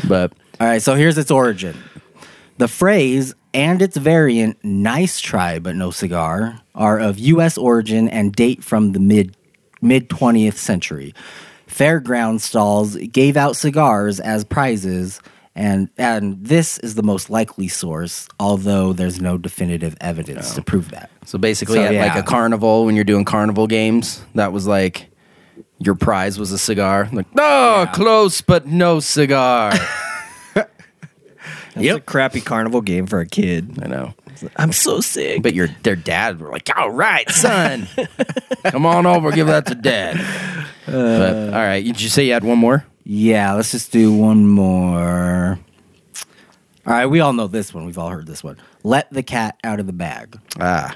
but 0.07 0.33
All 0.59 0.67
right, 0.67 0.81
so 0.81 0.95
here's 0.95 1.17
its 1.17 1.31
origin. 1.31 1.77
The 2.57 2.67
phrase 2.67 3.33
and 3.53 3.81
its 3.81 3.97
variant, 3.97 4.63
nice 4.63 5.19
try 5.19 5.59
but 5.59 5.75
no 5.75 5.91
cigar, 5.91 6.61
are 6.75 6.99
of 6.99 7.19
U.S. 7.19 7.57
origin 7.57 8.07
and 8.07 8.33
date 8.33 8.63
from 8.63 8.93
the 8.93 8.99
mid 8.99 9.35
mid 9.81 10.09
20th 10.09 10.55
century. 10.55 11.13
Fairground 11.67 12.39
stalls 12.39 12.95
gave 12.95 13.35
out 13.35 13.55
cigars 13.55 14.19
as 14.19 14.43
prizes, 14.43 15.19
and 15.55 15.89
and 15.97 16.43
this 16.45 16.77
is 16.79 16.95
the 16.95 17.03
most 17.03 17.29
likely 17.29 17.67
source, 17.67 18.27
although 18.39 18.93
there's 18.93 19.21
no 19.21 19.37
definitive 19.37 19.95
evidence 20.01 20.55
to 20.55 20.61
prove 20.61 20.91
that. 20.91 21.09
so 21.25 21.37
basically, 21.37 21.75
So, 21.75 21.83
at 21.83 21.93
like 21.95 22.15
a 22.15 22.23
carnival 22.27 22.85
when 22.85 22.95
you're 22.95 23.03
doing 23.03 23.25
carnival 23.25 23.67
games, 23.67 24.23
that 24.35 24.51
was 24.51 24.65
like 24.67 25.09
your 25.79 25.95
prize 25.95 26.39
was 26.39 26.51
a 26.51 26.57
cigar. 26.57 27.09
Like, 27.11 27.27
oh, 27.37 27.87
close 27.93 28.41
but 28.41 28.65
no 28.67 28.99
cigar. 28.99 29.73
It's 31.75 31.97
a 31.97 32.01
crappy 32.01 32.39
carnival 32.39 32.81
game 32.81 33.07
for 33.07 33.19
a 33.19 33.25
kid. 33.25 33.79
I 33.81 33.87
know. 33.87 34.13
I'm 34.57 34.71
so 34.71 34.99
sick. 35.01 35.41
But 35.41 35.53
your 35.55 35.69
their 35.81 35.95
dad 35.95 36.39
were 36.39 36.49
like, 36.51 36.69
"All 36.77 36.91
right, 36.91 37.27
son, 37.31 37.87
come 38.65 38.85
on 38.85 39.05
over, 39.05 39.31
give 39.31 39.47
that 39.47 39.65
to 39.67 39.75
dad." 39.75 40.19
Uh. 40.87 40.91
but 40.91 41.35
all 41.53 41.65
right, 41.65 41.83
did 41.83 41.99
you 42.01 42.09
say 42.09 42.25
you 42.25 42.33
had 42.33 42.43
one 42.43 42.59
more? 42.59 42.85
Yeah, 43.03 43.53
let's 43.53 43.71
just 43.71 43.91
do 43.91 44.13
one 44.13 44.47
more. 44.47 45.59
All 46.85 46.93
right, 46.93 47.05
we 47.05 47.19
all 47.19 47.33
know 47.33 47.47
this 47.47 47.73
one. 47.73 47.85
We've 47.85 47.97
all 47.97 48.09
heard 48.09 48.27
this 48.27 48.43
one. 48.43 48.57
Let 48.83 49.11
the 49.11 49.23
cat 49.23 49.57
out 49.63 49.79
of 49.79 49.87
the 49.87 49.93
bag. 49.93 50.39
Ah, 50.59 50.95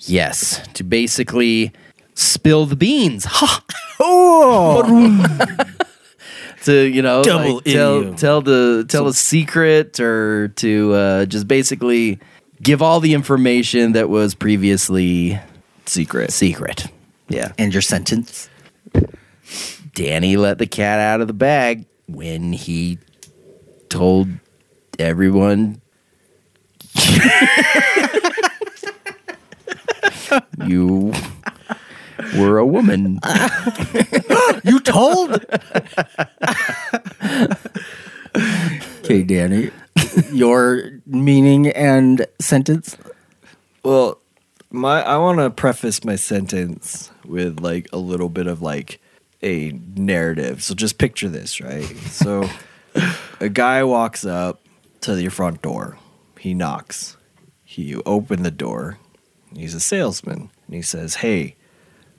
yes, 0.00 0.66
to 0.74 0.84
basically 0.84 1.72
spill 2.14 2.66
the 2.66 2.76
beans. 2.76 3.26
Ha! 3.38 3.64
to 6.64 6.82
you 6.82 7.00
know, 7.00 7.22
Double 7.22 7.54
like, 7.56 7.64
tell 7.64 8.14
tell 8.14 8.42
the 8.42 8.84
tell 8.88 9.06
a 9.06 9.14
secret 9.14 9.98
or 10.00 10.48
to 10.48 10.92
uh, 10.92 11.24
just 11.24 11.48
basically 11.48 12.18
give 12.62 12.82
all 12.82 13.00
the 13.00 13.14
information 13.14 13.92
that 13.92 14.10
was 14.10 14.34
previously 14.34 15.40
secret. 15.86 16.30
secret. 16.32 16.86
Yeah. 17.28 17.52
And 17.58 17.72
your 17.72 17.82
sentence? 17.82 18.48
Danny 19.96 20.36
let 20.36 20.58
the 20.58 20.66
cat 20.66 20.98
out 21.00 21.22
of 21.22 21.26
the 21.26 21.32
bag 21.32 21.86
when 22.06 22.52
he 22.52 22.98
told 23.88 24.28
everyone 24.98 25.80
you 30.66 31.14
were 32.38 32.58
a 32.58 32.66
woman. 32.66 33.18
You 34.64 34.80
told? 34.80 35.44
okay, 39.04 39.22
Danny. 39.22 39.70
Your 40.32 40.90
meaning 41.06 41.68
and 41.68 42.26
sentence? 42.40 42.96
Well, 43.84 44.18
my 44.70 45.02
I 45.02 45.18
want 45.18 45.38
to 45.38 45.50
preface 45.50 46.04
my 46.04 46.16
sentence 46.16 47.10
with 47.24 47.60
like 47.60 47.88
a 47.92 47.98
little 47.98 48.28
bit 48.28 48.48
of 48.48 48.60
like 48.60 49.00
a 49.46 49.72
narrative. 49.94 50.62
So 50.62 50.74
just 50.74 50.98
picture 50.98 51.28
this, 51.28 51.60
right? 51.60 51.86
So 52.10 52.48
a 53.40 53.48
guy 53.48 53.84
walks 53.84 54.24
up 54.24 54.60
to 55.02 55.20
your 55.20 55.30
front 55.30 55.62
door. 55.62 55.98
He 56.38 56.52
knocks. 56.52 57.16
He 57.64 57.82
you 57.82 58.02
open 58.04 58.42
the 58.42 58.50
door. 58.50 58.98
He's 59.54 59.74
a 59.74 59.80
salesman, 59.80 60.50
and 60.66 60.74
he 60.74 60.82
says, 60.82 61.16
"Hey, 61.16 61.56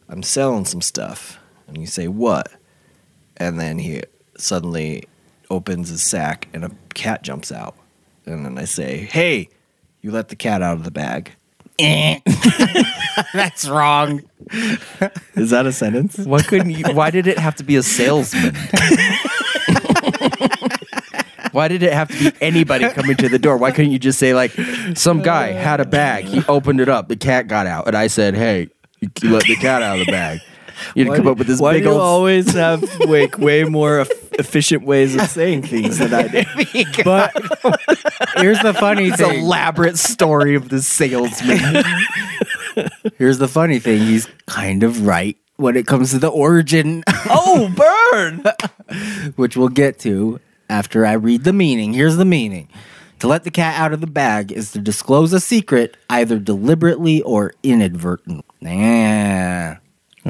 I'm 0.08 0.24
selling 0.24 0.66
some 0.66 0.82
stuff." 0.82 1.38
And 1.68 1.78
you 1.78 1.88
say, 1.88 2.08
"What?" 2.08 2.52
And 3.36 3.60
then 3.60 3.80
he 3.80 4.02
suddenly 4.38 5.04
opens 5.50 5.90
his 5.90 6.04
sack, 6.04 6.48
and 6.54 6.64
a 6.64 6.72
cat 6.94 7.24
jumps 7.24 7.52
out. 7.52 7.76
And 8.26 8.46
then 8.46 8.58
I 8.58 8.66
say, 8.66 9.08
"Hey, 9.12 9.50
you 10.02 10.12
let 10.12 10.30
the 10.30 10.36
cat 10.36 10.62
out 10.62 10.78
of 10.78 10.84
the 10.84 10.92
bag." 10.92 11.34
Eh. 11.80 12.20
That's 13.34 13.68
wrong. 13.68 14.24
Is 15.36 15.50
that 15.52 15.66
a 15.66 15.72
sentence? 15.72 16.18
Why 16.18 16.42
couldn't 16.42 16.72
you? 16.72 16.86
Why 16.94 17.12
did 17.12 17.28
it 17.28 17.38
have 17.38 17.56
to 17.56 17.64
be 17.64 17.76
a 17.76 17.84
salesman? 17.84 18.56
why 21.52 21.68
did 21.68 21.84
it 21.84 21.94
have 21.94 22.08
to 22.10 22.32
be 22.32 22.38
anybody 22.42 22.90
coming 22.90 23.18
to 23.18 23.30
the 23.30 23.40
door? 23.40 23.58
Why 23.58 23.72
couldn't 23.72 23.92
you 23.92 24.00
just 24.00 24.20
say 24.20 24.34
like, 24.34 24.52
some 24.96 25.22
guy 25.22 25.52
had 25.52 25.80
a 25.80 25.86
bag, 25.86 26.26
he 26.26 26.44
opened 26.48 26.80
it 26.80 26.90
up, 26.90 27.10
the 27.10 27.16
cat 27.16 27.48
got 27.48 27.68
out, 27.68 27.88
and 27.88 27.96
I 27.96 28.08
said, 28.08 28.36
hey, 28.36 28.70
you 29.00 29.10
you 29.22 29.32
let 29.32 29.44
the 29.44 29.56
cat 29.56 29.82
out 29.82 30.00
of 30.00 30.06
the 30.06 30.12
bag. 30.12 30.40
You'd 30.96 31.14
come 31.16 31.28
up 31.28 31.38
with 31.38 31.48
this 31.48 31.60
Why 31.60 31.74
big 31.74 31.84
do 31.84 31.90
you 31.90 31.94
old. 31.94 32.02
always 32.02 32.54
have 32.54 32.84
way, 33.02 33.28
way 33.38 33.64
more 33.64 34.02
eff- 34.02 34.10
efficient 34.40 34.84
ways 34.84 35.16
of 35.16 35.22
saying 35.30 35.64
things 35.64 35.98
than 36.00 36.14
I 36.14 36.28
do? 36.28 36.44
But 37.04 37.34
here's 38.38 38.60
the 38.62 38.74
funny 38.74 39.10
this 39.10 39.20
thing. 39.20 39.40
elaborate 39.44 39.98
story 39.98 40.56
of 40.56 40.70
the 40.70 40.82
salesman. 40.82 41.60
Here's 43.18 43.40
the 43.40 43.48
funny 43.48 43.80
thing. 43.80 44.00
He's 44.02 44.28
kind 44.46 44.84
of 44.84 45.06
right 45.08 45.36
when 45.56 45.76
it 45.76 45.88
comes 45.88 46.12
to 46.12 46.20
the 46.20 46.28
origin, 46.28 47.04
oh, 47.28 47.74
burn! 47.76 48.44
which 49.36 49.58
we'll 49.58 49.70
get 49.70 49.98
to 50.00 50.40
after 50.70 51.04
I 51.06 51.14
read 51.14 51.44
the 51.44 51.54
meaning. 51.54 51.94
Here's 51.94 52.18
the 52.18 52.26
meaning. 52.26 52.70
To 53.20 53.28
let 53.28 53.44
the 53.44 53.50
cat 53.52 53.80
out 53.80 53.94
of 53.94 54.02
the 54.02 54.06
bag 54.08 54.52
is 54.52 54.72
to 54.74 54.80
disclose 54.80 55.34
a 55.34 55.40
secret 55.40 55.98
either 56.12 56.38
deliberately 56.38 57.24
or 57.24 57.54
inadvertently. 57.64 58.44
Yeah. 58.62 59.78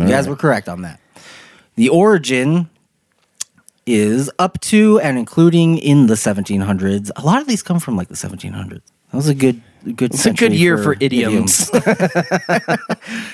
You 0.01 0.07
guys 0.07 0.27
were 0.27 0.35
correct 0.35 0.69
on 0.69 0.83
that. 0.83 0.99
The 1.75 1.89
origin 1.89 2.69
is 3.85 4.29
up 4.37 4.59
to 4.59 4.99
and 4.99 5.17
including 5.17 5.77
in 5.77 6.07
the 6.07 6.15
1700s. 6.15 7.09
A 7.15 7.21
lot 7.21 7.41
of 7.41 7.47
these 7.47 7.63
come 7.63 7.79
from 7.79 7.95
like 7.95 8.09
the 8.09 8.15
1700s. 8.15 8.81
That 9.11 9.17
was 9.17 9.29
a 9.29 9.35
good 9.35 9.61
good 9.95 10.13
It's 10.13 10.25
a 10.25 10.33
good 10.33 10.53
year 10.53 10.77
for 10.77 10.95
idioms. 10.99 11.71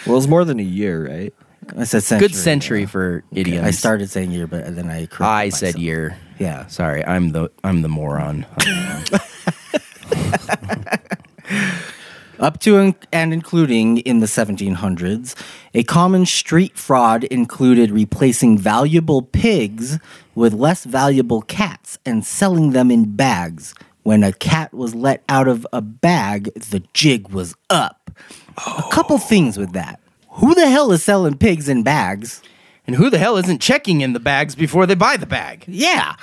Well, 0.05 0.17
it's 0.17 0.27
more 0.27 0.43
than 0.43 0.59
a 0.59 0.63
year, 0.63 1.07
right? 1.07 1.33
I 1.77 1.85
said 1.85 2.03
century. 2.03 2.27
good 2.27 2.35
century 2.35 2.81
yeah. 2.81 2.87
for 2.87 3.23
idioms. 3.31 3.65
I 3.65 3.71
started 3.71 4.09
saying 4.09 4.31
year, 4.31 4.47
but 4.47 4.75
then 4.75 4.89
I 4.89 5.05
corrected 5.05 5.25
I 5.25 5.49
said 5.49 5.79
year. 5.79 6.17
Yeah. 6.37 6.67
Sorry, 6.67 7.05
I'm 7.05 7.29
the 7.29 7.49
I'm 7.63 7.81
the 7.81 7.87
moron. 7.87 8.45
Up 12.39 12.59
to 12.61 12.77
and- 12.77 12.95
and 13.11 13.31
including 13.33 13.97
in 13.99 14.19
the 14.19 14.25
1700s, 14.27 15.35
a 15.73 15.83
common 15.83 16.25
street 16.25 16.77
fraud 16.77 17.23
included 17.25 17.91
replacing 17.91 18.57
valuable 18.57 19.21
pigs 19.21 19.99
with 20.35 20.53
less 20.53 20.83
valuable 20.83 21.41
cats 21.43 21.97
and 22.05 22.25
selling 22.25 22.71
them 22.71 22.89
in 22.91 23.15
bags. 23.15 23.73
When 24.01 24.23
a 24.23 24.33
cat 24.33 24.73
was 24.73 24.93
let 24.95 25.23
out 25.29 25.47
of 25.47 25.65
a 25.71 25.79
bag, 25.81 26.51
the 26.55 26.83
jig 26.93 27.29
was 27.29 27.55
up. 27.69 28.11
A 28.57 28.83
couple 28.91 29.15
oh. 29.15 29.19
things 29.19 29.57
with 29.57 29.71
that. 29.73 29.99
Who 30.31 30.53
the 30.55 30.67
hell 30.69 30.91
is 30.91 31.03
selling 31.03 31.37
pigs 31.37 31.69
in 31.69 31.83
bags? 31.83 32.41
and 32.85 32.97
who 32.97 33.09
the 33.09 33.17
hell 33.17 33.37
isn't 33.37 33.61
checking 33.61 34.01
in 34.01 34.11
the 34.11 34.19
bags 34.19 34.55
before 34.55 34.85
they 34.85 34.93
buy 34.95 35.15
the 35.15 35.25
bag? 35.25 35.63
Yeah. 35.69 36.15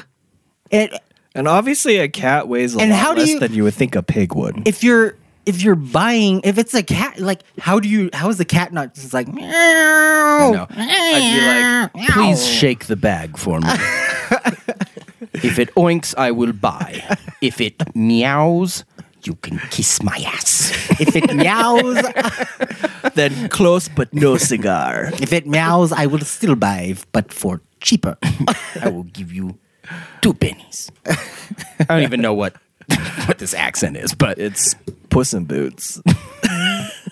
It, 0.71 0.93
And 1.35 1.49
obviously, 1.49 1.97
a 1.97 2.07
cat 2.07 2.49
weighs 2.49 2.75
a 2.77 2.81
And 2.81 2.91
lot 2.91 2.99
how 3.01 3.15
do 3.15 3.21
less 3.21 3.31
you- 3.31 3.41
than 3.41 3.55
you 3.55 3.63
would 3.65 3.73
think 3.73 3.97
a 3.97 4.03
pig 4.03 4.35
would. 4.35 4.69
if 4.69 4.85
you're 4.85 5.15
if 5.51 5.63
you're 5.63 5.75
buying 6.01 6.41
if 6.45 6.57
it's 6.63 6.75
a 6.75 6.83
cat 6.83 7.19
like 7.19 7.41
how 7.59 7.77
do 7.83 7.89
you 7.89 8.09
how 8.13 8.29
is 8.31 8.39
the 8.39 8.45
cat 8.45 8.73
not 8.73 8.95
just 8.95 9.13
like 9.13 9.27
meow, 9.29 10.51
No. 10.57 10.67
I'd 10.71 11.91
be 11.95 12.01
like, 12.01 12.11
please 12.15 12.47
shake 12.47 12.87
the 12.87 12.97
bag 12.97 13.37
for 13.37 13.59
me. 13.61 13.69
if 15.49 15.59
it 15.59 15.75
oinks, 15.75 16.15
I 16.17 16.31
will 16.31 16.53
buy. 16.53 17.03
If 17.41 17.61
it 17.61 17.77
meows, 17.95 18.85
you 19.25 19.35
can 19.45 19.59
kiss 19.71 20.03
my 20.03 20.17
ass. 20.35 20.71
if 21.01 21.15
it 21.17 21.35
meows 21.35 21.99
then 23.15 23.49
close, 23.49 23.89
but 23.89 24.09
no 24.15 24.37
cigar. 24.37 25.11
if 25.21 25.33
it 25.33 25.47
meows 25.47 25.91
i 25.93 26.07
will 26.07 26.25
still 26.25 26.55
buy 26.55 26.95
but 27.13 27.33
for 27.33 27.61
cheaper 27.81 28.17
I 28.81 28.89
will 28.89 29.09
give 29.19 29.33
you 29.33 29.59
two 30.23 30.35
pennies. 30.35 30.91
I 31.07 31.85
don't 31.89 32.03
even 32.03 32.21
know 32.21 32.35
what 32.35 32.55
what 33.27 33.39
this 33.39 33.55
accent 33.55 33.97
is, 33.97 34.15
but 34.15 34.39
It's 34.39 34.75
Puss 35.11 35.35
in 35.35 35.45
Boots. 35.45 36.01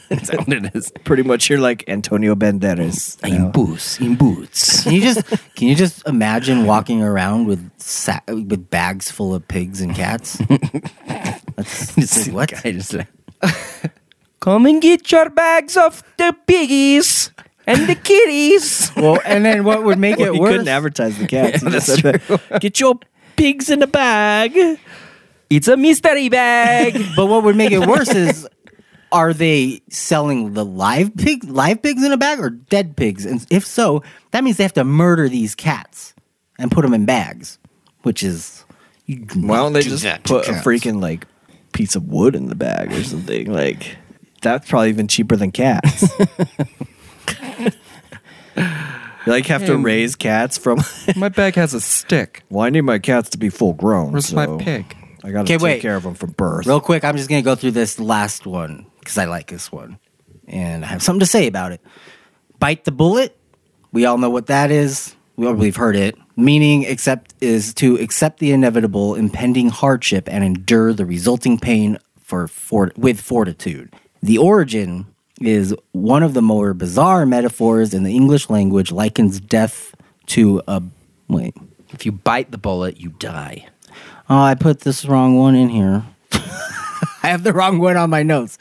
what 0.08 0.48
it 0.48 0.74
is. 0.74 0.90
Pretty 1.04 1.22
much, 1.22 1.50
you're 1.50 1.60
like 1.60 1.84
Antonio 1.88 2.34
Banderas. 2.34 3.22
In 3.26 3.50
boots, 3.50 4.00
in 4.00 4.14
boots. 4.14 4.84
can 4.84 4.92
you 4.94 5.00
just 5.02 5.26
can 5.54 5.68
you 5.68 5.74
just 5.74 6.06
imagine 6.06 6.64
walking 6.64 7.02
around 7.02 7.46
with 7.46 7.70
sa- 7.78 8.20
with 8.28 8.70
bags 8.70 9.10
full 9.10 9.34
of 9.34 9.46
pigs 9.48 9.80
and 9.80 9.94
cats 9.94 10.38
That's, 11.56 12.26
like, 12.28 12.34
what 12.52 12.62
guy 12.62 12.72
just 12.72 12.94
like, 12.94 13.08
Come 14.40 14.66
and 14.66 14.80
get 14.80 15.10
your 15.12 15.28
bags 15.30 15.76
of 15.76 16.02
the 16.16 16.34
piggies 16.46 17.30
and 17.66 17.88
the 17.88 17.94
kitties. 17.94 18.90
well 18.96 19.20
and 19.26 19.44
then 19.44 19.64
what 19.64 19.82
would 19.84 19.98
make 19.98 20.16
Well, 20.18 20.28
it 20.28 20.34
you 20.36 20.40
worse 20.40 20.52
couldn't 20.52 20.68
advertise 20.68 21.18
the 21.18 21.26
cats. 21.26 21.62
You 21.62 21.70
that's 21.70 22.00
that, 22.02 22.60
Get 22.60 22.80
your 22.80 22.98
pigs 23.36 23.68
in 23.70 23.82
a 23.82 23.86
bag. 23.86 24.78
It's 25.50 25.68
a 25.68 25.76
mystery 25.76 26.28
bag. 26.28 26.94
but 27.16 27.26
what 27.26 27.44
would 27.44 27.56
make 27.56 27.72
it 27.72 27.86
worse 27.86 28.14
is 28.14 28.46
are 29.10 29.32
they 29.32 29.80
selling 29.88 30.52
the 30.52 30.64
live 30.64 31.16
pig 31.16 31.44
live 31.44 31.82
pigs 31.82 32.04
in 32.04 32.12
a 32.12 32.16
bag 32.18 32.38
or 32.40 32.50
dead 32.50 32.94
pigs 32.94 33.24
and 33.24 33.46
if 33.48 33.64
so 33.64 34.02
that 34.32 34.44
means 34.44 34.58
they 34.58 34.64
have 34.64 34.74
to 34.74 34.84
murder 34.84 35.30
these 35.30 35.54
cats 35.54 36.14
and 36.58 36.70
put 36.70 36.82
them 36.82 36.92
in 36.92 37.06
bags 37.06 37.58
which 38.02 38.22
is 38.22 38.66
you 39.06 39.26
Why 39.34 39.56
don't 39.56 39.72
they 39.72 39.80
do 39.80 39.88
just 39.90 40.02
that 40.02 40.24
to 40.24 40.34
put 40.34 40.48
a 40.48 40.52
cats. 40.52 40.66
freaking 40.66 41.00
like 41.00 41.26
piece 41.72 41.96
of 41.96 42.06
wood 42.08 42.36
in 42.36 42.48
the 42.48 42.54
bag 42.54 42.92
or 42.92 43.02
something? 43.02 43.50
Like 43.50 43.96
that's 44.42 44.68
probably 44.68 44.90
even 44.90 45.08
cheaper 45.08 45.34
than 45.34 45.50
cats. 45.50 46.02
you 47.58 47.70
like 49.26 49.46
have 49.46 49.64
to 49.66 49.76
raise 49.78 50.14
cats 50.14 50.58
from. 50.58 50.80
My 51.16 51.30
bag 51.30 51.54
has 51.54 51.72
a 51.72 51.80
stick. 51.80 52.42
well, 52.50 52.66
I 52.66 52.70
need 52.70 52.82
my 52.82 52.98
cats 52.98 53.30
to 53.30 53.38
be 53.38 53.48
full 53.48 53.72
grown. 53.72 54.12
Where's 54.12 54.32
my 54.32 54.46
pig? 54.58 54.94
I 55.28 55.32
got 55.32 55.46
to 55.46 55.52
take 55.52 55.60
wait. 55.60 55.82
care 55.82 55.96
of 55.96 56.04
them 56.04 56.14
from 56.14 56.30
birth. 56.30 56.66
real 56.66 56.80
quick 56.80 57.04
i'm 57.04 57.16
just 57.16 57.28
gonna 57.28 57.42
go 57.42 57.54
through 57.54 57.72
this 57.72 58.00
last 58.00 58.46
one 58.46 58.86
because 58.98 59.18
i 59.18 59.26
like 59.26 59.48
this 59.48 59.70
one 59.70 59.98
and 60.46 60.84
i 60.84 60.88
have 60.88 61.02
something 61.02 61.20
to 61.20 61.26
say 61.26 61.46
about 61.46 61.72
it 61.72 61.80
bite 62.58 62.84
the 62.84 62.92
bullet 62.92 63.36
we 63.92 64.06
all 64.06 64.16
know 64.18 64.30
what 64.30 64.46
that 64.46 64.70
is 64.70 65.14
we 65.36 65.46
all 65.46 65.52
we've 65.52 65.76
heard 65.76 65.96
it 65.96 66.16
meaning 66.36 66.86
accept 66.86 67.34
is 67.40 67.74
to 67.74 67.96
accept 67.96 68.38
the 68.38 68.52
inevitable 68.52 69.14
impending 69.14 69.68
hardship 69.68 70.28
and 70.28 70.44
endure 70.44 70.92
the 70.92 71.04
resulting 71.04 71.58
pain 71.58 71.98
for, 72.20 72.48
for 72.48 72.90
with 72.96 73.20
fortitude 73.20 73.92
the 74.22 74.38
origin 74.38 75.06
is 75.40 75.74
one 75.92 76.22
of 76.22 76.34
the 76.34 76.42
more 76.42 76.72
bizarre 76.72 77.26
metaphors 77.26 77.92
in 77.92 78.02
the 78.02 78.14
english 78.14 78.48
language 78.48 78.90
likens 78.90 79.40
death 79.40 79.94
to 80.26 80.62
a 80.66 80.82
wait 81.28 81.54
if 81.90 82.04
you 82.04 82.12
bite 82.12 82.50
the 82.50 82.58
bullet, 82.58 83.00
you 83.00 83.10
die. 83.18 83.66
Oh, 84.30 84.40
I 84.40 84.54
put 84.54 84.80
this 84.80 85.04
wrong 85.06 85.38
one 85.38 85.54
in 85.54 85.68
here. 85.68 86.04
I 86.32 87.28
have 87.28 87.44
the 87.44 87.52
wrong 87.52 87.78
one 87.78 87.96
on 87.96 88.10
my 88.10 88.22
notes. 88.22 88.58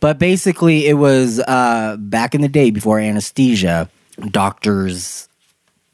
But 0.00 0.18
basically, 0.18 0.86
it 0.86 0.94
was 0.94 1.40
uh, 1.40 1.96
back 1.98 2.34
in 2.34 2.40
the 2.40 2.48
day 2.48 2.70
before 2.70 2.98
anesthesia, 2.98 3.88
doctors 4.30 5.28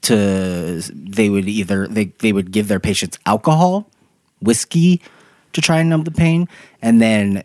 to 0.03 0.81
they 0.93 1.29
would 1.29 1.47
either 1.47 1.87
they, 1.87 2.05
they 2.19 2.31
would 2.31 2.51
give 2.51 2.67
their 2.67 2.79
patients 2.79 3.17
alcohol, 3.25 3.89
whiskey 4.41 5.01
to 5.53 5.61
try 5.61 5.79
and 5.79 5.89
numb 5.89 6.03
the 6.03 6.11
pain, 6.11 6.47
and 6.81 7.01
then 7.01 7.43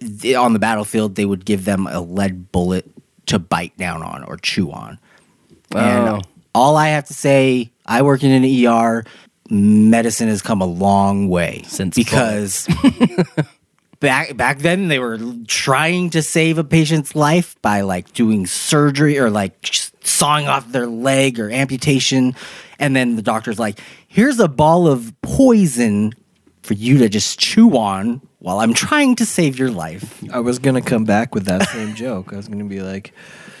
th- 0.00 0.36
on 0.36 0.52
the 0.52 0.58
battlefield 0.58 1.14
they 1.14 1.24
would 1.24 1.44
give 1.46 1.64
them 1.64 1.86
a 1.86 2.00
lead 2.00 2.52
bullet 2.52 2.90
to 3.26 3.38
bite 3.38 3.76
down 3.78 4.02
on 4.02 4.24
or 4.24 4.36
chew 4.36 4.70
on. 4.70 4.98
Oh. 5.74 5.78
And 5.78 6.26
all 6.54 6.76
I 6.76 6.88
have 6.88 7.04
to 7.06 7.14
say, 7.14 7.70
I 7.86 8.02
work 8.02 8.22
in 8.22 8.30
an 8.30 8.66
ER. 8.66 9.04
Medicine 9.50 10.28
has 10.28 10.42
come 10.42 10.60
a 10.60 10.66
long 10.66 11.28
way 11.28 11.62
Since 11.66 11.96
because 11.96 12.68
back 14.00 14.36
back 14.36 14.58
then 14.58 14.88
they 14.88 14.98
were 14.98 15.18
trying 15.46 16.10
to 16.10 16.22
save 16.22 16.58
a 16.58 16.64
patient's 16.64 17.14
life 17.14 17.60
by 17.62 17.80
like 17.82 18.12
doing 18.12 18.46
surgery 18.46 19.18
or 19.18 19.30
like 19.30 19.68
sawing 20.02 20.48
off 20.48 20.70
their 20.72 20.86
leg 20.86 21.40
or 21.40 21.50
amputation, 21.50 22.34
and 22.78 22.94
then 22.94 23.16
the 23.16 23.22
doctor's 23.22 23.58
like, 23.58 23.80
"Here's 24.06 24.38
a 24.40 24.48
ball 24.48 24.86
of 24.86 25.12
poison 25.22 26.12
for 26.62 26.74
you 26.74 26.98
to 26.98 27.08
just 27.08 27.38
chew 27.38 27.76
on 27.76 28.20
while 28.38 28.60
I'm 28.60 28.74
trying 28.74 29.16
to 29.16 29.26
save 29.26 29.58
your 29.58 29.70
life." 29.70 30.22
I 30.32 30.40
was 30.40 30.58
gonna 30.58 30.82
come 30.82 31.04
back 31.04 31.34
with 31.34 31.46
that 31.46 31.68
same 31.68 31.94
joke. 31.94 32.32
I 32.32 32.36
was 32.36 32.48
gonna 32.48 32.64
be 32.64 32.80
like, 32.80 33.12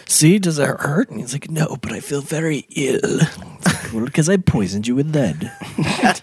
"See, 0.08 0.38
does 0.40 0.58
it 0.58 0.66
hurt?" 0.80 1.10
And 1.10 1.20
he's 1.20 1.32
like, 1.32 1.48
"No, 1.50 1.76
but 1.80 1.92
I 1.92 2.00
feel 2.00 2.20
very 2.20 2.66
ill." 2.74 2.98
It's 3.20 3.66
like, 3.66 3.92
well, 3.92 4.04
because 4.04 4.28
I 4.28 4.36
poisoned 4.38 4.86
you 4.88 4.96
with 4.96 5.14
lead. 5.14 5.52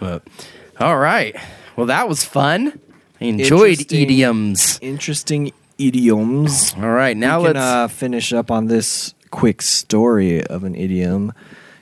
But, 0.00 0.22
all 0.80 0.98
right. 0.98 1.34
Well, 1.76 1.86
that 1.86 2.08
was 2.08 2.24
fun. 2.24 2.78
I 3.20 3.26
enjoyed 3.26 3.70
Interesting. 3.78 4.02
idioms. 4.02 4.78
Interesting 4.82 5.52
idioms. 5.78 6.74
All 6.76 6.90
right, 6.90 7.16
now 7.16 7.40
we 7.40 7.46
can 7.46 7.54
let's. 7.54 7.64
uh, 7.64 7.88
finish 7.88 8.32
up 8.32 8.50
on 8.50 8.66
this 8.66 9.14
quick 9.30 9.62
story 9.62 10.44
of 10.44 10.64
an 10.64 10.74
idiom. 10.74 11.32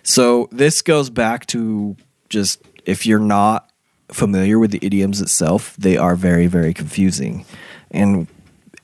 So 0.03 0.49
this 0.53 0.83
goes 0.83 1.11
back 1.11 1.47
to 1.47 1.97
just 2.29 2.63
if 2.85 3.07
you're 3.07 3.19
not 3.19 3.71
familiar 4.11 4.59
with 4.59 4.71
the 4.71 4.79
idioms 4.83 5.21
itself, 5.21 5.75
they 5.79 5.97
are 5.97 6.15
very 6.15 6.47
very 6.47 6.75
confusing. 6.75 7.45
And 7.91 8.29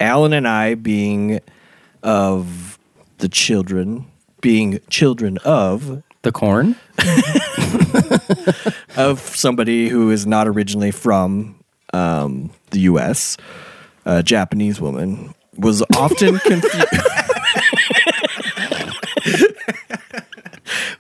Alan 0.00 0.32
and 0.32 0.48
I 0.48 0.74
being 0.74 1.40
of 2.02 2.78
the 3.18 3.28
children, 3.28 4.06
being 4.40 4.80
children 4.90 5.38
of 5.44 6.02
The 6.22 6.32
corn. 6.32 6.76
of 8.96 9.20
somebody 9.20 9.88
who 9.88 10.10
is 10.10 10.26
not 10.26 10.48
originally 10.48 10.90
from 10.90 11.62
um, 11.92 12.50
the 12.70 12.80
U.S., 12.80 13.36
a 14.04 14.22
Japanese 14.22 14.80
woman, 14.80 15.34
was 15.56 15.82
often 15.96 16.38
confused. 16.40 16.86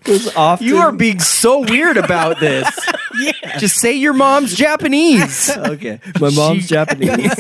was 0.06 0.34
often 0.36 0.66
You 0.66 0.78
are 0.78 0.92
being 0.92 1.20
so 1.20 1.60
weird 1.60 1.96
about 1.96 2.40
this. 2.40 2.68
yeah. 3.20 3.58
Just 3.58 3.80
say 3.80 3.94
your 3.94 4.12
mom's 4.14 4.54
Japanese. 4.54 5.54
okay. 5.56 6.00
My 6.20 6.30
mom's 6.30 6.66
Japanese. 6.68 7.32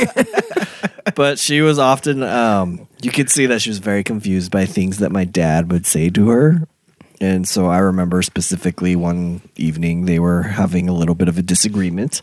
But 1.14 1.38
she 1.38 1.60
was 1.60 1.78
often 1.78 2.22
um 2.22 2.86
you 3.02 3.10
could 3.10 3.30
see 3.30 3.46
that 3.46 3.62
she 3.62 3.70
was 3.70 3.78
very 3.78 4.02
confused 4.02 4.50
by 4.50 4.66
things 4.66 4.98
that 4.98 5.12
my 5.12 5.24
dad 5.24 5.70
would 5.70 5.86
say 5.86 6.10
to 6.10 6.28
her. 6.28 6.66
And 7.20 7.48
so 7.48 7.66
I 7.66 7.78
remember 7.78 8.22
specifically 8.22 8.94
one 8.94 9.40
evening 9.56 10.04
they 10.04 10.18
were 10.20 10.42
having 10.42 10.88
a 10.88 10.92
little 10.92 11.14
bit 11.16 11.28
of 11.28 11.36
a 11.38 11.42
disagreement. 11.42 12.20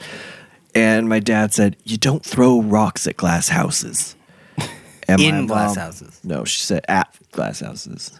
And 0.74 1.08
my 1.10 1.20
dad 1.20 1.54
said, 1.54 1.78
You 1.84 1.98
don't 1.98 2.24
throw 2.26 2.62
rocks 2.62 3.08
at 3.08 3.18
glass 3.18 3.50
houses. 3.50 4.16
And 5.08 5.22
In 5.22 5.46
glass 5.46 5.76
houses. 5.76 6.20
No, 6.24 6.46
she 6.46 6.62
said 6.62 6.84
at 6.88 7.16
glass 7.32 7.60
houses. 7.60 8.20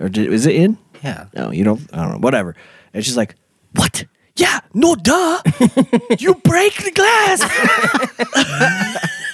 Or 0.00 0.08
did, 0.08 0.32
is 0.32 0.44
it 0.44 0.56
in? 0.56 0.76
Yeah. 1.04 1.26
No, 1.34 1.52
you 1.52 1.62
don't. 1.62 1.80
I 1.92 2.02
don't 2.02 2.10
know. 2.12 2.18
Whatever. 2.18 2.56
And 2.92 3.04
she's 3.04 3.16
like, 3.16 3.36
"What? 3.74 4.04
Yeah, 4.34 4.58
no, 4.74 4.96
duh. 4.96 5.40
you 6.18 6.34
break 6.34 6.74
the 6.82 6.90
glass." 6.90 7.42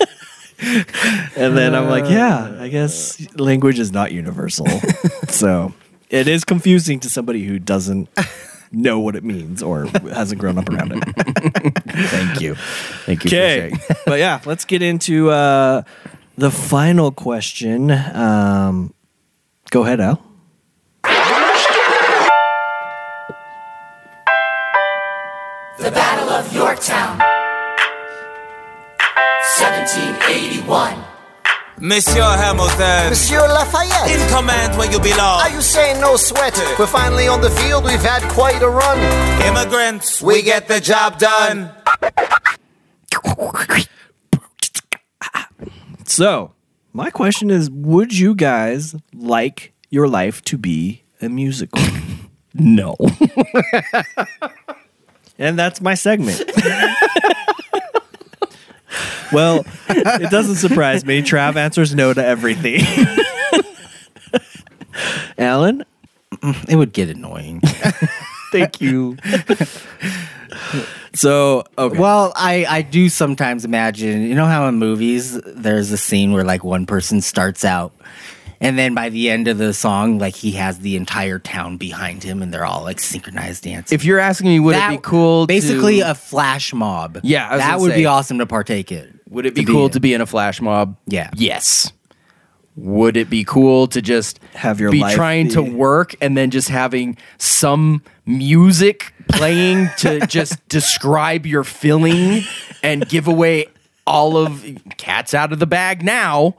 and 1.36 1.56
then 1.56 1.74
I'm 1.74 1.88
like, 1.88 2.08
"Yeah, 2.10 2.56
I 2.58 2.68
guess 2.68 3.20
language 3.36 3.78
is 3.78 3.92
not 3.92 4.12
universal." 4.12 4.66
so 5.28 5.74
it 6.10 6.28
is 6.28 6.44
confusing 6.44 7.00
to 7.00 7.10
somebody 7.10 7.44
who 7.44 7.58
doesn't 7.58 8.08
know 8.72 8.98
what 8.98 9.16
it 9.16 9.24
means 9.24 9.62
or 9.62 9.86
hasn't 10.12 10.40
grown 10.40 10.58
up 10.58 10.68
around 10.68 10.92
it. 10.92 11.04
Thank 11.88 12.40
you. 12.40 12.54
Thank 13.04 13.24
you 13.24 13.28
Okay, 13.28 13.72
but 14.06 14.18
yeah, 14.18 14.40
let's 14.46 14.64
get 14.64 14.82
into 14.82 15.30
uh, 15.30 15.82
the 16.36 16.50
final 16.50 17.12
question. 17.12 17.90
Um, 17.90 18.94
go 19.70 19.84
ahead, 19.84 20.00
Al. 20.00 20.22
The 25.78 25.90
Battle 25.90 26.30
of 26.30 26.54
Yorktown. 26.54 27.31
1781. 29.58 30.96
Monsieur 31.78 32.22
Hamilton. 32.22 33.10
Monsieur 33.10 33.40
Lafayette. 33.40 34.10
In 34.10 34.34
command 34.34 34.78
where 34.78 34.90
you 34.90 34.98
belong. 34.98 35.40
Are 35.40 35.50
you 35.50 35.60
saying 35.60 36.00
no 36.00 36.16
sweat? 36.16 36.56
We're 36.78 36.86
finally 36.86 37.28
on 37.28 37.42
the 37.42 37.50
field. 37.50 37.84
We've 37.84 38.00
had 38.00 38.22
quite 38.32 38.62
a 38.62 38.68
run. 38.68 38.98
Immigrants, 39.46 40.22
we 40.22 40.40
get 40.40 40.68
the 40.68 40.80
job 40.80 41.18
done. 41.18 41.70
So, 46.06 46.54
my 46.94 47.10
question 47.10 47.50
is 47.50 47.70
Would 47.70 48.18
you 48.18 48.34
guys 48.34 48.96
like 49.12 49.74
your 49.90 50.08
life 50.08 50.40
to 50.44 50.56
be 50.56 51.02
a 51.20 51.28
musical? 51.28 51.82
no. 52.54 52.96
and 55.38 55.58
that's 55.58 55.82
my 55.82 55.92
segment. 55.92 56.42
well, 59.32 59.64
it 59.88 60.30
doesn't 60.30 60.56
surprise 60.56 61.04
me. 61.04 61.22
Trav 61.22 61.56
answers 61.56 61.94
no 61.94 62.12
to 62.12 62.24
everything. 62.24 62.82
Alan? 65.38 65.84
It 66.68 66.76
would 66.76 66.92
get 66.92 67.08
annoying. 67.08 67.60
Thank 68.52 68.80
you. 68.80 69.16
So, 71.14 71.64
okay. 71.78 71.98
Well, 71.98 72.32
I, 72.36 72.66
I 72.68 72.82
do 72.82 73.08
sometimes 73.08 73.64
imagine, 73.64 74.22
you 74.22 74.34
know 74.34 74.46
how 74.46 74.66
in 74.68 74.76
movies 74.76 75.40
there's 75.44 75.90
a 75.90 75.96
scene 75.96 76.32
where 76.32 76.44
like 76.44 76.64
one 76.64 76.86
person 76.86 77.20
starts 77.20 77.64
out 77.64 77.92
and 78.62 78.78
then 78.78 78.94
by 78.94 79.08
the 79.08 79.28
end 79.28 79.48
of 79.48 79.58
the 79.58 79.74
song, 79.74 80.18
like 80.18 80.36
he 80.36 80.52
has 80.52 80.78
the 80.78 80.94
entire 80.94 81.40
town 81.40 81.78
behind 81.78 82.22
him 82.22 82.42
and 82.42 82.54
they're 82.54 82.64
all 82.64 82.84
like 82.84 83.00
synchronized 83.00 83.64
dancing. 83.64 83.94
If 83.94 84.04
you're 84.04 84.20
asking 84.20 84.50
me, 84.50 84.60
would 84.60 84.76
That- 84.76 84.92
it 84.92 84.96
be 84.98 85.02
cool? 85.02 85.48
Basically 85.48 85.98
to, 85.98 86.12
a 86.12 86.14
flash 86.14 86.72
mob. 86.72 87.18
Yeah, 87.24 87.48
I 87.48 87.56
was 87.56 87.60
that 87.60 87.80
would 87.80 87.90
say, 87.90 87.96
be 87.98 88.06
awesome 88.06 88.38
to 88.38 88.46
partake 88.46 88.92
in. 88.92 89.18
Would 89.32 89.46
it 89.46 89.54
be 89.54 89.64
to 89.64 89.72
cool 89.72 89.86
in. 89.86 89.90
to 89.92 90.00
be 90.00 90.14
in 90.14 90.20
a 90.20 90.26
flash 90.26 90.60
mob? 90.60 90.96
Yeah. 91.06 91.30
Yes. 91.34 91.92
Would 92.76 93.16
it 93.18 93.28
be 93.28 93.44
cool 93.44 93.86
to 93.88 94.00
just 94.00 94.40
Have 94.54 94.80
your 94.80 94.90
be 94.90 95.00
life 95.00 95.14
trying 95.14 95.48
to 95.50 95.62
work 95.62 96.14
and 96.22 96.36
then 96.36 96.50
just 96.50 96.68
having 96.68 97.18
some 97.38 98.02
music 98.24 99.12
playing 99.28 99.88
to 99.98 100.26
just 100.26 100.66
describe 100.68 101.44
your 101.46 101.64
feeling 101.64 102.42
and 102.82 103.06
give 103.08 103.26
away 103.28 103.66
all 104.06 104.36
of 104.36 104.64
cats 104.96 105.32
out 105.34 105.52
of 105.52 105.58
the 105.60 105.66
bag 105.66 106.02
now 106.02 106.56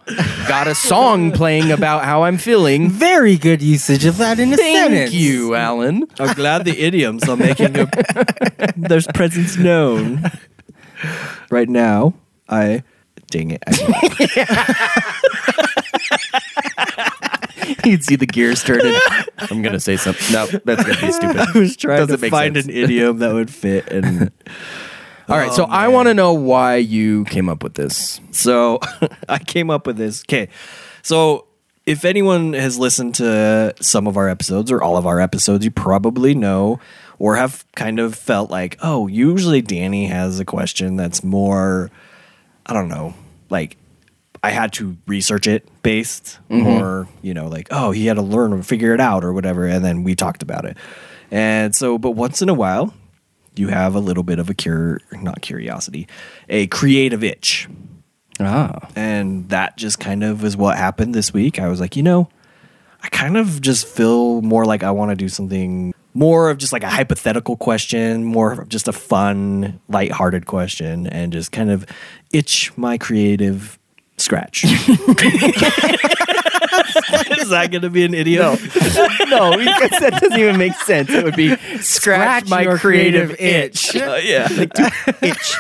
got 0.47 0.65
a 0.67 0.73
song 0.73 1.29
playing 1.33 1.71
about 1.71 2.05
how 2.05 2.23
i'm 2.23 2.37
feeling 2.37 2.89
Very 2.89 3.35
good 3.37 3.61
usage 3.61 4.05
of 4.05 4.15
that 4.17 4.39
in 4.39 4.53
a 4.53 4.55
sentence. 4.55 4.61
thank 4.77 4.91
sentence. 4.93 5.13
you 5.13 5.53
alan 5.55 6.05
I'm 6.19 6.33
glad 6.35 6.63
the 6.63 6.79
idioms 6.79 7.27
are 7.27 7.35
making 7.35 7.77
a, 7.77 7.87
there's 8.77 9.07
presence 9.07 9.57
known. 9.57 10.23
Right 11.49 11.67
now, 11.67 12.13
I. 12.49 12.83
Dang 13.29 13.51
it. 13.51 13.63
I, 13.65 13.73
you'd 17.85 18.03
see 18.03 18.15
the 18.15 18.25
gears 18.25 18.63
turning 18.63 18.93
i'm 19.49 19.61
gonna 19.61 19.79
say 19.79 19.97
something 19.97 20.33
no 20.33 20.45
that's 20.45 20.83
gonna 20.83 20.99
be 20.99 21.11
stupid 21.11 21.37
I 21.55 21.57
was 21.57 21.75
trying 21.75 21.99
Doesn't 21.99 22.17
to 22.17 22.21
make 22.21 22.31
find 22.31 22.55
sense. 22.55 22.67
an 22.67 22.71
idiom 22.73 23.19
that 23.19 23.33
would 23.33 23.49
fit. 23.49 23.87
And 23.91 24.31
all 25.29 25.37
right 25.37 25.51
so 25.53 25.63
oh, 25.63 25.67
i 25.69 25.87
want 25.87 26.07
to 26.09 26.13
know 26.13 26.33
why 26.33 26.75
you 26.77 27.25
came 27.25 27.49
up 27.49 27.63
with 27.63 27.73
this 27.75 28.19
So 28.31 28.79
I 29.29 29.39
came 29.39 29.69
up 29.69 29.87
with 29.87 29.97
this. 29.97 30.23
Okay. 30.23 30.49
So 31.01 31.45
if 31.85 32.05
anyone 32.05 32.53
has 32.53 32.77
listened 32.79 33.15
to 33.15 33.73
some 33.81 34.07
of 34.07 34.17
our 34.17 34.27
episodes 34.29 34.71
or 34.71 34.81
all 34.81 34.97
of 34.97 35.05
our 35.05 35.19
episodes, 35.19 35.63
you 35.65 35.71
probably 35.71 36.33
know 36.33 36.79
or 37.19 37.35
have 37.35 37.65
kind 37.75 37.99
of 37.99 38.15
felt 38.15 38.49
like, 38.51 38.77
oh, 38.81 39.07
usually 39.07 39.61
Danny 39.61 40.07
has 40.07 40.39
a 40.39 40.45
question 40.45 40.95
that's 40.97 41.23
more, 41.23 41.89
I 42.65 42.73
don't 42.73 42.87
know, 42.87 43.13
like 43.49 43.77
I 44.43 44.51
had 44.51 44.73
to 44.73 44.97
research 45.07 45.47
it 45.47 45.67
based, 45.83 46.39
or, 46.49 47.07
you 47.21 47.33
know, 47.33 47.47
like, 47.47 47.69
oh, 47.71 47.91
he 47.91 48.07
had 48.07 48.15
to 48.15 48.21
learn 48.21 48.51
or 48.51 48.61
figure 48.61 48.93
it 48.93 48.99
out 48.99 49.23
or 49.23 49.31
whatever. 49.31 49.65
And 49.65 49.85
then 49.85 50.03
we 50.03 50.15
talked 50.15 50.43
about 50.43 50.65
it. 50.65 50.75
And 51.31 51.73
so, 51.73 51.97
but 51.97 52.11
once 52.11 52.41
in 52.41 52.49
a 52.49 52.53
while, 52.53 52.93
you 53.55 53.69
have 53.69 53.95
a 53.95 53.99
little 53.99 54.23
bit 54.23 54.39
of 54.39 54.49
a 54.49 54.53
cure, 54.53 54.99
not 55.13 55.41
curiosity, 55.41 56.07
a 56.49 56.67
creative 56.67 57.23
itch. 57.23 57.69
ah 58.39 58.89
And 58.97 59.47
that 59.49 59.77
just 59.77 59.99
kind 59.99 60.23
of 60.23 60.43
is 60.43 60.57
what 60.57 60.77
happened 60.77 61.15
this 61.15 61.33
week. 61.33 61.57
I 61.57 61.69
was 61.69 61.79
like, 61.79 61.95
you 61.95 62.03
know, 62.03 62.27
I 63.01 63.07
kind 63.09 63.37
of 63.37 63.61
just 63.61 63.87
feel 63.87 64.41
more 64.41 64.65
like 64.65 64.83
I 64.83 64.91
want 64.91 65.11
to 65.11 65.15
do 65.15 65.29
something 65.29 65.93
more 66.13 66.49
of 66.49 66.57
just 66.57 66.73
like 66.73 66.83
a 66.83 66.89
hypothetical 66.89 67.57
question, 67.57 68.23
more 68.23 68.53
of 68.53 68.69
just 68.69 68.87
a 68.87 68.93
fun, 68.93 69.79
lighthearted 69.89 70.45
question, 70.45 71.07
and 71.07 71.33
just 71.33 71.51
kind 71.51 71.71
of 71.71 71.85
itch 72.31 72.71
my 72.77 72.97
creative 72.97 73.79
scratch. 74.17 74.63
is 77.39 77.49
that 77.49 77.69
going 77.71 77.81
to 77.81 77.89
be 77.89 78.05
an 78.05 78.13
idiom? 78.13 78.57
no, 79.29 79.57
because 79.57 79.89
that 79.99 80.17
doesn't 80.21 80.39
even 80.39 80.57
make 80.57 80.73
sense. 80.75 81.09
It 81.09 81.23
would 81.23 81.35
be 81.35 81.55
scratch, 81.79 82.45
Scratch 82.45 82.49
my 82.49 82.63
creative, 82.77 83.35
creative 83.35 83.39
itch. 83.39 83.95
Uh, 83.95 84.19
yeah. 84.21 84.47
like 84.51 84.71
itch 85.21 85.57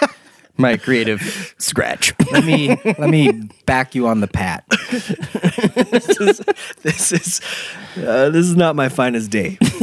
my 0.57 0.77
creative 0.77 1.55
scratch. 1.57 2.13
Let 2.31 2.45
me 2.45 2.69
let 2.85 3.09
me 3.09 3.49
back 3.65 3.95
you 3.95 4.07
on 4.07 4.19
the 4.21 4.27
pat. 4.27 4.63
this 4.69 6.09
is 6.19 6.41
this 6.81 7.11
is 7.11 7.41
uh, 7.97 8.29
this 8.29 8.45
is 8.45 8.55
not 8.55 8.75
my 8.75 8.89
finest 8.89 9.31
day. 9.31 9.57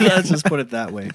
Let's 0.00 0.28
just 0.28 0.44
put 0.46 0.60
it 0.60 0.70
that 0.70 0.92
way. 0.92 1.10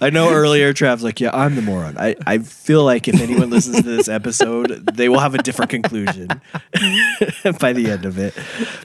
I 0.00 0.10
know 0.10 0.30
earlier 0.32 0.72
Trav's 0.72 1.02
like, 1.02 1.20
yeah, 1.20 1.30
I'm 1.32 1.54
the 1.54 1.62
moron. 1.62 1.96
I, 1.98 2.16
I 2.26 2.38
feel 2.38 2.84
like 2.84 3.08
if 3.08 3.20
anyone 3.20 3.50
listens 3.50 3.76
to 3.76 3.82
this 3.82 4.08
episode, 4.08 4.86
they 4.94 5.08
will 5.08 5.20
have 5.20 5.34
a 5.34 5.38
different 5.42 5.70
conclusion 5.70 6.28
by 7.60 7.72
the 7.72 7.88
end 7.90 8.04
of 8.04 8.18
it. 8.18 8.34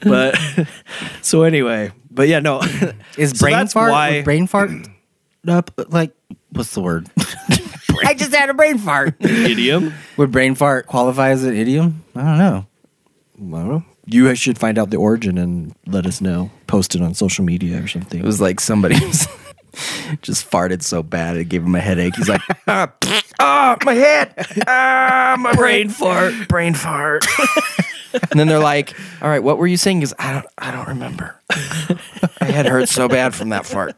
But 0.02 0.38
so 1.20 1.42
anyway, 1.42 1.92
but 2.10 2.28
yeah, 2.28 2.40
no. 2.40 2.60
Is 3.18 3.30
So 3.30 3.44
brain 3.46 3.66
fart? 3.68 3.90
why- 3.92 4.22
brain 4.22 4.46
fart? 4.46 4.70
Up 5.48 5.72
like 5.88 6.12
what's 6.50 6.72
the 6.74 6.80
word? 6.80 7.10
I 8.12 8.14
just 8.14 8.34
had 8.34 8.50
a 8.50 8.54
brain 8.54 8.76
fart. 8.76 9.14
idiom? 9.20 9.94
Would 10.18 10.30
brain 10.30 10.54
fart 10.54 10.86
qualify 10.86 11.30
as 11.30 11.44
an 11.44 11.56
idiom? 11.56 12.04
I 12.14 12.20
don't 12.20 12.36
know. 12.36 12.66
I 13.38 13.62
don't 13.62 13.68
know. 13.68 13.84
You 14.04 14.34
should 14.34 14.58
find 14.58 14.78
out 14.78 14.90
the 14.90 14.98
origin 14.98 15.38
and 15.38 15.74
let 15.86 16.04
us 16.04 16.20
know. 16.20 16.50
Post 16.66 16.94
it 16.94 17.00
on 17.00 17.14
social 17.14 17.42
media 17.42 17.82
or 17.82 17.88
something. 17.88 18.20
It 18.20 18.26
was 18.26 18.38
like 18.38 18.60
somebody 18.60 18.96
was 19.06 19.26
just 20.20 20.50
farted 20.50 20.82
so 20.82 21.02
bad 21.02 21.38
it 21.38 21.46
gave 21.46 21.62
him 21.62 21.74
a 21.74 21.80
headache. 21.80 22.14
He's 22.14 22.28
like, 22.28 22.42
ah, 22.68 22.92
ah, 23.40 23.78
my 23.82 23.94
head, 23.94 24.34
ah, 24.66 25.36
my 25.38 25.54
brain 25.54 25.88
fart, 25.88 26.34
brain 26.48 26.74
fart. 26.74 27.24
and 28.12 28.38
then 28.38 28.46
they're 28.46 28.58
like, 28.58 28.94
"All 29.22 29.28
right, 29.30 29.42
what 29.42 29.56
were 29.56 29.66
you 29.66 29.78
saying?" 29.78 30.00
Because 30.00 30.12
I 30.18 30.34
don't, 30.34 30.46
I 30.58 30.70
don't 30.70 30.88
remember. 30.88 31.40
My 32.42 32.46
head 32.48 32.66
hurts 32.66 32.92
so 32.92 33.08
bad 33.08 33.34
from 33.34 33.48
that 33.48 33.64
fart. 33.64 33.94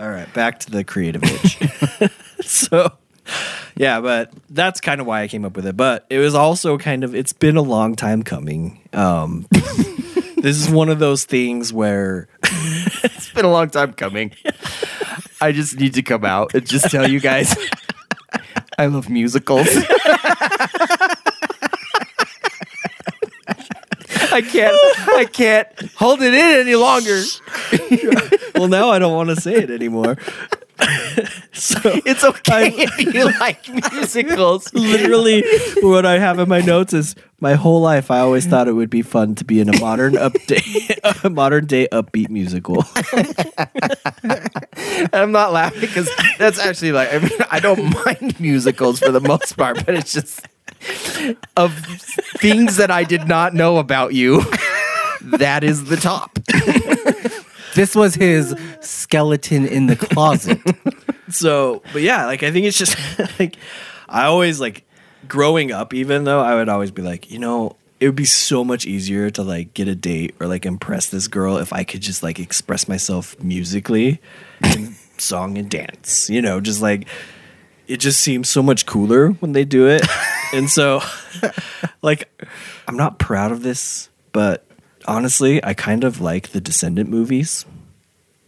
All 0.00 0.08
right, 0.08 0.32
back 0.32 0.60
to 0.60 0.70
the 0.70 0.82
creative 0.82 1.22
itch. 1.22 1.58
so, 2.40 2.90
yeah, 3.76 4.00
but 4.00 4.32
that's 4.48 4.80
kind 4.80 4.98
of 4.98 5.06
why 5.06 5.20
I 5.20 5.28
came 5.28 5.44
up 5.44 5.54
with 5.56 5.66
it. 5.66 5.76
But 5.76 6.06
it 6.08 6.18
was 6.18 6.34
also 6.34 6.78
kind 6.78 7.04
of 7.04 7.14
it's 7.14 7.34
been 7.34 7.58
a 7.58 7.62
long 7.62 7.96
time 7.96 8.22
coming. 8.22 8.80
Um, 8.94 9.46
this 10.38 10.56
is 10.56 10.70
one 10.70 10.88
of 10.88 11.00
those 11.00 11.24
things 11.24 11.70
where 11.70 12.28
it's 12.44 13.30
been 13.32 13.44
a 13.44 13.50
long 13.50 13.68
time 13.68 13.92
coming. 13.92 14.32
I 15.38 15.52
just 15.52 15.78
need 15.78 15.92
to 15.94 16.02
come 16.02 16.24
out 16.24 16.54
and 16.54 16.66
just 16.66 16.90
tell 16.90 17.06
you 17.06 17.20
guys 17.20 17.54
I 18.78 18.86
love 18.86 19.10
musicals. 19.10 19.68
I 24.32 24.42
can't 24.42 24.76
I 25.08 25.24
can't 25.24 25.68
hold 25.96 26.22
it 26.22 26.34
in 26.34 26.60
any 26.60 26.76
longer. 26.76 27.20
well, 28.54 28.68
now 28.68 28.90
I 28.90 28.98
don't 28.98 29.14
want 29.14 29.30
to 29.30 29.36
say 29.36 29.54
it 29.54 29.70
anymore. 29.70 30.16
so 31.52 31.78
it's 32.06 32.24
okay 32.24 32.68
if 32.68 33.14
you 33.14 33.24
like 33.38 33.68
musicals. 33.92 34.72
Literally, 34.72 35.44
what 35.82 36.06
I 36.06 36.18
have 36.18 36.38
in 36.38 36.48
my 36.48 36.60
notes 36.60 36.92
is 36.92 37.16
my 37.40 37.54
whole 37.54 37.80
life. 37.80 38.10
I 38.10 38.20
always 38.20 38.46
thought 38.46 38.68
it 38.68 38.72
would 38.72 38.88
be 38.88 39.02
fun 39.02 39.34
to 39.36 39.44
be 39.44 39.60
in 39.60 39.68
a 39.68 39.78
modern 39.78 40.14
update, 40.14 41.24
a 41.24 41.28
modern 41.28 41.66
day 41.66 41.88
upbeat 41.92 42.30
musical. 42.30 42.84
I'm 45.12 45.32
not 45.32 45.52
laughing 45.52 45.80
because 45.80 46.10
that's 46.38 46.58
actually 46.58 46.92
like 46.92 47.12
I, 47.12 47.18
mean, 47.18 47.38
I 47.50 47.60
don't 47.60 47.92
mind 48.06 48.38
musicals 48.40 49.00
for 49.00 49.10
the 49.10 49.20
most 49.20 49.56
part, 49.56 49.84
but 49.84 49.94
it's 49.94 50.12
just 50.12 50.46
of 51.56 51.74
things 52.38 52.76
that 52.76 52.90
I 52.90 53.04
did 53.04 53.28
not 53.28 53.54
know 53.54 53.78
about 53.78 54.14
you. 54.14 54.42
That 55.22 55.64
is 55.64 55.84
the 55.84 55.96
top. 55.96 56.38
This 57.74 57.94
was 57.94 58.14
his 58.14 58.54
skeleton 58.80 59.66
in 59.66 59.86
the 59.86 59.96
closet. 59.96 60.58
so, 61.28 61.82
but 61.92 62.02
yeah, 62.02 62.26
like 62.26 62.42
I 62.42 62.50
think 62.50 62.66
it's 62.66 62.78
just 62.78 62.96
like 63.38 63.56
I 64.08 64.24
always 64.24 64.60
like 64.60 64.84
growing 65.28 65.72
up, 65.72 65.94
even 65.94 66.24
though 66.24 66.40
I 66.40 66.54
would 66.54 66.68
always 66.68 66.90
be 66.90 67.02
like, 67.02 67.30
you 67.30 67.38
know, 67.38 67.76
it 68.00 68.06
would 68.06 68.16
be 68.16 68.24
so 68.24 68.64
much 68.64 68.86
easier 68.86 69.30
to 69.30 69.42
like 69.42 69.74
get 69.74 69.86
a 69.86 69.94
date 69.94 70.34
or 70.40 70.46
like 70.46 70.66
impress 70.66 71.10
this 71.10 71.28
girl 71.28 71.58
if 71.58 71.72
I 71.72 71.84
could 71.84 72.00
just 72.00 72.22
like 72.22 72.40
express 72.40 72.88
myself 72.88 73.38
musically 73.42 74.20
and 74.62 74.96
song 75.18 75.58
and 75.58 75.70
dance, 75.70 76.30
you 76.30 76.42
know, 76.42 76.60
just 76.60 76.80
like 76.80 77.06
it 77.90 77.98
just 77.98 78.20
seems 78.20 78.48
so 78.48 78.62
much 78.62 78.86
cooler 78.86 79.30
when 79.30 79.50
they 79.50 79.64
do 79.64 79.88
it. 79.88 80.06
and 80.54 80.70
so 80.70 81.02
like 82.02 82.30
I'm 82.86 82.96
not 82.96 83.18
proud 83.18 83.50
of 83.50 83.62
this, 83.62 84.08
but 84.32 84.64
honestly, 85.06 85.62
I 85.62 85.74
kind 85.74 86.04
of 86.04 86.20
like 86.20 86.50
the 86.50 86.60
Descendant 86.60 87.10
movies 87.10 87.66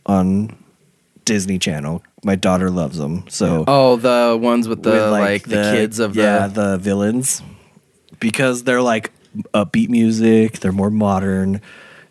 on 0.06 0.56
Disney 1.24 1.58
Channel. 1.58 2.04
My 2.22 2.36
daughter 2.36 2.70
loves 2.70 2.98
them. 2.98 3.24
So 3.28 3.64
oh, 3.66 3.96
the 3.96 4.38
ones 4.40 4.68
with 4.68 4.84
the 4.84 4.92
with, 4.92 5.10
like, 5.10 5.42
the, 5.42 5.72
kids 5.74 5.98
of 5.98 6.14
yeah 6.14 6.46
the 6.46 6.76
the 6.76 6.78
villains 6.78 7.42
because 8.20 8.62
they're 8.62 8.80
like 8.80 9.10
upbeat 9.52 9.88
music. 9.88 10.60
They're 10.60 10.70
more 10.70 10.90
modern. 10.90 11.60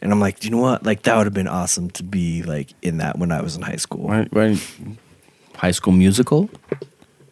And 0.02 0.12
I'm 0.12 0.20
like, 0.20 0.44
you 0.44 0.50
know 0.50 0.58
what? 0.58 0.86
Like 0.86 1.04
that 1.04 1.16
would 1.16 1.28
have 1.28 1.34
been 1.34 1.48
awesome 1.48 1.92
to 1.92 2.04
be 2.04 2.44
like 2.44 2.74
in 2.82 2.98
that 2.98 3.18
when 3.18 3.32
I 3.32 3.42
was 3.42 3.56
in 3.56 3.62
high 3.62 3.78
school. 3.78 4.10
Right, 4.10 4.28
right. 4.34 4.60
High 5.56 5.72
School 5.72 5.94
Musical, 5.94 6.50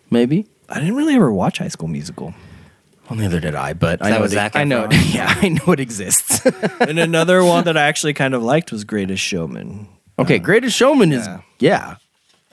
maybe. 0.09 0.47
I 0.67 0.79
didn't 0.79 0.95
really 0.95 1.15
ever 1.15 1.31
watch 1.31 1.57
High 1.59 1.67
School 1.69 1.87
Musical. 1.87 2.33
Well, 3.09 3.17
neither 3.17 3.39
did 3.39 3.55
I, 3.55 3.73
but 3.73 4.03
I 4.03 4.09
that 4.11 4.15
know 4.17 4.21
with 4.21 4.31
it, 4.33 4.35
Zac 4.35 4.55
I 4.55 4.63
know 4.65 4.83
it, 4.83 4.91
Efron? 4.91 5.13
yeah, 5.15 5.33
I 5.41 5.49
know 5.49 5.73
it 5.73 5.79
exists. 5.79 6.45
and 6.79 6.99
another 6.99 7.43
one 7.43 7.63
that 7.63 7.75
I 7.75 7.83
actually 7.87 8.13
kind 8.13 8.33
of 8.35 8.43
liked 8.43 8.71
was 8.71 8.83
Greatest 8.83 9.23
Showman. 9.23 9.87
okay, 10.19 10.35
uh, 10.35 10.39
Greatest 10.43 10.77
Showman 10.77 11.11
is 11.11 11.27
yeah. 11.59 11.95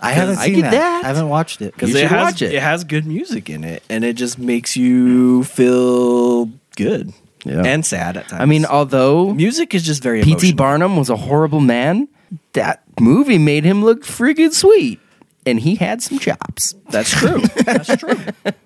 I 0.01 0.13
haven't 0.13 0.39
I 0.39 0.47
seen 0.47 0.55
get 0.57 0.63
that. 0.63 0.71
that. 0.73 1.05
I 1.05 1.09
haven't 1.09 1.29
watched 1.31 1.61
it. 1.63 1.73
because 1.75 1.95
it 1.95 2.01
should 2.01 2.09
has 2.09 2.21
watch 2.33 2.43
it. 2.43 2.61
has 2.61 2.85
good 2.85 3.07
music 3.07 3.49
in 3.51 3.65
it, 3.65 3.83
and 3.91 4.05
it 4.05 4.15
just 4.15 4.39
makes 4.39 4.77
you 4.77 5.45
feel 5.45 6.47
good 6.77 7.13
Yeah. 7.45 7.63
and 7.65 7.85
sad 7.85 8.17
at 8.19 8.29
times. 8.29 8.41
I 8.43 8.45
mean, 8.47 8.65
although 8.67 9.33
music 9.35 9.75
is 9.75 9.83
just 9.85 10.03
very 10.03 10.21
P.T. 10.21 10.31
emotional. 10.33 10.57
Barnum 10.57 10.97
was 10.97 11.09
a 11.11 11.17
horrible 11.17 11.61
man, 11.61 12.09
that 12.55 12.83
movie 13.01 13.39
made 13.39 13.65
him 13.65 13.85
look 13.85 14.05
friggin' 14.05 14.53
sweet, 14.53 15.01
and 15.47 15.59
he 15.61 15.77
had 15.77 16.03
some 16.03 16.19
chops. 16.19 16.75
That's 16.91 17.11
true. 17.11 17.41
That's 17.65 17.97
true. 17.97 18.17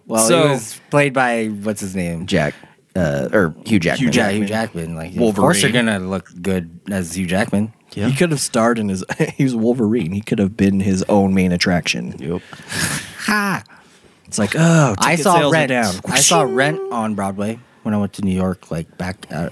Well, 0.06 0.26
So- 0.26 0.42
he 0.44 0.48
was 0.54 0.80
played 0.90 1.12
by 1.12 1.46
what's 1.46 1.80
his 1.80 1.94
name? 1.94 2.26
Jack, 2.26 2.54
uh, 2.96 3.28
or 3.32 3.54
Hugh 3.66 3.78
Jackman. 3.78 4.06
Hugh, 4.06 4.10
Jack- 4.10 4.32
Hugh 4.34 4.46
Jackman. 4.46 4.94
Like, 4.96 5.12
of 5.16 5.36
course, 5.36 5.62
you're 5.62 5.70
Wolverine. 5.72 5.86
gonna 5.86 5.98
look 6.08 6.28
good 6.42 6.80
as 6.90 7.14
Hugh 7.14 7.26
Jackman. 7.26 7.72
He 7.92 8.14
could 8.14 8.30
have 8.30 8.40
starred 8.40 8.78
in 8.78 8.88
his. 8.88 9.04
He 9.36 9.42
was 9.44 9.54
Wolverine. 9.56 10.12
He 10.12 10.20
could 10.20 10.38
have 10.38 10.56
been 10.56 10.78
his 10.80 11.02
own 11.08 11.34
main 11.34 11.50
attraction. 11.52 12.14
Yep. 12.18 12.40
Ha! 13.26 13.64
It's 14.26 14.38
like, 14.38 14.54
oh, 14.56 14.94
I 14.98 15.12
ticket 15.16 15.24
saw 15.24 15.38
sales 15.38 15.52
are 15.52 15.56
Rent. 15.56 15.68
down. 15.70 15.94
I 16.06 16.20
saw 16.20 16.42
Rent 16.42 16.78
on 16.92 17.16
Broadway 17.16 17.58
when 17.82 17.92
I 17.92 17.96
went 17.96 18.12
to 18.14 18.22
New 18.22 18.34
York, 18.34 18.70
like 18.70 18.96
back 18.96 19.26
uh, 19.32 19.50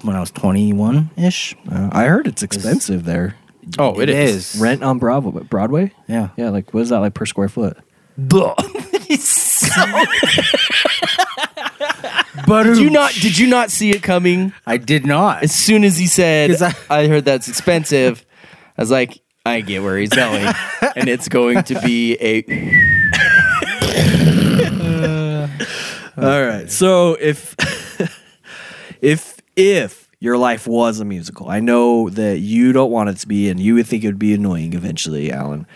when 0.00 0.16
I 0.16 0.20
was 0.20 0.30
21 0.30 1.10
ish. 1.18 1.54
Uh, 1.70 1.90
I 1.92 2.04
heard 2.06 2.26
it's 2.26 2.42
expensive 2.42 3.04
there. 3.04 3.36
Oh, 3.78 4.00
It 4.00 4.10
is. 4.10 4.56
Rent 4.60 4.82
on 4.82 4.98
Bravo, 4.98 5.30
Broadway. 5.44 5.92
Yeah. 6.08 6.30
Yeah, 6.36 6.50
like 6.50 6.74
what 6.74 6.80
is 6.80 6.88
that 6.90 6.98
like 6.98 7.14
per 7.14 7.24
square 7.26 7.48
foot? 7.48 7.76
But 8.18 8.56
did 12.64 12.78
you 12.78 12.90
not? 12.90 13.12
Did 13.14 13.38
you 13.38 13.46
not 13.46 13.70
see 13.70 13.90
it 13.90 14.02
coming? 14.02 14.52
I 14.66 14.76
did 14.76 15.06
not. 15.06 15.42
As 15.44 15.52
soon 15.54 15.84
as 15.84 15.96
he 15.96 16.06
said, 16.06 16.50
'Cause 16.50 16.62
I, 16.62 16.74
I- 16.90 17.06
heard 17.08 17.24
that's 17.24 17.48
expensive." 17.48 18.24
I 18.76 18.82
was 18.82 18.90
like, 18.90 19.20
"I 19.46 19.60
get 19.60 19.82
where 19.82 19.96
he's 19.98 20.10
going, 20.10 20.44
and 20.96 21.08
it's 21.08 21.28
going 21.28 21.62
to 21.64 21.80
be 21.80 22.16
a." 22.20 22.42
All 26.16 26.44
right. 26.46 26.70
So 26.70 27.16
if 27.20 27.54
if 29.00 29.36
if 29.56 30.01
your 30.22 30.38
life 30.38 30.68
was 30.68 31.00
a 31.00 31.04
musical, 31.04 31.50
I 31.50 31.58
know 31.58 32.08
that 32.10 32.38
you 32.38 32.72
don't 32.72 32.92
want 32.92 33.10
it 33.10 33.16
to 33.18 33.26
be, 33.26 33.48
and 33.50 33.58
you 33.58 33.74
would 33.74 33.88
think 33.88 34.04
it 34.04 34.06
would 34.06 34.20
be 34.20 34.32
annoying 34.32 34.72
eventually, 34.72 35.32
Alan. 35.32 35.66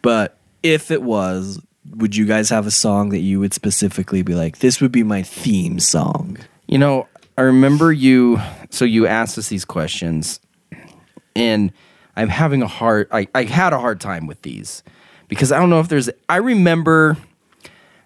But 0.00 0.38
if 0.62 0.92
it 0.92 1.02
was, 1.02 1.60
would 1.90 2.14
you 2.14 2.24
guys 2.24 2.48
have 2.50 2.68
a 2.68 2.70
song 2.70 3.08
that 3.08 3.18
you 3.18 3.40
would 3.40 3.52
specifically 3.52 4.22
be 4.22 4.36
like, 4.36 4.58
this 4.58 4.80
would 4.80 4.92
be 4.92 5.02
my 5.02 5.22
theme 5.22 5.80
song? 5.80 6.38
You 6.68 6.78
know, 6.78 7.08
I 7.36 7.42
remember 7.42 7.92
you. 7.92 8.40
So 8.70 8.84
you 8.84 9.08
asked 9.08 9.38
us 9.38 9.48
these 9.48 9.64
questions, 9.64 10.38
and 11.34 11.72
I'm 12.14 12.28
having 12.28 12.62
a 12.62 12.68
hard. 12.68 13.08
I, 13.10 13.26
I 13.34 13.42
had 13.42 13.72
a 13.72 13.80
hard 13.80 14.00
time 14.00 14.28
with 14.28 14.40
these 14.42 14.84
because 15.26 15.50
I 15.50 15.58
don't 15.58 15.68
know 15.68 15.80
if 15.80 15.88
there's. 15.88 16.10
I 16.28 16.36
remember 16.36 17.16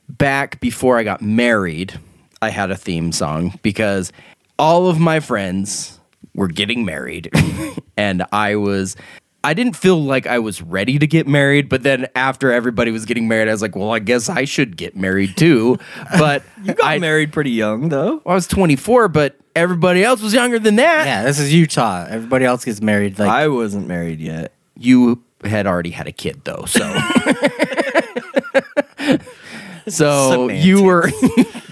back 0.08 0.60
before 0.60 0.96
I 0.96 1.02
got 1.02 1.20
married, 1.20 2.00
I 2.40 2.48
had 2.48 2.70
a 2.70 2.76
theme 2.76 3.12
song 3.12 3.58
because 3.60 4.12
all 4.60 4.88
of 4.88 5.00
my 5.00 5.18
friends 5.20 5.98
were 6.34 6.48
getting 6.48 6.84
married, 6.84 7.30
and 7.96 8.24
I 8.30 8.56
was. 8.56 8.96
I 9.42 9.54
didn't 9.54 9.74
feel 9.74 10.04
like 10.04 10.26
I 10.26 10.38
was 10.38 10.60
ready 10.60 10.98
to 10.98 11.06
get 11.06 11.26
married, 11.26 11.70
but 11.70 11.82
then 11.82 12.08
after 12.14 12.52
everybody 12.52 12.90
was 12.90 13.06
getting 13.06 13.26
married, 13.26 13.48
I 13.48 13.52
was 13.52 13.62
like, 13.62 13.74
well, 13.74 13.90
I 13.90 13.98
guess 13.98 14.28
I 14.28 14.44
should 14.44 14.76
get 14.76 14.94
married 14.96 15.34
too. 15.38 15.78
But 16.18 16.42
You 16.62 16.74
got 16.74 16.86
I, 16.86 16.98
married 16.98 17.32
pretty 17.32 17.52
young, 17.52 17.88
though. 17.88 18.20
I 18.26 18.34
was 18.34 18.46
24, 18.46 19.08
but 19.08 19.36
everybody 19.56 20.04
else 20.04 20.20
was 20.20 20.34
younger 20.34 20.58
than 20.58 20.76
that. 20.76 21.06
Yeah, 21.06 21.22
this 21.24 21.38
is 21.38 21.54
Utah. 21.54 22.04
Everybody 22.06 22.44
else 22.44 22.66
gets 22.66 22.82
married. 22.82 23.18
Like 23.18 23.30
I 23.30 23.48
wasn't 23.48 23.88
married 23.88 24.20
yet. 24.20 24.52
You 24.76 25.22
had 25.42 25.66
already 25.66 25.90
had 25.90 26.06
a 26.06 26.12
kid 26.12 26.42
though, 26.44 26.66
so 26.66 26.80
so 29.88 30.50
you 30.50 30.82
were 30.82 31.10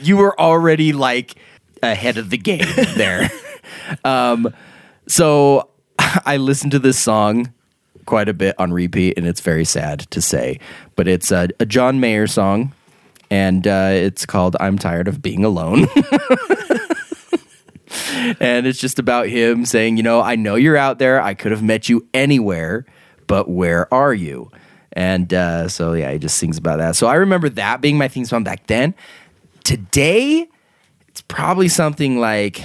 you 0.00 0.16
were 0.16 0.38
already 0.40 0.94
like 0.94 1.34
ahead 1.82 2.18
of 2.18 2.30
the 2.30 2.38
game 2.38 2.66
there. 2.96 3.30
um, 4.04 4.52
so 5.06 5.68
I 5.98 6.36
listened 6.36 6.72
to 6.72 6.78
this 6.78 6.98
song 6.98 7.52
quite 8.06 8.28
a 8.28 8.34
bit 8.34 8.54
on 8.58 8.72
repeat, 8.72 9.18
and 9.18 9.26
it's 9.26 9.40
very 9.40 9.64
sad 9.64 10.00
to 10.10 10.22
say, 10.22 10.58
but 10.96 11.06
it's 11.06 11.30
a, 11.30 11.48
a 11.60 11.66
John 11.66 12.00
Mayer 12.00 12.26
song, 12.26 12.72
and 13.30 13.66
uh, 13.66 13.90
it's 13.92 14.24
called 14.24 14.56
"I'm 14.60 14.78
Tired 14.78 15.08
of 15.08 15.20
Being 15.20 15.44
Alone." 15.44 15.86
and 18.40 18.66
it's 18.66 18.78
just 18.78 18.98
about 18.98 19.28
him 19.28 19.64
saying, 19.64 19.96
you 19.96 20.02
know, 20.02 20.20
I 20.20 20.36
know 20.36 20.54
you're 20.54 20.76
out 20.76 20.98
there. 20.98 21.20
I 21.20 21.34
could 21.34 21.52
have 21.52 21.62
met 21.62 21.88
you 21.88 22.06
anywhere, 22.14 22.86
but 23.26 23.48
where 23.48 23.92
are 23.92 24.14
you? 24.14 24.50
And 24.92 25.32
uh, 25.32 25.68
so, 25.68 25.92
yeah, 25.92 26.12
he 26.12 26.18
just 26.18 26.38
sings 26.38 26.58
about 26.58 26.78
that. 26.78 26.96
So 26.96 27.06
I 27.06 27.14
remember 27.14 27.48
that 27.50 27.80
being 27.80 27.98
my 27.98 28.08
theme 28.08 28.24
song 28.24 28.42
back 28.42 28.66
then. 28.66 28.94
Today, 29.64 30.48
probably 31.28 31.68
something 31.68 32.18
like, 32.18 32.62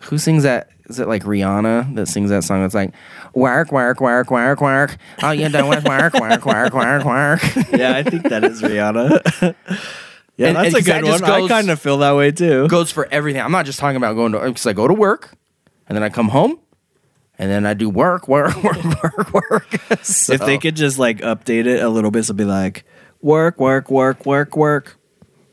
who 0.00 0.18
sings 0.18 0.42
that? 0.44 0.68
Is 0.88 0.98
it 0.98 1.06
like 1.06 1.22
Rihanna 1.22 1.94
that 1.94 2.06
sings 2.06 2.30
that 2.30 2.42
song? 2.42 2.62
That's 2.62 2.74
like, 2.74 2.92
work, 3.32 3.70
work, 3.70 4.00
work, 4.00 4.30
work, 4.30 4.60
work. 4.60 4.96
All 5.22 5.32
you 5.32 5.48
do 5.48 5.72
is 5.72 5.84
work, 5.84 6.14
work, 6.14 6.14
work, 6.14 6.44
work, 6.44 6.74
work, 6.74 7.04
work. 7.04 7.40
Yeah, 7.72 7.94
I 7.96 8.02
think 8.02 8.24
that 8.24 8.42
is 8.44 8.60
Rihanna. 8.62 9.54
Yeah, 10.36 10.48
And- 10.48 10.56
that's 10.56 10.74
and 10.74 10.76
a 10.76 10.80
that 10.90 11.02
good 11.02 11.20
one. 11.20 11.24
I 11.44 11.48
kind 11.48 11.70
of 11.70 11.78
feel 11.80 11.98
that 11.98 12.16
way 12.16 12.30
too. 12.32 12.66
Goes 12.66 12.90
for 12.90 13.06
everything. 13.12 13.42
I'm 13.42 13.52
not 13.52 13.66
just 13.66 13.78
talking 13.78 13.98
about 13.98 14.14
going 14.14 14.32
to 14.32 14.38
because 14.40 14.66
I 14.66 14.72
go 14.72 14.88
to 14.88 14.94
work 14.94 15.34
and 15.86 15.94
then 15.94 16.02
I 16.02 16.08
come 16.08 16.28
home 16.30 16.58
and 17.38 17.50
then 17.50 17.66
I 17.66 17.74
do 17.74 17.90
work, 17.90 18.26
work, 18.26 18.56
work, 18.64 18.82
work, 19.02 19.34
work. 19.34 19.80
So- 20.02 20.32
If 20.32 20.40
they 20.40 20.56
could 20.56 20.76
just 20.76 20.98
like 20.98 21.18
update 21.18 21.66
it 21.66 21.82
a 21.82 21.90
little 21.90 22.10
bit, 22.10 22.24
so 22.24 22.32
be 22.32 22.46
like 22.46 22.84
work, 23.20 23.60
work, 23.60 23.90
work, 23.90 24.24
work, 24.24 24.56
work. 24.56 24.96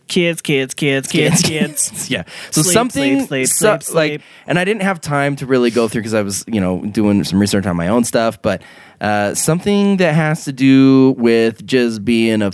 Kids, 0.07 0.41
kids, 0.41 0.73
kids, 0.73 1.07
kids, 1.07 1.41
kids. 1.41 2.09
yeah. 2.09 2.23
So 2.51 2.61
Sleep, 2.61 2.73
something 2.73 3.17
sleep, 3.19 3.27
sleep, 3.27 3.47
so- 3.47 3.79
sleep, 3.79 3.95
like, 3.95 4.21
and 4.47 4.57
I 4.57 4.63
didn't 4.65 4.83
have 4.83 5.01
time 5.01 5.35
to 5.37 5.45
really 5.45 5.69
go 5.71 5.87
through 5.87 6.01
because 6.01 6.13
I 6.13 6.21
was, 6.21 6.43
you 6.47 6.61
know, 6.61 6.85
doing 6.85 7.23
some 7.23 7.39
research 7.39 7.65
on 7.65 7.75
my 7.75 7.89
own 7.89 8.03
stuff. 8.03 8.41
But 8.41 8.61
uh, 9.01 9.33
something 9.35 9.97
that 9.97 10.13
has 10.15 10.45
to 10.45 10.53
do 10.53 11.11
with 11.17 11.65
just 11.65 12.05
being 12.05 12.41
a 12.41 12.51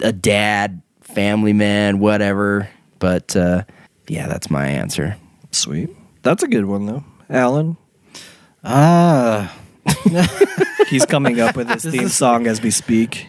a 0.00 0.12
dad, 0.12 0.82
family 1.02 1.52
man, 1.52 1.98
whatever. 2.00 2.68
But 2.98 3.36
uh, 3.36 3.64
yeah, 4.08 4.26
that's 4.26 4.50
my 4.50 4.66
answer. 4.66 5.16
Sweet. 5.52 5.90
That's 6.22 6.42
a 6.42 6.48
good 6.48 6.64
one 6.64 6.86
though. 6.86 7.04
Alan, 7.28 7.76
Ah, 8.64 9.54
he's 10.88 11.04
coming 11.06 11.38
up 11.40 11.54
with 11.56 11.68
his 11.82 11.84
theme 11.84 12.08
song 12.08 12.46
as 12.46 12.62
we 12.62 12.70
speak. 12.70 13.28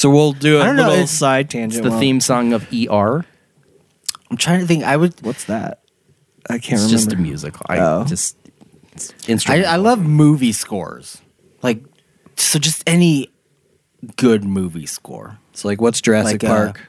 So 0.00 0.08
we'll 0.08 0.32
do 0.32 0.56
a 0.58 0.62
I 0.62 0.64
don't 0.66 0.76
know, 0.76 0.84
little 0.84 0.94
it's- 0.94 1.10
side 1.10 1.44
It's 1.44 1.52
tangent. 1.52 1.82
the 1.84 1.90
while- 1.90 2.00
theme 2.00 2.20
song 2.22 2.54
of 2.54 2.66
ER. 2.72 3.26
I'm 4.30 4.36
trying 4.38 4.60
to 4.60 4.66
think. 4.66 4.82
I 4.82 4.96
would. 4.96 5.12
What's 5.20 5.44
that? 5.44 5.82
I 6.48 6.54
can't 6.54 6.80
It's 6.80 6.84
remember. 6.84 6.90
just 6.96 7.12
a 7.12 7.16
musical. 7.16 7.66
I 7.68 7.78
Oh. 7.80 8.04
just 8.04 8.34
it's 8.92 9.12
I, 9.28 9.32
instrumental. 9.32 9.68
I 9.70 9.76
love 9.76 9.98
movie 10.00 10.52
scores. 10.52 11.18
Like, 11.62 11.84
so 12.36 12.58
just 12.58 12.82
any 12.86 13.28
good 14.16 14.42
movie 14.42 14.86
score. 14.86 15.36
So 15.52 15.68
like, 15.68 15.82
what's 15.82 16.00
Jurassic 16.00 16.42
Like, 16.42 16.50
uh, 16.50 16.54
Park? 16.56 16.80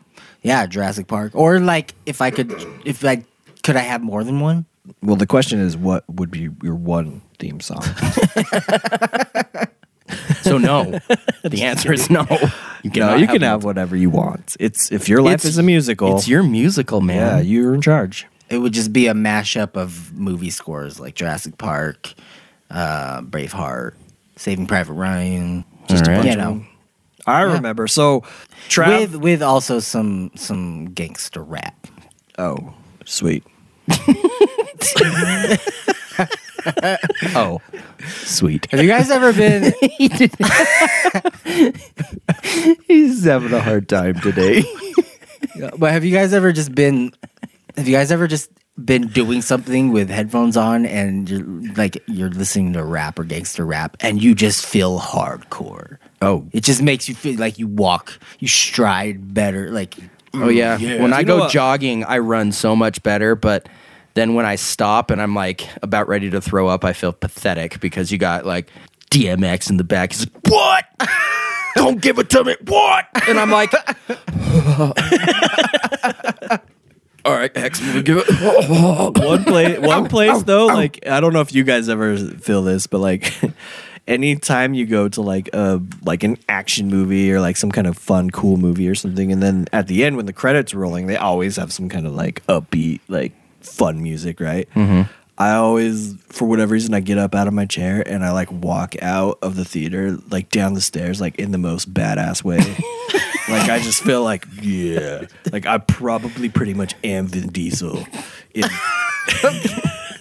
Yeah, 0.42 0.66
Jurassic 0.66 1.08
Park. 1.08 1.34
Or 1.36 1.60
like, 1.60 1.94
if 2.06 2.22
I 2.22 2.32
could, 2.32 2.50
if 2.86 3.04
I 3.04 3.26
could, 3.64 3.76
I 3.76 3.80
have 3.82 4.02
more 4.02 4.24
than 4.24 4.40
one. 4.40 4.66
well, 5.04 5.18
the 5.18 5.28
question 5.28 5.60
is, 5.60 5.76
what 5.76 6.06
would 6.10 6.32
be 6.32 6.48
your 6.64 6.76
one 6.76 7.22
theme 7.40 7.60
song? 7.60 7.84
so 10.42 10.58
no. 10.58 11.00
the 11.44 11.64
answer 11.64 11.94
is 11.94 12.10
no. 12.10 12.26
You 12.84 12.92
no, 12.96 13.16
you 13.16 13.28
can 13.28 13.42
have 13.42 13.64
multiple. 13.64 13.68
whatever 13.70 13.96
you 13.96 14.10
want. 14.10 14.56
It's 14.60 14.92
if 14.92 15.08
your 15.10 15.22
life 15.22 15.36
It's- 15.36 15.46
is 15.54 15.58
a 15.58 15.64
musical. 15.64 16.16
It's 16.18 16.28
your 16.28 16.44
musical, 16.44 17.02
man. 17.02 17.18
yeah, 17.18 17.40
you're 17.42 17.74
in 17.76 17.82
charge. 17.82 18.28
It 18.50 18.58
would 18.58 18.74
just 18.74 18.92
be 18.92 19.08
a 19.08 19.14
mashup 19.14 19.78
of 19.78 20.14
movie 20.14 20.50
scores 20.50 21.00
like 21.00 21.16
Jurassic 21.16 21.58
Park, 21.58 22.14
uh, 22.70 23.22
Braveheart, 23.22 23.94
Saving 24.36 24.68
Private 24.68 24.94
Ryan. 24.94 25.64
Just 25.88 26.04
All 26.08 26.10
a 26.10 26.18
right. 26.18 26.24
bunch, 26.24 26.36
you 26.36 26.42
know, 26.42 26.66
I 27.26 27.44
remember. 27.44 27.88
So, 27.88 28.22
Trav. 28.68 29.00
with 29.00 29.16
with 29.16 29.42
also 29.42 29.80
some 29.80 30.32
some 30.36 30.88
gangster 30.94 31.42
rap. 31.44 31.88
oh, 32.40 32.74
sweet. 33.06 33.44
Oh, 37.36 37.62
sweet. 38.08 38.68
Have 38.72 38.82
you 38.82 38.88
guys 38.90 39.10
ever 39.10 39.34
been? 39.34 39.74
He's 42.88 43.24
having 43.24 43.54
a 43.54 43.62
hard 43.62 43.88
time 43.90 44.16
today. 44.22 44.64
but 45.78 45.92
have 45.92 46.04
you 46.04 46.12
guys 46.12 46.34
ever 46.34 46.52
just 46.52 46.74
been? 46.74 47.12
Have 47.78 47.88
you 47.88 47.96
guys 47.96 48.12
ever 48.12 48.28
just 48.28 48.50
been 48.84 49.08
doing 49.08 49.42
something 49.42 49.92
with 49.92 50.10
headphones 50.10 50.58
on 50.58 50.86
and 50.86 51.30
you're 51.30 51.74
like 51.76 52.02
you're 52.08 52.30
listening 52.30 52.74
to 52.74 52.84
rap 52.84 53.20
or 53.20 53.24
gangster 53.24 53.66
rap 53.66 53.98
and 54.00 54.22
you 54.22 54.36
just 54.36 54.66
feel 54.66 55.00
hardcore? 55.00 55.98
Oh, 56.22 56.48
It 56.52 56.64
just 56.64 56.82
makes 56.82 57.10
you 57.10 57.16
feel 57.16 57.40
like 57.40 57.60
you 57.60 57.68
walk, 57.68 58.20
you 58.40 58.48
stride 58.48 59.34
better. 59.34 59.72
Like, 59.72 59.96
oh 60.34 60.50
yeah. 60.50 60.78
When 61.02 61.14
I 61.14 61.20
You 61.22 61.26
go 61.26 61.40
what? 61.40 61.52
jogging, 61.52 62.04
I 62.04 62.20
run 62.20 62.52
so 62.52 62.76
much 62.76 63.02
better. 63.04 63.36
But 63.36 63.68
then 64.14 64.34
when 64.34 64.46
I 64.46 64.56
stop 64.56 65.12
and 65.12 65.22
I'm 65.22 65.36
like 65.36 65.68
about 65.82 66.08
ready 66.08 66.30
to 66.30 66.42
throw 66.42 66.68
up, 66.68 66.84
I 66.84 66.94
feel 66.94 67.14
pathetic 67.14 67.80
because 67.80 68.12
you 68.12 68.18
got 68.18 68.46
like 68.46 68.70
DMX 69.10 69.70
in 69.70 69.78
the 69.78 69.84
back. 69.84 70.14
He's 70.14 70.22
like, 70.22 70.48
"What? 70.48 70.86
Don't 71.76 72.02
give 72.02 72.20
it 72.20 72.30
to 72.32 72.44
me. 72.44 72.56
What?" 72.66 73.08
And 73.28 73.40
I'm 73.40 73.52
like, 73.52 73.74
"All 77.24 77.34
right, 77.34 77.56
X, 77.56 77.82
we'll 77.82 78.04
give 78.04 78.18
it." 78.18 78.30
one 79.18 79.44
place 79.44 79.80
one 79.80 80.10
place 80.10 80.44
though 80.44 80.68
like 80.68 81.06
i 81.08 81.20
don't 81.20 81.34
know 81.34 81.42
if 81.42 81.54
you 81.54 81.64
guys 81.64 81.90
ever 81.90 82.18
feel 82.18 82.64
this 82.64 82.88
but 82.88 83.00
like 83.00 83.34
anytime 84.08 84.74
you 84.74 84.86
go 84.86 85.08
to 85.08 85.22
like 85.22 85.50
a 85.54 85.82
like 86.04 86.24
an 86.24 86.38
action 86.50 86.90
movie 86.90 87.32
or 87.32 87.40
like 87.40 87.58
some 87.58 87.72
kind 87.72 87.88
of 87.88 87.98
fun 87.98 88.30
cool 88.32 88.58
movie 88.58 88.88
or 88.88 88.96
something 88.96 89.32
and 89.32 89.42
then 89.42 89.68
at 89.72 89.88
the 89.88 90.04
end 90.04 90.18
when 90.18 90.26
the 90.26 90.34
credits 90.34 90.74
are 90.74 90.80
rolling 90.80 91.08
they 91.08 91.18
always 91.18 91.56
have 91.56 91.72
some 91.72 91.90
kind 91.90 92.08
of 92.08 92.14
like 92.14 92.46
upbeat 92.48 93.00
like 93.08 93.34
fun 93.64 94.02
music 94.02 94.40
right 94.40 94.70
mm-hmm. 94.76 95.02
i 95.38 95.54
always 95.54 96.16
for 96.30 96.48
whatever 96.48 96.74
reason 96.74 96.94
i 96.94 97.00
get 97.00 97.18
up 97.18 97.36
out 97.36 97.48
of 97.48 97.54
my 97.54 97.66
chair 97.66 98.04
and 98.06 98.24
i 98.24 98.32
like 98.32 98.52
walk 98.52 98.96
out 99.02 99.38
of 99.42 99.56
the 99.56 99.66
theater 99.66 100.18
like 100.30 100.50
down 100.50 100.74
the 100.74 100.82
stairs 100.82 101.22
like 101.22 101.38
in 101.40 101.52
the 101.52 101.58
most 101.58 101.94
badass 101.94 102.44
way 102.44 102.58
like 103.50 103.70
i 103.70 103.80
just 103.82 104.04
feel 104.04 104.24
like 104.24 104.46
yeah 104.62 105.26
like 105.52 105.66
i 105.66 105.78
probably 105.78 106.50
pretty 106.50 106.74
much 106.74 106.96
am 107.04 107.28
vin 107.28 107.50
diesel 107.50 108.06
in 108.54 108.64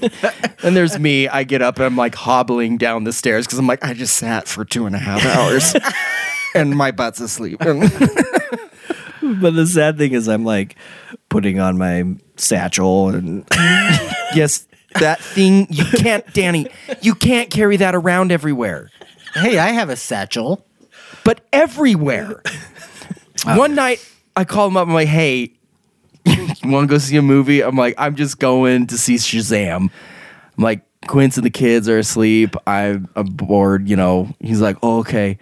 And 0.62 0.76
there's 0.76 0.98
me. 0.98 1.28
I 1.28 1.44
get 1.44 1.62
up 1.62 1.76
and 1.76 1.86
I'm 1.86 1.96
like 1.96 2.14
hobbling 2.14 2.76
down 2.76 3.04
the 3.04 3.12
stairs 3.12 3.46
because 3.46 3.58
I'm 3.58 3.66
like, 3.66 3.84
I 3.84 3.94
just 3.94 4.16
sat 4.16 4.46
for 4.46 4.64
two 4.64 4.86
and 4.86 4.94
a 4.94 4.98
half 4.98 5.24
hours 5.24 5.74
and 6.54 6.76
my 6.76 6.90
butt's 6.90 7.20
asleep. 7.20 7.58
But 9.22 9.54
the 9.54 9.66
sad 9.66 9.98
thing 9.98 10.12
is, 10.12 10.28
I'm 10.28 10.44
like 10.44 10.76
putting 11.28 11.60
on 11.60 11.78
my 11.78 12.04
satchel 12.40 13.08
and 13.10 13.44
yes, 14.34 14.66
that 14.98 15.20
thing, 15.20 15.66
you 15.70 15.84
can't, 15.84 16.30
Danny, 16.32 16.66
you 17.00 17.14
can't 17.14 17.50
carry 17.50 17.76
that 17.76 17.94
around 17.94 18.32
everywhere, 18.32 18.90
hey, 19.34 19.58
I 19.58 19.68
have 19.68 19.90
a 19.90 19.96
satchel. 19.96 20.64
but 21.24 21.40
everywhere. 21.52 22.42
Oh. 23.46 23.58
One 23.58 23.74
night 23.74 24.06
I 24.36 24.44
called 24.44 24.72
him 24.72 24.76
up. 24.76 24.88
I'm 24.88 24.94
like, 24.94 25.08
hey, 25.08 25.52
you 26.24 26.70
want 26.70 26.88
to 26.88 26.94
go 26.94 26.98
see 26.98 27.16
a 27.16 27.22
movie? 27.22 27.62
I'm 27.62 27.76
like, 27.76 27.94
I'm 27.98 28.16
just 28.16 28.38
going 28.38 28.86
to 28.88 28.98
see 28.98 29.14
Shazam. 29.14 29.90
I'm 30.56 30.64
like, 30.64 30.82
Quince 31.06 31.36
and 31.36 31.46
the 31.46 31.50
kids 31.50 31.88
are 31.88 31.98
asleep. 31.98 32.54
I'm, 32.66 33.08
I'm 33.16 33.26
bored, 33.26 33.88
you 33.88 33.96
know. 33.96 34.28
He's 34.40 34.60
like, 34.60 34.76
oh, 34.82 34.98
okay. 34.98 35.38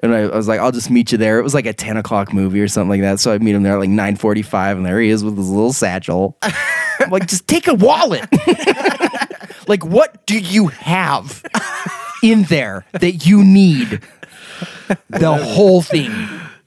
And 0.00 0.14
I, 0.14 0.20
I 0.20 0.36
was 0.36 0.46
like, 0.46 0.60
I'll 0.60 0.72
just 0.72 0.90
meet 0.90 1.10
you 1.12 1.18
there. 1.18 1.38
It 1.38 1.42
was 1.42 1.54
like 1.54 1.66
a 1.66 1.72
10 1.72 1.96
o'clock 1.96 2.32
movie 2.32 2.60
or 2.60 2.68
something 2.68 2.90
like 2.90 3.00
that. 3.00 3.18
So 3.20 3.32
I 3.32 3.38
meet 3.38 3.54
him 3.54 3.62
there 3.64 3.72
at 3.74 3.80
like 3.80 3.90
9.45 3.90 4.76
and 4.76 4.86
there 4.86 5.00
he 5.00 5.10
is 5.10 5.24
with 5.24 5.36
his 5.36 5.50
little 5.50 5.72
satchel. 5.72 6.36
I'm 7.00 7.10
like, 7.10 7.26
just 7.26 7.48
take 7.48 7.66
a 7.66 7.74
wallet. 7.74 8.26
like, 9.68 9.84
what 9.84 10.24
do 10.26 10.38
you 10.38 10.68
have 10.68 11.44
in 12.22 12.44
there 12.44 12.84
that 12.92 13.26
you 13.26 13.42
need? 13.44 14.00
The 15.10 15.34
whole 15.34 15.82
thing. 15.82 16.12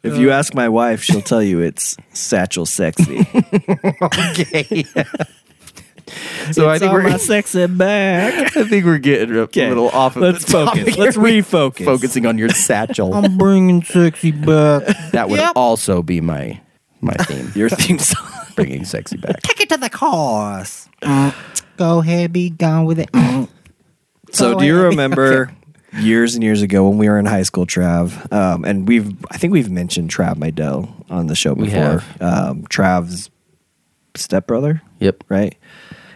if 0.04 0.18
you 0.18 0.32
ask 0.32 0.54
my 0.54 0.70
wife, 0.70 1.02
she'll 1.04 1.22
tell 1.22 1.42
you 1.44 1.60
it's 1.60 1.98
satchel 2.14 2.66
sexy. 2.66 3.28
Okay. 4.02 4.86
So 6.52 6.70
I 6.70 6.80
think 6.80 6.90
on 6.92 6.96
we're 7.04 7.10
my 7.10 7.18
sexy 7.18 7.66
back. 7.68 8.56
I 8.58 8.64
think 8.68 8.86
we're 8.86 8.98
getting 8.98 9.36
a 9.36 9.40
Okay, 9.42 9.68
little 9.70 9.90
off 9.90 10.16
of 10.16 10.22
let's 10.24 10.46
the 10.46 10.52
focus. 10.52 10.96
here. 10.96 11.04
Let's 11.06 11.18
refocus. 11.18 11.86
Focusing 11.86 12.26
on 12.26 12.38
your 12.38 12.50
satchel. 12.50 13.14
I'm 13.16 13.38
bringing 13.38 13.84
sexy 13.84 14.32
back. 14.32 14.84
that 15.12 15.30
would 15.30 15.40
also 15.56 16.02
be 16.02 16.22
my 16.22 16.60
my 17.02 17.14
theme. 17.14 17.52
Your 17.56 17.70
theme 17.70 17.98
song. 18.00 18.28
Bringing 18.56 18.86
sexy 18.86 19.18
back. 19.18 19.42
Take 19.42 19.62
it 19.62 19.70
to 19.70 19.78
the 19.78 19.90
course. 19.90 20.88
Mm. 21.02 21.34
Go 21.78 22.00
ahead, 22.00 22.32
be 22.32 22.50
gone 22.52 22.86
with 22.86 23.00
it. 23.00 23.12
Mm. 23.12 23.48
So, 24.32 24.54
Go 24.54 24.60
do 24.60 24.66
you 24.66 24.76
ahead. 24.76 24.86
remember 24.90 25.52
years 26.00 26.36
and 26.36 26.44
years 26.44 26.62
ago 26.62 26.88
when 26.88 26.98
we 27.00 27.10
were 27.10 27.18
in 27.18 27.26
high 27.26 27.42
school, 27.44 27.66
Trav? 27.66 28.32
Um, 28.32 28.64
and 28.66 28.88
we've, 28.88 29.14
I 29.32 29.38
think 29.38 29.52
we've 29.52 29.72
mentioned 29.72 30.10
Trav 30.12 30.36
Mydell 30.36 31.10
on 31.10 31.26
the 31.28 31.36
show 31.36 31.54
We 31.54 31.66
before. 31.66 31.80
have. 32.00 32.22
Um, 32.22 32.64
Trav's 32.68 33.30
stepbrother, 34.16 34.82
Yep. 35.00 35.24
right? 35.30 35.56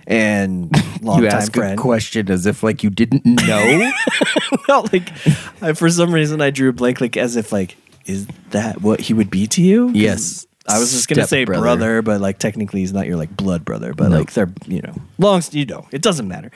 And 0.07 0.72
long 1.02 1.18
You 1.23 1.30
longtime 1.30 1.32
ask 1.32 1.57
a 1.57 1.76
question 1.76 2.30
as 2.30 2.45
if 2.45 2.61
like 2.64 2.84
you 2.84 2.90
didn't 2.90 3.26
know. 3.26 3.91
no, 4.69 4.86
like 4.94 5.10
I, 5.61 5.73
for 5.73 5.90
some 5.90 6.14
reason 6.14 6.41
I 6.41 6.52
drew 6.52 6.69
a 6.69 6.73
blank, 6.73 7.02
like 7.02 7.18
as 7.18 7.36
if 7.36 7.52
like 7.52 7.77
is 8.06 8.27
that 8.52 8.82
what 8.82 8.99
he 9.02 9.14
would 9.14 9.30
be 9.32 9.48
to 9.48 9.61
you? 9.64 9.90
Yes. 9.94 10.45
I 10.68 10.80
was 10.80 10.91
just 10.91 11.07
gonna 11.07 11.27
say 11.27 11.44
Stepbrother. 11.44 11.61
brother, 11.61 12.02
but 12.02 12.22
like 12.22 12.40
technically 12.40 12.80
he's 12.82 12.94
not 12.94 13.06
your 13.07 13.18
like 13.18 13.36
blood 13.36 13.64
brother, 13.65 13.94
but 13.94 14.10
No. 14.10 14.18
like 14.19 14.34
they're 14.34 14.52
you 14.68 14.82
know 14.82 14.95
long 15.18 15.41
you 15.52 15.65
know 15.65 15.88
it 15.91 16.02
doesn't 16.02 16.27
matter. 16.27 16.52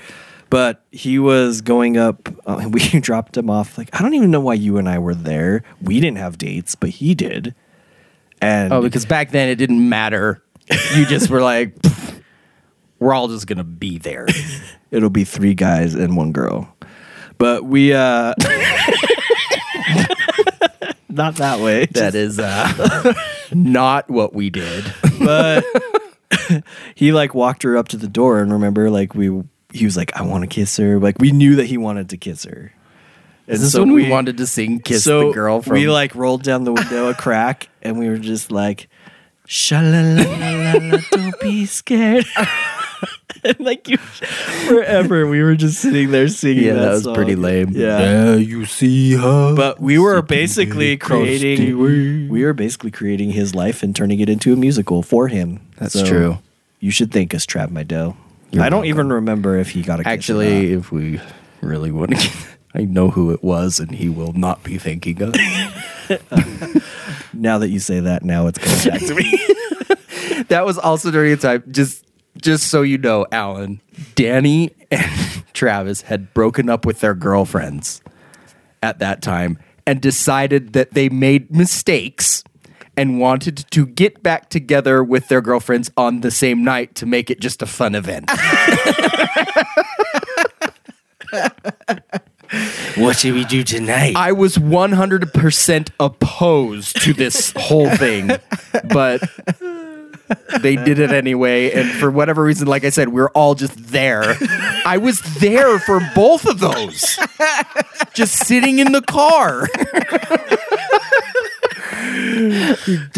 But 0.52 0.84
he 0.92 1.20
was 1.20 1.62
going 1.62 1.98
up. 1.98 2.28
Uh, 2.46 2.68
we 2.72 2.80
dropped 3.00 3.38
him 3.38 3.50
off. 3.52 3.78
Like 3.78 3.90
I 3.94 4.02
don't 4.02 4.16
even 4.16 4.32
know 4.32 4.40
why 4.40 4.56
you 4.56 4.78
and 4.78 4.90
I 4.90 4.98
were 5.00 5.14
there. 5.16 5.64
We 5.82 6.00
didn't 6.00 6.18
have 6.18 6.38
dates, 6.40 6.74
but 6.76 6.90
he 6.90 7.14
did. 7.16 7.54
And 8.42 8.72
oh, 8.74 8.82
because 8.82 9.06
back 9.06 9.32
then 9.32 9.50
it 9.50 9.56
didn't 9.56 9.88
matter. 9.88 10.42
You 10.96 11.06
just 11.06 11.30
were 11.30 11.42
like, 11.42 11.76
"Pfft, 11.80 12.19
we're 13.00 13.14
all 13.14 13.28
just 13.28 13.48
gonna 13.48 13.64
be 13.64 13.98
there. 13.98 14.28
it'll 14.92 15.10
be 15.10 15.24
three 15.24 15.54
guys 15.54 15.96
and 15.96 16.16
one 16.16 16.32
girl. 16.32 16.76
But 17.38 17.64
we 17.64 17.94
uh 17.94 18.34
not 21.10 21.36
that 21.36 21.60
way. 21.60 21.86
That 21.88 22.16
is 22.16 22.40
uh, 22.40 23.14
not 23.54 24.10
what 24.10 24.34
we 24.34 24.50
did. 24.50 24.94
but 25.20 25.64
he 26.96 27.12
like 27.12 27.34
walked 27.34 27.64
her 27.64 27.78
up 27.78 27.88
to 27.90 27.98
the 27.98 28.08
door 28.08 28.40
and 28.40 28.52
remember 28.52 28.90
like 28.90 29.16
we 29.16 29.44
he 29.72 29.86
was 29.86 29.96
like 29.96 30.16
I 30.16 30.24
want 30.24 30.44
to 30.44 30.48
kiss 30.48 30.78
her 30.78 31.00
like 31.00 31.18
we 31.20 31.32
knew 31.32 31.56
that 31.56 31.66
he 31.66 31.78
wanted 31.78 32.10
to 32.10 32.18
kiss 32.18 32.44
her. 32.44 32.74
Is 33.48 33.62
this 33.62 33.74
when 33.80 33.94
we 33.94 34.08
wanted 34.10 34.38
to 34.38 34.46
sing 34.46 34.80
"Kiss 34.80 35.04
so 35.04 35.30
the 35.30 35.34
Girl"? 35.34 35.64
From 35.64 35.74
we 35.74 35.90
like 35.90 36.14
rolled 36.14 36.44
down 36.44 36.66
the 36.66 36.74
window 36.74 37.10
a 37.10 37.16
crack 37.16 37.68
and 37.82 37.98
we 37.98 38.08
were 38.08 38.20
just 38.20 38.52
like 38.52 38.88
Sha-la-la-la-la, 39.48 41.00
don't 41.10 41.40
be 41.40 41.66
scared. 41.66 42.28
And 43.44 43.60
like 43.60 43.88
you, 43.88 43.98
forever, 43.98 45.28
we 45.28 45.42
were 45.42 45.56
just 45.56 45.82
sitting 45.82 46.12
there 46.12 46.28
singing. 46.28 46.66
Yeah, 46.66 46.74
that, 46.74 46.82
that 46.82 46.92
was 46.92 47.04
song. 47.04 47.16
pretty 47.16 47.36
lame. 47.36 47.70
Yeah, 47.72 48.36
you 48.36 48.66
see 48.66 49.14
her. 49.14 49.56
but 49.56 49.80
we 49.80 49.98
were 49.98 50.22
basically 50.22 50.98
creating. 50.98 51.78
We 52.30 52.44
were 52.44 52.54
basically 52.54 52.92
creating 52.92 53.32
his 53.32 53.56
life 53.56 53.84
and 53.84 53.96
turning 53.96 54.20
it 54.20 54.30
into 54.30 54.54
a 54.54 54.56
musical 54.56 55.04
for 55.04 55.28
him. 55.28 55.60
That's 55.78 56.02
true. 56.04 56.40
You 56.80 56.92
should 56.92 57.12
thank 57.12 57.34
us, 57.34 57.46
Trav 57.46 57.70
Mydell. 57.70 58.16
You're 58.52 58.64
I 58.64 58.70
don't 58.70 58.86
even 58.86 59.12
remember 59.12 59.58
if 59.58 59.72
he 59.72 59.82
got 59.82 60.00
a 60.00 60.04
kiss 60.04 60.10
or 60.10 60.14
Actually, 60.14 60.74
if 60.74 60.92
we 60.92 61.22
really 61.62 61.92
want 61.92 62.18
to, 62.18 62.32
I 62.74 62.86
know 62.86 63.10
who 63.10 63.32
it 63.32 63.44
was, 63.44 63.80
and 63.80 63.92
he 63.92 64.10
will 64.10 64.34
not 64.34 64.64
be 64.64 64.78
thanking 64.78 65.22
us. 65.22 65.36
not. 66.32 66.84
Now 67.34 67.58
that 67.60 67.70
you 67.70 67.80
say 67.80 68.00
that, 68.00 68.24
now 68.24 68.48
it's 68.48 68.58
coming 68.58 69.00
back 69.00 69.08
to 69.08 69.16
me. 69.16 70.44
that 70.50 70.66
was 70.66 70.78
also 70.78 71.12
during 71.12 71.32
a 71.32 71.38
time. 71.38 71.64
Just, 71.70 72.06
just 72.41 72.68
so 72.68 72.82
you 72.82 72.98
know, 72.98 73.26
Alan, 73.32 73.82
Danny, 74.16 74.72
and 74.91 75.44
Travis 75.53 76.02
had 76.02 76.34
broken 76.34 76.70
up 76.70 76.86
with 76.86 76.99
their 76.99 77.14
girlfriends 77.14 78.02
at 78.82 78.99
that 78.99 79.22
time 79.22 79.60
and 79.86 80.02
decided 80.02 80.74
that 80.74 80.94
they 80.94 81.10
made 81.10 81.53
mistakes 81.56 82.44
and 82.95 83.20
wanted 83.20 83.57
to 83.72 83.86
get 83.86 84.22
back 84.22 84.49
together 84.49 85.03
with 85.03 85.28
their 85.30 85.41
girlfriends 85.41 85.90
on 85.95 86.22
the 86.22 86.32
same 86.32 86.64
night 86.64 86.95
to 86.95 87.06
make 87.06 87.30
it 87.30 87.40
just 87.40 87.61
a 87.61 87.66
fun 87.66 87.95
event. 87.95 88.30
What 92.98 93.18
should 93.18 93.36
we 93.36 93.45
do 93.45 93.64
tonight? 93.64 94.16
I 94.16 94.32
was 94.32 94.57
100% 94.57 95.90
opposed 95.99 97.02
to 97.03 97.14
this 97.14 97.53
whole 97.56 97.90
thing, 97.95 98.32
but 98.91 99.22
they 100.62 100.76
did 100.76 101.00
it 101.00 101.12
anyway. 101.12 101.72
And 101.72 101.90
for 101.92 102.12
whatever 102.12 102.44
reason, 102.44 102.68
like 102.68 102.84
I 102.84 102.90
said, 102.90 103.10
we 103.10 103.22
are 103.22 103.30
all 103.30 103.56
just 103.56 103.76
there. 103.92 104.24
I 104.86 104.98
was 104.98 105.22
there 105.40 105.80
for 105.80 106.00
both 106.16 106.46
of 106.46 106.60
those, 106.60 107.20
just 108.14 108.46
sitting 108.46 108.80
in 108.80 108.92
the 108.92 109.02
car. 109.02 109.68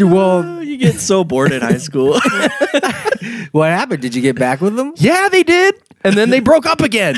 well, 0.00 0.62
you 0.62 0.76
get 0.76 1.00
so 1.00 1.24
bored 1.24 1.52
in 1.52 1.60
high 1.62 1.78
school. 1.78 2.18
what 3.52 3.70
happened? 3.70 4.02
Did 4.02 4.14
you 4.14 4.22
get 4.22 4.36
back 4.36 4.60
with 4.60 4.76
them? 4.76 4.94
Yeah, 4.96 5.28
they 5.28 5.42
did. 5.42 5.74
And 6.04 6.14
then 6.16 6.30
they 6.30 6.40
broke 6.40 6.66
up 6.66 6.80
again. 6.80 7.16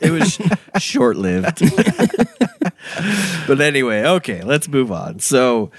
it 0.00 0.10
was 0.10 0.38
short 0.78 1.16
lived. 1.16 1.60
but 3.46 3.60
anyway, 3.60 4.02
okay, 4.02 4.42
let's 4.42 4.68
move 4.68 4.92
on. 4.92 5.18
So 5.18 5.70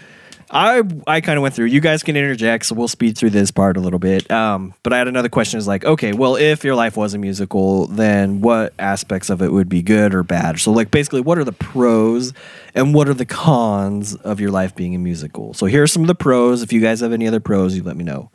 I 0.50 0.82
I 1.06 1.22
kind 1.22 1.38
of 1.38 1.44
went 1.44 1.56
through. 1.56 1.66
You 1.66 1.82
guys 1.82 2.04
can 2.04 2.16
interject, 2.16 2.66
so 2.66 2.76
we'll 2.76 2.88
speed 2.88 3.18
through 3.18 3.32
this 3.32 3.52
part 3.52 3.76
a 3.76 3.82
little 3.82 4.00
bit. 4.00 4.30
Um, 4.32 4.74
but 4.82 4.94
I 4.94 4.98
had 4.98 5.08
another 5.08 5.30
question. 5.30 5.58
Is 5.58 5.68
like, 5.68 5.84
okay, 5.84 6.14
well, 6.14 6.36
if 6.36 6.64
your 6.64 6.76
life 6.76 6.96
was 6.96 7.14
a 7.14 7.18
musical, 7.18 7.88
then 7.88 8.42
what 8.42 8.74
aspects 8.80 9.30
of 9.30 9.42
it 9.42 9.52
would 9.52 9.68
be 9.68 9.82
good 9.82 10.14
or 10.14 10.24
bad? 10.24 10.60
So, 10.60 10.72
like, 10.72 10.90
basically, 10.90 11.22
what 11.22 11.38
are 11.38 11.44
the 11.44 11.52
pros 11.52 12.34
and 12.74 12.94
what 12.94 13.10
are 13.10 13.14
the 13.14 13.26
cons 13.26 14.16
of 14.16 14.40
your 14.40 14.52
life 14.52 14.76
being 14.76 14.96
a 14.96 15.00
musical? 15.00 15.54
So, 15.54 15.66
here 15.66 15.84
are 15.84 15.88
some 15.88 16.04
of 16.04 16.08
the 16.08 16.16
pros. 16.16 16.62
If 16.62 16.72
you 16.72 16.80
guys 16.80 17.02
have 17.02 17.12
any 17.12 17.28
other 17.28 17.42
pros, 17.42 17.76
you 17.76 17.84
let 17.84 17.98
me 17.98 18.06
know. 18.06 18.32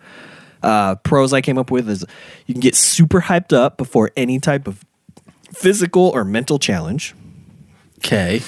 Uh, 0.63 0.97
pros 0.97 1.33
I 1.33 1.41
came 1.41 1.59
up 1.59 1.71
with 1.71 1.89
is 1.89 2.05
you 2.47 2.55
can 2.55 2.61
get 2.61 2.77
super 2.77 3.23
hyped 3.23 3.57
up 3.57 3.77
before 3.77 4.11
any 4.17 4.39
type 4.39 4.69
of 4.69 4.85
physical 5.53 6.11
or 6.11 6.25
mental 6.25 6.59
challenge. 6.59 7.15
Okay. 7.99 8.43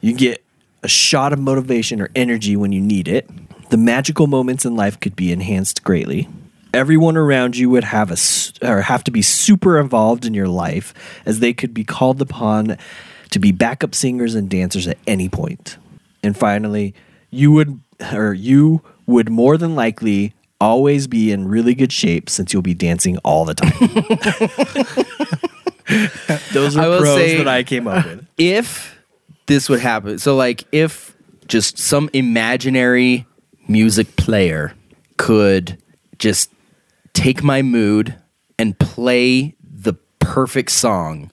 You 0.00 0.14
get 0.14 0.42
a 0.82 0.88
shot 0.88 1.32
of 1.32 1.38
motivation 1.38 2.00
or 2.00 2.10
energy 2.14 2.56
when 2.56 2.72
you 2.72 2.80
need 2.80 3.08
it. 3.08 3.28
The 3.70 3.76
magical 3.76 4.26
moments 4.26 4.64
in 4.64 4.76
life 4.76 4.98
could 4.98 5.14
be 5.14 5.32
enhanced 5.32 5.84
greatly. 5.84 6.28
Everyone 6.72 7.16
around 7.16 7.56
you 7.56 7.68
would 7.70 7.84
have 7.84 8.10
a 8.10 8.16
or 8.66 8.82
have 8.82 9.04
to 9.04 9.10
be 9.10 9.22
super 9.22 9.78
involved 9.78 10.24
in 10.24 10.34
your 10.34 10.48
life 10.48 10.94
as 11.26 11.40
they 11.40 11.52
could 11.52 11.74
be 11.74 11.84
called 11.84 12.22
upon 12.22 12.78
to 13.30 13.38
be 13.38 13.52
backup 13.52 13.94
singers 13.94 14.34
and 14.34 14.48
dancers 14.48 14.86
at 14.86 14.98
any 15.06 15.28
point. 15.28 15.76
And 16.22 16.36
finally, 16.36 16.94
you 17.30 17.52
would 17.52 17.80
or 18.12 18.34
you 18.34 18.82
would 19.06 19.30
more 19.30 19.56
than 19.56 19.74
likely 19.74 20.34
always 20.60 21.06
be 21.06 21.32
in 21.32 21.48
really 21.48 21.74
good 21.74 21.92
shape 21.92 22.28
since 22.28 22.52
you'll 22.52 22.62
be 22.62 22.74
dancing 22.74 23.16
all 23.18 23.44
the 23.44 23.54
time. 23.54 23.70
Those 26.52 26.76
are 26.76 26.98
pros 27.00 27.16
say- 27.16 27.38
that 27.38 27.48
I 27.48 27.62
came 27.62 27.88
up 27.88 28.04
with. 28.04 28.26
if 28.38 28.96
this 29.50 29.68
would 29.68 29.80
happen, 29.80 30.16
so 30.20 30.36
like 30.36 30.62
if 30.70 31.16
just 31.48 31.76
some 31.76 32.08
imaginary 32.12 33.26
music 33.66 34.14
player 34.14 34.72
could 35.16 35.76
just 36.18 36.52
take 37.14 37.42
my 37.42 37.60
mood 37.60 38.14
and 38.60 38.78
play 38.78 39.56
the 39.60 39.94
perfect 40.20 40.70
song 40.70 41.32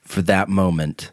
for 0.00 0.22
that 0.22 0.48
moment, 0.48 1.12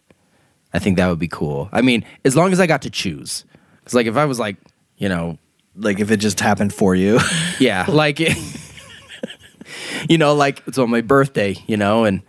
I 0.73 0.79
think 0.79 0.95
that 0.95 1.09
would 1.09 1.19
be 1.19 1.27
cool. 1.27 1.67
I 1.73 1.81
mean, 1.81 2.05
as 2.23 2.37
long 2.37 2.53
as 2.53 2.61
I 2.61 2.67
got 2.67 2.83
to 2.83 2.89
choose. 2.89 3.43
Because, 3.79 3.93
like, 3.93 4.07
if 4.07 4.15
I 4.15 4.23
was 4.23 4.39
like, 4.39 4.55
you 4.97 5.09
know, 5.09 5.37
Like 5.75 5.99
if 5.99 6.09
it 6.09 6.17
just 6.17 6.39
happened 6.39 6.73
for 6.73 6.95
you. 6.95 7.19
yeah, 7.59 7.85
like, 7.89 8.19
you 10.09 10.17
know, 10.17 10.33
like 10.35 10.63
it's 10.67 10.77
on 10.77 10.89
my 10.89 11.01
birthday, 11.01 11.57
you 11.67 11.75
know, 11.75 12.05
and 12.05 12.21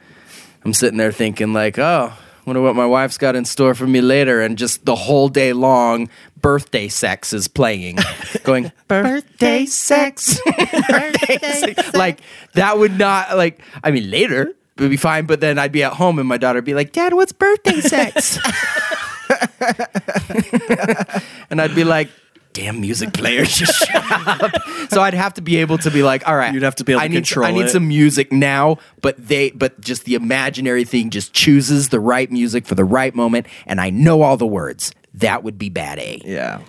I'm 0.65 0.75
sitting 0.75 0.99
there 0.99 1.13
thinking, 1.13 1.53
like, 1.53 1.79
oh, 1.79 2.13
wonder 2.47 2.63
what 2.63 2.77
my 2.77 2.87
wife's 2.87 3.19
got 3.19 3.37
in 3.37 3.45
store 3.45 3.75
for 3.75 3.87
me 3.87 4.01
later. 4.01 4.41
And 4.41 4.59
just 4.59 4.85
the 4.85 4.95
whole 4.95 5.29
day 5.29 5.53
long, 5.53 6.09
birthday 6.41 6.89
sex 6.89 7.33
is 7.33 7.49
playing, 7.49 7.99
going, 8.45 8.73
birthday 8.89 9.67
sex. 9.67 10.41
birthday 10.89 11.39
sex. 11.39 11.95
Like, 11.95 12.21
that 12.55 12.79
would 12.79 12.99
not, 12.99 13.37
like, 13.37 13.61
I 13.85 13.91
mean, 13.91 14.11
later 14.11 14.55
it 14.81 14.81
would 14.81 14.91
be 14.91 14.97
fine, 14.97 15.27
but 15.27 15.41
then 15.41 15.59
I'd 15.59 15.73
be 15.73 15.83
at 15.83 15.93
home 15.93 16.19
and 16.19 16.27
my 16.27 16.39
daughter 16.39 16.59
would 16.59 16.65
be 16.65 16.75
like, 16.75 16.93
Dad, 16.93 17.13
what's 17.13 17.33
birthday 17.33 17.81
sex? 17.81 18.39
and 21.51 21.61
I'd 21.61 21.75
be 21.75 21.85
like, 21.85 22.09
damn 22.53 22.81
music 22.81 23.13
player, 23.13 23.45
just 23.45 23.75
shut 23.87 24.05
up. 24.11 24.53
So 24.91 25.01
I'd 25.01 25.15
have 25.15 25.35
to 25.35 25.41
be 25.41 25.59
able 25.59 25.79
to 25.79 25.91
be 25.91 26.03
like, 26.03 26.27
all 26.27 26.37
right, 26.37 26.53
You'd 26.53 26.63
have 26.63 26.75
to 26.77 26.85
be 26.85 26.93
able 26.93 27.01
I 27.03 27.09
to 27.09 27.15
need, 27.15 27.17
control 27.19 27.47
I 27.47 27.51
need 27.53 27.67
it. 27.67 27.71
some 27.71 27.89
music 27.89 28.33
now, 28.33 28.79
but 29.03 29.17
they, 29.19 29.51
but 29.51 29.81
just 29.81 30.05
the 30.05 30.15
imaginary 30.15 30.85
thing 30.85 31.11
just 31.11 31.33
chooses 31.33 31.91
the 31.91 32.01
right 32.01 32.31
music 32.31 32.67
for 32.67 32.75
the 32.75 32.85
right 32.85 33.15
moment, 33.15 33.47
and 33.67 33.81
I 33.81 33.91
know 33.91 34.23
all 34.23 34.37
the 34.37 34.47
words. 34.47 34.93
That 35.15 35.43
would 35.43 35.59
be 35.59 35.69
bad 35.71 35.99
A. 35.99 36.21
Yeah. 36.25 36.61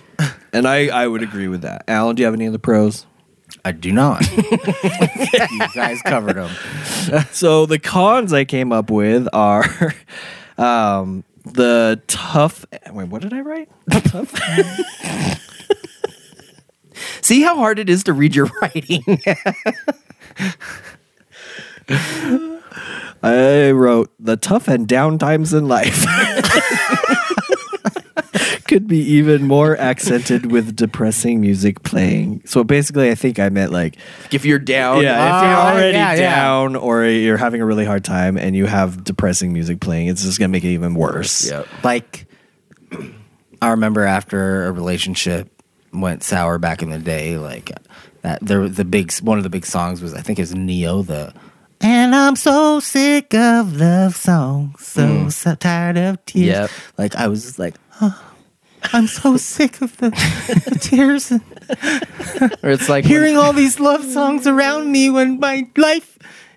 And 0.52 0.66
I, 0.66 0.88
I 0.88 1.06
would 1.06 1.22
agree 1.22 1.48
with 1.48 1.62
that. 1.62 1.84
Alan, 1.88 2.16
do 2.16 2.22
you 2.22 2.26
have 2.26 2.34
any 2.34 2.46
of 2.46 2.52
the 2.52 2.58
pros? 2.58 3.06
I 3.64 3.72
do 3.72 3.92
not. 3.92 4.20
you 4.36 5.68
guys 5.74 6.00
covered 6.02 6.36
them. 6.36 7.24
So 7.32 7.66
the 7.66 7.78
cons 7.78 8.32
I 8.32 8.44
came 8.44 8.72
up 8.72 8.90
with 8.90 9.28
are 9.32 9.94
um, 10.58 11.22
the 11.44 12.00
tough. 12.06 12.64
Wait, 12.90 13.08
what 13.08 13.22
did 13.22 13.32
I 13.32 13.40
write? 13.40 13.68
Tough. 13.90 14.32
See 17.20 17.42
how 17.42 17.56
hard 17.56 17.78
it 17.78 17.88
is 17.88 18.04
to 18.04 18.12
read 18.12 18.34
your 18.34 18.50
writing. 18.62 19.02
I 23.22 23.70
wrote 23.70 24.12
the 24.18 24.36
tough 24.36 24.68
and 24.68 24.86
down 24.88 25.18
times 25.18 25.52
in 25.54 25.68
life. 25.68 26.04
Could 28.68 28.88
be 28.88 28.98
even 29.00 29.46
more 29.46 29.76
accented 29.76 30.50
with 30.50 30.74
depressing 30.74 31.40
music 31.42 31.82
playing. 31.82 32.40
So 32.46 32.64
basically, 32.64 33.10
I 33.10 33.14
think 33.14 33.38
I 33.38 33.50
meant 33.50 33.70
like 33.70 33.96
if 34.32 34.46
you're 34.46 34.58
down, 34.58 35.02
yeah, 35.02 35.38
if 35.38 35.42
you're 35.44 35.52
Oh, 35.52 35.60
already 35.76 35.98
yeah, 35.98 36.14
yeah. 36.14 36.34
down 36.36 36.76
or 36.76 37.04
you're 37.04 37.36
having 37.36 37.60
a 37.60 37.66
really 37.66 37.84
hard 37.84 38.02
time 38.02 38.38
and 38.38 38.56
you 38.56 38.64
have 38.64 39.04
depressing 39.04 39.52
music 39.52 39.80
playing, 39.80 40.06
it's 40.06 40.22
just 40.24 40.38
gonna 40.38 40.48
make 40.48 40.64
it 40.64 40.68
even 40.68 40.94
worse. 40.94 41.50
Yep. 41.50 41.66
Like, 41.84 42.26
I 43.62 43.68
remember 43.70 44.04
after 44.04 44.64
a 44.64 44.72
relationship 44.72 45.51
went 45.92 46.22
sour 46.22 46.58
back 46.58 46.82
in 46.82 46.90
the 46.90 46.98
day, 46.98 47.38
like 47.38 47.70
that. 48.22 48.40
There, 48.40 48.68
the 48.68 48.84
big 48.84 49.12
one 49.18 49.38
of 49.38 49.44
the 49.44 49.50
big 49.50 49.66
songs 49.66 50.00
was 50.00 50.14
I 50.14 50.20
think 50.20 50.38
it 50.38 50.42
was 50.42 50.54
Ne-Yo. 50.54 51.02
The 51.02 51.34
and 51.80 52.14
I'm 52.14 52.36
so 52.36 52.80
sick 52.80 53.34
of 53.34 53.76
love 53.76 54.14
songs, 54.16 54.86
so 54.86 55.02
mm. 55.02 55.32
so 55.32 55.54
tired 55.54 55.98
of 55.98 56.24
tears. 56.26 56.46
Yep. 56.46 56.70
Like 56.98 57.16
I 57.16 57.26
was 57.28 57.42
just 57.42 57.58
like, 57.58 57.74
oh, 58.00 58.32
I'm 58.92 59.06
so 59.06 59.36
sick 59.36 59.80
of 59.80 59.96
the, 59.98 60.10
the 60.10 60.78
tears 60.80 61.32
or 62.62 62.70
it's 62.70 62.88
like 62.88 63.04
hearing 63.04 63.36
all 63.36 63.52
these 63.52 63.80
love 63.80 64.04
songs 64.04 64.46
around 64.46 64.90
me 64.90 65.10
when 65.10 65.38
my 65.38 65.68
life 65.76 66.11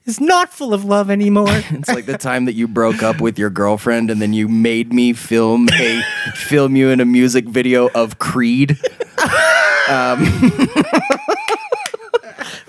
is 0.06 0.20
not 0.20 0.54
full 0.54 0.74
of 0.74 0.86
love 0.86 1.10
anymore. 1.10 1.46
It's 1.72 1.90
like 1.90 2.06
the 2.06 2.18
time 2.18 2.46
that 2.46 2.54
you 2.54 2.68
broke 2.68 3.04
up 3.04 3.20
with 3.20 3.38
your 3.38 3.50
girlfriend 3.50 4.10
and 4.10 4.22
then 4.22 4.34
you 4.34 4.48
made 4.48 4.94
me 4.94 5.14
film 5.14 5.68
a 5.74 6.02
film 6.36 6.76
you 6.76 6.90
in 6.90 7.00
a 7.00 7.06
music 7.06 7.46
video 7.46 7.90
of 7.94 8.18
Creed. 8.20 8.80
Um, 9.90 10.26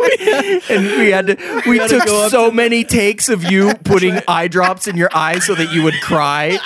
and 0.70 0.84
we 0.98 1.10
had 1.10 1.26
to 1.26 1.62
we 1.66 1.78
took 1.86 2.06
so 2.30 2.50
many 2.50 2.84
takes 2.84 3.28
of 3.28 3.44
you 3.44 3.74
putting 3.84 4.20
eye 4.28 4.48
drops 4.48 4.86
in 4.86 4.96
your 4.96 5.10
eyes 5.14 5.44
so 5.44 5.54
that 5.54 5.72
you 5.72 5.82
would 5.82 6.00
cry. 6.00 6.58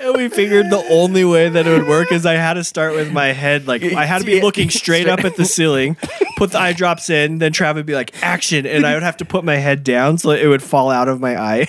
and 0.00 0.16
we 0.16 0.28
figured 0.28 0.70
the 0.70 0.84
only 0.90 1.24
way 1.24 1.48
that 1.48 1.66
it 1.66 1.70
would 1.70 1.88
work 1.88 2.12
is 2.12 2.26
I 2.26 2.34
had 2.34 2.54
to 2.54 2.64
start 2.64 2.94
with 2.94 3.12
my 3.12 3.28
head 3.28 3.66
like 3.66 3.82
I 3.82 4.04
had 4.04 4.20
to 4.20 4.26
be 4.26 4.40
looking 4.40 4.70
straight 4.70 5.08
up 5.08 5.24
at 5.24 5.36
the 5.36 5.44
ceiling, 5.44 5.96
put 6.36 6.52
the 6.52 6.60
eye 6.60 6.72
drops 6.72 7.10
in, 7.10 7.38
then 7.38 7.52
Trav 7.52 7.74
would 7.74 7.86
be 7.86 7.94
like 7.94 8.22
action, 8.22 8.66
and 8.66 8.86
I 8.86 8.94
would 8.94 9.02
have 9.02 9.16
to 9.18 9.24
put 9.24 9.44
my 9.44 9.56
head 9.56 9.84
down 9.84 10.18
so 10.18 10.30
it 10.30 10.46
would 10.46 10.62
fall 10.62 10.90
out 10.90 11.08
of 11.08 11.20
my 11.20 11.40
eye. 11.40 11.66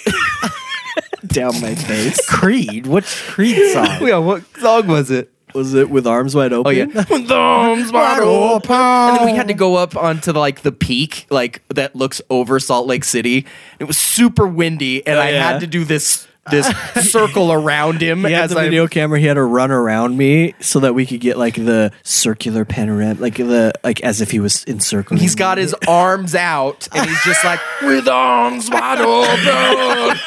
down 1.27 1.60
my 1.61 1.76
face. 1.76 2.26
Creed. 2.27 2.88
Which 2.88 3.06
Creed 3.27 3.73
song? 3.73 4.07
yeah, 4.07 4.18
what 4.18 4.43
song 4.57 4.88
was 4.88 5.11
it? 5.11 5.31
Was 5.53 5.73
it 5.73 5.90
with 5.90 6.07
arms 6.07 6.36
wide 6.36 6.53
open? 6.53 6.68
Oh 6.68 6.69
yeah, 6.72 6.86
with 7.10 7.32
arms 7.32 7.91
wide 7.91 8.22
open. 8.22 8.72
And 8.76 9.18
then 9.18 9.26
we 9.26 9.36
had 9.36 9.48
to 9.49 9.53
go 9.53 9.76
up 9.76 9.95
onto 9.95 10.32
like 10.32 10.61
the 10.61 10.72
peak, 10.72 11.26
like 11.30 11.61
that 11.69 11.95
looks 11.95 12.22
over 12.30 12.60
Salt 12.60 12.88
Lake 12.88 13.03
City. 13.03 13.45
It 13.80 13.86
was 13.86 13.98
super 13.98 14.48
windy, 14.48 15.06
and 15.06 15.18
Oh, 15.18 15.22
I 15.22 15.32
yeah. 15.32 15.52
had 15.52 15.61
to 15.61 15.68
do 15.68 15.84
this 15.86 16.28
this 16.49 16.68
circle 17.11 17.52
around 17.52 18.02
him 18.02 18.26
He 18.26 18.32
had 18.32 18.49
the 18.49 18.56
video 18.56 18.88
camera. 18.88 19.19
He 19.19 19.28
had 19.28 19.36
to 19.36 19.44
run 19.44 19.69
around 19.69 20.18
me 20.18 20.56
so 20.60 20.80
that 20.80 20.95
we 20.95 21.06
could 21.06 21.19
get 21.19 21.38
like 21.38 21.53
the 21.53 21.91
circular 22.02 22.65
panorama, 22.65 23.22
like 23.22 23.36
the 23.36 23.72
like 23.84 24.02
as 24.02 24.22
if 24.22 24.32
he 24.32 24.40
was 24.40 24.65
encircling. 24.65 25.19
He's 25.19 25.36
got 25.36 25.60
his 25.60 25.76
arms 25.88 26.34
out, 26.34 26.88
and 26.94 27.07
he's 27.07 27.23
just 27.23 27.44
like 27.45 27.60
with 27.84 28.07
arms 28.07 28.72
wide 28.72 29.02
open. 29.02 30.19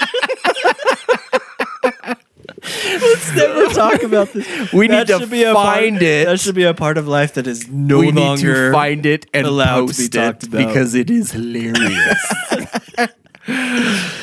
Let's 2.85 3.36
never 3.36 3.66
talk 3.74 4.03
about 4.03 4.32
this. 4.32 4.73
We 4.73 4.89
That 4.89 5.09
need 5.09 5.19
to 5.20 5.27
be 5.27 5.45
find 5.45 5.97
part, 5.97 6.03
it. 6.03 6.27
That 6.27 6.41
should 6.41 6.55
be 6.55 6.62
a 6.65 6.73
part 6.74 6.97
of 6.97 7.07
life 7.07 7.35
that 7.35 7.47
is 7.47 7.69
no 7.69 7.99
we 7.99 8.11
need 8.11 8.20
longer 8.20 8.69
to 8.69 8.73
find 8.73 9.05
it 9.05 9.27
and 9.35 9.47
allowed 9.47 9.89
post 9.89 9.97
to 9.97 10.03
be 10.05 10.09
talked 10.09 10.43
about. 10.45 10.66
because 10.66 10.95
it 10.95 11.11
is 11.11 11.32
hilarious. 11.32 12.32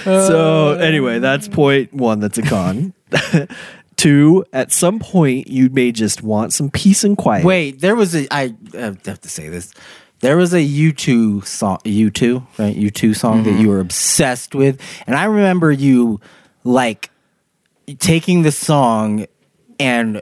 So 0.03 0.73
anyway, 0.73 1.19
that's 1.19 1.47
point 1.47 1.93
one. 1.93 2.19
That's 2.19 2.39
a 2.39 2.41
con. 2.41 2.93
Two, 3.95 4.43
at 4.51 4.71
some 4.71 4.97
point, 4.97 5.47
you 5.47 5.69
may 5.69 5.91
just 5.91 6.23
want 6.23 6.53
some 6.53 6.71
peace 6.71 7.03
and 7.03 7.15
quiet. 7.15 7.45
Wait, 7.45 7.81
there 7.81 7.95
was 7.95 8.15
a. 8.15 8.27
I 8.31 8.55
uh, 8.73 8.93
have 9.05 9.21
to 9.21 9.29
say 9.29 9.47
this. 9.47 9.75
There 10.21 10.37
was 10.37 10.53
a 10.55 10.57
U2 10.57 11.45
song, 11.45 11.77
U2, 11.85 12.43
right? 12.57 12.75
U2 12.75 13.15
song 13.15 13.43
that 13.43 13.59
you 13.59 13.69
were 13.69 13.79
obsessed 13.79 14.55
with, 14.55 14.81
and 15.05 15.15
I 15.15 15.25
remember 15.25 15.71
you 15.71 16.19
like 16.63 17.10
taking 17.99 18.41
the 18.43 18.51
song 18.51 19.25
and 19.79 20.21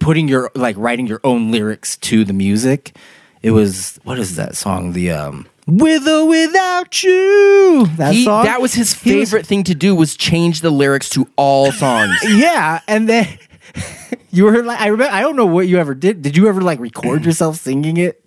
putting 0.00 0.28
your 0.28 0.50
like 0.54 0.76
writing 0.76 1.06
your 1.06 1.20
own 1.24 1.50
lyrics 1.50 1.96
to 1.98 2.24
the 2.24 2.32
music. 2.32 2.94
It 3.42 3.50
was 3.52 3.98
what 4.04 4.18
is 4.18 4.36
that 4.36 4.56
song? 4.56 4.92
The 4.92 5.10
um, 5.10 5.46
with 5.66 6.06
or 6.06 6.26
without 6.26 7.02
you. 7.02 7.86
That 7.96 8.14
He- 8.14 8.24
song. 8.24 8.44
that 8.44 8.60
was 8.60 8.74
his 8.74 8.92
He 8.94 9.16
was- 9.16 9.30
favorite 9.30 9.46
thing 9.46 9.64
to 9.64 9.74
do 9.74 9.94
was 9.94 10.16
change 10.16 10.60
the 10.60 10.70
lyrics 10.70 11.08
to 11.10 11.28
all 11.36 11.72
songs. 11.72 12.16
yeah, 12.28 12.80
and 12.88 13.08
then 13.08 13.26
you 14.30 14.44
were 14.44 14.62
like, 14.62 14.80
I 14.80 14.86
remember, 14.88 15.12
I 15.14 15.20
don't 15.20 15.36
know 15.36 15.46
what 15.46 15.68
you 15.68 15.78
ever 15.78 15.94
did. 15.94 16.22
Did 16.22 16.36
you 16.36 16.48
ever 16.48 16.60
like 16.60 16.78
record 16.80 17.24
yourself 17.26 17.56
singing 17.56 17.96
it 17.96 18.22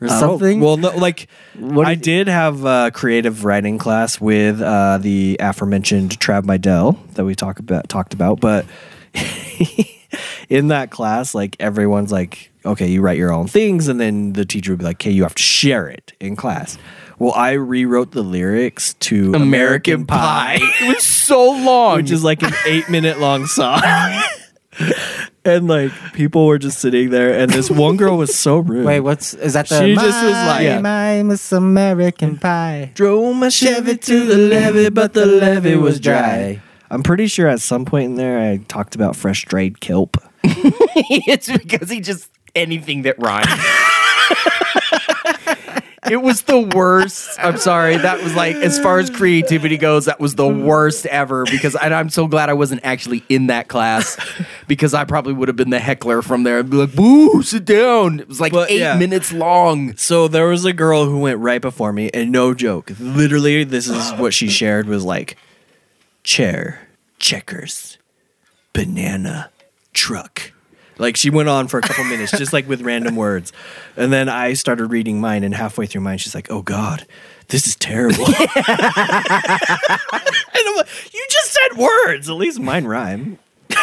or 0.00 0.08
something? 0.08 0.60
well, 0.60 0.76
no, 0.76 0.90
like 0.96 1.28
What 1.58 1.86
I 1.86 1.94
did- 1.94 2.02
did 2.02 2.28
have 2.28 2.64
a 2.64 2.90
creative 2.92 3.44
writing 3.44 3.78
class 3.78 4.20
with 4.20 4.60
uh, 4.60 4.98
the 4.98 5.36
aforementioned 5.40 6.18
Trav 6.20 6.42
Mydell 6.42 6.96
that 7.14 7.24
we 7.24 7.34
talk 7.34 7.58
about 7.58 7.88
talked 7.88 8.14
about, 8.14 8.40
but 8.40 8.66
in 10.48 10.68
that 10.68 10.90
class, 10.90 11.34
like 11.34 11.56
everyone's 11.60 12.12
like, 12.12 12.50
okay, 12.64 12.86
you 12.88 13.00
write 13.00 13.18
your 13.18 13.32
own 13.32 13.46
things, 13.46 13.88
and 13.88 14.00
then 14.00 14.32
the 14.32 14.44
teacher 14.44 14.72
would 14.72 14.78
be 14.78 14.84
like, 14.84 14.96
okay, 14.96 15.10
you 15.10 15.22
have 15.22 15.34
to 15.34 15.42
share 15.42 15.88
it 15.88 16.12
in 16.20 16.36
class. 16.36 16.76
Well, 17.18 17.32
I 17.34 17.52
rewrote 17.52 18.12
the 18.12 18.22
lyrics 18.22 18.94
to 18.94 19.34
American 19.34 20.06
Pie. 20.06 20.58
It 20.60 20.88
was 20.94 21.04
so 21.04 21.50
long. 21.64 21.96
which 21.96 22.10
is 22.12 22.22
like 22.22 22.42
an 22.42 22.52
eight 22.66 22.88
minute 22.88 23.18
long 23.18 23.46
song. 23.46 23.80
and 25.44 25.66
like 25.68 25.92
people 26.12 26.46
were 26.46 26.58
just 26.58 26.78
sitting 26.80 27.10
there, 27.10 27.32
and 27.38 27.50
this 27.50 27.70
one 27.70 27.96
girl 27.96 28.16
was 28.18 28.34
so 28.34 28.58
rude. 28.60 28.84
Wait, 28.86 29.00
what's 29.00 29.34
is 29.34 29.54
that? 29.54 29.68
The 29.68 29.80
She 29.80 29.94
just 29.94 30.06
was 30.24 30.32
like- 30.32 30.82
My, 30.82 31.16
my 31.16 31.22
Miss 31.22 31.52
American 31.52 32.36
Pie. 32.38 32.92
Drove 32.94 33.36
my 33.36 33.48
Chevy 33.48 33.96
to 33.96 34.24
the 34.26 34.36
levee, 34.38 34.90
but 34.90 35.12
the 35.14 35.26
levee 35.26 35.76
was 35.76 36.00
dry. 36.00 36.60
I'm 36.90 37.02
pretty 37.02 37.26
sure 37.26 37.48
at 37.48 37.60
some 37.60 37.84
point 37.84 38.06
in 38.06 38.14
there 38.14 38.38
I 38.38 38.58
talked 38.68 38.94
about 38.94 39.14
fresh 39.14 39.44
dried 39.44 39.80
kelp. 39.80 40.16
it's 40.44 41.50
because 41.50 41.90
he 41.90 42.00
just 42.00 42.30
anything 42.54 43.02
that 43.02 43.18
rhymes. 43.18 43.46
It 46.10 46.22
was 46.22 46.42
the 46.42 46.58
worst. 46.60 47.38
I'm 47.38 47.56
sorry. 47.58 47.96
That 47.96 48.22
was 48.22 48.34
like, 48.34 48.56
as 48.56 48.78
far 48.78 48.98
as 48.98 49.10
creativity 49.10 49.76
goes, 49.76 50.06
that 50.06 50.20
was 50.20 50.34
the 50.34 50.48
worst 50.48 51.06
ever. 51.06 51.44
Because 51.44 51.74
and 51.76 51.94
I'm 51.94 52.10
so 52.10 52.26
glad 52.26 52.48
I 52.50 52.54
wasn't 52.54 52.80
actually 52.84 53.22
in 53.28 53.48
that 53.48 53.68
class, 53.68 54.16
because 54.66 54.94
I 54.94 55.04
probably 55.04 55.32
would 55.32 55.48
have 55.48 55.56
been 55.56 55.70
the 55.70 55.78
heckler 55.78 56.22
from 56.22 56.42
there. 56.42 56.58
and 56.60 56.70
be 56.70 56.76
like, 56.76 56.94
"Boo, 56.94 57.42
sit 57.42 57.64
down." 57.64 58.20
It 58.20 58.28
was 58.28 58.40
like 58.40 58.52
But, 58.52 58.70
eight 58.70 58.80
yeah. 58.80 58.96
minutes 58.98 59.32
long. 59.32 59.96
So 59.96 60.28
there 60.28 60.46
was 60.48 60.64
a 60.64 60.72
girl 60.72 61.04
who 61.06 61.18
went 61.18 61.38
right 61.38 61.60
before 61.60 61.92
me, 61.92 62.10
and 62.12 62.30
no 62.32 62.54
joke, 62.54 62.92
literally, 62.98 63.64
this 63.64 63.88
is 63.88 64.10
what 64.12 64.34
she 64.34 64.48
shared 64.48 64.86
was 64.88 65.04
like 65.04 65.36
chair, 66.24 66.88
checkers, 67.18 67.98
banana, 68.72 69.50
truck. 69.92 70.52
Like 70.98 71.16
she 71.16 71.30
went 71.30 71.48
on 71.48 71.68
for 71.68 71.78
a 71.78 71.82
couple 71.82 72.04
minutes, 72.04 72.32
just 72.36 72.52
like 72.52 72.68
with 72.68 72.82
random 72.82 73.14
words, 73.24 73.52
and 73.96 74.12
then 74.12 74.28
I 74.28 74.52
started 74.54 74.86
reading 74.86 75.20
mine, 75.20 75.44
and 75.44 75.54
halfway 75.54 75.86
through 75.86 76.00
mine, 76.02 76.18
she's 76.18 76.34
like, 76.34 76.50
"Oh 76.50 76.62
God, 76.62 77.06
this 77.48 77.66
is 77.66 77.76
terrible." 77.76 78.26
and 78.26 78.36
I'm 78.36 78.46
like, 80.76 80.88
"You 81.14 81.26
just 81.30 81.52
said 81.52 81.78
words. 81.78 82.28
At 82.28 82.34
least 82.36 82.60
mine 82.60 82.84
rhyme." 82.84 83.38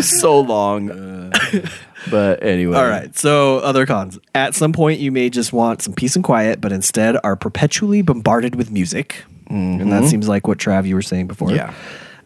so 0.00 0.40
long. 0.40 1.32
but 2.10 2.42
anyway, 2.42 2.76
All 2.76 2.88
right. 2.88 3.16
So, 3.16 3.58
other 3.58 3.86
cons. 3.86 4.18
At 4.34 4.54
some 4.54 4.72
point, 4.72 5.00
you 5.00 5.12
may 5.12 5.30
just 5.30 5.52
want 5.52 5.82
some 5.82 5.94
peace 5.94 6.16
and 6.16 6.24
quiet, 6.24 6.60
but 6.60 6.72
instead 6.72 7.16
are 7.22 7.36
perpetually 7.36 8.02
bombarded 8.02 8.56
with 8.56 8.70
music. 8.70 9.24
And 9.48 9.92
that 9.92 10.04
Mhm. 10.04 10.08
seems 10.08 10.28
like 10.28 10.48
what 10.48 10.56
Trav 10.56 10.86
you 10.86 10.94
were 10.94 11.02
saying 11.02 11.26
before. 11.26 11.52
Yeah. 11.52 11.74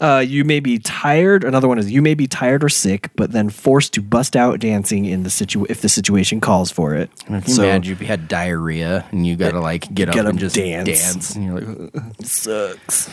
Uh, 0.00 0.22
you 0.26 0.44
may 0.44 0.60
be 0.60 0.78
tired. 0.78 1.42
Another 1.44 1.68
one 1.68 1.78
is 1.78 1.90
you 1.90 2.02
may 2.02 2.14
be 2.14 2.26
tired 2.26 2.62
or 2.62 2.68
sick, 2.68 3.10
but 3.16 3.32
then 3.32 3.48
forced 3.48 3.94
to 3.94 4.02
bust 4.02 4.36
out 4.36 4.60
dancing 4.60 5.04
in 5.06 5.22
the 5.22 5.30
situ 5.30 5.64
if 5.68 5.80
the 5.80 5.88
situation 5.88 6.40
calls 6.40 6.70
for 6.70 6.94
it. 6.94 7.10
You 7.28 7.36
imagine 7.36 7.92
if 7.92 8.00
you 8.00 8.06
had 8.06 8.28
diarrhea 8.28 9.06
and 9.10 9.26
you 9.26 9.36
gotta 9.36 9.60
like 9.60 9.92
get 9.94 10.08
up 10.08 10.14
Get 10.14 10.26
and 10.26 10.38
just 10.38 10.56
dance. 10.56 10.88
dance, 10.88 11.34
and 11.34 11.44
you're 11.46 11.60
like, 11.60 11.92
sucks. 12.22 13.10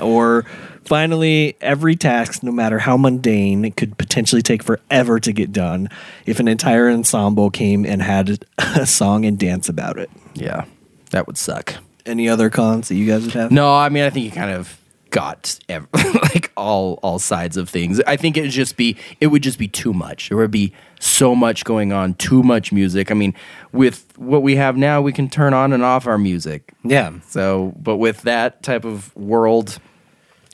Or 0.00 0.44
finally, 0.84 1.56
every 1.60 1.94
task, 1.96 2.42
no 2.42 2.52
matter 2.52 2.78
how 2.78 2.96
mundane, 2.96 3.64
it 3.64 3.76
could 3.76 3.98
potentially 3.98 4.40
take 4.40 4.62
forever 4.62 5.20
to 5.20 5.32
get 5.32 5.52
done 5.52 5.88
if 6.26 6.40
an 6.40 6.48
entire 6.48 6.88
ensemble 6.90 7.50
came 7.50 7.84
and 7.84 8.00
had 8.02 8.44
a 8.58 8.86
song 8.86 9.24
and 9.26 9.38
dance 9.38 9.68
about 9.68 9.98
it. 9.98 10.10
Yeah, 10.34 10.64
that 11.10 11.26
would 11.26 11.36
suck. 11.36 11.74
Any 12.06 12.28
other 12.28 12.48
cons 12.48 12.88
that 12.88 12.94
you 12.94 13.06
guys 13.06 13.24
would 13.24 13.34
have? 13.34 13.50
No, 13.52 13.74
I 13.74 13.88
mean, 13.90 14.04
I 14.04 14.10
think 14.10 14.24
you 14.24 14.30
kind 14.30 14.50
of 14.52 14.79
got 15.10 15.58
ev- 15.68 15.88
like 16.34 16.52
all 16.56 16.98
all 17.02 17.18
sides 17.18 17.56
of 17.56 17.68
things. 17.68 18.00
I 18.06 18.16
think 18.16 18.36
it 18.36 18.42
would 18.42 18.50
just 18.50 18.76
be 18.76 18.96
it 19.20 19.28
would 19.28 19.42
just 19.42 19.58
be 19.58 19.68
too 19.68 19.92
much. 19.92 20.28
There 20.28 20.38
would 20.38 20.50
be 20.50 20.72
so 21.00 21.34
much 21.34 21.64
going 21.64 21.92
on, 21.92 22.14
too 22.14 22.42
much 22.42 22.72
music. 22.72 23.10
I 23.10 23.14
mean, 23.14 23.34
with 23.72 24.06
what 24.16 24.42
we 24.42 24.56
have 24.56 24.76
now, 24.76 25.00
we 25.00 25.12
can 25.12 25.28
turn 25.28 25.54
on 25.54 25.72
and 25.72 25.82
off 25.82 26.06
our 26.06 26.18
music. 26.18 26.72
Yeah. 26.84 27.12
So, 27.28 27.74
but 27.76 27.96
with 27.96 28.22
that 28.22 28.62
type 28.62 28.84
of 28.84 29.14
world, 29.16 29.78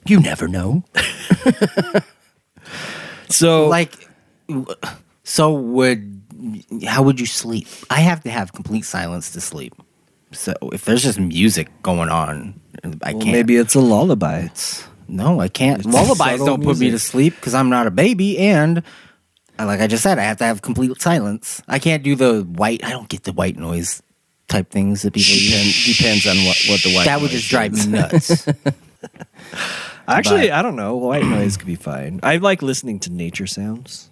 you 0.07 0.21
never 0.21 0.49
know. 0.49 0.85
So, 3.29 3.69
like, 3.69 4.09
so 5.25 5.53
would 5.53 6.23
how 6.87 7.03
would 7.03 7.19
you 7.19 7.27
sleep? 7.27 7.67
I 7.91 8.01
have 8.01 8.23
to 8.25 8.31
have 8.31 8.53
complete 8.53 8.83
silence 8.83 9.33
to 9.33 9.41
sleep. 9.41 9.75
So 10.33 10.55
if 10.73 10.85
there's 10.85 11.03
just 11.03 11.19
music 11.19 11.69
going 11.83 12.09
on, 12.09 12.61
I 13.03 13.13
Well, 13.13 13.23
can't. 13.23 13.33
maybe 13.33 13.57
it's 13.57 13.75
a 13.75 13.81
lullaby. 13.81 14.41
It's 14.41 14.85
no, 15.09 15.41
I 15.41 15.49
can't. 15.49 15.85
Lullabies 15.85 16.45
don't 16.45 16.63
put 16.63 16.79
me 16.79 16.91
to 16.91 16.99
sleep 16.99 17.35
because 17.37 17.55
I'm 17.55 17.69
not 17.71 17.87
a 17.87 17.91
baby, 17.91 18.39
and 18.39 18.83
uh, 19.59 19.67
like 19.67 19.81
I 19.81 19.87
just 19.87 20.03
said, 20.03 20.19
I 20.19 20.23
have 20.25 20.39
to 20.39 20.45
have 20.45 20.63
complete 20.63 21.01
silence. 21.01 21.63
I 21.69 21.79
can't 21.79 22.03
do 22.03 22.15
the 22.17 22.43
white. 22.43 22.85
I 22.85 22.91
don't 22.91 23.09
get 23.09 23.23
the 23.25 23.33
white 23.33 23.57
noise 23.57 24.03
type 24.49 24.71
things 24.71 25.03
that 25.03 25.13
people 25.15 25.33
use. 25.35 25.97
Depends 25.97 26.27
on 26.27 26.37
what 26.45 26.57
what 26.69 26.83
the 26.83 26.95
white. 26.95 27.05
That 27.05 27.21
would 27.21 27.31
just 27.31 27.49
drive 27.49 27.73
is. 27.75 27.87
me 27.87 27.99
nuts. 27.99 28.47
Actually, 30.09 30.49
But- 30.49 30.53
I 30.59 30.63
don't 30.63 30.77
know. 30.77 30.97
White 30.97 31.25
noise 31.25 31.57
could 31.57 31.67
be 31.67 31.75
fine. 31.77 32.21
I 32.23 32.37
like 32.37 32.63
listening 32.63 33.01
to 33.01 33.11
nature 33.13 33.47
sounds 33.47 34.09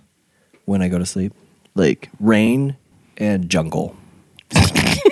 when 0.65 0.83
I 0.83 0.89
go 0.89 0.99
to 0.99 1.07
sleep, 1.07 1.33
like 1.75 2.11
rain 2.21 2.77
and 3.17 3.49
jungle. 3.49 3.97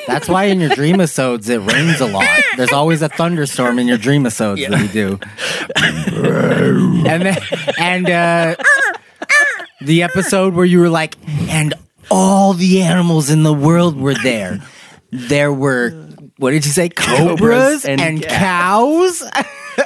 That's 0.06 0.28
why 0.28 0.44
in 0.44 0.60
your 0.60 0.70
dreamisodes 0.70 1.48
it 1.48 1.60
rains 1.60 2.00
a 2.00 2.06
lot. 2.06 2.28
There's 2.56 2.72
always 2.72 3.02
a 3.02 3.08
thunderstorm 3.08 3.78
in 3.78 3.88
your 3.88 3.98
dream 3.98 4.24
dreamisodes 4.24 4.68
that 4.68 4.80
we 4.80 4.88
do. 4.88 5.18
and 7.08 7.22
then, 7.22 7.38
and 7.78 8.10
uh, 8.10 8.56
the 9.80 10.02
episode 10.02 10.54
where 10.54 10.64
you 10.64 10.80
were 10.80 10.88
like, 10.88 11.16
and 11.48 11.74
all 12.10 12.52
the 12.52 12.82
animals 12.82 13.30
in 13.30 13.42
the 13.42 13.54
world 13.54 13.96
were 13.96 14.14
there. 14.14 14.60
There 15.10 15.52
were, 15.52 15.90
what 16.38 16.50
did 16.50 16.64
you 16.64 16.72
say? 16.72 16.88
Cobras, 16.88 17.38
Cobras 17.38 17.84
and 17.84 18.00
and, 18.00 18.22
cows. 18.22 19.22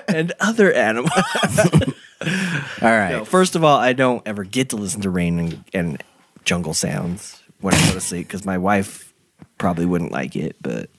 and 0.09 0.33
other 0.41 0.73
animals. 0.73 1.13
all 1.17 2.89
right. 2.91 3.11
No, 3.13 3.25
first 3.25 3.57
of 3.57 3.65
all, 3.65 3.79
I 3.79 3.93
don't 3.93 4.27
ever 4.27 4.45
get 4.45 4.71
to 4.71 4.77
listen 4.77 5.03
to 5.03 5.11
rain 5.11 5.39
and, 5.39 5.65
and 5.73 6.03
jungle 6.45 6.75
sounds 6.75 7.43
when 7.61 7.75
I 7.75 7.87
go 7.89 7.95
to 7.95 8.01
sleep 8.01 8.27
because 8.27 8.45
my 8.45 8.59
wife 8.59 9.13
probably 9.59 9.87
wouldn't 9.87 10.13
like 10.13 10.37
it, 10.37 10.57
but 10.61 10.91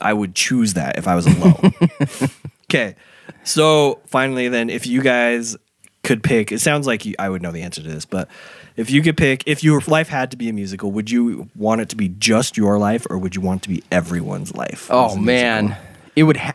I 0.00 0.12
would 0.12 0.34
choose 0.34 0.74
that 0.74 0.98
if 0.98 1.06
I 1.08 1.14
was 1.14 1.26
alone. 1.26 1.72
okay, 2.70 2.96
so 3.44 4.00
finally, 4.06 4.48
then, 4.48 4.70
if 4.70 4.86
you 4.86 5.02
guys 5.02 5.56
could 6.02 6.22
pick, 6.22 6.52
it 6.52 6.60
sounds 6.60 6.86
like 6.86 7.04
you, 7.04 7.14
I 7.18 7.28
would 7.28 7.42
know 7.42 7.50
the 7.52 7.62
answer 7.62 7.82
to 7.82 7.88
this, 7.88 8.04
but 8.04 8.28
if 8.76 8.90
you 8.90 9.02
could 9.02 9.16
pick, 9.16 9.42
if 9.46 9.62
your 9.64 9.80
life 9.86 10.08
had 10.08 10.30
to 10.32 10.36
be 10.36 10.48
a 10.48 10.52
musical, 10.52 10.90
would 10.92 11.10
you 11.10 11.48
want 11.54 11.80
it 11.80 11.88
to 11.90 11.96
be 11.96 12.08
just 12.08 12.56
your 12.56 12.78
life, 12.78 13.06
or 13.08 13.18
would 13.18 13.34
you 13.36 13.40
want 13.40 13.60
it 13.60 13.62
to 13.64 13.68
be 13.68 13.82
everyone's 13.92 14.54
life? 14.54 14.88
Oh 14.90 15.16
man, 15.16 15.66
musical? 15.66 15.84
it 16.16 16.22
would 16.24 16.36
ha- 16.38 16.54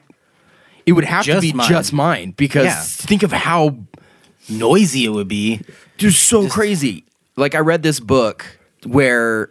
it 0.85 0.91
would 0.93 1.05
have 1.05 1.25
to 1.25 1.39
be 1.41 1.53
mine. 1.53 1.69
just 1.69 1.93
mine 1.93 2.31
because 2.31 2.65
Yeah. 2.65 2.81
think 2.81 3.23
of 3.23 3.31
how 3.31 3.77
Noisy 4.49 5.05
it 5.05 5.09
would 5.09 5.27
be. 5.27 5.61
just 5.97 6.27
so 6.27 6.47
crazy. 6.49 7.05
Like 7.35 7.55
I 7.55 7.59
read 7.59 7.83
this 7.83 7.99
book 7.99 8.45
where 8.85 9.49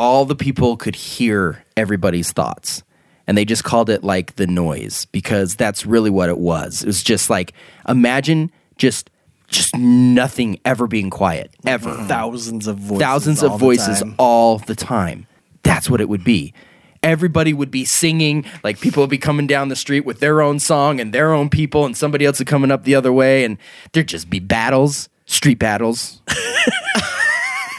all 0.00 0.24
the 0.24 0.34
people 0.34 0.78
could 0.78 0.96
hear 0.96 1.62
everybody's 1.76 2.32
thoughts. 2.32 2.82
And 3.26 3.36
they 3.36 3.44
just 3.44 3.64
called 3.64 3.90
it 3.90 4.02
like 4.02 4.36
the 4.36 4.46
noise 4.46 5.04
because 5.12 5.56
that's 5.56 5.84
really 5.84 6.08
what 6.08 6.30
it 6.30 6.38
was. 6.38 6.82
It 6.82 6.86
was 6.86 7.02
just 7.02 7.28
like 7.28 7.52
imagine 7.86 8.50
just 8.78 9.10
just 9.48 9.76
nothing 9.76 10.58
ever 10.64 10.86
being 10.86 11.10
quiet 11.10 11.54
ever. 11.66 11.90
Mm-hmm. 11.90 12.06
thousands 12.06 12.66
of 12.66 12.78
voices, 12.78 13.02
Thousands 13.02 13.42
of 13.42 13.60
voices 13.60 14.02
all 14.18 14.58
the 14.58 14.74
time. 14.74 15.26
That's 15.64 15.90
what 15.90 16.00
it 16.00 16.08
would 16.08 16.24
be. 16.24 16.54
Everybody 17.02 17.52
would 17.52 17.70
be 17.70 17.84
singing, 17.84 18.46
like 18.64 18.80
people 18.80 19.02
would 19.02 19.10
be 19.10 19.18
coming 19.18 19.46
down 19.46 19.68
the 19.68 19.76
street 19.76 20.06
with 20.06 20.20
their 20.20 20.40
own 20.40 20.58
song 20.58 20.98
and 20.98 21.12
their 21.12 21.32
own 21.34 21.50
people, 21.50 21.84
and 21.84 21.96
somebody 21.96 22.24
else 22.24 22.38
would 22.38 22.48
coming 22.48 22.70
up 22.70 22.84
the 22.84 22.94
other 22.94 23.12
way, 23.12 23.44
and 23.44 23.58
there'd 23.92 24.08
just 24.08 24.30
be 24.30 24.40
battles, 24.40 25.08
street 25.26 25.58
battles. 25.58 26.22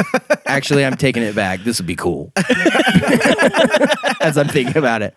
Actually, 0.46 0.86
I'm 0.86 0.98
taking 0.98 1.24
it 1.24 1.36
back. 1.36 1.64
This 1.64 1.80
would 1.80 1.88
be 1.88 1.96
cool. 1.96 2.32
As 4.22 4.38
I'm 4.38 4.48
thinking 4.48 4.78
about 4.78 5.02
it. 5.02 5.16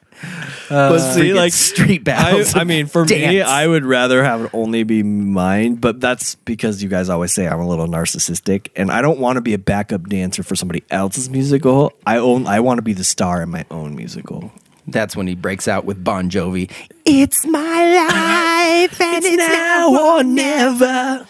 Uh, 0.70 0.90
but 0.90 0.98
see, 0.98 1.20
freaking 1.20 1.34
like 1.34 1.52
street 1.52 2.00
I, 2.02 2.04
battles. 2.04 2.56
I 2.56 2.64
mean, 2.64 2.86
for 2.86 3.04
me, 3.04 3.08
Dance. 3.08 3.48
I 3.48 3.66
would 3.66 3.84
rather 3.84 4.24
have 4.24 4.44
it 4.44 4.50
only 4.54 4.82
be 4.82 5.02
mine, 5.02 5.74
but 5.74 6.00
that's 6.00 6.36
because 6.36 6.82
you 6.82 6.88
guys 6.88 7.08
always 7.08 7.32
say 7.32 7.46
I'm 7.46 7.60
a 7.60 7.68
little 7.68 7.86
narcissistic, 7.86 8.68
and 8.76 8.90
I 8.90 9.02
don't 9.02 9.18
want 9.18 9.36
to 9.36 9.42
be 9.42 9.54
a 9.54 9.58
backup 9.58 10.08
dancer 10.08 10.42
for 10.42 10.56
somebody 10.56 10.82
else's 10.90 11.28
musical. 11.28 11.92
I 12.06 12.18
own. 12.18 12.46
I 12.46 12.60
want 12.60 12.78
to 12.78 12.82
be 12.82 12.94
the 12.94 13.04
star 13.04 13.42
in 13.42 13.50
my 13.50 13.66
own 13.70 13.94
musical. 13.94 14.52
That's 14.86 15.16
when 15.16 15.26
he 15.26 15.34
breaks 15.34 15.66
out 15.66 15.84
with 15.84 16.02
Bon 16.02 16.30
Jovi. 16.30 16.70
It's 17.04 17.44
my 17.46 17.60
life, 17.60 19.00
and 19.00 19.24
it's, 19.24 19.36
now 19.36 20.16
or 20.16 20.22
never. 20.22 21.26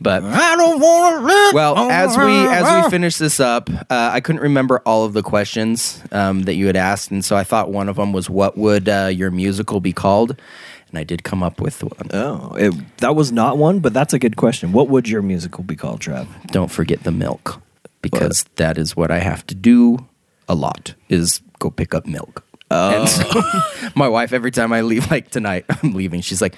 But 0.00 0.22
I 0.24 0.56
don't 0.56 0.80
want 0.80 1.20
to 1.20 1.26
live. 1.26 1.54
Well, 1.54 1.90
as 1.90 2.16
we 2.16 2.24
as 2.24 2.84
we 2.84 2.90
finish 2.90 3.16
this 3.16 3.40
up, 3.40 3.70
uh, 3.70 3.84
I 3.90 4.20
couldn't 4.20 4.42
remember 4.42 4.80
all 4.84 5.04
of 5.04 5.12
the 5.12 5.22
questions 5.22 6.02
um, 6.12 6.42
that 6.42 6.54
you 6.54 6.66
had 6.66 6.76
asked, 6.76 7.10
and 7.10 7.24
so 7.24 7.36
I 7.36 7.44
thought 7.44 7.70
one 7.70 7.88
of 7.88 7.96
them 7.96 8.12
was, 8.12 8.28
"What 8.28 8.58
would 8.58 8.88
uh, 8.88 9.10
your 9.12 9.30
musical 9.30 9.80
be 9.80 9.92
called?" 9.92 10.40
And 10.88 10.98
I 10.98 11.04
did 11.04 11.24
come 11.24 11.42
up 11.42 11.60
with 11.60 11.82
one. 11.82 12.10
Oh, 12.12 12.54
it, 12.56 12.74
that 12.98 13.16
was 13.16 13.32
not 13.32 13.58
one, 13.58 13.80
but 13.80 13.92
that's 13.92 14.12
a 14.14 14.18
good 14.18 14.36
question. 14.36 14.72
What 14.72 14.88
would 14.88 15.08
your 15.08 15.22
musical 15.22 15.64
be 15.64 15.76
called, 15.76 16.00
Trev? 16.00 16.28
Don't 16.48 16.70
forget 16.70 17.02
the 17.02 17.10
milk, 17.10 17.60
because 18.02 18.44
that 18.56 18.78
is 18.78 18.96
what 18.96 19.10
I 19.10 19.18
have 19.18 19.46
to 19.48 19.54
do 19.54 20.06
a 20.48 20.54
lot. 20.54 20.94
Is 21.08 21.40
go 21.58 21.70
pick 21.70 21.94
up 21.94 22.06
milk. 22.06 22.44
And 22.70 23.08
so 23.08 23.42
my 23.94 24.08
wife, 24.08 24.32
every 24.32 24.50
time 24.50 24.72
I 24.72 24.80
leave, 24.80 25.10
like 25.10 25.30
tonight, 25.30 25.64
I'm 25.82 25.92
leaving. 25.92 26.20
She's 26.20 26.42
like, 26.42 26.54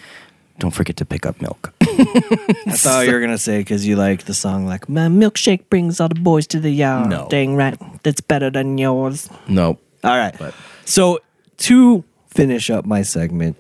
"Don't 0.58 0.72
forget 0.74 0.96
to 0.96 1.04
pick 1.04 1.24
up 1.26 1.40
milk." 1.40 1.72
I 1.82 2.72
thought 2.76 3.06
you 3.06 3.12
were 3.12 3.20
gonna 3.20 3.38
say 3.38 3.58
because 3.58 3.86
you 3.86 3.96
like 3.96 4.24
the 4.24 4.34
song, 4.34 4.66
like 4.66 4.88
"My 4.88 5.08
milkshake 5.08 5.68
brings 5.70 6.00
all 6.00 6.08
the 6.08 6.20
boys 6.20 6.46
to 6.48 6.60
the 6.60 6.70
yard." 6.70 7.08
No. 7.10 7.26
dang 7.30 7.56
right, 7.56 7.78
that's 8.02 8.20
better 8.20 8.50
than 8.50 8.78
yours. 8.78 9.28
no, 9.48 9.78
All 10.04 10.16
right. 10.16 10.34
But- 10.38 10.54
so 10.84 11.18
to 11.58 12.04
finish 12.28 12.70
up 12.70 12.84
my 12.86 13.02
segment, 13.02 13.56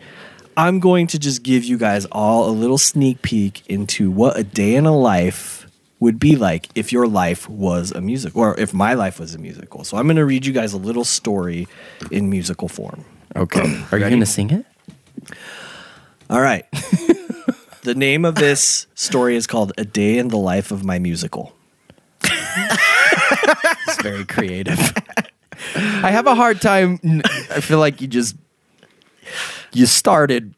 I'm 0.56 0.80
going 0.80 1.06
to 1.08 1.18
just 1.18 1.42
give 1.42 1.64
you 1.64 1.76
guys 1.78 2.04
all 2.06 2.48
a 2.48 2.54
little 2.54 2.78
sneak 2.78 3.22
peek 3.22 3.62
into 3.68 4.10
what 4.10 4.38
a 4.38 4.44
day 4.44 4.74
in 4.76 4.86
a 4.86 4.96
life 4.96 5.66
would 6.00 6.20
be 6.20 6.36
like 6.36 6.68
if 6.76 6.92
your 6.92 7.08
life 7.08 7.48
was 7.48 7.90
a 7.90 8.00
musical 8.00 8.40
or 8.42 8.58
if 8.58 8.72
my 8.72 8.94
life 8.94 9.18
was 9.18 9.34
a 9.34 9.38
musical. 9.38 9.82
So 9.84 9.96
I'm 9.96 10.06
going 10.06 10.16
to 10.16 10.24
read 10.24 10.46
you 10.46 10.52
guys 10.52 10.72
a 10.72 10.78
little 10.78 11.04
story 11.04 11.66
in 12.12 12.30
musical 12.30 12.68
form. 12.68 13.04
okay. 13.34 13.60
Are 13.92 13.98
you 13.98 14.08
going 14.08 14.20
to 14.20 14.26
sing 14.26 14.50
it? 14.50 14.64
All 16.30 16.40
right. 16.40 16.66
the 17.82 17.94
name 17.94 18.24
of 18.24 18.34
this 18.34 18.86
story 18.94 19.34
is 19.36 19.46
called 19.46 19.72
A 19.78 19.84
Day 19.84 20.18
in 20.18 20.28
the 20.28 20.36
Life 20.36 20.70
of 20.70 20.84
My 20.84 20.98
Musical. 20.98 21.54
It's 22.22 24.02
very 24.02 24.26
creative. 24.26 24.78
I 25.74 26.10
have 26.10 26.26
a 26.26 26.34
hard 26.34 26.60
time. 26.60 27.00
I 27.50 27.60
feel 27.60 27.78
like 27.78 28.02
you 28.02 28.06
just 28.06 28.36
you 29.72 29.86
started 29.86 30.54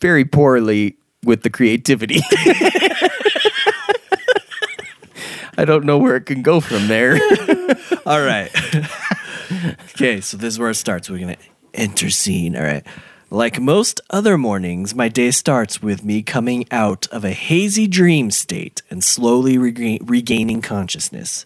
very 0.00 0.24
poorly 0.26 0.96
with 1.24 1.42
the 1.42 1.50
creativity. 1.50 2.20
I 5.56 5.64
don't 5.64 5.84
know 5.84 5.98
where 5.98 6.16
it 6.16 6.26
can 6.26 6.42
go 6.42 6.60
from 6.60 6.86
there. 6.86 7.18
All 8.06 8.20
right. 8.20 8.50
okay, 9.94 10.20
so 10.20 10.36
this 10.36 10.54
is 10.54 10.58
where 10.58 10.70
it 10.70 10.76
starts. 10.76 11.08
We're 11.10 11.18
going 11.18 11.34
to 11.34 11.42
enter 11.74 12.10
scene. 12.10 12.54
All 12.56 12.62
right. 12.62 12.86
Like 13.30 13.60
most 13.60 14.00
other 14.08 14.38
mornings, 14.38 14.94
my 14.94 15.08
day 15.10 15.30
starts 15.32 15.82
with 15.82 16.02
me 16.02 16.22
coming 16.22 16.64
out 16.70 17.06
of 17.08 17.26
a 17.26 17.32
hazy 17.32 17.86
dream 17.86 18.30
state 18.30 18.80
and 18.88 19.04
slowly 19.04 19.58
rega- 19.58 20.02
regaining 20.02 20.62
consciousness. 20.62 21.44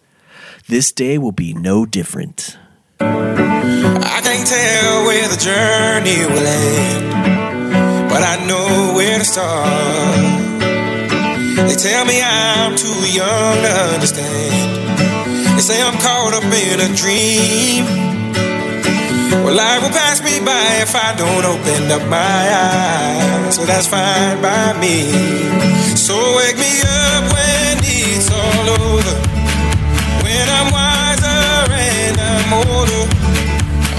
This 0.69 0.93
day 0.93 1.19
will 1.19 1.33
be 1.33 1.55
no 1.55 1.85
different. 1.85 2.57
I 3.01 4.21
can't 4.23 4.47
tell 4.47 5.07
where 5.07 5.27
the 5.27 5.37
journey 5.37 6.25
will 6.25 6.47
end, 6.47 8.09
but 8.09 8.23
I 8.23 8.47
know 8.47 8.95
where 8.95 9.19
to 9.19 9.25
start. 9.25 9.67
They 11.67 11.75
tell 11.75 12.05
me 12.05 12.23
I'm 12.23 12.77
too 12.77 13.11
young 13.11 13.57
to 13.57 13.73
understand. 13.95 15.57
They 15.57 15.63
say 15.63 15.83
I'm 15.83 15.99
caught 15.99 16.33
up 16.33 16.45
in 16.45 16.79
a 16.79 16.95
dream. 16.95 18.12
Well, 19.53 19.61
life 19.61 19.83
will 19.83 19.91
pass 19.91 20.25
me 20.25 20.41
by 20.41 20.81
if 20.81 20.97
I 20.97 21.15
don't 21.15 21.45
open 21.45 21.93
up 21.93 22.09
my 22.09 22.17
eyes. 22.17 23.55
So 23.55 23.67
that's 23.67 23.87
fine 23.87 24.41
by 24.41 24.73
me. 24.81 25.13
So 25.95 26.17
wake 26.41 26.57
me 26.57 26.81
up 26.81 27.23
when 27.29 27.77
it's 27.85 28.33
all 28.33 28.71
over. 28.81 29.15
When 30.25 30.47
I'm 30.49 30.73
wiser 30.73 31.69
and 31.69 32.17
I'm 32.17 32.65
older. 32.65 33.05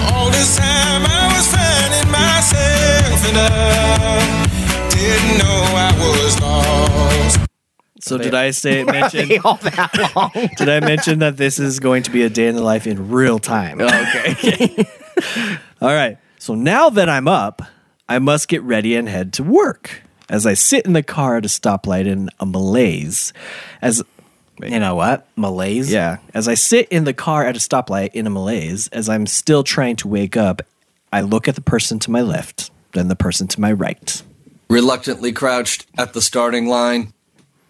All 0.10 0.32
this 0.32 0.58
time 0.58 1.06
I 1.06 1.30
was 1.38 1.46
finding 1.46 2.10
myself 2.10 3.22
and 3.30 3.38
I 3.38 4.90
didn't 4.90 5.38
know 5.38 5.62
I 5.78 5.94
was 6.02 6.42
lost. 6.42 7.40
So 8.00 8.18
did 8.18 8.34
I 8.34 8.50
say 8.50 8.84
mention 8.86 9.30
all 9.46 9.58
that 9.58 10.16
long. 10.16 10.32
did 10.58 10.68
I 10.68 10.80
mention 10.80 11.20
that 11.20 11.38
this 11.38 11.60
is 11.60 11.80
going 11.80 12.02
to 12.04 12.10
be 12.10 12.24
a 12.24 12.30
day 12.30 12.48
in 12.48 12.56
the 12.56 12.64
life 12.64 12.88
in 12.88 13.12
real 13.12 13.38
time? 13.38 13.82
Oh, 13.82 13.86
okay. 13.86 14.88
All 15.82 15.94
right. 15.94 16.18
So 16.40 16.56
now 16.56 16.90
that 16.90 17.10
I'm 17.10 17.28
up, 17.28 17.62
I 18.10 18.20
must 18.20 18.48
get 18.48 18.62
ready 18.64 18.96
and 18.96 19.08
head 19.08 19.34
to 19.34 19.44
work. 19.44 20.02
As 20.30 20.46
I 20.46 20.54
sit 20.54 20.86
in 20.86 20.94
the 20.94 21.04
car 21.04 21.38
at 21.38 21.46
a 21.46 21.50
stoplight 21.50 22.06
in 22.06 22.30
a 22.40 22.46
malaise, 22.46 23.34
as 23.82 24.02
You 24.62 24.80
know 24.80 24.96
what? 24.96 25.28
Malaise. 25.36 25.92
yeah, 25.92 26.18
as 26.34 26.48
I 26.48 26.54
sit 26.54 26.88
in 26.90 27.04
the 27.04 27.14
car 27.14 27.46
at 27.46 27.56
a 27.56 27.60
stoplight 27.60 28.12
in 28.14 28.26
a 28.28 28.30
malaise, 28.30 28.88
as 28.90 29.10
I'm 29.10 29.26
still 29.26 29.64
trying 29.64 29.96
to 29.98 30.08
wake 30.08 30.38
up, 30.38 30.62
I 31.12 31.22
look 31.22 31.48
at 31.48 31.56
the 31.56 31.62
person 31.62 32.00
to 32.00 32.12
my 32.12 32.22
left, 32.22 32.72
then 32.94 33.08
the 33.08 33.16
person 33.16 33.48
to 33.50 33.62
my 33.62 33.72
right. 33.72 34.22
Reluctantly 34.70 35.32
crouched 35.34 35.86
at 35.98 36.14
the 36.14 36.22
starting 36.22 36.68
line. 36.68 37.14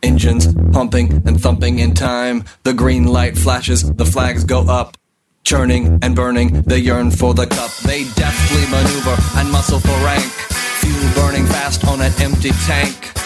Engines 0.01 0.53
pumping 0.71 1.23
and 1.25 1.41
thumping 1.41 1.79
in 1.79 1.93
time. 1.93 2.43
The 2.63 2.73
green 2.73 3.05
light 3.07 3.37
flashes, 3.37 3.89
the 3.93 4.05
flags 4.05 4.43
go 4.43 4.61
up. 4.61 4.97
Churning 5.43 5.99
and 6.01 6.15
burning, 6.15 6.61
they 6.61 6.77
yearn 6.77 7.11
for 7.11 7.33
the 7.33 7.45
cup. 7.45 7.71
They 7.85 8.05
deftly 8.15 8.61
maneuver 8.71 9.17
and 9.35 9.51
muscle 9.51 9.79
for 9.79 9.89
rank. 10.05 10.23
Fuel 10.23 11.13
burning 11.15 11.45
fast 11.45 11.85
on 11.85 12.01
an 12.01 12.13
empty 12.21 12.51
tank. 12.65 13.11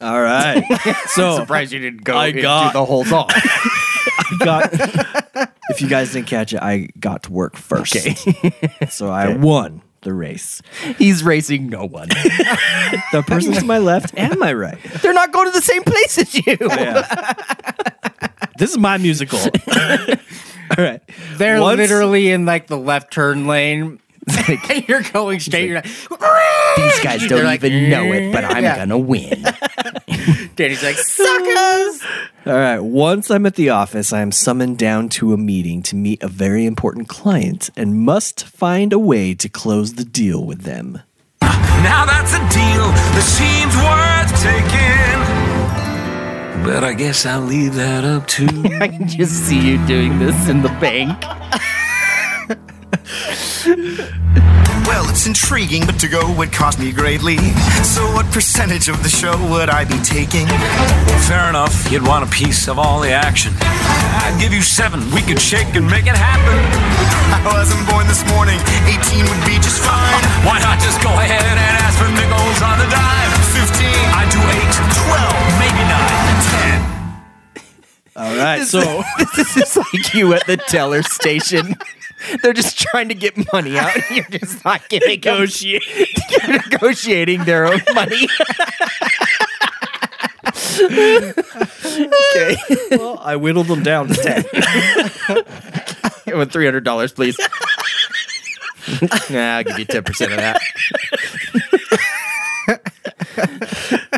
All 0.00 0.20
right. 0.20 0.64
So 1.08 1.36
surprised 1.36 1.72
you 1.72 1.78
didn't 1.80 2.04
go 2.04 2.16
I 2.16 2.26
into 2.28 2.42
got- 2.42 2.72
the 2.72 2.84
whole 2.84 3.04
song. 3.04 3.26
I 3.34 4.36
got. 4.44 4.70
if 5.70 5.80
you 5.82 5.88
guys 5.88 6.12
didn't 6.12 6.28
catch 6.28 6.52
it, 6.54 6.62
I 6.62 6.88
got 6.98 7.24
to 7.24 7.32
work 7.32 7.56
first. 7.56 7.96
So 8.90 9.08
I 9.10 9.34
won 9.36 9.82
the 10.02 10.14
race. 10.14 10.62
He's 10.98 11.22
racing 11.22 11.68
no 11.68 11.84
one. 11.84 12.08
The 12.08 13.22
person 13.26 13.52
to 13.54 13.64
my 13.64 13.78
left 13.78 14.14
and 14.16 14.38
my 14.38 14.52
right. 14.52 14.78
They're 15.02 15.12
not 15.12 15.32
going 15.32 15.46
to 15.46 15.52
the 15.52 15.60
same 15.60 15.82
place 15.84 16.16
as 16.18 16.34
you. 16.34 16.56
This 18.58 18.70
is 18.70 18.78
my 18.78 18.98
musical. 18.98 19.38
All 19.38 20.84
right. 20.84 21.00
They're 21.36 21.60
Once- 21.60 21.78
literally 21.78 22.30
in 22.30 22.46
like 22.46 22.66
the 22.68 22.78
left 22.78 23.12
turn 23.12 23.46
lane. 23.46 24.00
and 24.70 24.86
you're 24.88 25.02
going 25.02 25.40
straight. 25.40 25.66
You're 25.68 25.76
like, 25.76 25.86
These 26.76 27.00
guys 27.00 27.26
don't 27.26 27.44
like, 27.44 27.64
even 27.64 27.88
know 27.90 28.12
it, 28.12 28.32
but 28.32 28.44
I'm 28.44 28.62
Yeah. 28.62 28.76
gonna 28.76 28.98
win. 28.98 29.42
Danny's 30.56 30.82
like, 30.82 30.96
suckers. 30.96 32.02
All 32.46 32.52
right. 32.54 32.80
Once 32.80 33.30
I'm 33.30 33.46
at 33.46 33.54
the 33.54 33.70
office, 33.70 34.12
I 34.12 34.20
am 34.20 34.30
summoned 34.32 34.76
down 34.78 35.08
to 35.10 35.32
a 35.32 35.36
meeting 35.38 35.82
to 35.84 35.94
meet 35.96 36.22
a 36.22 36.28
very 36.28 36.66
important 36.66 37.08
client 37.08 37.70
and 37.76 37.98
must 38.04 38.44
find 38.46 38.92
a 38.92 38.98
way 38.98 39.34
to 39.34 39.48
close 39.48 39.94
the 39.94 40.04
deal 40.04 40.44
with 40.44 40.62
them. 40.62 41.00
Now 41.40 42.04
that's 42.04 42.34
a 42.34 42.40
deal 42.52 42.88
that 43.14 43.24
seems 43.24 43.74
worth 43.76 44.42
taking. 44.42 45.20
But 46.64 46.84
I 46.84 46.92
guess 46.92 47.24
I'll 47.24 47.40
leave 47.40 47.74
that 47.76 48.04
up 48.04 48.26
to. 48.28 48.44
I 48.82 48.88
can 48.88 49.08
just 49.08 49.32
see 49.46 49.58
you 49.60 49.78
doing 49.86 50.18
this 50.18 50.48
in 50.48 50.60
the 50.60 50.68
bank. 50.80 51.24
Well, 54.86 55.08
it's 55.08 55.26
intriguing, 55.26 55.86
but 55.86 55.98
to 56.00 56.08
go 56.08 56.32
would 56.34 56.52
cost 56.52 56.78
me 56.78 56.92
greatly. 56.92 57.36
So, 57.82 58.02
what 58.12 58.26
percentage 58.32 58.88
of 58.88 59.02
the 59.02 59.08
show 59.08 59.34
would 59.50 59.70
I 59.70 59.84
be 59.84 59.98
taking? 60.02 60.46
Fair 61.30 61.48
enough, 61.48 61.90
you'd 61.90 62.06
want 62.06 62.26
a 62.26 62.30
piece 62.30 62.66
of 62.68 62.78
all 62.78 63.00
the 63.00 63.12
action. 63.12 63.52
I'd 63.60 64.38
give 64.40 64.52
you 64.52 64.62
seven. 64.62 64.98
We 65.10 65.22
could 65.22 65.40
shake 65.40 65.74
and 65.74 65.86
make 65.86 66.06
it 66.06 66.16
happen. 66.18 66.54
I 67.36 67.42
wasn't 67.46 67.86
born 67.90 68.06
this 68.06 68.26
morning. 68.34 68.58
18 68.86 69.26
would 69.30 69.44
be 69.46 69.58
just 69.62 69.78
fine. 69.82 70.22
Why 70.42 70.58
not 70.58 70.78
just 70.82 70.98
go 71.02 71.10
ahead 71.14 71.38
and 71.38 71.74
ask 71.82 71.94
for 71.98 72.10
nickels 72.10 72.58
on 72.62 72.78
the 72.82 72.88
dime? 72.90 73.30
15. 73.54 73.86
I 74.14 74.26
do 74.26 74.40
eight, 74.58 74.74
12, 75.06 75.58
maybe 75.62 75.82
nine, 75.86 76.38
10. 76.74 76.90
All 78.16 78.36
right. 78.36 78.62
So 78.66 79.02
this 79.36 79.56
is 79.56 79.76
like 79.76 80.14
you 80.14 80.34
at 80.34 80.46
the 80.46 80.56
teller 80.56 81.02
station. 81.02 81.76
They're 82.42 82.52
just 82.52 82.78
trying 82.78 83.08
to 83.08 83.14
get 83.14 83.36
money 83.52 83.78
out, 83.78 83.94
and 83.94 84.04
you're 84.10 84.24
just 84.40 84.64
not 84.64 84.88
giving 84.88 85.20
them- 85.20 85.36
You're 86.46 86.60
negotiating 86.70 87.44
their 87.44 87.66
own 87.66 87.80
money. 87.94 88.26
okay. 90.80 92.56
well, 92.92 93.18
I 93.22 93.36
whittled 93.36 93.66
them 93.68 93.82
down 93.82 94.08
to 94.08 94.14
10. 94.14 94.44
With 96.38 96.52
three 96.52 96.64
hundred 96.64 96.84
dollars, 96.84 97.12
please. 97.12 97.36
nah, 99.30 99.56
I'll 99.56 99.64
give 99.64 99.78
you 99.80 99.84
ten 99.84 100.02
percent 100.04 100.32
of 100.32 100.38
that. 100.38 100.60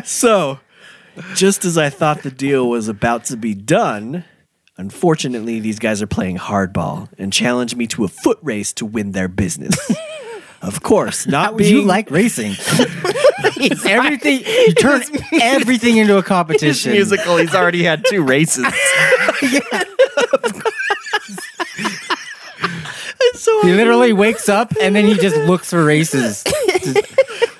So, 0.05 0.59
just 1.33 1.65
as 1.65 1.77
I 1.77 1.89
thought 1.89 2.21
the 2.23 2.31
deal 2.31 2.69
was 2.69 2.87
about 2.87 3.25
to 3.25 3.35
be 3.37 3.53
done, 3.55 4.23
unfortunately, 4.77 5.59
these 5.59 5.79
guys 5.79 6.01
are 6.01 6.07
playing 6.07 6.37
hardball 6.37 7.09
and 7.17 7.31
challenge 7.31 7.75
me 7.75 7.87
to 7.87 8.03
a 8.03 8.07
foot 8.07 8.39
race 8.41 8.73
to 8.73 8.85
win 8.85 9.11
their 9.11 9.27
business. 9.27 9.75
of 10.61 10.81
course, 10.83 11.27
not 11.27 11.55
Would 11.55 11.65
you 11.67 11.81
like 11.83 12.09
racing? 12.11 12.53
everything 13.85 14.39
you 14.45 14.73
turn 14.73 15.01
everything 15.33 15.97
into 15.97 16.13
a 16.13 16.17
His 16.17 16.25
competition. 16.27 16.91
musical, 16.91 17.37
he's 17.37 17.53
already 17.53 17.83
had 17.83 18.03
two 18.09 18.23
races. 18.23 18.65
He 23.63 23.71
literally 23.73 24.13
wakes 24.13 24.49
up 24.49 24.73
and 24.81 24.95
then 24.95 25.05
he 25.05 25.15
just 25.15 25.35
looks 25.47 25.69
for 25.69 25.83
races. 25.83 26.43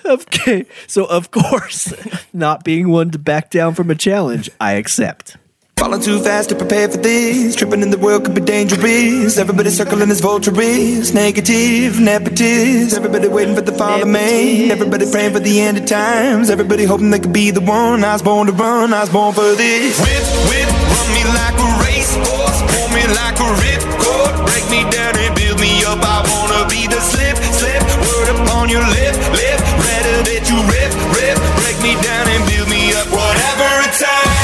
okay. 0.06 0.66
So, 0.88 1.06
of 1.06 1.32
course, 1.32 1.94
not 2.34 2.64
being 2.64 2.90
one 2.90 3.12
to 3.12 3.20
back 3.20 3.50
down 3.50 3.74
from 3.74 3.90
a 3.90 3.96
challenge, 3.96 4.50
I 4.60 4.74
accept. 4.74 5.38
Falling 5.84 6.00
too 6.00 6.24
fast 6.24 6.48
to 6.48 6.56
prepare 6.56 6.88
for 6.88 6.96
this. 6.96 7.58
Tripping 7.58 7.82
in 7.82 7.90
the 7.90 7.98
world 7.98 8.24
could 8.24 8.34
be 8.34 8.40
dangerous. 8.40 9.38
Everybody 9.38 9.70
circling 9.70 10.10
as 10.12 10.22
vultures. 10.22 11.14
Negative, 11.14 12.00
nepotist. 12.00 12.96
Everybody 12.96 13.28
waiting 13.28 13.54
for 13.54 13.60
the 13.60 13.74
fall 13.74 14.02
of 14.02 14.08
man. 14.08 14.72
Everybody 14.72 15.12
praying 15.12 15.34
for 15.34 15.42
the 15.42 15.60
end 15.60 15.78
of 15.78 15.86
times. 15.86 16.50
Everybody 16.50 16.86
hoping 16.86 17.10
they 17.10 17.20
could 17.20 17.34
be 17.34 17.52
the 17.52 17.60
one. 17.60 18.02
I 18.06 18.14
was 18.14 18.22
born 18.22 18.48
to 18.48 18.54
run. 18.54 18.94
I 18.94 19.02
was 19.02 19.10
born 19.10 19.34
for 19.36 19.44
this. 19.60 20.00
Whip, 20.00 20.24
whip, 20.48 20.72
run 20.72 21.08
me 21.12 21.24
like 21.36 21.58
a 21.60 21.70
racehorse. 21.84 22.60
Pull 22.72 22.88
me 22.96 23.04
like 23.20 23.36
a 23.44 23.50
ripcord. 23.60 24.32
Break 24.48 24.66
me 24.72 24.88
down 24.88 25.20
and 25.20 25.36
build 25.36 25.60
me 25.60 25.84
up. 25.84 26.00
I 26.00 26.24
wanna 26.32 26.64
be 26.72 26.88
the 26.88 27.02
slip, 27.04 27.36
slip. 27.60 27.84
Word 28.08 28.32
upon 28.40 28.72
your 28.72 28.88
lip, 28.88 29.20
lip. 29.36 29.60
Ready 29.84 30.32
that 30.32 30.48
you 30.48 30.56
rip, 30.64 30.92
rip. 31.12 31.36
Break 31.60 31.78
me 31.84 32.00
down 32.00 32.24
and 32.32 32.44
build 32.48 32.72
me 32.72 32.96
up. 32.96 33.12
Whatever 33.12 33.68
it 33.84 33.92
takes. 34.00 34.43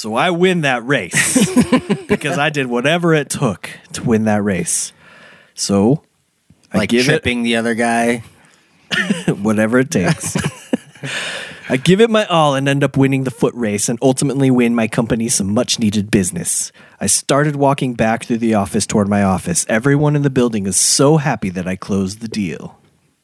So, 0.00 0.14
I 0.14 0.30
win 0.30 0.62
that 0.62 0.82
race 0.86 1.46
because 2.08 2.38
I 2.38 2.48
did 2.48 2.68
whatever 2.68 3.12
it 3.12 3.28
took 3.28 3.68
to 3.92 4.02
win 4.02 4.24
that 4.24 4.42
race. 4.42 4.94
So, 5.52 6.02
I 6.72 6.78
like 6.78 6.88
give 6.88 7.04
tripping 7.04 7.42
the 7.42 7.56
other 7.56 7.74
guy. 7.74 8.22
it 8.92 9.38
whatever 9.40 9.78
it 9.78 9.90
takes. 9.90 10.38
I 11.68 11.76
give 11.76 12.00
it 12.00 12.08
my 12.08 12.24
all 12.24 12.54
and 12.54 12.66
end 12.66 12.82
up 12.82 12.96
winning 12.96 13.24
the 13.24 13.30
foot 13.30 13.52
race 13.54 13.90
and 13.90 13.98
ultimately 14.00 14.50
win 14.50 14.74
my 14.74 14.88
company 14.88 15.28
some 15.28 15.52
much 15.52 15.78
needed 15.78 16.10
business. 16.10 16.72
I 16.98 17.06
started 17.06 17.56
walking 17.56 17.92
back 17.92 18.24
through 18.24 18.38
the 18.38 18.54
office 18.54 18.86
toward 18.86 19.06
my 19.06 19.22
office. 19.22 19.66
Everyone 19.68 20.16
in 20.16 20.22
the 20.22 20.30
building 20.30 20.66
is 20.66 20.78
so 20.78 21.18
happy 21.18 21.50
that 21.50 21.68
I 21.68 21.76
closed 21.76 22.20
the 22.22 22.28
deal. 22.28 22.80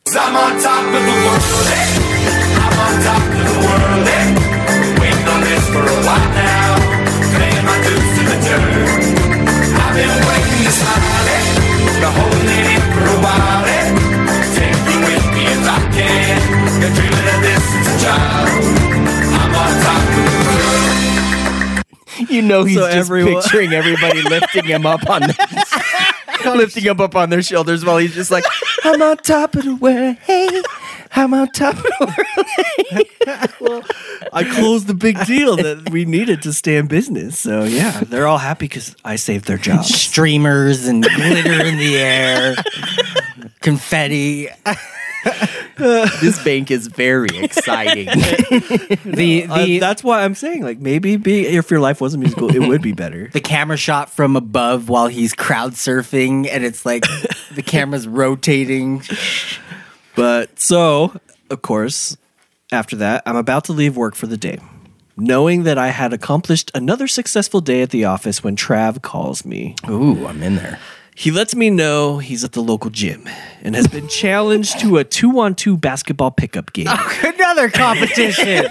I'm 0.08 0.36
on 0.36 0.62
top 0.62 0.84
of 0.84 0.92
the 0.92 1.08
world, 1.24 1.68
eh? 1.68 1.96
I'm 2.60 2.78
on 2.78 3.02
top 3.02 3.22
of 3.32 3.38
the 3.48 3.60
world, 3.66 4.06
eh? 4.06 5.00
Waiting 5.00 5.26
on 5.26 5.40
this 5.40 5.68
for 5.70 5.80
a 5.80 6.04
while 6.04 6.34
now. 6.34 6.65
Can. 16.80 16.80
Been 16.80 16.94
dreaming 16.94 17.28
of 17.34 17.40
this 17.42 17.62
since 17.70 17.88
a 17.88 18.04
child. 18.04 18.48
I'm 19.38 19.54
on 19.54 19.72
top 19.82 20.02
of 20.08 20.14
the 20.16 20.22
world. 22.20 22.30
You 22.30 22.42
know 22.42 22.64
he's 22.64 22.76
So 22.76 22.82
just 22.86 22.96
everyone- 22.96 23.42
picturing 23.42 23.72
everybody 23.72 24.22
lifting 24.22 24.64
him 24.64 24.86
up 24.86 25.08
on 25.08 25.20
their, 25.22 26.54
lifting 26.56 26.84
him 26.84 27.00
up 27.00 27.14
on 27.14 27.30
their 27.30 27.42
shoulders 27.42 27.84
while 27.84 27.98
he's 27.98 28.14
just 28.14 28.30
like, 28.30 28.44
I'm 28.84 29.00
on 29.02 29.16
top 29.18 29.54
of 29.54 29.64
the 29.64 29.74
world. 29.76 30.16
Hey, 30.22 30.48
I'm 31.14 31.34
on 31.34 31.48
top 31.52 31.76
of 31.76 31.82
the 31.82 32.06
world. 33.60 33.84
I 34.32 34.44
closed 34.44 34.86
the 34.86 34.94
big 34.94 35.24
deal 35.26 35.56
that 35.56 35.90
we 35.90 36.04
needed 36.04 36.42
to 36.42 36.52
stay 36.52 36.76
in 36.78 36.86
business. 36.86 37.38
So, 37.38 37.64
yeah, 37.64 38.00
they're 38.00 38.26
all 38.26 38.38
happy 38.38 38.66
because 38.66 38.96
I 39.04 39.16
saved 39.16 39.46
their 39.46 39.58
jobs. 39.58 39.94
Streamers 39.94 40.86
and 40.86 41.02
glitter 41.02 41.64
in 41.64 41.76
the 41.78 41.96
air, 41.98 42.54
confetti. 43.60 44.48
this 46.20 46.42
bank 46.42 46.70
is 46.70 46.86
very 46.86 47.36
exciting. 47.38 48.08
The 49.04 49.46
Uh, 49.48 49.80
that's 49.80 50.02
why 50.02 50.24
I'm 50.24 50.34
saying, 50.34 50.62
like, 50.62 50.78
maybe 50.78 51.16
be, 51.16 51.46
if 51.46 51.70
your 51.70 51.80
life 51.80 52.00
was 52.00 52.14
a 52.14 52.18
musical, 52.18 52.54
it 52.54 52.66
would 52.66 52.82
be 52.82 52.92
better. 52.92 53.28
the 53.32 53.40
camera 53.40 53.76
shot 53.76 54.10
from 54.10 54.36
above 54.36 54.88
while 54.88 55.06
he's 55.06 55.32
crowd 55.32 55.72
surfing, 55.72 56.48
and 56.50 56.64
it's 56.64 56.84
like 56.86 57.04
the 57.54 57.62
camera's 57.62 58.08
rotating. 58.08 59.02
But 60.14 60.58
so, 60.58 61.18
of 61.50 61.62
course, 61.62 62.16
after 62.72 62.96
that, 62.96 63.22
I'm 63.26 63.36
about 63.36 63.64
to 63.64 63.72
leave 63.72 63.96
work 63.96 64.14
for 64.14 64.26
the 64.26 64.36
day, 64.36 64.58
knowing 65.16 65.64
that 65.64 65.78
I 65.78 65.88
had 65.88 66.12
accomplished 66.12 66.70
another 66.74 67.06
successful 67.06 67.60
day 67.60 67.82
at 67.82 67.90
the 67.90 68.04
office 68.06 68.42
when 68.42 68.56
Trav 68.56 69.02
calls 69.02 69.44
me. 69.44 69.74
Ooh, 69.88 70.26
I'm 70.26 70.42
in 70.42 70.56
there. 70.56 70.78
He 71.18 71.30
lets 71.30 71.56
me 71.56 71.70
know 71.70 72.18
he's 72.18 72.44
at 72.44 72.52
the 72.52 72.60
local 72.60 72.90
gym 72.90 73.26
and 73.62 73.74
has 73.74 73.86
been 73.86 74.06
challenged 74.06 74.80
to 74.80 74.98
a 74.98 75.04
two 75.04 75.40
on 75.40 75.54
two 75.54 75.78
basketball 75.78 76.30
pickup 76.30 76.74
game 76.74 76.88
oh, 76.90 77.20
Another 77.24 77.70
competition. 77.70 78.66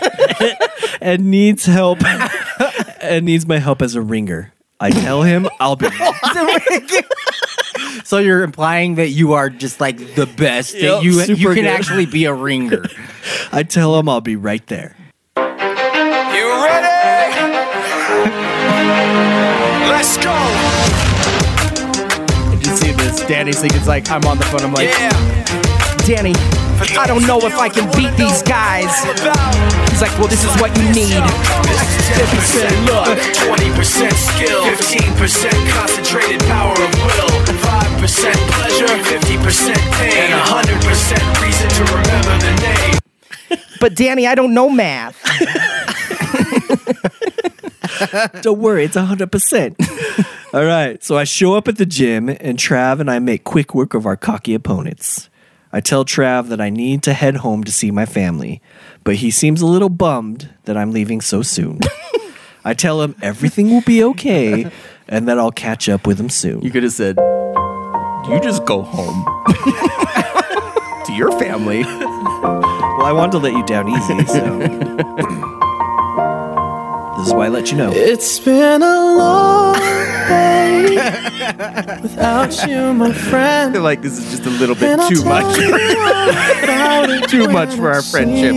and 1.02 1.32
needs 1.32 1.66
help 1.66 2.04
and 3.02 3.26
needs 3.26 3.48
my 3.48 3.58
help 3.58 3.82
as 3.82 3.96
a 3.96 4.02
ringer. 4.02 4.54
I 4.80 4.92
tell 4.92 5.24
him 5.24 5.50
I'll 5.60 5.76
be 5.76 5.90
so 8.04 8.20
you're 8.20 8.44
implying 8.44 8.96
that 8.96 9.10
you 9.10 9.34
are 9.34 9.50
just 9.50 9.82
like 9.82 9.98
the 10.14 10.28
best. 10.28 10.76
Yep, 10.76 10.82
that 10.84 11.04
you 11.04 11.14
you 11.14 11.22
super 11.22 11.56
can 11.56 11.64
good. 11.64 11.72
actually 11.72 12.06
be 12.06 12.26
a 12.26 12.34
ringer. 12.34 12.86
I 13.52 13.64
tell 13.64 13.98
him 13.98 14.08
I'll 14.08 14.22
be 14.22 14.36
right 14.36 14.66
there. 14.68 14.96
You 15.36 15.44
ready? 16.64 16.86
Let's 19.90 20.18
go. 20.18 20.65
Did 23.16 23.16
you 23.16 23.16
see 23.16 23.18
this? 23.22 23.28
Danny's 23.28 23.60
thinking 23.62 23.80
it's 23.80 23.88
like 23.88 24.10
I'm 24.12 24.24
on 24.26 24.38
the 24.38 24.44
phone. 24.46 24.62
I'm 24.62 24.74
like, 24.74 24.90
Yeah. 24.90 25.10
Danny, 26.06 26.34
I 27.00 27.08
don't 27.08 27.26
know 27.26 27.40
if 27.40 27.56
I 27.58 27.68
can 27.68 27.90
beat 27.98 28.16
these 28.16 28.44
guys. 28.44 28.94
He's 29.90 30.02
like, 30.02 30.12
well, 30.20 30.28
this 30.28 30.44
is 30.44 30.54
what 30.62 30.70
you 30.78 30.84
need. 30.94 31.18
10% 31.18 31.26
luck, 32.86 33.18
20% 33.18 34.14
skill, 34.14 34.62
15% 34.70 35.50
concentrated 35.74 36.42
power 36.46 36.74
of 36.74 36.94
will, 37.02 37.30
5% 37.50 38.38
pleasure, 38.54 38.86
50% 38.86 39.74
pain, 39.98 40.30
and 40.30 40.38
100% 40.46 41.42
reason 41.42 41.70
to 41.70 41.84
remember 41.90 42.38
the 42.38 42.54
name. 42.62 43.00
But 43.80 43.96
Danny, 43.96 44.28
I 44.28 44.36
don't 44.36 44.54
know 44.54 44.70
math. 44.70 45.18
Don't 48.42 48.60
worry, 48.60 48.86
it's 48.86 48.96
100%. 48.96 50.26
All 50.54 50.66
right. 50.66 51.04
So 51.04 51.18
I 51.18 51.26
show 51.26 51.56
up 51.56 51.68
at 51.68 51.78
the 51.78 51.86
gym, 51.86 52.30
and 52.30 52.58
Trav 52.58 53.00
and 53.00 53.12
I 53.12 53.20
make 53.20 53.44
quick 53.44 53.76
work 53.76 53.94
of 53.94 54.06
our 54.06 54.16
cocky 54.16 54.54
opponents. 54.54 55.30
I 55.74 55.82
tell 55.82 56.06
Trav 56.06 56.48
that 56.48 56.62
I 56.62 56.70
need 56.70 57.04
to 57.04 57.14
head 57.14 57.38
home 57.38 57.66
to 57.66 57.72
see 57.72 57.92
my 57.92 58.06
family, 58.06 58.62
but 59.04 59.16
he 59.16 59.30
seems 59.32 59.62
a 59.62 59.66
little 59.66 59.90
bummed 59.90 60.50
that 60.64 60.78
I'm 60.78 60.92
leaving 60.92 61.20
so 61.20 61.42
soon. 61.42 61.80
I 62.66 62.74
tell 62.74 63.02
him 63.02 63.16
everything 63.22 63.70
will 63.70 63.82
be 63.82 64.02
okay 64.04 64.72
and 65.08 65.28
that 65.28 65.38
I'll 65.38 65.52
catch 65.52 65.90
up 65.90 66.08
with 66.08 66.20
him 66.20 66.30
soon. 66.30 66.62
You 66.62 66.72
could 66.72 66.84
have 66.84 66.94
said, 66.94 67.18
you 67.18 68.40
just 68.42 68.66
go 68.66 68.82
home 68.82 69.26
to 71.06 71.14
your 71.14 71.38
family. 71.38 71.84
Well, 71.84 73.04
I 73.06 73.12
wanted 73.12 73.34
to 73.34 73.38
let 73.40 73.54
you 73.54 73.66
down 73.66 73.90
easy, 73.90 74.26
so. 74.26 75.62
This 77.26 77.32
is 77.32 77.38
why 77.38 77.46
I 77.46 77.50
let 77.50 77.72
you 77.72 77.78
know. 77.78 77.92
It's 77.92 78.40
been 78.40 78.84
a 78.84 79.00
long 79.18 79.74
day 80.28 80.96
without 82.04 82.68
you, 82.68 82.94
my 82.94 83.12
friend. 83.12 83.72
I 83.72 83.74
feel 83.74 83.82
like 83.82 84.02
this 84.04 84.20
is 84.20 84.30
just 84.30 84.46
a 84.46 84.50
little 84.52 84.76
bit 84.76 84.84
And 84.92 85.02
I'll 85.02 85.10
too 85.10 85.26
much. 85.26 85.58
you 85.58 85.74
about 86.64 87.10
it 87.10 87.28
Too 87.30 87.50
much 87.50 87.74
for 87.76 87.92
our 87.92 88.04
friendship. 88.04 88.54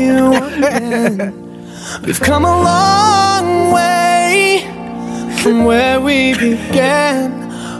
We've 2.05 2.21
come 2.21 2.45
a 2.45 2.63
long 2.63 3.73
way 3.73 4.67
from 5.43 5.65
where 5.65 5.99
we 6.01 6.35
began. 6.35 7.33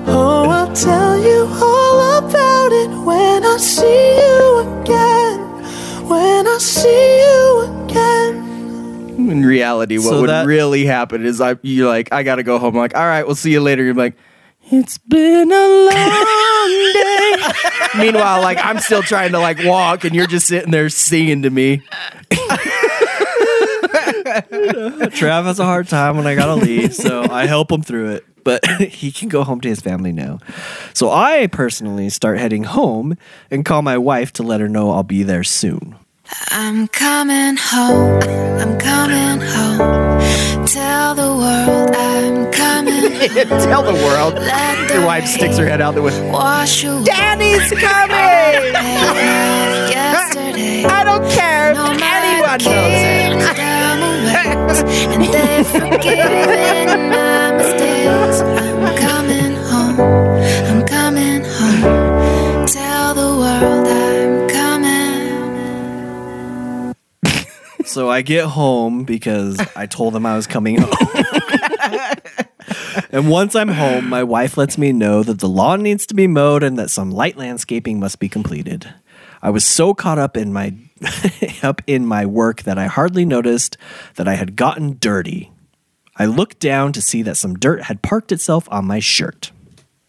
Oh, 0.09 0.49
I'll 0.49 0.73
tell 0.75 1.19
you 1.23 1.47
all 1.53 2.19
about 2.27 2.73
it 2.73 2.89
when 3.05 3.45
I 3.45 3.59
see 3.59 4.17
you 4.17 4.81
again. 4.81 5.39
When 6.09 6.47
I 6.49 6.57
see 6.59 7.19
you 7.21 7.61
again. 7.85 8.28
In 9.31 9.45
reality, 9.45 9.99
what 9.99 10.05
So 10.09 10.21
would 10.23 10.31
that- 10.31 10.47
really 10.47 10.85
happen 10.87 11.25
is 11.27 11.41
I 11.41 11.57
you're 11.63 11.89
like, 11.89 12.13
I 12.13 12.23
gotta 12.23 12.43
go 12.43 12.59
home. 12.59 12.75
I'm 12.75 12.81
like, 12.81 12.97
all 12.97 13.05
right, 13.07 13.25
we'll 13.27 13.37
see 13.37 13.53
you 13.53 13.61
later. 13.61 13.83
You're 13.85 13.95
like, 13.95 14.17
it's 14.71 14.99
been 14.99 15.51
a 15.51 15.69
long 15.69 16.93
day. 16.93 17.43
Meanwhile, 17.99 18.43
like 18.43 18.59
I'm 18.63 18.79
still 18.81 19.03
trying 19.03 19.33
to 19.33 19.39
like 19.39 19.59
walk, 19.65 20.05
and 20.05 20.15
you're 20.15 20.27
just 20.27 20.47
sitting 20.47 20.71
there 20.71 20.89
singing 20.89 21.43
to 21.43 21.51
me. 21.51 21.83
Trav 24.19 25.45
has 25.45 25.59
a 25.59 25.65
hard 25.65 25.89
time 25.89 26.17
when 26.17 26.27
I 26.27 26.35
gotta 26.35 26.55
leave, 26.55 26.95
so 26.95 27.23
I 27.31 27.47
help 27.47 27.71
him 27.73 27.83
through 27.83 28.11
it. 28.13 28.25
But 28.45 28.65
he 28.81 29.11
can 29.13 29.29
go 29.29 29.43
home 29.45 29.61
to 29.63 29.69
his 29.69 29.81
family 29.81 30.13
now. 30.13 30.39
So 30.95 31.11
I 31.11 31.47
personally 31.49 32.09
start 32.09 32.39
heading 32.39 32.65
home 32.65 33.17
and 33.51 33.65
call 33.65 33.83
my 33.83 33.99
wife 33.99 34.33
to 34.35 34.43
let 34.43 34.61
her 34.61 34.69
know 34.69 34.91
I'll 34.91 35.03
be 35.03 35.23
there 35.23 35.45
soon. 35.45 35.97
I'm 36.51 36.89
coming 36.89 37.57
home. 37.57 38.21
I'm 38.61 38.77
coming 38.79 39.41
home. 39.41 40.21
Tell 40.67 41.15
the 41.15 41.35
world 41.35 41.95
I'm 41.97 42.51
coming. 42.53 43.13
Tell 43.65 43.83
the 43.83 43.95
world. 43.95 44.35
Let 44.35 44.91
Your 44.91 45.07
wife 45.07 45.27
sticks 45.27 45.57
her 45.59 45.67
head 45.67 45.81
out 45.81 45.95
the 45.95 46.03
window. 46.03 46.31
wash 46.31 46.85
away. 46.85 47.05
Daddy's 47.05 47.71
coming. 47.71 48.75
I 50.91 51.03
don't 51.05 51.29
care 51.31 51.71
if 51.71 51.77
No 51.77 51.85
anyone 51.87 52.59
knows 52.59 52.67
it. 52.67 53.57
down 53.57 54.01
the 54.01 54.09
ways, 54.27 54.83
and 55.15 55.23
they've 55.25 55.67
forgiven 55.83 57.11
my 57.11 57.53
mistakes. 57.53 58.41
I'm 58.43 58.97
coming 58.97 59.55
home. 59.71 60.01
I'm 60.69 60.83
coming 60.87 61.45
home. 61.45 62.67
Tell 62.67 63.15
the 63.15 63.31
world 63.41 63.87
I'm 63.87 64.18
So 67.89 68.11
I 68.11 68.21
get 68.21 68.45
home 68.45 69.05
because 69.05 69.59
I 69.75 69.87
told 69.87 70.13
them 70.13 70.27
I 70.27 70.37
was 70.37 70.47
coming 70.47 70.77
home. 70.79 71.25
and 73.11 73.31
once 73.31 73.55
I'm 73.55 73.69
home, 73.69 74.11
my 74.11 74.23
wife 74.23 74.59
lets 74.59 74.77
me 74.77 74.93
know 74.93 75.23
that 75.23 75.39
the 75.39 75.49
lawn 75.49 75.83
needs 75.83 76.05
to 76.07 76.15
be 76.15 76.27
mowed 76.27 76.63
and 76.63 76.79
that 76.79 76.91
some 76.91 77.11
light 77.11 77.39
landscaping 77.39 77.99
must 77.99 78.19
be 78.19 78.29
completed. 78.29 78.93
I 79.41 79.49
was 79.49 79.65
so 79.65 79.95
caught 79.95 80.19
up 80.19 80.37
in 80.37 80.53
my 80.53 80.75
up 81.63 81.81
in 81.87 82.05
my 82.05 82.27
work 82.27 82.65
that 82.65 82.77
I 82.77 82.87
hardly 82.89 83.25
noticed 83.25 83.79
that 84.17 84.29
I 84.29 84.35
had 84.35 84.55
gotten 84.55 84.99
dirty. 85.01 85.51
I 86.17 86.27
looked 86.27 86.59
down 86.59 86.93
to 86.93 87.01
see 87.01 87.23
that 87.23 87.37
some 87.37 87.55
dirt 87.55 87.85
had 87.85 88.03
parked 88.03 88.33
itself 88.33 88.69
on 88.71 88.85
my 88.85 88.99
shirt. 88.99 89.51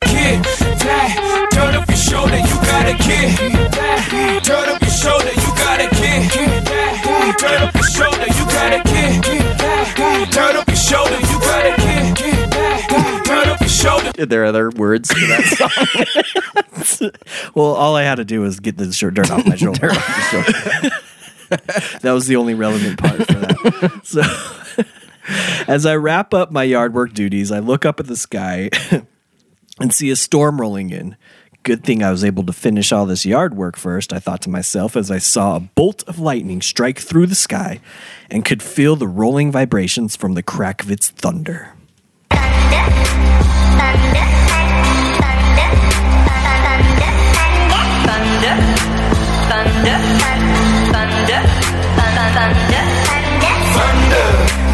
Turn 0.02 1.76
up 1.76 1.88
your 1.88 1.98
shoulder, 1.98 2.38
you 2.38 2.56
got 2.56 2.88
a 2.88 2.98
kid. 2.98 3.54
That, 3.72 4.42
turn 4.44 4.70
up 4.70 4.82
your 4.82 4.92
shoulder, 4.92 5.30
you 5.30 5.48
got 5.56 5.80
a 5.80 5.90
kid. 5.96 6.66
That, 6.66 6.89
turn 7.38 7.62
up 7.62 7.74
your 7.74 7.84
shoulder, 7.84 8.26
you 8.28 8.46
got 8.46 8.74
a 8.74 8.82
kid. 8.84 9.24
Turn 10.32 10.56
up 10.56 10.68
your 10.68 10.76
shoulder, 10.76 11.16
you 11.20 11.40
got 11.40 11.66
a 11.66 11.76
kid. 11.82 12.16
That, 12.52 13.24
turn 13.26 13.50
up 13.50 13.60
your 13.60 13.70
shoulder. 13.70 14.12
Are 14.22 14.26
there 14.26 14.46
other 14.46 14.70
words 14.72 15.10
to 15.10 15.16
that 15.28 15.44
song? 17.00 17.12
Well, 17.56 17.68
all 17.68 17.96
I 17.96 18.04
had 18.04 18.16
to 18.16 18.26
do 18.26 18.42
was 18.42 18.60
get 18.60 18.78
the 18.78 18.92
shirt 18.92 19.14
dirt 19.14 19.30
off 19.32 19.46
my 19.46 19.56
shoulder. 19.58 19.90
that 22.02 22.12
was 22.12 22.28
the 22.28 22.36
only 22.36 22.54
relevant 22.54 23.00
part 23.00 23.18
for 23.28 23.34
that. 23.34 24.02
So, 24.04 24.22
as 25.68 25.86
I 25.86 25.96
wrap 25.96 26.34
up 26.34 26.52
my 26.52 26.64
yard 26.64 26.94
work 26.94 27.14
duties, 27.14 27.52
I 27.52 27.60
look 27.60 27.86
up 27.86 28.00
at 28.00 28.08
the 28.08 28.16
sky 28.16 28.70
and 29.80 29.94
see 29.94 30.10
a 30.10 30.16
storm 30.16 30.60
rolling 30.60 30.90
in. 30.90 31.16
Good 31.70 31.84
thing 31.84 32.02
I 32.02 32.10
was 32.10 32.24
able 32.24 32.44
to 32.46 32.52
finish 32.52 32.92
all 32.92 33.06
this 33.06 33.28
yard 33.28 33.54
work 33.54 33.78
first, 33.78 34.12
I 34.12 34.18
thought 34.18 34.42
to 34.42 34.50
myself 34.50 34.98
as 34.98 35.12
I 35.12 35.20
saw 35.20 35.56
a 35.56 35.60
bolt 35.60 36.02
of 36.08 36.18
lightning 36.18 36.64
strike 36.64 36.98
through 36.98 37.28
the 37.28 37.36
sky 37.36 37.80
and 38.32 38.44
could 38.44 38.64
feel 38.64 38.96
the 38.96 39.08
rolling 39.08 39.52
vibrations 39.52 40.16
from 40.16 40.34
the 40.34 40.42
crack 40.42 40.82
of 40.82 40.90
its 40.90 41.10
thunder. 41.10 41.76
Thunder, 42.32 42.58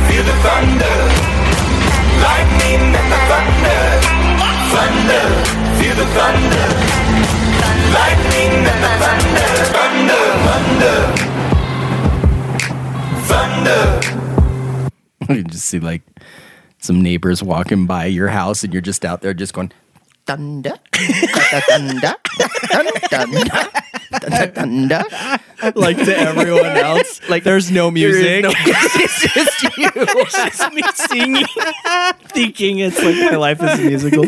thunder, 0.07 0.31
thunder. 0.45 0.95
Lightning 2.23 2.95
and 2.95 3.11
the 3.11 3.19
thunder. 3.27 3.81
Thunder, 4.71 5.74
feel 5.85 5.95
the 5.95 6.05
thunder. 6.17 6.65
Lightning 7.93 8.53
and 8.71 8.81
the 8.83 8.91
thunder. 9.01 9.49
Thunder, 9.75 10.23
thunder. 10.47 10.97
Thunder. 13.29 13.85
you 15.33 15.43
just 15.43 15.65
see 15.65 15.79
like 15.79 16.01
some 16.79 17.01
neighbors 17.01 17.43
walking 17.43 17.85
by 17.85 18.05
your 18.05 18.29
house, 18.29 18.63
and 18.63 18.73
you're 18.73 18.81
just 18.81 19.05
out 19.05 19.21
there 19.21 19.33
just 19.33 19.53
going 19.53 19.71
thunder, 20.25 20.73
thunder, 20.91 22.15
thunder, 23.09 23.67
thunder. 24.23 25.03
Like 25.73 25.97
to 25.97 26.15
everyone 26.15 26.65
else, 26.77 27.21
like 27.29 27.43
there's 27.43 27.71
no 27.71 27.85
There 27.85 27.91
music. 28.11 28.43
no- 28.43 28.51
it's 28.55 29.33
just 29.33 29.63
you. 29.77 29.89
it's 29.95 30.33
just 30.35 30.73
me 30.73 30.83
singing, 30.93 31.45
thinking 32.27 32.79
it's 32.79 33.01
like 33.01 33.15
my 33.31 33.37
life 33.37 33.63
is 33.63 33.79
a 33.79 33.81
musical. 33.81 34.25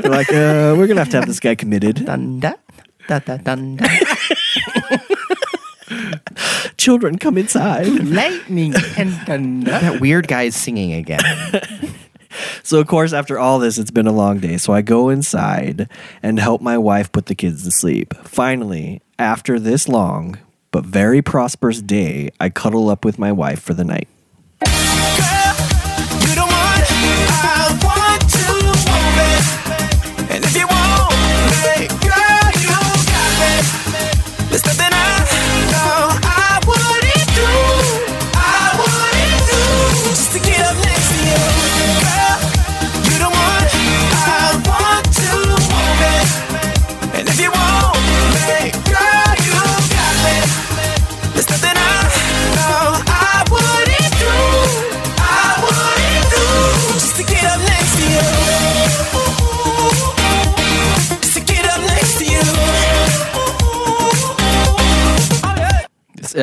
They're 0.00 0.10
like, 0.10 0.30
uh, 0.30 0.74
we're 0.78 0.86
gonna 0.86 1.00
have 1.00 1.10
to 1.10 1.16
have 1.18 1.26
this 1.26 1.40
guy 1.40 1.54
committed. 1.56 2.06
Thunder, 2.06 2.54
thunder, 3.08 3.38
thunder. 3.38 3.84
Children, 6.78 7.18
come 7.18 7.36
inside. 7.36 7.86
Lightning 7.88 8.74
and 8.96 9.12
thunder. 9.26 9.70
That 9.70 10.00
weird 10.00 10.28
guy 10.28 10.44
is 10.44 10.56
singing 10.56 10.92
again. 10.92 11.20
So 12.62 12.80
of 12.80 12.86
course, 12.86 13.12
after 13.12 13.38
all 13.38 13.58
this, 13.58 13.76
it's 13.78 13.90
been 13.90 14.06
a 14.06 14.12
long 14.12 14.38
day. 14.38 14.56
So 14.56 14.72
I 14.72 14.82
go 14.82 15.08
inside 15.08 15.88
and 16.22 16.38
help 16.38 16.60
my 16.62 16.78
wife 16.78 17.12
put 17.12 17.26
the 17.26 17.34
kids 17.34 17.64
to 17.64 17.70
sleep. 17.70 18.14
Finally, 18.24 19.02
after 19.18 19.58
this 19.58 19.88
long 19.88 20.38
but 20.70 20.84
very 20.84 21.22
prosperous 21.22 21.80
day, 21.80 22.30
I 22.40 22.48
cuddle 22.50 22.88
up 22.88 23.04
with 23.04 23.18
my 23.18 23.30
wife 23.30 23.60
for 23.60 23.74
the 23.74 23.84
night. 23.84 24.08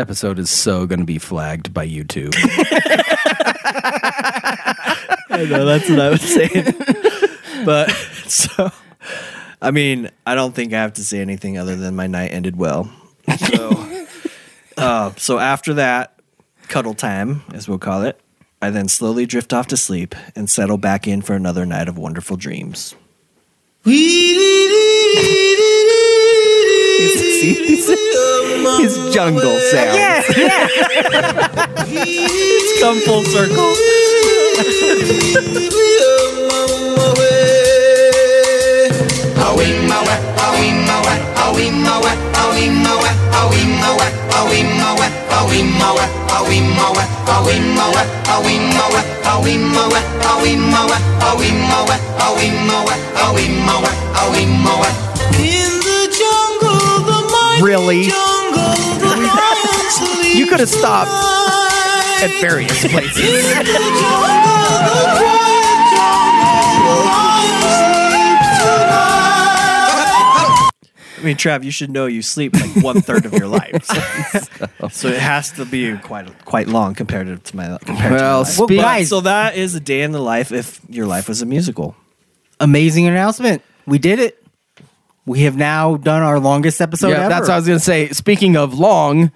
Episode 0.01 0.39
is 0.39 0.49
so 0.49 0.85
going 0.85 0.99
to 0.99 1.05
be 1.05 1.19
flagged 1.19 1.73
by 1.73 1.87
YouTube. 1.87 2.35
I 5.31 5.45
know 5.45 5.65
that's 5.65 5.89
what 5.89 5.99
I 5.99 6.09
was 6.09 6.21
saying. 6.21 6.75
but 7.65 7.89
so, 8.27 8.71
I 9.61 9.71
mean, 9.71 10.09
I 10.25 10.35
don't 10.35 10.53
think 10.53 10.73
I 10.73 10.81
have 10.81 10.93
to 10.93 11.05
say 11.05 11.21
anything 11.21 11.57
other 11.57 11.75
than 11.75 11.95
my 11.95 12.07
night 12.07 12.33
ended 12.33 12.57
well. 12.57 12.91
So, 13.37 14.05
uh, 14.77 15.13
so 15.15 15.39
after 15.39 15.75
that, 15.75 16.19
cuddle 16.67 16.95
time, 16.95 17.43
as 17.53 17.69
we'll 17.69 17.79
call 17.79 18.03
it, 18.03 18.19
I 18.61 18.69
then 18.71 18.89
slowly 18.89 19.25
drift 19.25 19.53
off 19.53 19.67
to 19.67 19.77
sleep 19.77 20.15
and 20.35 20.49
settle 20.49 20.77
back 20.77 21.07
in 21.07 21.21
for 21.21 21.33
another 21.33 21.65
night 21.65 21.87
of 21.87 21.97
wonderful 21.97 22.35
dreams. 22.37 22.93
His 27.41 28.97
jungle 29.13 29.57
sound. 29.59 29.95
Yeah, 29.97 30.23
yeah. 30.37 30.67
it's 31.87 32.79
come 32.79 32.99
full 33.01 33.23
circle. 33.23 33.75
Really? 57.61 58.01
You 60.35 60.47
could 60.47 60.59
have 60.59 60.69
stopped 60.69 61.11
at 62.23 62.31
various 62.41 62.87
places. 62.87 63.41
I 71.17 71.23
mean, 71.23 71.37
Trav, 71.37 71.63
you 71.63 71.69
should 71.69 71.91
know 71.91 72.07
you 72.07 72.23
sleep 72.23 72.55
like 72.55 72.83
one 72.83 73.01
third 73.01 73.25
of 73.27 73.33
your 73.33 73.45
life, 73.47 73.83
so, 74.79 74.87
so 74.89 75.07
it 75.07 75.19
has 75.19 75.51
to 75.51 75.65
be 75.65 75.95
quite 75.97 76.27
quite 76.45 76.67
long 76.67 76.95
compared 76.95 77.43
to 77.43 77.55
my 77.55 77.77
compared 77.85 78.11
Well, 78.13 78.43
to 78.43 78.49
my 78.51 78.65
life. 78.65 78.65
speak- 78.65 78.81
But- 78.81 79.05
so 79.05 79.21
that 79.21 79.55
is 79.55 79.75
a 79.75 79.79
day 79.79 80.01
in 80.01 80.13
the 80.13 80.19
life 80.21 80.51
if 80.51 80.79
your 80.89 81.05
life 81.05 81.27
was 81.29 81.43
a 81.43 81.45
musical. 81.45 81.95
Amazing 82.59 83.05
announcement. 83.07 83.61
We 83.85 83.99
did 83.99 84.17
it. 84.19 84.40
We 85.25 85.41
have 85.41 85.55
now 85.55 85.97
done 85.97 86.23
our 86.23 86.39
longest 86.39 86.81
episode 86.81 87.09
yeah, 87.09 87.21
ever. 87.21 87.29
that's 87.29 87.47
what 87.47 87.53
I 87.53 87.55
was 87.57 87.67
going 87.67 87.79
to 87.79 87.85
say. 87.85 88.09
Speaking 88.09 88.57
of 88.57 88.73
long, 88.77 89.31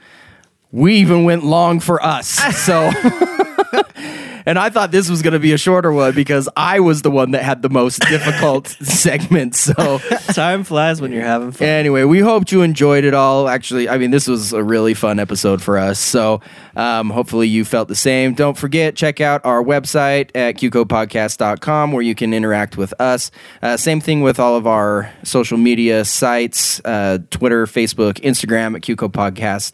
we 0.72 0.96
even 0.96 1.24
went 1.24 1.44
long 1.44 1.80
for 1.80 2.04
us. 2.04 2.28
So, 2.28 2.92
and 4.46 4.60
I 4.60 4.70
thought 4.70 4.92
this 4.92 5.10
was 5.10 5.22
going 5.22 5.34
to 5.34 5.40
be 5.40 5.54
a 5.54 5.58
shorter 5.58 5.92
one 5.92 6.14
because 6.14 6.48
I 6.56 6.80
was 6.80 7.02
the 7.02 7.12
one 7.12 7.32
that 7.32 7.44
had 7.44 7.62
the 7.62 7.70
most 7.70 8.00
difficult 8.10 8.68
segment. 8.68 9.56
So, 9.56 10.00
time 10.34 10.64
flies 10.64 11.02
when 11.02 11.12
you're 11.12 11.24
having 11.24 11.52
fun. 11.52 11.68
Anyway, 11.68 12.04
we 12.04 12.20
hoped 12.20 12.52
you 12.52 12.62
enjoyed 12.62 13.04
it 13.04 13.14
all. 13.14 13.48
Actually, 13.48 13.90
I 13.90 13.98
mean, 13.98 14.12
this 14.12 14.28
was 14.28 14.54
a 14.54 14.64
really 14.64 14.94
fun 14.94 15.20
episode 15.20 15.62
for 15.62 15.78
us. 15.78 16.00
So, 16.00 16.42
um, 16.76 17.10
hopefully, 17.10 17.48
you 17.48 17.66
felt 17.66 17.88
the 17.88 17.96
same. 17.96 18.34
Don't 18.34 18.58
forget, 18.58 18.96
check 18.96 19.22
out 19.22 19.42
our 19.46 19.64
website 19.64 20.30
at 20.36 20.56
qcodepodcast.com 20.56 21.92
where 21.92 22.04
you 22.04 22.16
can 22.16 22.34
interact 22.34 22.78
with 22.78 22.94
us. 23.00 23.32
Uh, 23.62 23.78
same 23.78 24.00
thing 24.02 24.22
with 24.22 24.40
all 24.40 24.56
of 24.56 24.68
our 24.68 25.12
social 25.24 25.58
media 25.58 26.06
sites 26.06 26.82
uh, 26.86 27.20
Twitter, 27.30 27.66
Facebook, 27.66 28.20
Instagram 28.22 28.76
at 28.76 28.82
QCode 28.82 29.12
Podcast. 29.12 29.74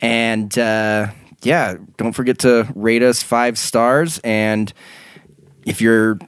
And 0.00 0.56
uh, 0.58 1.08
yeah, 1.42 1.76
don't 1.96 2.12
forget 2.12 2.38
to 2.40 2.66
rate 2.74 3.02
us 3.02 3.22
five 3.22 3.58
stars. 3.58 4.20
And 4.24 4.72
if 5.64 5.80
you're 5.80 6.18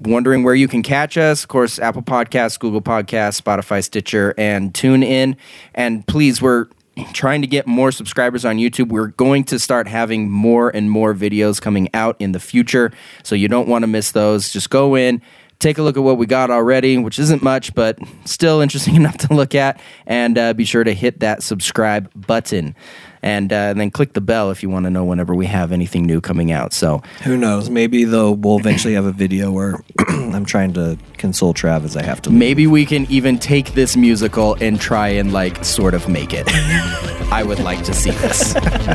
wondering 0.00 0.42
where 0.42 0.54
you 0.54 0.68
can 0.68 0.82
catch 0.82 1.16
us, 1.16 1.42
of 1.42 1.48
course, 1.48 1.78
Apple 1.78 2.02
Podcasts, 2.02 2.58
Google 2.58 2.82
Podcasts, 2.82 3.40
Spotify, 3.40 3.82
Stitcher, 3.84 4.34
and 4.36 4.72
TuneIn. 4.72 5.36
And 5.74 6.06
please, 6.06 6.40
we're 6.42 6.66
trying 7.12 7.40
to 7.40 7.46
get 7.46 7.66
more 7.66 7.92
subscribers 7.92 8.44
on 8.44 8.56
YouTube. 8.56 8.88
We're 8.88 9.08
going 9.08 9.44
to 9.44 9.58
start 9.58 9.86
having 9.88 10.30
more 10.30 10.70
and 10.70 10.90
more 10.90 11.14
videos 11.14 11.60
coming 11.60 11.88
out 11.94 12.16
in 12.18 12.32
the 12.32 12.40
future. 12.40 12.92
So 13.22 13.34
you 13.34 13.48
don't 13.48 13.68
want 13.68 13.82
to 13.82 13.86
miss 13.86 14.12
those. 14.12 14.52
Just 14.52 14.70
go 14.70 14.96
in. 14.96 15.22
Take 15.60 15.76
a 15.76 15.82
look 15.82 15.98
at 15.98 16.02
what 16.02 16.16
we 16.16 16.24
got 16.24 16.50
already, 16.50 16.96
which 16.96 17.18
isn't 17.18 17.42
much, 17.42 17.74
but 17.74 17.98
still 18.24 18.62
interesting 18.62 18.96
enough 18.96 19.18
to 19.18 19.34
look 19.34 19.54
at. 19.54 19.78
And 20.06 20.36
uh, 20.38 20.54
be 20.54 20.64
sure 20.64 20.84
to 20.84 20.94
hit 20.94 21.20
that 21.20 21.42
subscribe 21.42 22.10
button. 22.14 22.74
And, 23.22 23.52
uh, 23.52 23.56
and 23.56 23.78
then 23.78 23.90
click 23.90 24.14
the 24.14 24.22
bell 24.22 24.50
if 24.50 24.62
you 24.62 24.70
want 24.70 24.86
to 24.86 24.90
know 24.90 25.04
whenever 25.04 25.34
we 25.34 25.44
have 25.44 25.72
anything 25.72 26.06
new 26.06 26.22
coming 26.22 26.50
out. 26.50 26.72
So 26.72 27.02
Who 27.24 27.36
knows? 27.36 27.68
Maybe 27.68 28.04
though 28.04 28.32
we'll 28.32 28.58
eventually 28.58 28.94
have 28.94 29.04
a 29.04 29.12
video 29.12 29.52
where 29.52 29.84
I'm 30.08 30.46
trying 30.46 30.72
to 30.72 30.96
console 31.18 31.52
Trav 31.52 31.84
as 31.84 31.98
I 31.98 32.02
have 32.02 32.22
to. 32.22 32.30
Maybe 32.30 32.66
we 32.66 32.86
can 32.86 33.04
even 33.10 33.38
take 33.38 33.74
this 33.74 33.94
musical 33.94 34.54
and 34.62 34.80
try 34.80 35.08
and 35.08 35.34
like 35.34 35.62
sort 35.66 35.92
of 35.92 36.08
make 36.08 36.32
it. 36.32 36.46
I 37.30 37.42
would 37.42 37.60
like 37.60 37.84
to 37.84 37.92
see 37.92 38.10
this. 38.10 38.54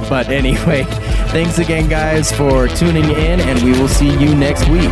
but 0.09 0.29
anyway, 0.29 0.85
thanks 1.29 1.59
again, 1.59 1.87
guys, 1.87 2.31
for 2.31 2.67
tuning 2.67 3.05
in, 3.05 3.39
and 3.41 3.61
we 3.61 3.79
will 3.79 3.87
see 3.87 4.09
you 4.09 4.33
next 4.33 4.67
week. 4.67 4.89